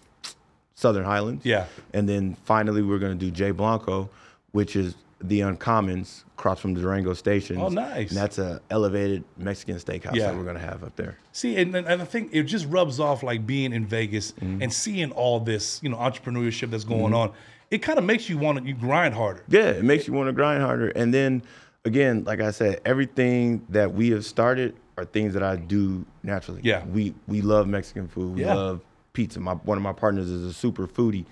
Southern 0.74 1.04
Highlands. 1.04 1.44
Yeah. 1.46 1.66
And 1.94 2.08
then 2.08 2.34
finally 2.44 2.82
we're 2.82 2.98
going 2.98 3.16
to 3.16 3.24
do 3.24 3.30
Jay 3.30 3.52
Blanco, 3.52 4.10
which 4.50 4.74
is 4.74 4.96
the 5.20 5.40
Uncommons 5.40 6.22
across 6.38 6.60
from 6.60 6.74
the 6.74 6.80
Durango 6.80 7.12
station. 7.12 7.58
Oh, 7.60 7.68
nice. 7.68 8.10
And 8.10 8.16
that's 8.16 8.38
a 8.38 8.60
elevated 8.70 9.24
Mexican 9.36 9.76
steakhouse 9.76 10.14
Yeah. 10.14 10.28
that 10.28 10.36
we're 10.36 10.44
going 10.44 10.54
to 10.56 10.62
have 10.62 10.84
up 10.84 10.94
there. 10.96 11.18
See, 11.32 11.56
and, 11.56 11.74
and 11.74 12.00
I 12.00 12.04
think 12.04 12.30
it 12.32 12.44
just 12.44 12.66
rubs 12.68 13.00
off 13.00 13.22
like 13.24 13.46
being 13.46 13.72
in 13.72 13.84
Vegas 13.86 14.32
Mm-hmm. 14.32 14.62
and 14.62 14.72
seeing 14.72 15.10
all 15.12 15.40
this, 15.40 15.80
you 15.82 15.88
know, 15.88 15.96
entrepreneurship 15.96 16.70
that's 16.70 16.84
going 16.84 17.14
on. 17.14 17.32
It 17.70 17.78
kind 17.78 17.98
of 17.98 18.04
makes 18.04 18.28
you 18.28 18.38
want 18.38 18.58
to 18.58 18.64
you 18.64 18.74
grind 18.74 19.14
harder. 19.14 19.42
Yeah, 19.48 19.70
it 19.70 19.84
makes 19.84 20.06
you 20.06 20.12
want 20.14 20.28
to 20.28 20.32
grind 20.32 20.62
harder. 20.62 20.88
And 20.90 21.12
then 21.12 21.42
again, 21.84 22.22
like 22.24 22.40
I 22.40 22.50
said, 22.52 22.80
everything 22.84 23.66
that 23.70 23.92
we 23.92 24.10
have 24.10 24.24
started 24.24 24.74
are 24.96 25.04
things 25.04 25.34
that 25.34 25.42
I 25.42 25.56
do 25.56 26.04
naturally. 26.22 26.60
Yeah. 26.64 26.84
We 26.86 27.14
we 27.26 27.40
love 27.42 27.66
Mexican 27.66 28.08
food. 28.08 28.36
We 28.36 28.42
Yeah. 28.42 28.54
love 28.54 28.80
pizza. 29.12 29.40
My 29.40 29.52
one 29.54 29.76
of 29.76 29.82
my 29.82 29.92
partners 29.92 30.28
is 30.30 30.44
a 30.44 30.52
super 30.52 30.86
foodie. 30.86 31.24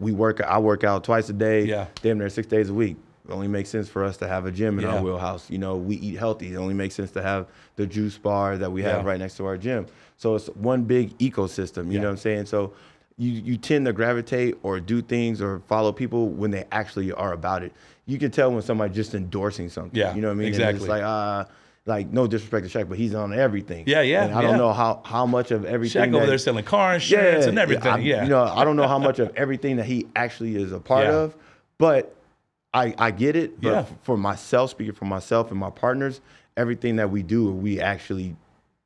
We 0.00 0.12
work 0.12 0.40
I 0.40 0.58
work 0.58 0.82
out 0.84 1.04
twice 1.04 1.28
a 1.28 1.32
day, 1.34 1.64
Yeah. 1.64 1.86
damn 2.02 2.18
near 2.18 2.28
six 2.30 2.46
days 2.46 2.70
a 2.70 2.74
week. 2.74 2.96
It 3.28 3.32
only 3.32 3.48
makes 3.48 3.68
sense 3.70 3.88
for 3.88 4.04
us 4.04 4.16
to 4.18 4.28
have 4.28 4.46
a 4.46 4.50
gym 4.50 4.78
in 4.78 4.84
Yeah. 4.84 4.96
our 4.96 5.02
wheelhouse. 5.02 5.48
You 5.48 5.58
know, 5.58 5.76
we 5.76 5.96
eat 5.96 6.18
healthy. 6.18 6.52
It 6.54 6.56
only 6.56 6.74
makes 6.74 6.94
sense 6.94 7.12
to 7.12 7.22
have 7.22 7.46
the 7.76 7.86
juice 7.86 8.18
bar 8.18 8.58
that 8.58 8.70
we 8.72 8.82
have 8.82 9.02
Yeah. 9.02 9.08
right 9.08 9.18
next 9.18 9.36
to 9.36 9.46
our 9.46 9.56
gym. 9.56 9.86
So 10.16 10.34
it's 10.34 10.48
one 10.48 10.82
big 10.82 11.16
ecosystem. 11.18 11.86
You 11.86 11.92
Yeah. 11.92 11.98
know 12.00 12.06
what 12.08 12.10
I'm 12.12 12.16
saying? 12.18 12.46
So 12.46 12.72
you 13.18 13.30
you 13.30 13.56
tend 13.56 13.86
to 13.86 13.92
gravitate 13.92 14.56
or 14.62 14.80
do 14.80 15.00
things 15.02 15.40
or 15.40 15.60
follow 15.68 15.92
people 15.92 16.28
when 16.30 16.50
they 16.50 16.64
actually 16.72 17.12
are 17.12 17.32
about 17.32 17.62
it. 17.62 17.72
You 18.06 18.18
can 18.18 18.30
tell 18.30 18.50
when 18.52 18.62
somebody's 18.62 18.96
just 18.96 19.14
endorsing 19.14 19.68
something. 19.68 19.98
Yeah, 19.98 20.14
You 20.14 20.20
know 20.22 20.28
what 20.28 20.34
I 20.34 20.38
mean? 20.38 20.48
Exactly. 20.48 20.80
it's 20.80 20.88
like 20.88 21.02
uh 21.02 21.44
like 21.86 22.12
no 22.12 22.26
disrespect 22.26 22.68
to 22.68 22.78
Shaq, 22.78 22.88
but 22.88 22.96
he's 22.98 23.14
on 23.14 23.32
everything. 23.32 23.84
Yeah, 23.86 24.02
yeah, 24.02 24.24
And 24.24 24.34
I 24.34 24.42
don't 24.42 24.56
know 24.56 24.72
how 24.72 25.00
how 25.04 25.26
much 25.26 25.50
of 25.52 25.64
everything 25.64 26.02
Shaq 26.10 26.14
over 26.14 26.20
that- 26.24 26.26
there 26.30 26.38
selling 26.38 26.64
car 26.64 26.94
insurance 26.94 27.46
and 27.46 27.58
everything. 27.58 27.92
I- 27.92 27.98
Yeah. 27.98 28.22
You 28.24 28.30
know, 28.30 28.42
I 28.44 28.64
don't 28.64 28.76
know 28.76 28.88
how 28.88 28.98
much 28.98 29.18
of 29.20 29.30
everything 29.36 29.76
that 29.76 29.86
he 29.86 30.06
actually 30.16 30.56
is 30.56 30.72
a 30.72 30.80
part 30.80 31.04
Yeah. 31.06 31.12
of, 31.14 31.36
but 31.78 32.14
I 32.74 32.94
I 32.98 33.10
get 33.10 33.36
it. 33.36 33.60
But 33.60 33.70
Yeah. 33.70 33.84
for 34.02 34.16
myself, 34.16 34.70
speaking 34.70 34.94
for 34.94 35.04
myself 35.04 35.50
and 35.50 35.58
my 35.60 35.70
partners, 35.70 36.20
everything 36.56 36.96
that 36.96 37.10
we 37.10 37.22
do, 37.22 37.50
we 37.52 37.80
actually 37.80 38.36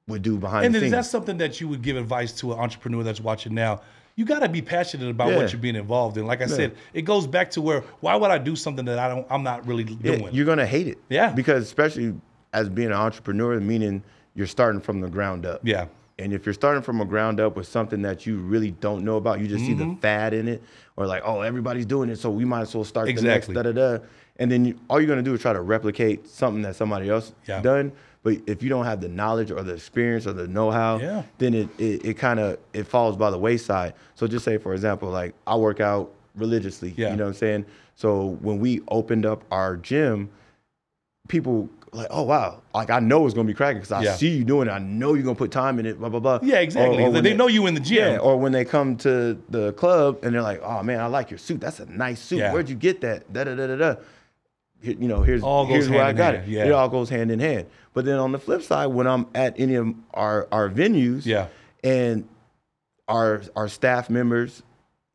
would 0.09 0.22
do 0.22 0.37
behind 0.39 0.66
and 0.66 0.74
the 0.74 0.84
is 0.84 0.91
that 0.93 1.05
something 1.07 1.39
that 1.39 1.61
you 1.61 1.66
would 1.68 1.82
give 1.82 1.97
advice 1.97 2.32
to 2.32 2.53
an 2.53 2.59
entrepreneur 2.59 3.03
that's 3.03 3.20
watching 3.20 3.55
now? 3.55 3.80
You 4.14 4.24
got 4.24 4.39
to 4.39 4.49
be 4.49 4.62
passionate 4.62 5.11
about 5.11 5.28
Yeah. 5.30 5.37
what 5.37 5.53
you're 5.53 5.61
being 5.61 5.76
involved 5.76 6.16
in. 6.16 6.26
Like 6.26 6.41
I 6.41 6.47
said, 6.47 6.74
it 6.95 7.03
goes 7.03 7.26
back 7.26 7.51
to 7.53 7.61
where 7.61 7.82
why 8.01 8.16
would 8.16 8.30
I 8.30 8.39
do 8.39 8.57
something 8.57 8.84
that 8.87 8.99
I 8.99 9.09
don't 9.09 9.26
I'm 9.30 9.43
not 9.43 9.66
really 9.66 9.84
Yeah, 10.03 10.16
doing? 10.16 10.34
you're 10.34 10.47
gonna 10.47 10.66
hate 10.66 10.89
it. 10.89 10.99
Yeah. 11.09 11.32
Because 11.32 11.64
especially 11.64 12.14
as 12.53 12.68
being 12.68 12.89
an 12.89 12.95
entrepreneur, 12.95 13.61
meaning 13.61 14.03
you're 14.34 14.47
starting 14.47 14.80
from 14.80 15.01
the 15.01 15.09
ground 15.09 15.45
up. 15.45 15.61
yeah. 15.64 15.87
And 16.19 16.33
if 16.33 16.47
you're 16.47 16.55
starting 16.55 16.83
from 16.83 17.01
a 17.01 17.05
ground 17.05 17.41
up 17.41 17.57
with 17.57 17.67
something 17.69 18.01
that 18.03 18.25
you 18.25 18.39
really 18.39 18.71
don't 18.71 19.05
know 19.05 19.17
about, 19.17 19.39
you 19.41 19.47
just 19.49 19.67
see 19.67 19.75
Mm-hmm. 19.75 19.95
the 19.97 20.01
fad 20.01 20.33
in 20.33 20.49
it, 20.49 20.62
or 20.97 21.07
like, 21.07 21.23
oh, 21.27 21.43
everybody's 21.43 21.85
doing 21.87 22.09
it, 22.09 22.17
so 22.17 22.31
we 22.31 22.45
might 22.45 22.62
as 22.62 22.75
well 22.75 22.85
start 22.85 23.09
Exactly. 23.09 23.53
the 23.55 23.62
next 23.62 23.77
da 23.77 23.83
da 23.83 23.99
da. 23.99 24.05
And 24.39 24.51
then 24.51 24.64
you, 24.64 24.79
all 24.89 24.99
you're 25.01 25.09
gonna 25.09 25.23
do 25.23 25.35
is 25.35 25.41
try 25.43 25.53
to 25.53 25.61
replicate 25.61 26.27
something 26.27 26.62
that 26.62 26.75
somebody 26.77 27.11
else 27.11 27.33
Yeah. 27.47 27.61
done. 27.61 27.93
But 28.23 28.39
if 28.47 28.62
you 28.62 28.69
don't 28.69 28.87
have 28.87 29.01
the 29.01 29.09
knowledge 29.09 29.51
or 29.51 29.62
the 29.62 29.75
experience 29.75 30.27
or 30.27 30.33
the 30.33 30.49
know-how, 30.49 30.99
Yeah. 30.99 31.23
then 31.39 31.53
it 31.55 31.69
it, 31.79 32.05
it 32.05 32.14
kind 32.14 32.41
of 32.41 32.59
it 32.73 32.85
falls 32.85 33.17
by 33.17 33.31
the 33.31 33.39
wayside. 33.39 33.93
So 34.14 34.27
just 34.27 34.45
say 34.45 34.57
for 34.59 34.73
example, 34.73 35.11
like 35.11 35.35
I 35.47 35.55
work 35.57 35.81
out 35.81 36.12
religiously. 36.35 36.95
Yeah. 36.97 37.11
You 37.11 37.17
know 37.17 37.25
what 37.25 37.29
I'm 37.31 37.35
saying? 37.35 37.67
So 37.95 38.39
when 38.41 38.59
we 38.59 38.81
opened 38.89 39.27
up 39.27 39.45
our 39.51 39.77
gym, 39.77 40.29
people 41.29 41.69
like, 41.93 42.09
oh 42.11 42.22
wow, 42.22 42.62
like 42.74 42.91
I 42.91 43.01
know 43.01 43.24
it's 43.26 43.34
gonna 43.34 43.47
be 43.47 43.55
cracking 43.55 43.78
because 43.78 43.93
I 43.93 44.03
Yeah. 44.03 44.14
see 44.16 44.37
you 44.37 44.45
doing 44.45 44.68
it. 44.68 44.70
I 44.72 44.78
know 44.78 45.14
you're 45.14 45.22
gonna 45.22 45.34
put 45.34 45.51
time 45.51 45.78
in 45.78 45.87
it. 45.87 45.99
Blah 45.99 46.09
blah 46.11 46.20
blah. 46.20 46.39
Yeah, 46.43 46.57
exactly. 46.61 46.99
Or- 47.03 47.09
or 47.09 47.11
when 47.11 47.24
they 47.24 47.34
know 47.34 47.47
you 47.49 47.66
in 47.66 47.74
the 47.74 47.80
gym. 47.80 48.12
Yeah, 48.14 48.18
or 48.18 48.37
when 48.37 48.53
they 48.53 48.64
come 48.64 48.97
to 48.99 49.41
the 49.49 49.72
club 49.74 50.18
and 50.22 50.34
they're 50.34 50.43
like, 50.43 50.61
"Oh 50.62 50.82
man, 50.82 51.01
I 51.01 51.07
like 51.07 51.30
your 51.30 51.39
suit. 51.39 51.61
That's 51.61 51.80
a 51.80 51.87
nice 51.87 52.20
suit. 52.20 52.39
Yeah. 52.41 52.53
Where'd 52.53 52.68
you 52.68 52.74
get 52.76 53.01
that?" 53.03 53.32
Da 53.32 53.45
da 53.45 53.55
da 53.55 53.66
da 53.68 53.76
da. 53.76 53.95
You 54.82 55.09
know, 55.09 55.22
here's 55.22 55.43
All 55.43 55.64
here's 55.66 55.89
where 55.89 56.05
I 56.05 56.12
got 56.12 56.34
hand, 56.34 56.49
it. 56.49 56.53
yeah. 56.53 56.64
It 56.66 56.72
all 56.72 56.89
goes 56.89 57.09
hand 57.09 57.30
in 57.30 57.41
hand. 57.41 57.66
But 57.95 58.05
then 58.05 58.18
on 58.18 58.30
the 58.32 58.39
flip 58.39 58.62
side, 58.62 58.87
when 58.89 59.07
I'm 59.07 59.26
at 59.34 59.59
any 59.59 59.74
of 59.76 59.89
our 60.12 60.47
our 60.53 60.68
venues, 60.68 61.24
Yeah. 61.24 61.47
and 61.82 62.28
our 63.09 63.43
our 63.57 63.68
staff 63.68 64.11
members, 64.11 64.62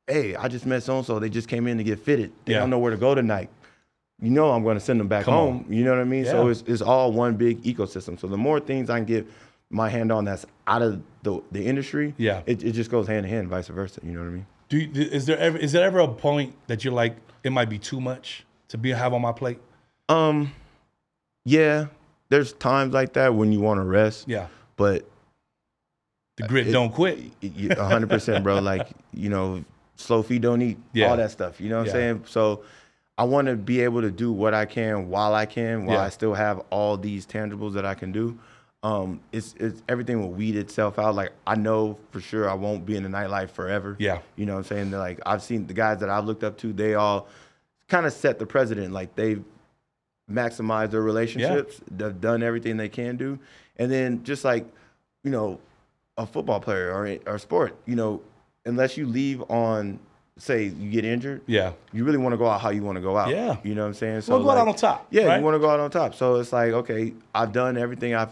hey, 0.07 0.35
I 0.35 0.47
just 0.47 0.65
met 0.65 0.81
so 0.83 0.97
and 0.97 1.05
so. 1.05 1.19
They 1.19 1.29
just 1.29 1.47
came 1.47 1.67
in 1.67 1.77
to 1.77 1.83
get 1.83 1.99
fitted. 1.99 2.31
They 2.45 2.53
Yeah. 2.53 2.59
don't 2.59 2.69
know 2.69 2.79
where 2.79 2.91
to 2.91 2.97
go 2.97 3.13
tonight. 3.13 3.49
You 4.21 4.29
know, 4.29 4.51
I'm 4.51 4.63
going 4.63 4.77
to 4.77 4.83
send 4.83 4.99
them 4.99 5.07
back 5.07 5.25
Come 5.25 5.33
home. 5.33 5.65
You 5.69 5.83
know 5.83 5.91
what 5.91 5.99
I 5.99 6.03
mean? 6.03 6.25
So 6.25 6.47
it's 6.49 6.63
it's 6.67 6.81
all 6.81 7.11
one 7.11 7.35
big 7.37 7.63
ecosystem. 7.63 8.19
So 8.19 8.27
the 8.27 8.37
more 8.37 8.59
things 8.59 8.89
I 8.89 8.97
can 8.99 9.05
get 9.05 9.27
my 9.71 9.89
hand 9.89 10.11
on 10.11 10.25
that's 10.25 10.45
out 10.67 10.81
of 10.81 11.01
the 11.23 11.41
the 11.51 11.65
industry, 11.65 12.13
Yeah. 12.17 12.41
it, 12.45 12.63
it 12.63 12.73
just 12.73 12.91
goes 12.91 13.07
hand 13.07 13.25
in 13.25 13.31
hand, 13.31 13.47
vice 13.49 13.67
versa. 13.67 13.99
You 14.03 14.11
know 14.11 14.19
what 14.19 14.27
I 14.27 14.31
mean? 14.31 14.45
Do 14.69 14.77
you, 14.77 14.89
is 14.93 15.25
there 15.25 15.37
ever 15.39 15.57
is 15.57 15.71
there 15.71 15.83
ever 15.83 15.99
a 15.99 16.07
point 16.07 16.55
that 16.67 16.83
you're 16.83 16.93
like 16.93 17.15
it 17.43 17.51
might 17.51 17.69
be 17.69 17.79
too 17.79 17.99
much 17.99 18.45
to 18.69 18.77
be 18.77 18.91
have 18.91 19.13
on 19.13 19.21
my 19.21 19.31
plate? 19.31 19.59
Um, 20.07 20.51
yeah, 21.45 21.87
there's 22.29 22.53
times 22.53 22.93
like 22.93 23.13
that 23.13 23.33
when 23.33 23.51
you 23.51 23.59
want 23.59 23.79
to 23.79 23.83
rest, 23.85 24.27
Yeah. 24.27 24.47
but 24.77 25.05
The 26.37 26.47
grit 26.47 26.67
It- 26.67 26.71
don't 26.71 26.91
quit. 26.91 27.19
a 27.43 27.83
hundred 27.85 28.09
percent, 28.09 28.43
bro. 28.43 28.59
Like 28.59 28.87
you 29.13 29.29
know, 29.29 29.63
slow 29.95 30.21
feet 30.21 30.41
don't 30.43 30.61
eat. 30.61 30.77
Yeah. 30.93 31.09
All 31.09 31.17
that 31.17 31.31
stuff. 31.31 31.59
You 31.59 31.69
know 31.69 31.79
what 31.79 31.87
Yeah. 31.87 31.93
I'm 31.93 31.97
saying? 31.97 32.23
So 32.27 32.63
I 33.21 33.23
want 33.23 33.45
to 33.49 33.55
be 33.55 33.81
able 33.81 34.01
to 34.01 34.09
do 34.09 34.31
what 34.31 34.55
I 34.55 34.65
can 34.65 35.07
while 35.07 35.35
I 35.35 35.45
can, 35.45 35.85
while 35.85 35.97
Yeah. 35.97 36.05
I 36.05 36.09
still 36.09 36.33
have 36.33 36.59
all 36.71 36.97
these 36.97 37.27
tangibles 37.27 37.73
that 37.73 37.85
I 37.85 37.93
can 37.93 38.11
do. 38.11 38.35
Um, 38.81 39.19
it's 39.31 39.53
it's 39.59 39.83
everything 39.87 40.19
will 40.19 40.31
weed 40.31 40.55
itself 40.55 40.97
out. 40.97 41.13
Like 41.13 41.31
I 41.45 41.53
know 41.53 41.99
for 42.09 42.19
sure 42.19 42.49
I 42.49 42.55
won't 42.55 42.83
be 42.83 42.95
in 42.95 43.03
the 43.03 43.09
nightlife 43.09 43.51
forever. 43.51 43.95
Yeah. 43.99 44.21
You 44.37 44.47
know 44.47 44.53
what 44.53 44.59
I'm 44.59 44.63
saying? 44.65 44.89
They're 44.89 44.99
like 44.99 45.19
I've 45.23 45.43
seen 45.43 45.67
the 45.67 45.75
guys 45.75 45.99
that 45.99 46.09
I've 46.09 46.25
looked 46.25 46.43
up 46.43 46.57
to. 46.59 46.73
They 46.73 46.95
all 46.95 47.27
kind 47.89 48.07
of 48.07 48.13
set 48.13 48.39
the 48.39 48.47
precedent. 48.47 48.91
Like 48.91 49.13
they've 49.15 49.43
maximized 50.27 50.89
their 50.89 51.03
relationships. 51.03 51.79
Yeah. 51.79 51.97
They've 52.07 52.19
done 52.21 52.41
everything 52.41 52.77
they 52.77 52.89
can 52.89 53.17
do, 53.17 53.37
and 53.77 53.91
then 53.91 54.23
just 54.23 54.43
like 54.43 54.65
you 55.23 55.29
know, 55.29 55.59
a 56.17 56.25
football 56.25 56.59
player 56.59 56.91
or 56.91 57.19
or 57.31 57.37
sport, 57.37 57.75
you 57.85 57.95
know, 57.95 58.19
unless 58.65 58.97
you 58.97 59.05
leave 59.05 59.43
on, 59.47 59.99
say, 60.41 60.63
you 60.65 60.89
get 60.89 61.05
injured, 61.05 61.41
Yeah. 61.45 61.73
you 61.93 62.03
really 62.03 62.17
want 62.17 62.33
to 62.33 62.37
go 62.37 62.47
out 62.47 62.61
how 62.61 62.69
you 62.71 62.81
want 62.83 62.95
to 62.95 63.01
go 63.01 63.15
out. 63.15 63.29
Yeah. 63.29 63.57
You 63.63 63.75
know 63.75 63.81
what 63.81 63.87
I'm 63.89 63.93
saying? 63.93 64.21
So 64.21 64.33
Well, 64.35 64.43
go 64.43 64.49
out 64.61 64.67
on 64.67 64.75
top, 64.75 65.05
Yeah, 65.11 65.25
right? 65.25 65.37
you 65.37 65.45
want 65.45 65.55
to 65.55 65.59
go 65.59 65.69
out 65.69 65.79
on 65.79 65.91
top. 65.91 66.15
So 66.15 66.35
it's 66.37 66.51
like, 66.51 66.71
okay, 66.73 67.13
I've 67.35 67.51
done 67.53 67.77
everything 67.77 68.15
I 68.15 68.27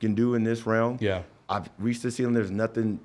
can 0.00 0.14
do 0.14 0.34
in 0.34 0.42
this 0.42 0.66
realm. 0.66 0.98
Yeah. 1.00 1.22
I've 1.48 1.68
reached 1.78 2.02
the 2.02 2.10
ceiling. 2.10 2.34
There's 2.34 2.50
nothing 2.50 2.98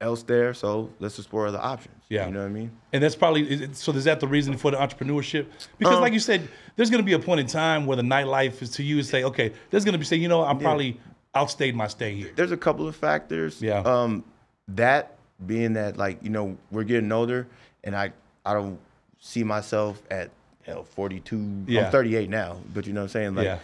else 0.00 0.24
there. 0.24 0.52
So 0.52 0.90
let's 0.98 1.16
explore 1.18 1.46
other 1.46 1.60
options. 1.60 1.94
Yeah. 2.08 2.26
You 2.26 2.32
know 2.32 2.40
what 2.40 2.46
I 2.46 2.50
mean? 2.50 2.72
And 2.92 3.02
that's 3.04 3.14
probably 3.14 3.42
it- 3.48 3.76
so. 3.76 3.92
Is 3.92 4.04
that 4.04 4.18
the 4.18 4.26
reason 4.26 4.56
for 4.56 4.70
the 4.72 4.76
entrepreneurship? 4.78 5.46
Because, 5.78 5.94
Um, 5.96 6.00
like 6.02 6.12
you 6.12 6.18
said, 6.18 6.48
there's 6.76 6.90
going 6.90 7.02
to 7.02 7.06
be 7.06 7.12
a 7.12 7.18
point 7.20 7.38
in 7.40 7.46
time 7.46 7.86
where 7.86 7.96
the 7.96 8.02
nightlife 8.02 8.60
is 8.62 8.70
to 8.72 8.82
you 8.82 8.96
and 8.96 9.06
say, 9.06 9.22
okay, 9.24 9.52
there's 9.70 9.84
going 9.84 9.92
to 9.92 9.98
be 9.98 10.04
say, 10.04 10.16
you 10.16 10.28
know, 10.28 10.44
I'm 10.44 10.58
probably 10.58 10.98
outstayed 11.36 11.74
my 11.76 11.86
stay 11.86 12.14
here. 12.16 12.30
there's 12.34 12.50
a 12.52 12.56
couple 12.56 12.86
of 12.88 12.96
factors. 12.96 13.62
Yeah. 13.62 13.78
Um, 13.78 14.24
that 14.68 15.16
being 15.46 15.72
that 15.72 15.96
like 15.96 16.22
you 16.22 16.30
know 16.30 16.56
we're 16.70 16.84
getting 16.84 17.10
older, 17.10 17.48
and 17.84 17.94
I 17.96 18.12
I 18.44 18.54
don't 18.54 18.78
see 19.18 19.44
myself 19.44 20.02
at 20.10 20.30
hell 20.64 20.84
42. 20.84 21.64
Yeah. 21.66 21.86
I'm 21.86 21.92
38 21.92 22.28
now, 22.30 22.56
but 22.74 22.86
you 22.86 22.92
know 22.92 23.00
what 23.00 23.04
I'm 23.04 23.08
saying 23.10 23.34
like 23.34 23.44
Yeah. 23.46 23.58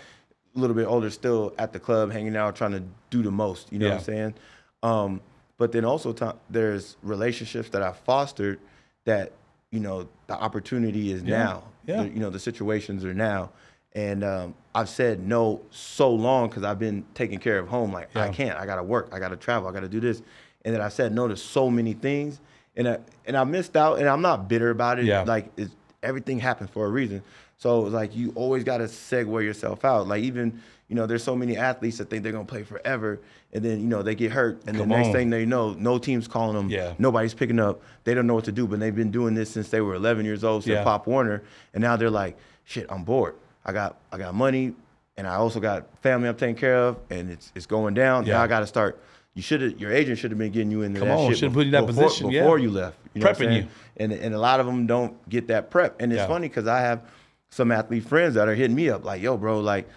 a 0.54 0.58
little 0.58 0.74
bit 0.76 0.86
older, 0.86 1.10
still 1.10 1.52
at 1.58 1.72
the 1.72 1.80
club, 1.80 2.10
hanging 2.12 2.36
out, 2.36 2.56
trying 2.56 2.72
to 2.72 2.82
do 3.10 3.22
the 3.22 3.30
most. 3.30 3.72
You 3.72 3.78
know 3.78 3.88
what 3.88 3.98
I'm 3.98 4.04
saying? 4.04 4.34
Um, 4.82 5.20
but 5.56 5.72
then 5.72 5.84
also 5.84 6.12
ti 6.12 6.26
there's 6.50 6.96
relationships 7.02 7.68
that 7.70 7.82
I 7.82 7.92
fostered 7.92 8.60
that 9.04 9.32
you 9.70 9.80
know 9.80 10.08
the 10.26 10.34
opportunity 10.34 11.12
is 11.12 11.22
now. 11.22 11.64
Yeah. 11.86 12.02
The- 12.02 12.08
you 12.10 12.20
know 12.20 12.30
the 12.30 12.38
situations 12.40 13.04
are 13.04 13.14
now. 13.14 13.50
And 13.94 14.22
um, 14.22 14.54
I've 14.74 14.88
said 14.90 15.26
no 15.26 15.62
so 15.70 16.10
long 16.12 16.48
because 16.48 16.62
I've 16.62 16.78
been 16.78 17.04
taking 17.14 17.38
care 17.38 17.58
of 17.58 17.66
home. 17.68 17.90
Like 17.92 18.14
I 18.16 18.28
can't. 18.28 18.56
I 18.58 18.66
gotta 18.66 18.82
work. 18.82 19.08
I 19.12 19.18
gotta 19.18 19.36
travel. 19.36 19.68
I 19.68 19.72
gotta 19.72 19.88
do 19.88 19.98
this. 19.98 20.22
And 20.64 20.74
then 20.74 20.82
I 20.82 20.88
said 20.88 21.12
no 21.14 21.26
to 21.26 21.36
so 21.36 21.70
many 21.70 21.94
things, 21.94 22.40
and 22.78 22.88
I 22.88 22.98
and 23.26 23.36
I 23.36 23.44
missed 23.44 23.76
out. 23.76 23.98
And 23.98 24.08
I'm 24.08 24.22
not 24.22 24.48
bitter 24.48 24.70
about 24.70 24.98
it. 24.98 25.04
Yeah. 25.04 25.24
Like 25.24 25.50
it's 25.58 25.74
everything 26.02 26.38
happens 26.40 26.70
for 26.70 26.86
a 26.86 26.88
reason. 26.88 27.22
So 27.58 27.84
it's 27.84 27.92
like 27.94 28.16
you 28.16 28.32
always 28.36 28.64
got 28.64 28.78
to 28.78 28.84
segue 28.84 29.42
yourself 29.44 29.84
out. 29.84 30.08
Like 30.08 30.22
even 30.22 30.62
you 30.88 30.94
know, 30.94 31.06
there's 31.06 31.22
so 31.22 31.36
many 31.36 31.54
athletes 31.58 31.98
that 31.98 32.08
think 32.08 32.22
they're 32.22 32.32
gonna 32.32 32.46
play 32.46 32.62
forever, 32.62 33.20
and 33.52 33.62
then 33.62 33.78
you 33.80 33.86
know 33.86 34.02
they 34.02 34.14
get 34.14 34.32
hurt, 34.32 34.62
and 34.66 34.74
Come 34.78 34.88
the 34.88 34.96
next 34.96 35.08
on. 35.08 35.12
thing 35.12 35.28
they 35.28 35.44
know, 35.44 35.74
no 35.74 35.98
team's 35.98 36.26
calling 36.26 36.56
them. 36.56 36.70
Yeah. 36.70 36.94
Nobody's 36.98 37.34
picking 37.34 37.60
up. 37.60 37.82
They 38.04 38.14
don't 38.14 38.26
know 38.26 38.32
what 38.34 38.44
to 38.46 38.52
do, 38.52 38.66
but 38.66 38.80
they've 38.80 38.94
been 38.96 39.10
doing 39.10 39.34
this 39.34 39.50
since 39.50 39.68
they 39.68 39.82
were 39.82 39.94
11 39.96 40.24
years 40.24 40.44
old, 40.44 40.64
since 40.64 40.72
Yeah. 40.72 40.84
Pop 40.84 41.06
Warner, 41.06 41.42
and 41.74 41.82
now 41.82 41.96
they're 41.96 42.08
like, 42.08 42.38
shit, 42.64 42.86
I'm 42.88 43.04
bored. 43.04 43.34
I 43.66 43.72
got 43.72 43.98
I 44.10 44.16
got 44.16 44.34
money, 44.34 44.72
and 45.18 45.26
I 45.26 45.34
also 45.34 45.60
got 45.60 45.84
family 46.00 46.26
I'm 46.26 46.36
taking 46.36 46.56
care 46.56 46.76
of, 46.78 46.96
and 47.10 47.30
it's 47.30 47.52
it's 47.54 47.66
going 47.66 47.92
down. 47.92 48.24
Yeah. 48.24 48.34
Now 48.38 48.44
I 48.44 48.46
got 48.46 48.60
to 48.60 48.66
start. 48.66 48.98
You 49.34 49.42
should 49.42 49.60
have 49.60 49.78
your 49.80 49.92
agent 49.92 50.18
should 50.18 50.30
have 50.32 50.38
been 50.38 50.50
getting 50.52 50.70
you 50.70 50.82
into 50.82 50.98
Come 50.98 51.08
that 51.08 51.18
on, 51.18 51.28
shit 51.30 51.38
should've 51.38 51.54
put 51.54 51.60
you 51.60 51.66
in 51.66 51.70
that 51.72 51.86
before, 51.86 52.04
position, 52.04 52.30
yeah. 52.30 52.56
you 52.56 52.70
left. 52.70 52.96
You 53.14 53.22
know 53.22 53.28
Prepping 53.28 53.54
you. 53.54 53.68
and 53.96 54.12
and 54.12 54.34
a 54.34 54.38
lot 54.38 54.58
of 54.60 54.66
them 54.66 54.86
don't 54.86 55.28
get 55.28 55.46
that 55.48 55.70
prep. 55.70 56.00
And 56.00 56.12
it's 56.12 56.18
Yeah. 56.20 56.26
funny 56.26 56.48
because 56.48 56.66
I 56.66 56.80
have 56.80 57.02
some 57.50 57.70
athlete 57.70 58.04
friends 58.04 58.34
that 58.34 58.48
are 58.48 58.54
hitting 58.54 58.74
me 58.76 58.90
up 58.90 59.04
like, 59.04 59.22
"Yo, 59.22 59.36
bro, 59.36 59.60
like 59.60 59.88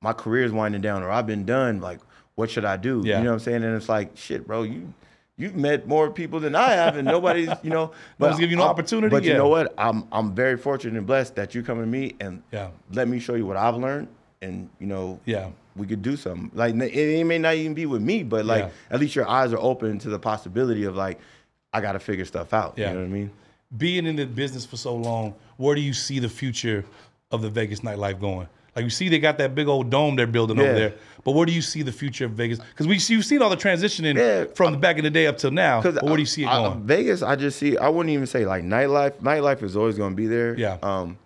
my 0.00 0.12
career's 0.12 0.50
winding 0.52 0.80
down, 0.80 1.02
or 1.02 1.10
I've 1.10 1.26
been 1.26 1.44
done. 1.44 1.80
Like, 1.80 2.00
what 2.36 2.50
should 2.50 2.64
I 2.64 2.76
do?" 2.78 3.02
Yeah. 3.04 3.18
You 3.18 3.24
know 3.24 3.30
what 3.30 3.34
I'm 3.34 3.40
saying? 3.40 3.64
And 3.64 3.76
it's 3.76 3.88
like, 3.88 4.16
shit, 4.16 4.46
bro, 4.46 4.62
you 4.62 4.92
you've 5.38 5.54
met 5.56 5.86
more 5.86 6.10
people 6.10 6.40
than 6.40 6.54
I 6.54 6.70
have, 6.70 6.96
and 6.96 7.06
nobody's, 7.06 7.50
you 7.62 7.68
know, 7.68 7.90
one's 8.18 8.36
giving 8.38 8.52
you 8.52 8.56
no 8.56 8.62
opportunity? 8.62 9.10
But 9.14 9.22
Yeah. 9.24 9.32
you 9.32 9.38
know 9.38 9.48
what? 9.48 9.74
I'm 9.76 10.04
I'm 10.10 10.34
very 10.34 10.56
fortunate 10.56 10.96
and 10.96 11.06
blessed 11.06 11.34
that 11.36 11.54
you 11.54 11.62
come 11.62 11.78
to 11.80 11.86
me 11.86 12.14
and 12.20 12.42
Yeah. 12.50 12.68
let 12.92 13.08
me 13.08 13.18
show 13.18 13.34
you 13.34 13.44
what 13.44 13.58
I've 13.58 13.76
learned, 13.76 14.08
and 14.40 14.70
you 14.80 14.86
know, 14.86 15.20
Yeah. 15.26 15.48
We 15.76 15.86
could 15.86 16.02
do 16.02 16.16
something. 16.16 16.50
Like 16.54 16.74
it, 16.74 17.24
may 17.26 17.38
not 17.38 17.54
even 17.54 17.74
be 17.74 17.86
with 17.86 18.02
me, 18.02 18.22
but 18.22 18.44
like 18.46 18.64
Yeah. 18.64 18.70
at 18.90 19.00
least 19.00 19.14
your 19.14 19.28
eyes 19.28 19.52
are 19.52 19.58
open 19.60 19.98
to 20.00 20.08
the 20.08 20.18
possibility 20.18 20.84
of 20.84 20.96
like, 20.96 21.20
I 21.72 21.80
got 21.80 21.92
to 21.92 21.98
figure 22.00 22.24
stuff 22.24 22.52
out. 22.54 22.74
Yeah. 22.76 22.88
You 22.88 22.94
know 22.94 23.00
what 23.00 23.06
I 23.06 23.10
mean? 23.10 23.30
being 23.76 24.06
in 24.06 24.14
the 24.14 24.24
business 24.24 24.64
for 24.64 24.76
so 24.76 24.94
long, 24.94 25.34
where 25.56 25.74
do 25.74 25.80
you 25.80 25.92
see 25.92 26.20
the 26.20 26.28
future 26.28 26.84
of 27.32 27.42
the 27.42 27.50
Vegas 27.50 27.80
nightlife 27.80 28.20
going? 28.20 28.46
Like 28.76 28.84
you 28.84 28.90
see, 28.90 29.08
they 29.08 29.18
got 29.18 29.38
that 29.38 29.54
big 29.56 29.66
old 29.66 29.90
dome 29.90 30.14
they're 30.16 30.26
building 30.26 30.58
over 30.60 30.72
there. 30.72 30.94
But 31.24 31.32
where 31.32 31.46
do 31.46 31.52
you 31.52 31.62
see 31.62 31.82
the 31.82 31.90
future 31.92 32.26
of 32.26 32.30
Vegas? 32.32 32.60
Because 32.60 32.86
we 32.86 32.94
you've 33.12 33.24
seen 33.24 33.42
all 33.42 33.50
the 33.50 33.56
transitioning 33.56 34.14
Yeah. 34.16 34.44
from 34.54 34.72
the 34.72 34.78
back 34.78 34.98
in 34.98 35.04
the 35.04 35.10
day 35.10 35.26
up 35.26 35.36
till 35.38 35.50
now. 35.50 35.82
But 35.82 36.04
where 36.04 36.14
do 36.14 36.20
you 36.22 36.26
see 36.26 36.44
it 36.44 36.48
I- 36.48 36.62
going? 36.68 36.82
Vegas, 36.84 37.22
I 37.22 37.34
just 37.36 37.58
see. 37.58 37.76
I 37.76 37.88
wouldn't 37.88 38.12
even 38.12 38.26
say 38.26 38.46
like 38.46 38.62
nightlife. 38.64 39.14
Nightlife 39.14 39.62
is 39.64 39.76
always 39.76 39.96
going 39.98 40.10
to 40.12 40.16
be 40.16 40.26
there. 40.28 40.56
Yeah. 40.56 40.76
Um, 40.82 41.18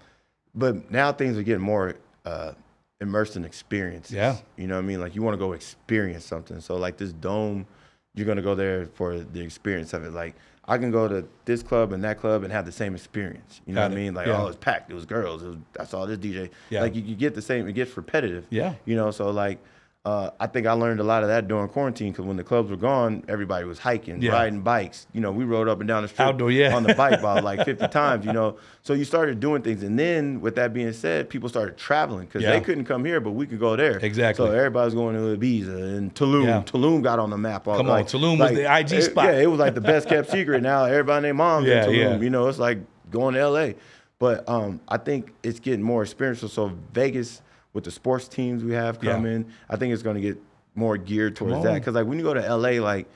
but 0.55 0.91
now 0.91 1.13
things 1.13 1.37
are 1.37 1.43
getting 1.43 1.63
more 1.63 1.97
uh, 2.25 2.53
immersed 3.01 3.37
in 3.37 3.45
experiences. 3.45 4.13
Yeah. 4.15 4.37
You 4.57 4.67
know 4.67 4.75
what 4.77 4.85
I 4.85 4.87
mean? 4.87 5.01
Like 5.01 5.15
you 5.15 5.23
want 5.23 5.35
to 5.35 5.39
go 5.39 5.53
experience 5.53 6.25
something. 6.25 6.61
So 6.61 6.77
like 6.77 6.97
this 6.97 7.13
dome, 7.13 7.67
you're 8.15 8.27
gonna 8.27 8.43
go 8.43 8.55
there 8.55 8.87
for 8.87 9.19
the 9.19 9.41
experience 9.41 9.93
of 9.93 10.05
it. 10.05 10.13
Like 10.13 10.35
I 10.67 10.79
can 10.79 10.91
go 10.91 11.09
to 11.09 11.27
this 11.47 11.63
club 11.63 11.93
and 11.93 12.05
that 12.05 12.19
club 12.21 12.43
and 12.45 12.53
have 12.53 12.67
the 12.67 12.73
same 12.73 12.95
experience. 12.95 13.61
You 13.67 13.75
know 13.75 13.81
Got 13.81 13.91
what 13.91 13.99
I 13.99 14.01
mean? 14.01 14.15
Like 14.15 14.27
Yeah. 14.27 14.43
oh, 14.43 14.47
it's 14.49 14.57
packed. 14.57 14.91
It 14.91 14.95
was 14.95 15.07
girls. 15.07 15.43
It 15.43 15.49
was, 15.49 15.57
I 15.79 15.85
saw 15.85 16.07
this 16.07 16.19
DJ. 16.19 16.51
Yeah. 16.69 16.83
Like 16.83 16.95
you, 16.95 17.03
you 17.03 17.15
get 17.17 17.35
the 17.35 17.43
same. 17.43 17.67
It 17.67 17.73
gets 17.73 17.97
repetitive. 17.97 18.47
Yeah. 18.51 18.75
You 18.85 18.97
know. 18.97 19.11
So 19.11 19.31
like. 19.31 19.59
Uh, 20.03 20.31
I 20.41 20.47
think 20.47 20.67
I 20.67 20.73
learned 20.73 20.99
a 21.01 21.05
lot 21.05 21.23
of 21.25 21.29
that 21.29 21.47
during 21.47 21.69
quarantine 21.69 22.11
because 22.11 22.25
when 22.25 22.39
the 22.39 22.43
clubs 22.45 22.71
were 22.71 22.77
gone, 22.79 23.23
everybody 23.29 23.67
was 23.67 23.79
hiking, 23.79 24.23
Yeah. 24.23 24.33
riding 24.33 24.63
bikes. 24.63 25.07
You 25.13 25.21
know, 25.21 25.31
we 25.31 25.45
rode 25.45 25.69
up 25.69 25.81
and 25.81 25.87
down 25.87 26.01
the 26.03 26.09
street 26.09 26.25
Outdoor, 26.25 26.51
yeah. 26.51 26.75
on 26.75 26.85
the 26.85 26.95
bike 26.95 27.19
about 27.19 27.45
like 27.45 27.63
50 27.67 27.87
times, 27.89 28.25
you 28.25 28.33
know. 28.33 28.57
So 28.83 28.95
you 28.95 29.05
started 29.05 29.41
doing 29.41 29.61
things. 29.61 29.83
And 29.83 29.99
then 29.99 30.41
with 30.41 30.55
that 30.55 30.73
being 30.73 30.95
said, 30.95 31.29
people 31.29 31.51
started 31.51 31.77
traveling 31.77 32.25
because 32.29 32.43
Yeah. 32.43 32.53
they 32.53 32.63
couldn't 32.63 32.87
come 32.87 33.05
here, 33.05 33.21
but 33.21 33.33
we 33.33 33.47
could 33.47 33.61
go 33.61 33.77
there. 33.77 33.99
Exactly. 33.99 34.47
So 34.47 34.51
everybody's 34.51 34.95
going 34.95 35.17
to 35.17 35.37
Ibiza 35.39 35.99
and 35.99 36.15
Tulum. 36.15 36.45
Yeah. 36.45 36.63
Tulum 36.63 37.03
got 37.03 37.19
on 37.19 37.29
the 37.29 37.37
map. 37.37 37.69
all- 37.69 37.77
Come 37.77 37.91
on, 37.91 37.93
like- 37.99 38.07
Tulum 38.07 38.39
was 38.39 38.53
the 38.53 38.65
IG 38.75 38.93
it- 38.93 39.03
spot. 39.03 39.27
Yeah, 39.27 39.41
it 39.43 39.51
was 39.51 39.61
like 39.61 39.75
the 39.75 39.83
best 39.83 40.09
kept 40.09 40.31
secret. 40.31 40.63
Now 40.63 40.85
everybody 40.87 41.17
and 41.19 41.25
their 41.27 41.35
mom's 41.35 41.67
Yeah, 41.69 41.85
in 41.85 41.91
Tulum. 41.91 41.97
yeah. 41.99 42.19
You 42.21 42.31
know, 42.31 42.49
it's 42.49 42.59
like 42.59 42.79
going 43.11 43.35
to 43.35 43.41
LA. 43.47 43.73
But 44.19 44.49
um, 44.49 44.81
I 44.89 44.97
think 44.97 45.35
it's 45.43 45.61
getting 45.61 45.83
more 45.83 46.03
experiential. 46.03 46.49
So 46.49 46.73
Vegas 46.95 47.43
with 47.73 47.85
the 47.85 47.91
sports 47.91 48.29
teams 48.29 48.65
we 48.65 48.73
have 48.73 48.99
Yeah. 49.03 49.13
coming, 49.13 49.47
I 49.69 49.77
think 49.77 49.93
it's 49.95 50.03
going 50.03 50.17
to 50.17 50.21
get 50.23 50.39
more 50.75 50.97
geared 50.97 51.37
towards 51.37 51.55
on. 51.57 51.63
that. 51.65 51.75
Because 51.75 51.95
like 51.95 52.07
when 52.07 52.19
you 52.19 52.25
go 52.25 52.35
to 52.35 52.41
LA, 52.57 52.81
like 52.81 53.07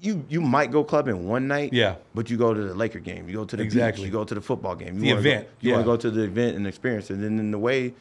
you 0.00 0.24
you 0.28 0.40
might 0.40 0.70
go 0.70 0.84
clubbing 0.84 1.26
one 1.26 1.48
night, 1.48 1.72
Yeah. 1.72 1.96
but 2.14 2.28
you 2.30 2.36
go 2.36 2.52
to 2.52 2.60
the 2.64 2.74
Laker 2.74 2.98
game, 2.98 3.28
you 3.28 3.34
go 3.36 3.44
to 3.44 3.56
the 3.56 3.62
Exactly. 3.62 4.04
beach, 4.04 4.12
you 4.12 4.12
go 4.12 4.24
to 4.24 4.34
the 4.34 4.40
football 4.40 4.76
game, 4.76 4.94
you 4.96 5.00
The 5.00 5.08
wanna 5.12 5.22
go- 5.22 5.28
event, 5.30 5.48
you 5.60 5.72
want 5.72 5.82
to 5.82 5.86
go 5.86 5.96
to 5.96 6.10
the 6.10 6.22
event 6.22 6.56
and 6.56 6.66
experience. 6.66 7.08
And 7.10 7.22
then 7.22 7.38
in 7.38 7.50
the 7.50 7.58
way 7.58 7.94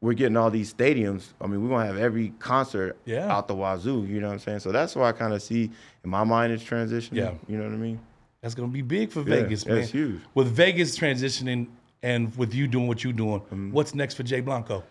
we're 0.00 0.12
getting 0.14 0.36
all 0.36 0.50
these 0.50 0.74
stadiums, 0.74 1.28
I 1.40 1.46
mean, 1.46 1.62
we're 1.62 1.68
gonna 1.70 1.86
have 1.86 1.96
every 1.98 2.30
concert 2.38 2.96
Yeah. 3.04 3.32
out 3.34 3.48
the 3.48 3.54
wazoo. 3.54 4.04
You 4.06 4.20
know 4.20 4.26
what 4.26 4.34
I'm 4.34 4.38
saying? 4.40 4.60
So 4.60 4.72
that's 4.72 4.96
why 4.96 5.08
I 5.08 5.12
kind 5.12 5.32
of 5.32 5.40
see 5.40 5.70
in 6.04 6.10
my 6.10 6.24
mind 6.24 6.52
it's 6.52 6.64
transitioning. 6.64 7.14
Yeah. 7.16 7.32
you 7.48 7.56
know 7.56 7.64
what 7.64 7.72
I 7.72 7.76
mean? 7.76 8.00
That's 8.42 8.54
gonna 8.54 8.68
be 8.68 8.82
big 8.82 9.10
for 9.10 9.20
Yeah, 9.20 9.42
Vegas, 9.42 9.64
man. 9.66 9.76
that's 9.76 9.90
huge. 9.92 10.20
With 10.34 10.48
Vegas 10.48 10.98
transitioning 10.98 11.68
and 12.06 12.34
with 12.36 12.54
you 12.54 12.66
doing 12.68 12.86
what 12.86 13.02
you're 13.02 13.12
doing, 13.12 13.40
Mm-hmm. 13.40 13.72
what's 13.72 13.94
next 13.94 14.14
for 14.14 14.22
Jay 14.22 14.40
Blanco? 14.40 14.84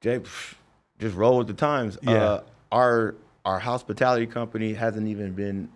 Jay, 0.00 0.20
just 0.98 1.14
roll 1.14 1.38
with 1.38 1.46
the 1.46 1.54
times. 1.54 1.98
Yeah. 2.02 2.12
Uh, 2.12 2.42
our 2.72 3.14
our 3.44 3.58
hospitality 3.58 4.26
company 4.26 4.72
hasn't 4.72 5.06
even 5.08 5.32
been 5.32 5.68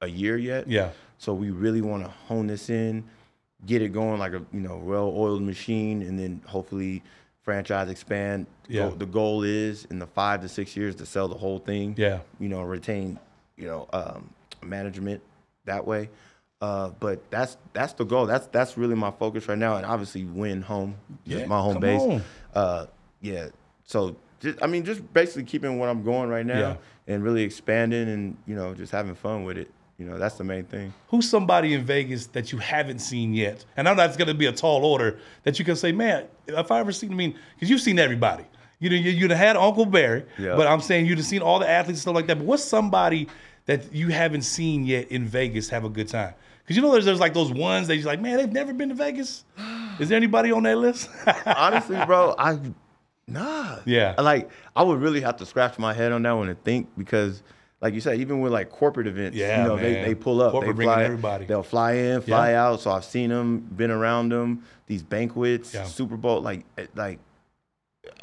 a 0.00 0.08
year 0.08 0.36
yet. 0.36 0.68
Yeah. 0.68 0.90
So 1.18 1.34
we 1.34 1.50
really 1.50 1.80
want 1.82 2.04
to 2.04 2.10
hone 2.10 2.46
this 2.46 2.68
in, 2.70 3.04
get 3.66 3.80
it 3.82 3.90
going 3.92 4.18
like 4.18 4.32
a 4.32 4.42
you 4.52 4.60
know 4.60 4.76
well-oiled 4.78 5.42
machine, 5.42 6.02
and 6.02 6.18
then 6.18 6.42
hopefully 6.46 7.02
franchise 7.42 7.88
expand. 7.88 8.46
Yeah. 8.68 8.90
The 8.96 9.06
goal 9.06 9.44
is 9.44 9.86
in 9.86 9.98
the 9.98 10.06
five 10.06 10.40
to 10.42 10.48
six 10.48 10.76
years 10.76 10.94
to 10.96 11.06
sell 11.06 11.28
the 11.28 11.36
whole 11.38 11.58
thing. 11.60 11.94
Yeah. 11.96 12.20
You 12.40 12.48
know, 12.48 12.62
retain 12.62 13.18
you 13.56 13.66
know 13.66 13.88
um, 13.92 14.30
management 14.62 15.22
that 15.64 15.86
way. 15.86 16.10
Uh, 16.60 16.90
but 16.98 17.30
that's 17.30 17.56
that's 17.72 17.92
the 17.92 18.04
goal. 18.04 18.26
That's 18.26 18.46
that's 18.48 18.76
really 18.76 18.96
my 18.96 19.12
focus 19.12 19.46
right 19.48 19.58
now, 19.58 19.76
and 19.76 19.86
obviously 19.86 20.24
Wynn 20.24 20.60
home, 20.62 20.96
Yeah, 21.24 21.46
my 21.46 21.60
home 21.60 21.78
base. 21.78 22.20
Uh, 22.54 22.86
yeah. 23.20 23.48
So 23.84 24.16
just, 24.40 24.60
I 24.62 24.66
mean, 24.66 24.84
just 24.84 25.12
basically 25.12 25.44
keeping 25.44 25.78
what 25.78 25.88
I'm 25.88 26.02
going 26.02 26.28
right 26.28 26.44
now, 26.44 26.58
Yeah. 26.58 26.76
and 27.14 27.22
really 27.22 27.42
expanding, 27.44 28.08
and 28.08 28.36
you 28.46 28.56
know, 28.56 28.74
just 28.74 28.90
having 28.90 29.14
fun 29.14 29.44
with 29.44 29.56
it. 29.56 29.70
You 29.98 30.04
know, 30.06 30.16
that's 30.18 30.36
the 30.36 30.44
main 30.44 30.64
thing. 30.64 30.92
Who's 31.08 31.28
somebody 31.28 31.74
in 31.74 31.84
Vegas 31.84 32.26
that 32.28 32.52
you 32.52 32.58
haven't 32.58 33.00
seen 33.00 33.34
yet? 33.34 33.64
And 33.76 33.88
I 33.88 33.92
know 33.92 33.96
that's 33.96 34.16
going 34.16 34.28
to 34.28 34.34
be 34.34 34.46
a 34.46 34.52
tall 34.52 34.84
order 34.84 35.18
that 35.42 35.58
you 35.58 35.64
can 35.64 35.74
say, 35.74 35.90
man, 35.90 36.26
if 36.46 36.70
I 36.70 36.78
ever 36.78 36.92
seen, 36.92 37.10
I 37.12 37.16
mean, 37.16 37.34
because 37.56 37.68
you've 37.68 37.80
seen 37.80 37.98
everybody. 37.98 38.44
You 38.78 38.90
know, 38.90 38.96
you, 38.96 39.10
you'd 39.10 39.30
have 39.32 39.38
had 39.40 39.56
Uncle 39.56 39.86
Barry, 39.86 40.24
Yeah. 40.38 40.54
but 40.54 40.68
I'm 40.68 40.80
saying 40.80 41.06
you'd 41.06 41.18
have 41.18 41.26
seen 41.26 41.42
all 41.42 41.58
the 41.58 41.68
athletes 41.68 41.98
and 41.98 42.02
stuff 42.02 42.14
like 42.14 42.28
that. 42.28 42.36
But 42.38 42.46
what's 42.46 42.62
somebody 42.62 43.26
that 43.68 43.92
you 43.94 44.08
haven't 44.08 44.42
seen 44.42 44.84
yet 44.84 45.10
in 45.12 45.24
Vegas 45.26 45.68
have 45.68 45.84
a 45.84 45.88
good 45.88 46.08
time? 46.08 46.34
Because 46.62 46.76
you 46.76 46.82
know, 46.82 46.90
there's, 46.92 47.04
there's 47.04 47.20
like 47.20 47.32
those 47.34 47.52
ones 47.52 47.86
that 47.86 47.96
you're 47.96 48.06
like, 48.06 48.20
man, 48.20 48.36
they've 48.38 48.50
never 48.52 48.72
been 48.72 48.88
to 48.88 48.94
Vegas. 48.94 49.44
Is 50.00 50.08
there 50.08 50.16
anybody 50.16 50.50
on 50.52 50.64
that 50.64 50.76
list? 50.78 51.08
Honestly, 51.46 51.96
bro, 52.06 52.34
I 52.38 52.58
nah. 53.26 53.78
Yeah. 53.84 54.14
Like 54.18 54.50
I 54.74 54.82
would 54.82 55.00
really 55.00 55.20
have 55.20 55.36
to 55.36 55.46
scratch 55.46 55.78
my 55.78 55.92
head 55.94 56.12
on 56.12 56.22
that 56.22 56.32
one 56.32 56.48
and 56.48 56.62
think 56.64 56.88
because, 56.96 57.42
like 57.80 57.94
you 57.94 58.00
said, 58.00 58.20
even 58.20 58.40
with 58.40 58.52
like 58.52 58.70
corporate 58.70 59.06
events, 59.06 59.36
Yeah, 59.36 59.62
you 59.62 59.68
know, 59.68 59.76
they, 59.76 59.92
man. 59.94 60.02
they 60.04 60.14
pull 60.14 60.42
up, 60.42 60.52
Corporate 60.52 60.76
they 60.76 60.84
fly, 60.84 61.04
everybody. 61.04 61.44
they'll 61.46 61.62
fly 61.62 61.92
in, 61.92 62.20
fly 62.22 62.50
Yeah. 62.50 62.64
out. 62.66 62.80
So 62.80 62.90
I've 62.90 63.04
seen 63.04 63.30
them, 63.30 63.60
been 63.60 63.90
around 63.90 64.30
them, 64.30 64.64
these 64.86 65.02
banquets, 65.02 65.72
Yeah. 65.74 65.84
Super 65.84 66.16
Bowl, 66.16 66.40
like 66.40 66.64
eh, 66.76 66.86
like 66.94 67.18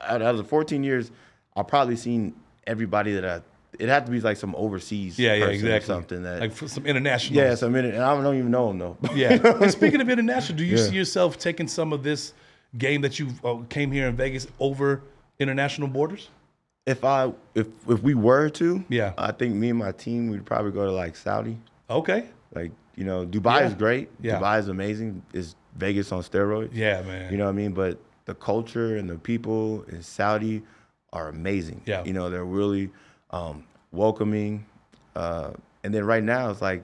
out 0.02 0.22
of 0.22 0.38
the 0.38 0.44
14 0.44 0.84
years, 0.84 1.12
I've 1.56 1.68
probably 1.68 1.96
seen 1.96 2.34
everybody 2.68 3.14
that 3.14 3.26
I. 3.26 3.42
It 3.80 3.90
had 3.90 4.06
to 4.06 4.12
be 4.12 4.20
like 4.22 4.38
some 4.38 4.56
overseas, 4.56 5.18
yeah, 5.20 5.34
yeah, 5.34 5.46
exactly. 5.48 5.88
something 5.88 6.24
that. 6.24 6.40
like 6.40 6.52
for 6.54 6.68
some 6.68 6.86
international. 6.86 7.38
yeah, 7.38 7.56
some 7.56 7.76
and 7.76 7.98
I 7.98 8.22
don't 8.22 8.38
even 8.38 8.52
know 8.52 8.68
them 8.70 8.80
though. 8.80 8.98
Yeah. 9.16 9.34
and 9.62 9.72
speaking 9.72 10.02
of 10.02 10.10
international, 10.10 10.58
do 10.58 10.66
you 10.66 10.78
Yeah. 10.78 10.84
see 10.90 10.96
yourself 10.96 11.38
taking 11.38 11.68
some 11.68 11.94
of 11.94 12.04
this 12.04 12.34
game 12.78 13.02
that 13.02 13.20
you 13.20 13.30
uh, 13.44 13.58
came 13.70 13.92
here 13.92 14.08
in 14.08 14.16
Vegas 14.16 14.48
over 14.60 15.02
international 15.40 15.88
borders? 15.88 16.30
If 16.86 17.04
I 17.04 17.32
if 17.56 17.68
if 17.90 18.02
we 18.04 18.14
were 18.14 18.50
to, 18.50 18.84
Yeah. 18.90 19.14
I 19.18 19.32
think 19.32 19.56
me 19.56 19.70
and 19.70 19.80
my 19.80 19.92
team 19.92 20.30
we'd 20.30 20.46
probably 20.46 20.72
go 20.72 20.86
to 20.86 20.92
like 20.92 21.16
Saudi. 21.16 21.58
Okay. 21.90 22.26
Like 22.54 22.72
you 22.96 23.04
know, 23.04 23.26
Dubai 23.26 23.60
Yeah. 23.62 23.68
is 23.68 23.74
great. 23.74 24.10
Yeah. 24.22 24.40
Dubai 24.40 24.60
is 24.60 24.68
amazing. 24.70 25.22
It's 25.34 25.56
Vegas 25.76 26.12
on 26.12 26.22
steroids. 26.22 26.70
Yeah, 26.74 27.02
man. 27.02 27.32
You 27.32 27.38
know 27.38 27.46
what 27.46 27.52
I 27.52 27.54
mean? 27.64 27.74
But 27.74 28.00
the 28.26 28.36
culture 28.36 28.96
and 28.98 29.10
the 29.10 29.18
people 29.18 29.84
in 29.90 30.02
Saudi 30.02 30.64
are 31.12 31.28
amazing. 31.30 31.82
Yeah. 31.86 32.04
You 32.04 32.14
know, 32.14 32.30
they're 32.30 32.46
really 32.46 32.92
um, 33.32 33.64
welcoming. 33.92 34.66
Uh, 35.16 35.52
and 35.84 35.94
then 35.94 36.04
right 36.04 36.24
now 36.24 36.50
it's 36.50 36.62
like 36.62 36.84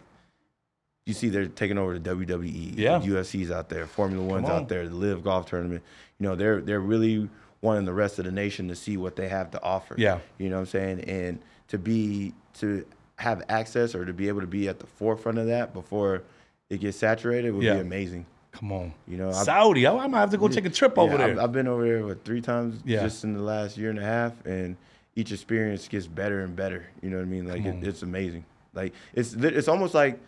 you 1.06 1.14
see 1.14 1.30
they're 1.30 1.48
taking 1.48 1.78
over 1.78 1.98
the 1.98 2.10
WWE. 2.16 2.78
Yeah. 2.78 3.00
UFC's 3.00 3.52
out 3.52 3.70
there, 3.70 3.88
Formula 3.88 4.24
One's 4.24 4.50
on. 4.50 4.64
out 4.64 4.70
there, 4.70 4.88
the 4.88 4.96
LIV 4.96 5.24
Golf 5.24 5.46
Tournament. 5.48 5.84
You 6.20 6.28
know, 6.28 6.36
they're 6.36 6.62
they're 6.62 6.80
really 6.80 7.30
wanting 7.62 7.86
the 7.86 7.94
rest 7.94 8.20
of 8.20 8.26
the 8.26 8.32
nation 8.32 8.68
to 8.68 8.76
see 8.76 8.98
what 8.98 9.16
they 9.16 9.28
have 9.28 9.52
to 9.52 9.62
offer. 9.64 9.96
Yeah. 9.98 10.20
You 10.38 10.50
know 10.50 10.56
what 10.56 10.62
I'm 10.62 10.66
saying? 10.68 11.02
And 11.02 11.40
to 11.70 11.78
be 11.78 12.34
to 12.60 12.86
have 13.18 13.44
access 13.50 13.94
or 13.94 14.06
to 14.06 14.14
be 14.14 14.28
able 14.28 14.42
to 14.42 14.48
be 14.48 14.68
at 14.68 14.80
the 14.80 14.88
forefront 14.88 15.38
of 15.38 15.48
that 15.48 15.74
before 15.74 16.24
it 16.70 16.80
gets 16.80 16.98
saturated 16.98 17.52
would 17.52 17.64
Yeah. 17.64 17.76
be 17.76 17.82
amazing. 17.82 18.26
Come 18.52 18.72
on. 18.72 18.94
You 19.08 19.18
know, 19.18 19.32
Saudi. 19.32 19.86
I, 19.86 19.96
I 19.96 20.08
might 20.08 20.20
have 20.20 20.32
to 20.32 20.38
go 20.38 20.48
take 20.48 20.66
a 20.66 20.70
trip 20.70 20.98
over 20.98 21.14
yeah, 21.14 21.18
there. 21.18 21.30
I've, 21.32 21.40
I've 21.40 21.52
been 21.52 21.68
over 21.68 21.86
there 21.86 22.06
what, 22.06 22.26
three 22.26 22.42
times 22.42 22.82
just 22.86 23.24
in 23.24 23.34
the 23.34 23.42
last 23.42 23.78
year 23.78 23.90
and 23.90 24.00
a 24.00 24.04
half, 24.04 24.34
and 24.46 24.76
each 25.22 25.32
experience 25.32 25.88
gets 25.88 26.08
better 26.08 26.38
and 26.46 26.56
better. 26.56 26.82
You 27.02 27.10
know 27.12 27.18
what 27.18 27.24
I 27.32 27.36
mean? 27.36 27.46
Like 27.48 27.64
it, 27.66 27.76
it's 27.90 28.02
amazing. 28.12 28.44
Like 28.74 28.92
it's 29.14 29.34
it's 29.34 29.68
almost 29.74 29.94
like, 29.94 30.20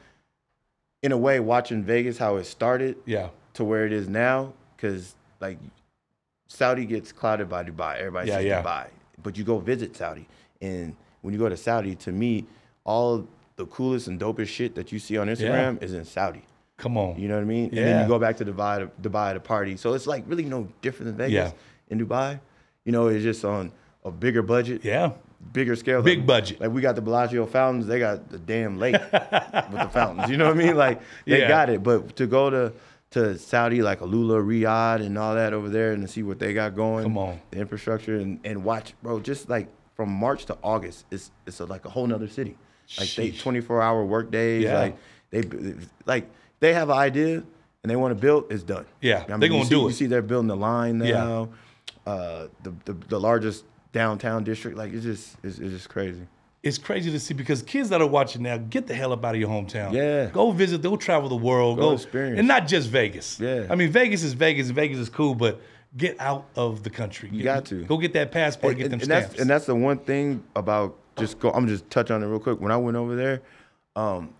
in 1.01 1.11
a 1.11 1.17
way, 1.17 1.39
watching 1.39 1.83
Vegas 1.83 2.17
how 2.17 2.31
it 2.37 2.45
started. 2.45 2.95
yeah. 3.05 3.29
to 3.55 3.63
where 3.63 3.85
it 3.85 3.93
is 4.01 4.07
now 4.07 4.37
because 4.75 5.15
like 5.45 5.57
Saudi 6.47 6.85
gets 6.85 7.11
clouded 7.11 7.47
by 7.49 7.61
Dubai. 7.63 7.93
Everybody 7.97 8.29
Yeah, 8.29 8.37
says 8.37 8.45
yeah. 8.45 8.61
Dubai, 8.63 8.85
but 9.25 9.37
you 9.37 9.43
go 9.43 9.57
visit 9.59 9.95
Saudi, 10.01 10.25
and 10.61 10.95
when 11.21 11.33
you 11.33 11.39
go 11.45 11.49
to 11.49 11.57
Saudi, 11.57 11.93
to 12.05 12.11
me, 12.11 12.45
all 12.83 13.27
the 13.55 13.65
coolest 13.77 14.07
and 14.09 14.19
dopest 14.19 14.47
shit 14.57 14.71
that 14.75 14.91
you 14.91 14.99
see 15.05 15.15
on 15.17 15.27
Instagram 15.27 15.81
is 15.85 15.93
in 15.93 16.05
Saudi. 16.05 16.43
Come 16.77 16.97
on. 16.97 17.11
You 17.21 17.27
know 17.29 17.35
what 17.35 17.41
I 17.49 17.55
mean? 17.57 17.65
And 17.69 17.77
then 17.87 17.95
you 18.01 18.07
go 18.07 18.19
back 18.25 18.35
to 18.37 18.45
Dubai, 18.45 18.75
to 18.79 19.09
Dubai 19.09 19.33
to 19.33 19.39
party. 19.39 19.77
So 19.77 19.93
it's 19.93 20.07
like 20.13 20.23
really 20.27 20.45
no 20.55 20.67
different 20.81 21.05
than 21.09 21.17
Vegas 21.23 21.51
Yeah. 21.51 21.91
in 21.91 21.97
Dubai. 22.03 22.39
You 22.85 22.91
know, 22.91 23.03
it's 23.07 23.23
just 23.23 23.45
on 23.45 23.71
a 24.05 24.11
bigger 24.11 24.41
budget, 24.41 24.83
yeah. 24.83 25.11
bigger 25.51 25.75
scale. 25.75 26.01
Big 26.01 26.19
Like- 26.19 26.27
budget. 26.27 26.61
Like 26.61 26.71
we 26.71 26.81
got 26.81 26.95
the 26.95 27.01
Bellagio 27.01 27.45
fountains, 27.45 27.87
they 27.87 27.99
got 27.99 28.29
the 28.29 28.37
damn 28.39 28.77
lake 28.79 28.93
with 29.11 29.11
the 29.11 29.89
fountains. 29.91 30.29
You 30.29 30.37
know 30.37 30.45
what 30.47 30.55
I 30.55 30.63
mean? 30.65 30.75
Like 30.75 31.01
they 31.25 31.39
Yeah. 31.41 31.47
got 31.47 31.69
it. 31.69 31.83
But 31.83 32.15
to 32.17 32.27
go 32.27 32.49
to 32.49 32.73
to 33.11 33.37
Saudi, 33.37 33.83
like 33.83 33.99
AlUla, 33.99 34.41
Riyadh, 34.43 35.05
and 35.05 35.17
all 35.19 35.35
that 35.35 35.53
over 35.53 35.69
there, 35.69 35.91
and 35.91 36.01
to 36.01 36.07
see 36.07 36.23
what 36.23 36.39
they 36.39 36.51
got 36.53 36.75
going, 36.75 37.03
Come 37.03 37.17
on. 37.19 37.39
the 37.51 37.59
infrastructure, 37.59 38.15
and, 38.17 38.39
and 38.43 38.63
watch, 38.63 38.95
bro. 39.03 39.19
Just 39.19 39.49
like 39.49 39.67
from 39.95 40.09
March 40.09 40.45
to 40.45 40.57
August, 40.63 41.05
it's 41.11 41.29
it's 41.45 41.59
a, 41.59 41.65
like 41.65 41.85
a 41.85 41.89
whole 41.89 42.07
nother 42.07 42.27
city. 42.27 42.57
Like 42.99 43.13
they 43.15 43.31
24 43.31 43.81
hour 43.81 44.03
work 44.03 44.31
days. 44.31 44.63
Yeah. 44.63 44.79
Like 44.79 44.97
they 45.29 45.43
like 46.05 46.25
they 46.59 46.73
have 46.73 46.89
an 46.89 46.97
idea 46.97 47.35
and 47.83 47.89
they 47.91 47.95
want 47.95 48.11
to 48.11 48.19
build. 48.19 48.51
It's 48.51 48.63
done. 48.63 48.85
Yeah, 49.01 49.25
I 49.29 49.37
they 49.37 49.45
you 49.45 49.51
gonna 49.51 49.63
see- 49.65 49.69
do 49.69 49.81
it. 49.85 49.89
You 49.89 49.91
see, 49.93 50.05
they're 50.07 50.21
building 50.23 50.47
the 50.47 50.55
line 50.57 50.99
Yeah. 51.03 51.23
now. 51.23 51.49
Uh, 52.05 52.47
the, 52.63 52.73
the 52.85 52.93
the 53.09 53.19
largest 53.19 53.63
downtown 53.93 54.43
district. 54.43 54.77
Like 54.77 54.91
it's 54.91 55.05
just 55.05 55.37
it's, 55.43 55.59
it's 55.59 55.71
just 55.71 55.89
crazy. 55.89 56.27
It's 56.61 56.77
crazy 56.77 57.11
to 57.11 57.19
see 57.19 57.33
because 57.33 57.61
kids 57.61 57.89
that 57.89 58.01
are 58.01 58.07
watching 58.07 58.41
now, 58.41 58.57
get 58.57 58.87
the 58.87 58.93
hell 58.93 59.11
up 59.11 59.23
out 59.25 59.35
of 59.35 59.39
your 59.41 59.49
hometown. 59.49 59.91
Yeah. 59.93 60.27
Go 60.27 60.51
visit, 60.51 60.81
go 60.81 60.95
travel 60.95 61.27
the 61.27 61.35
world. 61.35 61.77
Go 61.77 61.89
Go, 61.89 61.93
experience. 61.93 62.39
And 62.39 62.47
not 62.47 62.67
just 62.67 62.89
Vegas. 62.89 63.37
Yeah. 63.39 63.67
I 63.69 63.75
mean, 63.75 63.91
Vegas 63.91 64.23
is 64.23 64.31
Vegas, 64.33 64.67
and 64.67 64.75
Vegas 64.75 64.97
is 64.97 65.09
cool, 65.09 65.35
but 65.35 65.61
get 65.97 66.19
out 66.21 66.45
of 66.55 66.83
the 66.83 66.89
country. 66.89 67.29
You 67.33 67.43
got 67.43 67.65
to. 67.65 67.83
Go 67.83 67.97
get 67.97 68.13
that 68.13 68.31
passport, 68.31 68.73
and, 68.73 68.81
get 68.81 68.83
them 68.91 68.93
and 68.99 69.03
stamps. 69.03 69.27
that's 69.29 69.41
and 69.41 69.49
that's 69.49 69.65
the 69.65 69.75
one 69.75 69.97
thing 69.99 70.43
about 70.55 70.95
just 71.17 71.39
go. 71.39 71.51
I'm 71.51 71.67
just 71.67 71.89
touch 71.89 72.11
on 72.11 72.23
it 72.23 72.27
real 72.27 72.39
quick. 72.39 72.61
When 72.61 72.71
I 72.71 72.77
went 72.77 72.95
over 72.95 73.15
there, 73.15 73.41
um, 73.97 74.33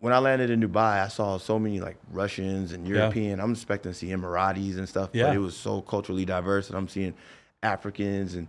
when 0.00 0.12
I 0.12 0.18
landed 0.18 0.50
in 0.50 0.60
Dubai, 0.60 1.04
I 1.04 1.08
saw 1.08 1.38
so 1.38 1.58
many 1.58 1.80
like 1.80 1.96
Russians 2.10 2.72
and 2.72 2.86
European. 2.86 3.40
I'm 3.40 3.52
expecting 3.52 3.92
to 3.92 3.96
see 3.98 4.08
Emiratis 4.08 4.76
and 4.76 4.88
stuff, 4.88 5.10
Yeah. 5.12 5.28
but 5.28 5.36
it 5.36 5.40
was 5.40 5.56
so 5.56 5.82
culturally 5.82 6.24
diverse, 6.24 6.68
and 6.68 6.76
I'm 6.76 6.88
seeing 6.88 7.14
Africans 7.62 8.34
and. 8.34 8.48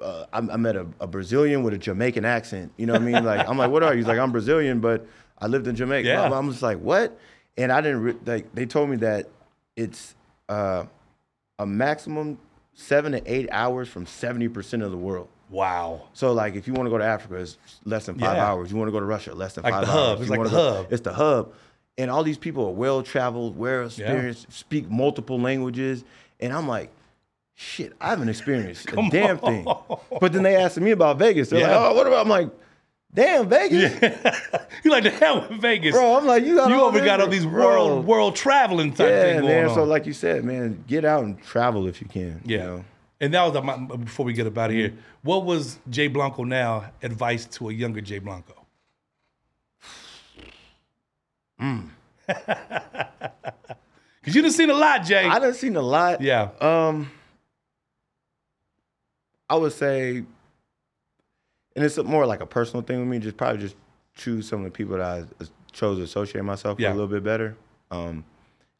Uh, 0.00 0.26
I, 0.32 0.38
I 0.38 0.56
met 0.56 0.76
a, 0.76 0.86
a 1.00 1.08
Brazilian 1.08 1.64
with 1.64 1.74
a 1.74 1.78
Jamaican 1.78 2.24
accent. 2.24 2.70
You 2.76 2.86
know 2.86 2.92
what 2.92 3.02
I 3.02 3.04
mean? 3.04 3.24
Like 3.24 3.48
I'm 3.48 3.58
like, 3.58 3.68
what 3.72 3.82
are 3.82 3.90
you? 3.94 3.96
He's 3.98 4.06
like, 4.06 4.20
I'm 4.20 4.30
Brazilian, 4.30 4.78
but 4.78 5.04
I 5.40 5.48
lived 5.48 5.66
in 5.66 5.74
Jamaica. 5.74 6.06
Yeah. 6.06 6.32
I'm 6.32 6.48
just 6.50 6.62
like, 6.62 6.78
what? 6.78 7.18
And 7.56 7.72
I 7.72 7.80
didn't 7.80 8.02
re- 8.04 8.16
like. 8.24 8.54
They 8.54 8.64
told 8.64 8.90
me 8.90 8.96
that 8.98 9.28
it's 9.74 10.14
uh, 10.48 10.84
a 11.58 11.66
maximum 11.66 12.38
seven 12.74 13.10
to 13.10 13.22
eight 13.26 13.48
hours 13.50 13.88
from 13.88 14.06
seventy 14.06 14.46
percent 14.46 14.84
of 14.84 14.92
the 14.92 14.96
world. 14.96 15.26
wow. 15.50 16.02
So 16.12 16.32
like 16.32 16.54
if 16.54 16.68
you 16.68 16.74
want 16.74 16.86
to 16.86 16.90
go 16.90 16.98
to 16.98 17.04
Africa, 17.04 17.34
it's 17.34 17.58
less 17.84 18.06
than 18.06 18.20
five 18.20 18.36
Yeah. 18.36 18.46
hours. 18.46 18.70
You 18.70 18.76
want 18.76 18.86
to 18.86 18.92
go 18.92 19.00
to 19.00 19.04
Russia, 19.06 19.34
less 19.34 19.54
than 19.56 19.64
Like 19.64 19.72
five 19.74 19.86
the 19.86 19.90
hours. 19.92 19.98
hub. 20.10 20.20
It's 20.20 20.30
like 20.30 20.42
the 20.44 20.48
go- 20.50 20.74
hub. 20.74 20.92
It's 20.92 21.02
the 21.02 21.12
hub. 21.12 21.52
And 21.96 22.08
all 22.08 22.22
these 22.22 22.38
people 22.38 22.66
are 22.68 22.72
well 22.72 23.02
traveled, 23.02 23.58
well 23.58 23.86
experienced, 23.86 24.52
speak 24.52 24.88
multiple 24.88 25.40
languages. 25.40 26.04
And 26.38 26.52
I'm 26.52 26.68
like, 26.68 26.92
shit, 27.60 27.92
I 28.00 28.10
haven't 28.10 28.28
experienced 28.28 28.88
a 28.92 28.96
damn 29.10 29.36
thing. 29.38 29.66
But 30.20 30.32
then 30.32 30.44
they 30.44 30.54
asked 30.54 30.78
me 30.78 30.92
about 30.92 31.18
Vegas. 31.18 31.50
They're 31.50 31.58
Yeah. 31.60 31.76
like, 31.76 31.90
oh, 31.90 31.94
what 31.94 32.06
about? 32.06 32.20
I'm 32.20 32.28
like, 32.28 32.50
damn, 33.12 33.48
Vegas? 33.48 34.00
you 34.84 34.92
like 34.92 35.02
the 35.02 35.10
hell 35.10 35.40
with 35.48 35.60
Vegas. 35.60 35.92
Bro, 35.92 36.18
I'm 36.18 36.24
like, 36.26 36.44
you 36.44 36.54
got 36.54 36.70
you 36.70 36.80
over 36.80 37.04
got 37.04 37.20
all 37.20 37.26
these 37.26 37.44
bro. 37.44 37.64
world 37.64 38.06
world 38.06 38.36
traveling 38.36 38.92
type 38.92 39.08
Yeah, 39.08 39.22
thing 39.22 39.40
going 39.40 39.52
man. 39.52 39.68
on. 39.70 39.74
So 39.74 39.82
like 39.82 40.06
you 40.06 40.12
said, 40.12 40.44
man, 40.44 40.84
get 40.86 41.04
out 41.04 41.24
and 41.24 41.42
travel 41.42 41.88
if 41.88 42.00
you 42.00 42.06
can. 42.06 42.40
yeah. 42.44 42.58
You 42.58 42.62
know? 42.64 42.84
And 43.20 43.34
that 43.34 43.52
was 43.52 43.64
my, 43.64 43.76
before 43.96 44.24
we 44.24 44.32
get 44.32 44.46
up 44.46 44.56
out 44.56 44.70
of 44.70 44.76
here. 44.76 44.90
Mm-hmm. 44.90 45.00
What 45.22 45.44
was 45.44 45.80
Jay 45.90 46.06
Blanco 46.06 46.44
now 46.44 46.92
advice 47.02 47.44
to 47.46 47.70
a 47.70 47.72
younger 47.72 48.00
Jay 48.00 48.20
Blanco? 48.20 48.54
Mm. 51.60 51.88
Cause 52.28 54.34
you 54.34 54.42
done 54.42 54.52
seen 54.52 54.70
a 54.70 54.74
lot, 54.74 55.04
Jay. 55.04 55.26
I 55.26 55.40
done 55.40 55.54
seen 55.54 55.74
a 55.74 55.82
lot. 55.82 56.20
yeah. 56.20 56.50
Um, 56.60 57.10
I 59.50 59.56
would 59.56 59.72
say, 59.72 60.18
and 61.76 61.84
it's 61.84 61.96
more 61.98 62.26
like 62.26 62.40
a 62.40 62.46
personal 62.46 62.82
thing 62.82 62.98
with 63.00 63.08
me. 63.08 63.18
Just 63.18 63.36
probably 63.36 63.60
just 63.60 63.76
choose 64.14 64.48
some 64.48 64.60
of 64.60 64.64
the 64.64 64.70
people 64.70 64.96
that 64.98 65.04
I 65.06 65.24
chose 65.72 65.98
to 65.98 66.04
associate 66.04 66.42
myself 66.42 66.78
Yeah. 66.80 66.88
with 66.88 66.98
a 66.98 67.00
little 67.02 67.14
bit 67.16 67.24
better. 67.24 67.56
Um, 67.90 68.24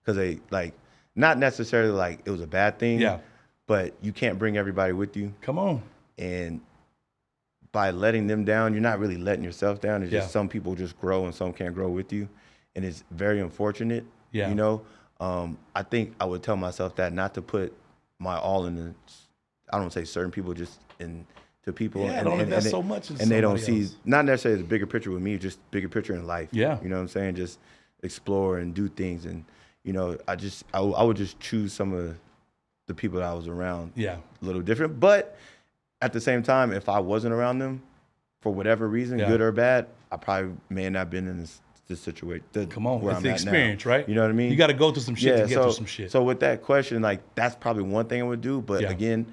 because 0.00 0.16
they 0.16 0.40
like 0.50 0.74
not 1.14 1.38
necessarily 1.38 1.90
like 1.92 2.20
it 2.24 2.30
was 2.30 2.40
a 2.40 2.46
bad 2.46 2.78
thing. 2.78 3.00
Yeah. 3.00 3.18
But 3.66 3.94
you 4.02 4.12
can't 4.12 4.38
bring 4.38 4.56
everybody 4.56 4.92
with 4.94 5.14
you, 5.16 5.34
Come 5.42 5.58
on. 5.58 5.82
and 6.16 6.60
by 7.70 7.90
letting 7.90 8.26
them 8.26 8.44
down, 8.46 8.72
you're 8.72 8.80
not 8.82 8.98
really 8.98 9.18
letting 9.18 9.44
yourself 9.44 9.78
down. 9.80 10.02
It's 10.02 10.10
Yeah. 10.10 10.20
just 10.20 10.32
some 10.32 10.48
people 10.48 10.74
just 10.74 10.98
grow 10.98 11.26
and 11.26 11.34
some 11.34 11.52
can't 11.52 11.74
grow 11.74 11.90
with 11.90 12.10
you, 12.12 12.28
and 12.74 12.82
it's 12.84 13.04
very 13.10 13.40
unfortunate. 13.40 14.04
Yeah. 14.32 14.48
You 14.48 14.54
know, 14.54 14.82
um, 15.20 15.58
I 15.74 15.82
think 15.82 16.14
I 16.18 16.24
would 16.24 16.42
tell 16.42 16.56
myself 16.56 16.94
that 16.96 17.12
not 17.12 17.34
to 17.34 17.42
put 17.42 17.74
my 18.18 18.36
all 18.38 18.64
in 18.66 18.74
the. 18.76 18.94
I 19.72 19.78
don't 19.78 19.92
say 19.92 20.04
certain 20.04 20.30
people, 20.30 20.54
just 20.54 20.80
in 20.98 21.26
to 21.64 21.72
people. 21.72 22.04
Yeah, 22.04 22.22
don't 22.22 22.40
invest 22.40 22.64
they- 22.64 22.70
so 22.70 22.82
much 22.82 23.10
and 23.10 23.18
they 23.30 23.40
don't 23.40 23.58
see 23.58 23.82
else. 23.82 23.96
not 24.04 24.24
necessarily 24.24 24.62
the 24.62 24.68
bigger 24.68 24.86
picture 24.86 25.10
with 25.10 25.22
me, 25.22 25.36
just 25.38 25.58
bigger 25.70 25.88
picture 25.88 26.14
in 26.14 26.26
life. 26.26 26.48
Yeah. 26.52 26.78
You 26.82 26.88
know 26.88 26.96
what 26.96 27.02
I'm 27.02 27.08
saying? 27.08 27.34
Just 27.36 27.58
explore 28.02 28.58
and 28.58 28.74
do 28.74 28.88
things, 28.88 29.24
and 29.24 29.44
you 29.84 29.92
know, 29.92 30.16
I 30.26 30.36
just 30.36 30.64
I 30.72 30.80
would 30.80 31.16
just 31.16 31.38
choose 31.40 31.72
some 31.72 31.92
of 31.92 32.16
the 32.86 32.94
people 32.94 33.18
that 33.20 33.26
I 33.28 33.34
was 33.34 33.48
around 33.48 33.92
Yeah. 33.96 34.16
a 34.40 34.44
little 34.44 34.62
different. 34.62 34.98
But 35.00 35.36
at 36.00 36.12
the 36.12 36.20
same 36.20 36.42
time, 36.42 36.72
if 36.72 36.88
I 36.88 37.00
wasn't 37.00 37.34
around 37.34 37.58
them 37.58 37.82
for 38.40 38.52
whatever 38.54 38.88
reason, 38.88 39.18
Yeah. 39.18 39.28
good 39.28 39.40
or 39.42 39.52
bad, 39.52 39.86
I 40.10 40.16
probably 40.16 40.52
may 40.70 40.88
not 40.88 41.00
have 41.00 41.10
been 41.10 41.26
in 41.28 41.38
this, 41.38 41.60
this 41.86 42.00
situation. 42.00 42.44
the- 42.52 42.66
Come 42.66 42.86
on. 42.86 43.00
where 43.02 43.10
It's 43.10 43.18
I'm 43.18 43.22
the 43.24 43.28
at 43.30 43.32
now. 43.32 43.42
experience, 43.50 43.84
right? 43.84 44.08
You 44.08 44.14
know 44.14 44.22
what 44.22 44.30
I 44.30 44.34
mean? 44.34 44.50
You 44.50 44.56
got 44.56 44.68
to 44.68 44.74
go 44.74 44.90
through 44.90 45.02
some 45.02 45.16
shit 45.16 45.36
to 45.36 45.46
get 45.48 45.54
so, 45.54 45.62
through 45.64 45.72
some 45.72 45.84
shit. 45.86 46.10
So 46.10 46.22
with 46.22 46.40
that 46.40 46.62
question, 46.62 47.02
like 47.02 47.20
that's 47.34 47.56
probably 47.56 47.82
one 47.82 48.06
thing 48.06 48.20
I 48.22 48.24
would 48.24 48.40
do. 48.40 48.62
But 48.62 48.82
Yeah. 48.82 48.90
again, 48.90 49.26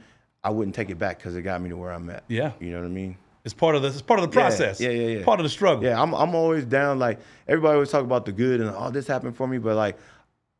I 0.46 0.50
wouldn't 0.52 0.76
take 0.76 0.89
it 0.91 1.00
back 1.00 1.18
because 1.18 1.36
it 1.36 1.41
got 1.41 1.60
me 1.62 1.70
to 1.70 1.76
where 1.78 1.91
I'm 1.91 2.10
at. 2.10 2.24
Yeah. 2.30 2.52
You 2.62 2.72
know 2.72 2.80
what 2.80 2.86
I 2.86 2.89
mean? 2.89 3.18
it's 3.43 3.54
part 3.54 3.76
of 3.76 3.84
the 3.84 3.89
it's 3.89 4.02
part 4.02 4.20
of 4.20 4.26
the 4.26 4.34
process. 4.34 4.80
yeah, 4.82 4.89
yeah, 4.89 5.18
yeah. 5.20 5.24
Part 5.24 5.39
of 5.39 5.43
the 5.43 5.50
struggle. 5.50 5.84
Yeah, 5.84 6.02
I'm 6.02 6.14
I'm 6.16 6.34
always 6.34 6.66
down. 6.66 6.98
Like 6.98 7.20
everybody 7.48 7.74
always 7.76 7.91
talk 7.91 8.04
about 8.04 8.26
the 8.26 8.32
good 8.32 8.60
and 8.62 8.72
oh 8.76 8.89
this 8.89 9.06
happened 9.08 9.36
for 9.36 9.48
me, 9.48 9.58
but 9.60 9.76
like 9.76 9.98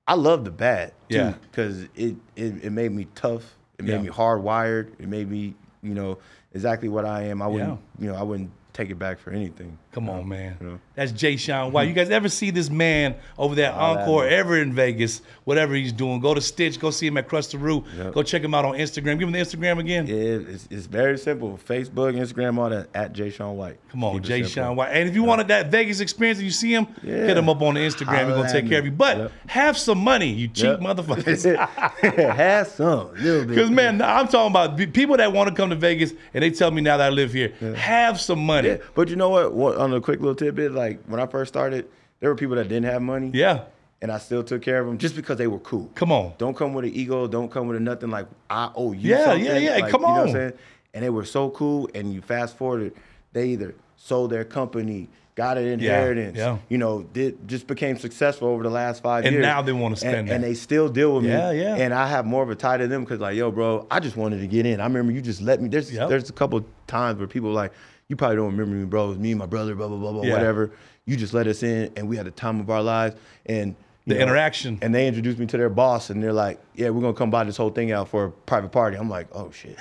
I 0.08 0.14
love 0.16 0.44
the 0.46 0.52
bad 0.52 0.92
too 1.10 1.16
Yeah. 1.18 1.34
because 1.50 1.84
it, 1.96 2.16
it 2.36 2.64
it 2.66 2.72
made 2.72 2.92
me 2.92 3.08
tough. 3.16 3.56
It 3.80 3.86
made 3.86 3.94
Yeah. 3.94 4.02
me 4.02 4.10
hardwired. 4.10 4.92
It 5.00 5.08
made 5.08 5.30
me 5.30 5.56
you 5.82 5.94
know 5.96 6.18
exactly 6.54 6.90
what 6.90 7.06
I 7.06 7.24
am. 7.24 7.42
I 7.42 7.48
wouldn't 7.48 7.80
you 8.00 8.08
know 8.08 8.16
I 8.16 8.22
wouldn't 8.24 8.52
take 8.74 8.90
it 8.92 9.00
back 9.00 9.18
for 9.20 9.32
anything. 9.32 9.78
Come 9.96 10.10
on, 10.10 10.28
man. 10.28 10.58
know. 10.60 10.80
That's 10.94 11.14
Jaishan 11.14 11.72
White. 11.72 11.88
You 11.88 11.94
guys 11.94 12.10
ever 12.10 12.28
see 12.28 12.50
this 12.52 12.70
man 12.70 13.16
over 13.38 13.56
there 13.56 13.72
at 13.72 13.76
Encore, 13.78 14.28
ever 14.28 14.58
in 14.62 14.74
Vegas, 14.74 15.22
whatever 15.46 15.74
he's 15.74 15.94
doing? 15.94 16.20
Go 16.20 16.34
to 16.34 16.42
Stitch, 16.42 16.82
go 16.82 16.92
see 16.92 17.08
him 17.08 17.16
at 17.16 17.30
Crust 17.30 17.54
the 17.54 17.58
Root. 17.58 17.86
Yep. 17.98 18.14
Go 18.14 18.22
check 18.22 18.42
him 18.44 18.54
out 18.54 18.66
on 18.66 18.74
Instagram. 18.76 19.18
Give 19.18 19.22
him 19.30 19.32
the 19.32 19.40
Instagram 19.40 19.80
again. 19.80 20.06
Yeah, 20.06 20.16
it's, 20.54 20.68
it's 20.70 20.86
very 20.86 21.18
simple. 21.18 21.58
Facebook, 21.66 22.14
Instagram, 22.14 22.58
all 22.58 22.70
that 22.70 22.90
at 22.94 23.14
Jaishan 23.14 23.56
White. 23.56 23.78
Come 23.90 24.04
on, 24.04 24.16
Keep 24.16 24.24
Jay. 24.24 24.44
Sean 24.44 24.76
White. 24.76 24.90
And 24.90 25.08
if 25.08 25.16
you 25.16 25.24
wanted 25.24 25.48
that 25.48 25.72
Vegas 25.72 26.02
experience 26.02 26.40
and 26.40 26.46
you 26.46 26.52
see 26.52 26.74
him, 26.74 26.88
Yeah. 27.02 27.14
hit 27.28 27.38
him 27.38 27.48
up 27.48 27.62
on 27.62 27.76
the 27.76 27.80
Instagram. 27.80 28.26
He's 28.26 28.34
Holla 28.34 28.36
gonna 28.36 28.52
take 28.52 28.68
care 28.68 28.80
of 28.80 28.86
you. 28.86 28.92
But 28.92 29.18
Yep. 29.18 29.32
have 29.48 29.78
some 29.78 30.00
money, 30.00 30.28
you 30.28 30.50
cheap 30.50 30.66
Yep. 30.66 30.80
motherfuckers. 30.82 31.46
Have 32.36 32.68
some, 32.68 33.14
little 33.16 33.42
bit. 33.46 33.48
Because 33.48 33.70
man, 33.72 34.02
I'm 34.02 34.28
talking 34.28 34.52
about 34.52 34.78
people 34.94 35.16
that 35.18 35.32
want 35.32 35.50
to 35.50 35.56
come 35.56 35.70
to 35.70 35.76
Vegas 35.76 36.14
and 36.34 36.44
they 36.44 36.50
tell 36.52 36.70
me 36.72 36.82
now 36.82 36.98
that 36.98 37.06
I 37.08 37.10
live 37.10 37.32
here, 37.32 37.54
have 37.76 38.20
some 38.20 38.40
money. 38.46 38.70
Yeah, 38.70 38.78
but 38.94 39.08
you 39.10 39.16
know 39.16 39.30
what? 39.30 39.54
what? 39.54 39.78
On 39.86 39.94
a 39.94 40.02
quick 40.02 40.20
little 40.20 40.34
tidbit, 40.36 40.72
like 40.72 41.00
when 41.06 41.20
I 41.20 41.28
first 41.28 41.54
started, 41.54 41.88
there 42.20 42.30
were 42.32 42.36
people 42.36 42.56
that 42.56 42.68
didn't 42.68 42.86
have 42.92 43.02
money, 43.04 43.30
Yeah. 43.34 43.66
and 44.02 44.12
I 44.12 44.18
still 44.18 44.44
took 44.44 44.64
care 44.64 44.80
of 44.80 44.88
them 44.88 44.98
just 44.98 45.16
because 45.16 45.38
they 45.38 45.46
were 45.46 45.60
cool. 45.60 45.92
Come 45.94 46.12
on. 46.12 46.34
Don't 46.40 46.58
come 46.58 46.74
with 46.74 46.86
an 46.86 46.92
ego. 46.96 47.28
Don't 47.28 47.52
come 47.52 47.68
with 47.68 47.78
a 47.78 47.80
nothing 47.80 48.10
like 48.10 48.26
I 48.50 48.72
owe 48.76 48.94
you. 48.94 49.12
Yeah, 49.12 49.26
something. 49.26 49.46
yeah, 49.46 49.58
yeah, 49.58 49.78
Like, 49.78 49.92
come 49.92 50.02
you 50.02 50.08
know 50.08 50.14
what 50.14 50.22
on. 50.22 50.28
I'm 50.30 50.34
saying? 50.34 50.54
And 50.96 51.04
they 51.04 51.10
were 51.12 51.26
so 51.26 51.52
cool. 51.52 51.88
And 51.94 52.12
you 52.14 52.22
fast 52.22 52.58
forward, 52.58 52.94
they 53.34 53.50
either 53.50 53.76
sold 53.98 54.32
their 54.32 54.44
company, 54.44 55.08
got 55.36 55.58
an 55.60 55.68
inheritance, 55.68 56.38
yeah. 56.38 56.58
you 56.70 56.78
know, 56.80 57.04
did 57.04 57.48
just 57.48 57.68
became 57.68 57.98
successful 57.98 58.48
over 58.48 58.64
the 58.64 58.70
last 58.70 59.04
five 59.04 59.26
And 59.26 59.34
years. 59.34 59.46
And 59.46 59.52
now 59.54 59.62
they 59.62 59.74
wanna 59.74 59.98
spend 59.98 60.16
and, 60.16 60.30
and 60.32 60.44
they 60.44 60.54
still 60.56 60.88
deal 60.90 61.16
with 61.16 61.26
Yeah, 61.26 61.52
me. 61.52 61.60
Yeah, 61.62 61.76
yeah. 61.76 61.84
And 61.84 61.94
I 61.94 62.08
have 62.08 62.26
more 62.26 62.42
of 62.42 62.50
a 62.50 62.56
tie 62.56 62.78
to 62.78 62.88
them 62.88 63.04
because 63.04 63.20
like, 63.20 63.36
yo, 63.36 63.52
bro, 63.52 63.86
I 63.92 64.00
just 64.00 64.16
wanted 64.18 64.40
to 64.40 64.48
get 64.48 64.66
in. 64.66 64.80
I 64.80 64.86
remember 64.86 65.12
you 65.12 65.22
just 65.22 65.42
let 65.42 65.62
me. 65.62 65.68
There's 65.70 65.92
Yep. 65.92 66.10
there's 66.10 66.30
a 66.30 66.34
couple 66.34 66.66
times 66.88 67.20
where 67.20 67.28
people 67.28 67.52
like, 67.52 67.72
you 68.08 68.16
probably 68.16 68.36
don't 68.38 68.52
remember 68.52 68.76
me, 68.76 68.86
bro. 68.86 69.06
It 69.06 69.10
was 69.10 69.18
me, 69.18 69.32
and 69.32 69.40
my 69.40 69.46
brother, 69.48 69.76
blah 69.76 69.88
blah 69.88 69.98
blah 69.98 70.12
blah, 70.12 70.24
Yeah. 70.24 70.34
whatever. 70.34 70.72
You 71.06 71.16
just 71.16 71.34
let 71.34 71.48
us 71.48 71.64
in, 71.64 71.92
and 71.96 72.08
we 72.08 72.18
had 72.18 72.26
the 72.26 72.32
time 72.32 72.60
of 72.60 72.70
our 72.70 72.82
lives. 72.82 73.16
And 73.46 73.76
The 74.08 74.14
know, 74.16 74.22
interaction. 74.22 74.78
And 74.84 74.94
they 74.94 75.08
introduced 75.08 75.40
me 75.40 75.48
to 75.48 75.58
their 75.58 75.70
boss, 75.70 76.12
and 76.12 76.22
they're 76.22 76.32
like, 76.34 76.60
"Yeah, 76.76 76.90
we're 76.92 77.02
gonna 77.02 77.14
come 77.16 77.32
buy 77.32 77.44
this 77.44 77.58
whole 77.58 77.72
thing 77.72 77.92
out 77.92 78.08
for 78.08 78.26
a 78.26 78.30
private 78.32 78.72
party." 78.72 78.98
I'm 78.98 79.10
like, 79.10 79.28
"Oh 79.34 79.50
shit," 79.52 79.78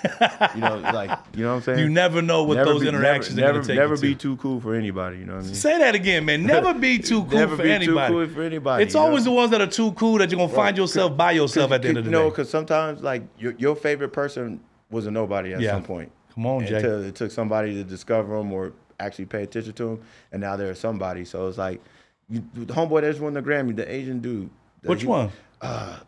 you 0.55 0.61
know, 0.63 0.79
like 0.95 1.11
you 1.35 1.43
know 1.45 1.51
what 1.51 1.57
I'm 1.57 1.63
saying? 1.63 1.79
You 1.81 1.91
never 1.91 2.23
know 2.23 2.43
what 2.45 2.55
Never 2.57 2.73
those 2.73 2.83
be- 2.83 2.89
interactions 2.89 3.37
never, 3.37 3.49
are 3.49 3.53
going 3.53 3.63
to 3.65 3.69
take 3.69 3.77
never 3.79 3.95
you 3.97 4.01
be 4.01 4.15
to. 4.15 4.21
too 4.21 4.37
cool 4.37 4.61
for 4.63 4.75
anybody. 4.75 5.19
You 5.19 5.27
know 5.27 5.35
what 5.35 5.43
I 5.45 5.47
mean? 5.47 5.55
Say 5.55 5.77
that 5.79 5.95
again, 5.95 6.25
man. 6.25 6.45
Never 6.47 6.73
be 6.73 6.99
too 6.99 7.25
cool 7.25 7.39
Never 7.39 7.57
for 7.57 7.63
be 7.63 7.69
too 7.69 7.75
anybody. 7.75 8.15
cool 8.15 8.27
for 8.29 8.43
anybody, 8.43 8.85
It's 8.85 8.95
you 8.95 9.01
know? 9.01 9.07
always 9.07 9.25
the 9.25 9.31
ones 9.33 9.51
that 9.51 9.61
are 9.61 9.67
too 9.67 9.93
cool 9.93 10.17
that 10.19 10.31
you're 10.31 10.39
gonna 10.41 10.51
find 10.53 10.79
yourself 10.79 11.15
by 11.17 11.33
yourself 11.33 11.71
at 11.73 11.83
the 11.83 11.89
end 11.89 11.99
of 11.99 12.05
the 12.07 12.11
day. 12.11 12.17
You 12.17 12.23
no, 12.23 12.31
day. 12.31 12.35
because 12.37 12.49
sometimes 12.49 13.03
like 13.03 13.23
your, 13.39 13.53
your 13.59 13.77
favorite 13.77 14.15
person 14.15 14.61
was 14.91 15.07
a 15.07 15.11
nobody 15.11 15.53
at 15.53 15.61
Yeah. 15.61 15.73
some 15.73 15.83
point. 15.83 16.11
Come 16.35 16.47
on, 16.47 16.67
Jay. 16.67 16.77
Until 16.77 17.05
it 17.05 17.15
took 17.15 17.31
somebody 17.31 17.75
to 17.75 17.85
discover 17.85 18.37
them 18.39 18.53
or 18.53 18.73
actually 19.01 19.27
pay 19.27 19.43
attention 19.43 19.73
to 19.75 19.85
them, 19.85 20.01
and 20.33 20.41
now 20.41 20.57
they're 20.57 20.75
somebody. 20.75 21.25
So 21.25 21.49
it's 21.49 21.59
like, 21.59 21.81
you, 22.29 22.43
the 22.55 22.73
homeboy 22.73 23.03
that 23.03 23.11
just 23.11 23.21
won 23.21 23.35
the 23.35 23.43
Grammy, 23.43 23.75
the 23.77 23.91
Asian 23.93 24.21
dude. 24.21 24.51
Which 24.83 25.03
he- 25.03 25.07
one? 25.07 25.31
Uh, 25.61 25.99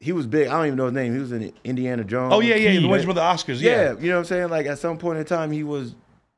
he 0.00 0.12
was 0.12 0.26
big. 0.26 0.48
I 0.48 0.58
don't 0.58 0.66
even 0.66 0.76
know 0.76 0.84
his 0.84 0.92
name. 0.94 1.14
He 1.14 1.18
was 1.20 1.32
in 1.32 1.52
Indiana 1.64 2.04
Jones. 2.04 2.32
Oh 2.34 2.40
yeah, 2.40 2.56
yeah, 2.56 2.78
the 2.78 2.86
ones 2.86 3.06
with 3.06 3.16
the 3.16 3.22
Oscars. 3.22 3.60
Yeah, 3.60 3.70
Yeah, 3.92 3.98
you 3.98 4.08
know 4.08 4.16
what 4.16 4.18
I'm 4.20 4.24
saying? 4.26 4.48
Like 4.50 4.66
at 4.66 4.78
some 4.78 4.98
point 4.98 5.18
in 5.18 5.24
time, 5.24 5.50
he 5.50 5.64
was. 5.64 5.94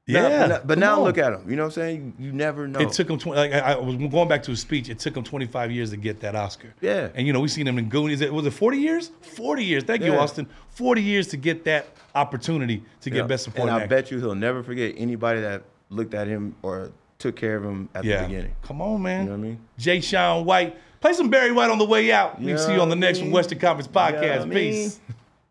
Yeah, 0.09 0.47
Now- 0.47 0.61
but 0.64 0.79
now, 0.79 0.99
on. 0.99 1.03
look 1.05 1.18
at 1.18 1.33
him. 1.33 1.51
You 1.51 1.57
know 1.57 1.64
what 1.64 1.68
I'm 1.77 1.83
saying? 1.83 2.14
You, 2.20 2.27
you 2.27 2.33
never 2.33 2.68
know. 2.68 2.79
It 2.79 2.93
took 2.93 3.11
him. 3.11 3.18
20, 3.18 3.37
like 3.41 3.53
I, 3.53 3.72
I 3.72 3.77
was 3.77 3.97
going 3.97 4.29
back 4.29 4.45
to 4.45 4.53
his 4.53 4.61
speech. 4.61 4.89
It 4.89 5.01
took 5.01 5.16
him 5.16 5.24
25 5.24 5.72
years 5.72 5.91
to 5.91 5.97
get 5.97 6.20
that 6.20 6.37
Oscar. 6.37 6.72
Yeah. 6.81 7.09
And 7.16 7.27
you 7.27 7.33
know 7.33 7.41
we 7.41 7.49
seen 7.49 7.66
him 7.66 7.77
in 7.77 7.89
Goonies. 7.89 8.24
Was 8.31 8.47
it 8.47 8.53
40 8.53 8.79
years? 8.79 9.11
40 9.22 9.64
years. 9.64 9.83
Thank 9.83 10.05
you, 10.05 10.14
Austin. 10.14 10.47
40 10.68 11.03
years 11.03 11.27
to 11.29 11.37
get 11.37 11.64
that 11.64 11.89
opportunity 12.16 12.82
to 13.02 13.10
get 13.10 13.18
Yeah. 13.18 13.26
best 13.26 13.44
supporting 13.44 13.68
And 13.68 13.78
I 13.78 13.82
actor. 13.84 13.94
bet 13.96 14.10
you 14.10 14.18
he'll 14.18 14.34
never 14.34 14.62
forget 14.62 14.94
anybody 14.96 15.40
that 15.42 15.62
looked 15.90 16.14
at 16.14 16.26
him 16.26 16.56
or 16.62 16.90
took 17.18 17.36
care 17.36 17.56
of 17.56 17.64
him 17.64 17.88
at 17.94 18.04
yeah. 18.04 18.22
the 18.22 18.28
beginning. 18.28 18.56
Come 18.62 18.80
on, 18.82 19.02
man. 19.02 19.20
You 19.20 19.26
know 19.30 19.36
what 19.38 19.38
I 19.38 19.48
mean? 19.48 19.60
Jaishan 19.78 20.44
White. 20.44 20.76
Play 21.00 21.12
some 21.12 21.28
Barry 21.30 21.52
White 21.52 21.70
on 21.70 21.78
the 21.78 21.84
way 21.84 22.10
out. 22.10 22.40
We 22.40 22.50
Yeah, 22.50 22.56
see 22.56 22.72
you 22.74 22.80
on 22.80 22.88
the 22.88 22.96
next 22.96 23.22
Western 23.22 23.58
Conference 23.58 23.86
podcast. 23.88 24.50
Peace. 24.50 24.98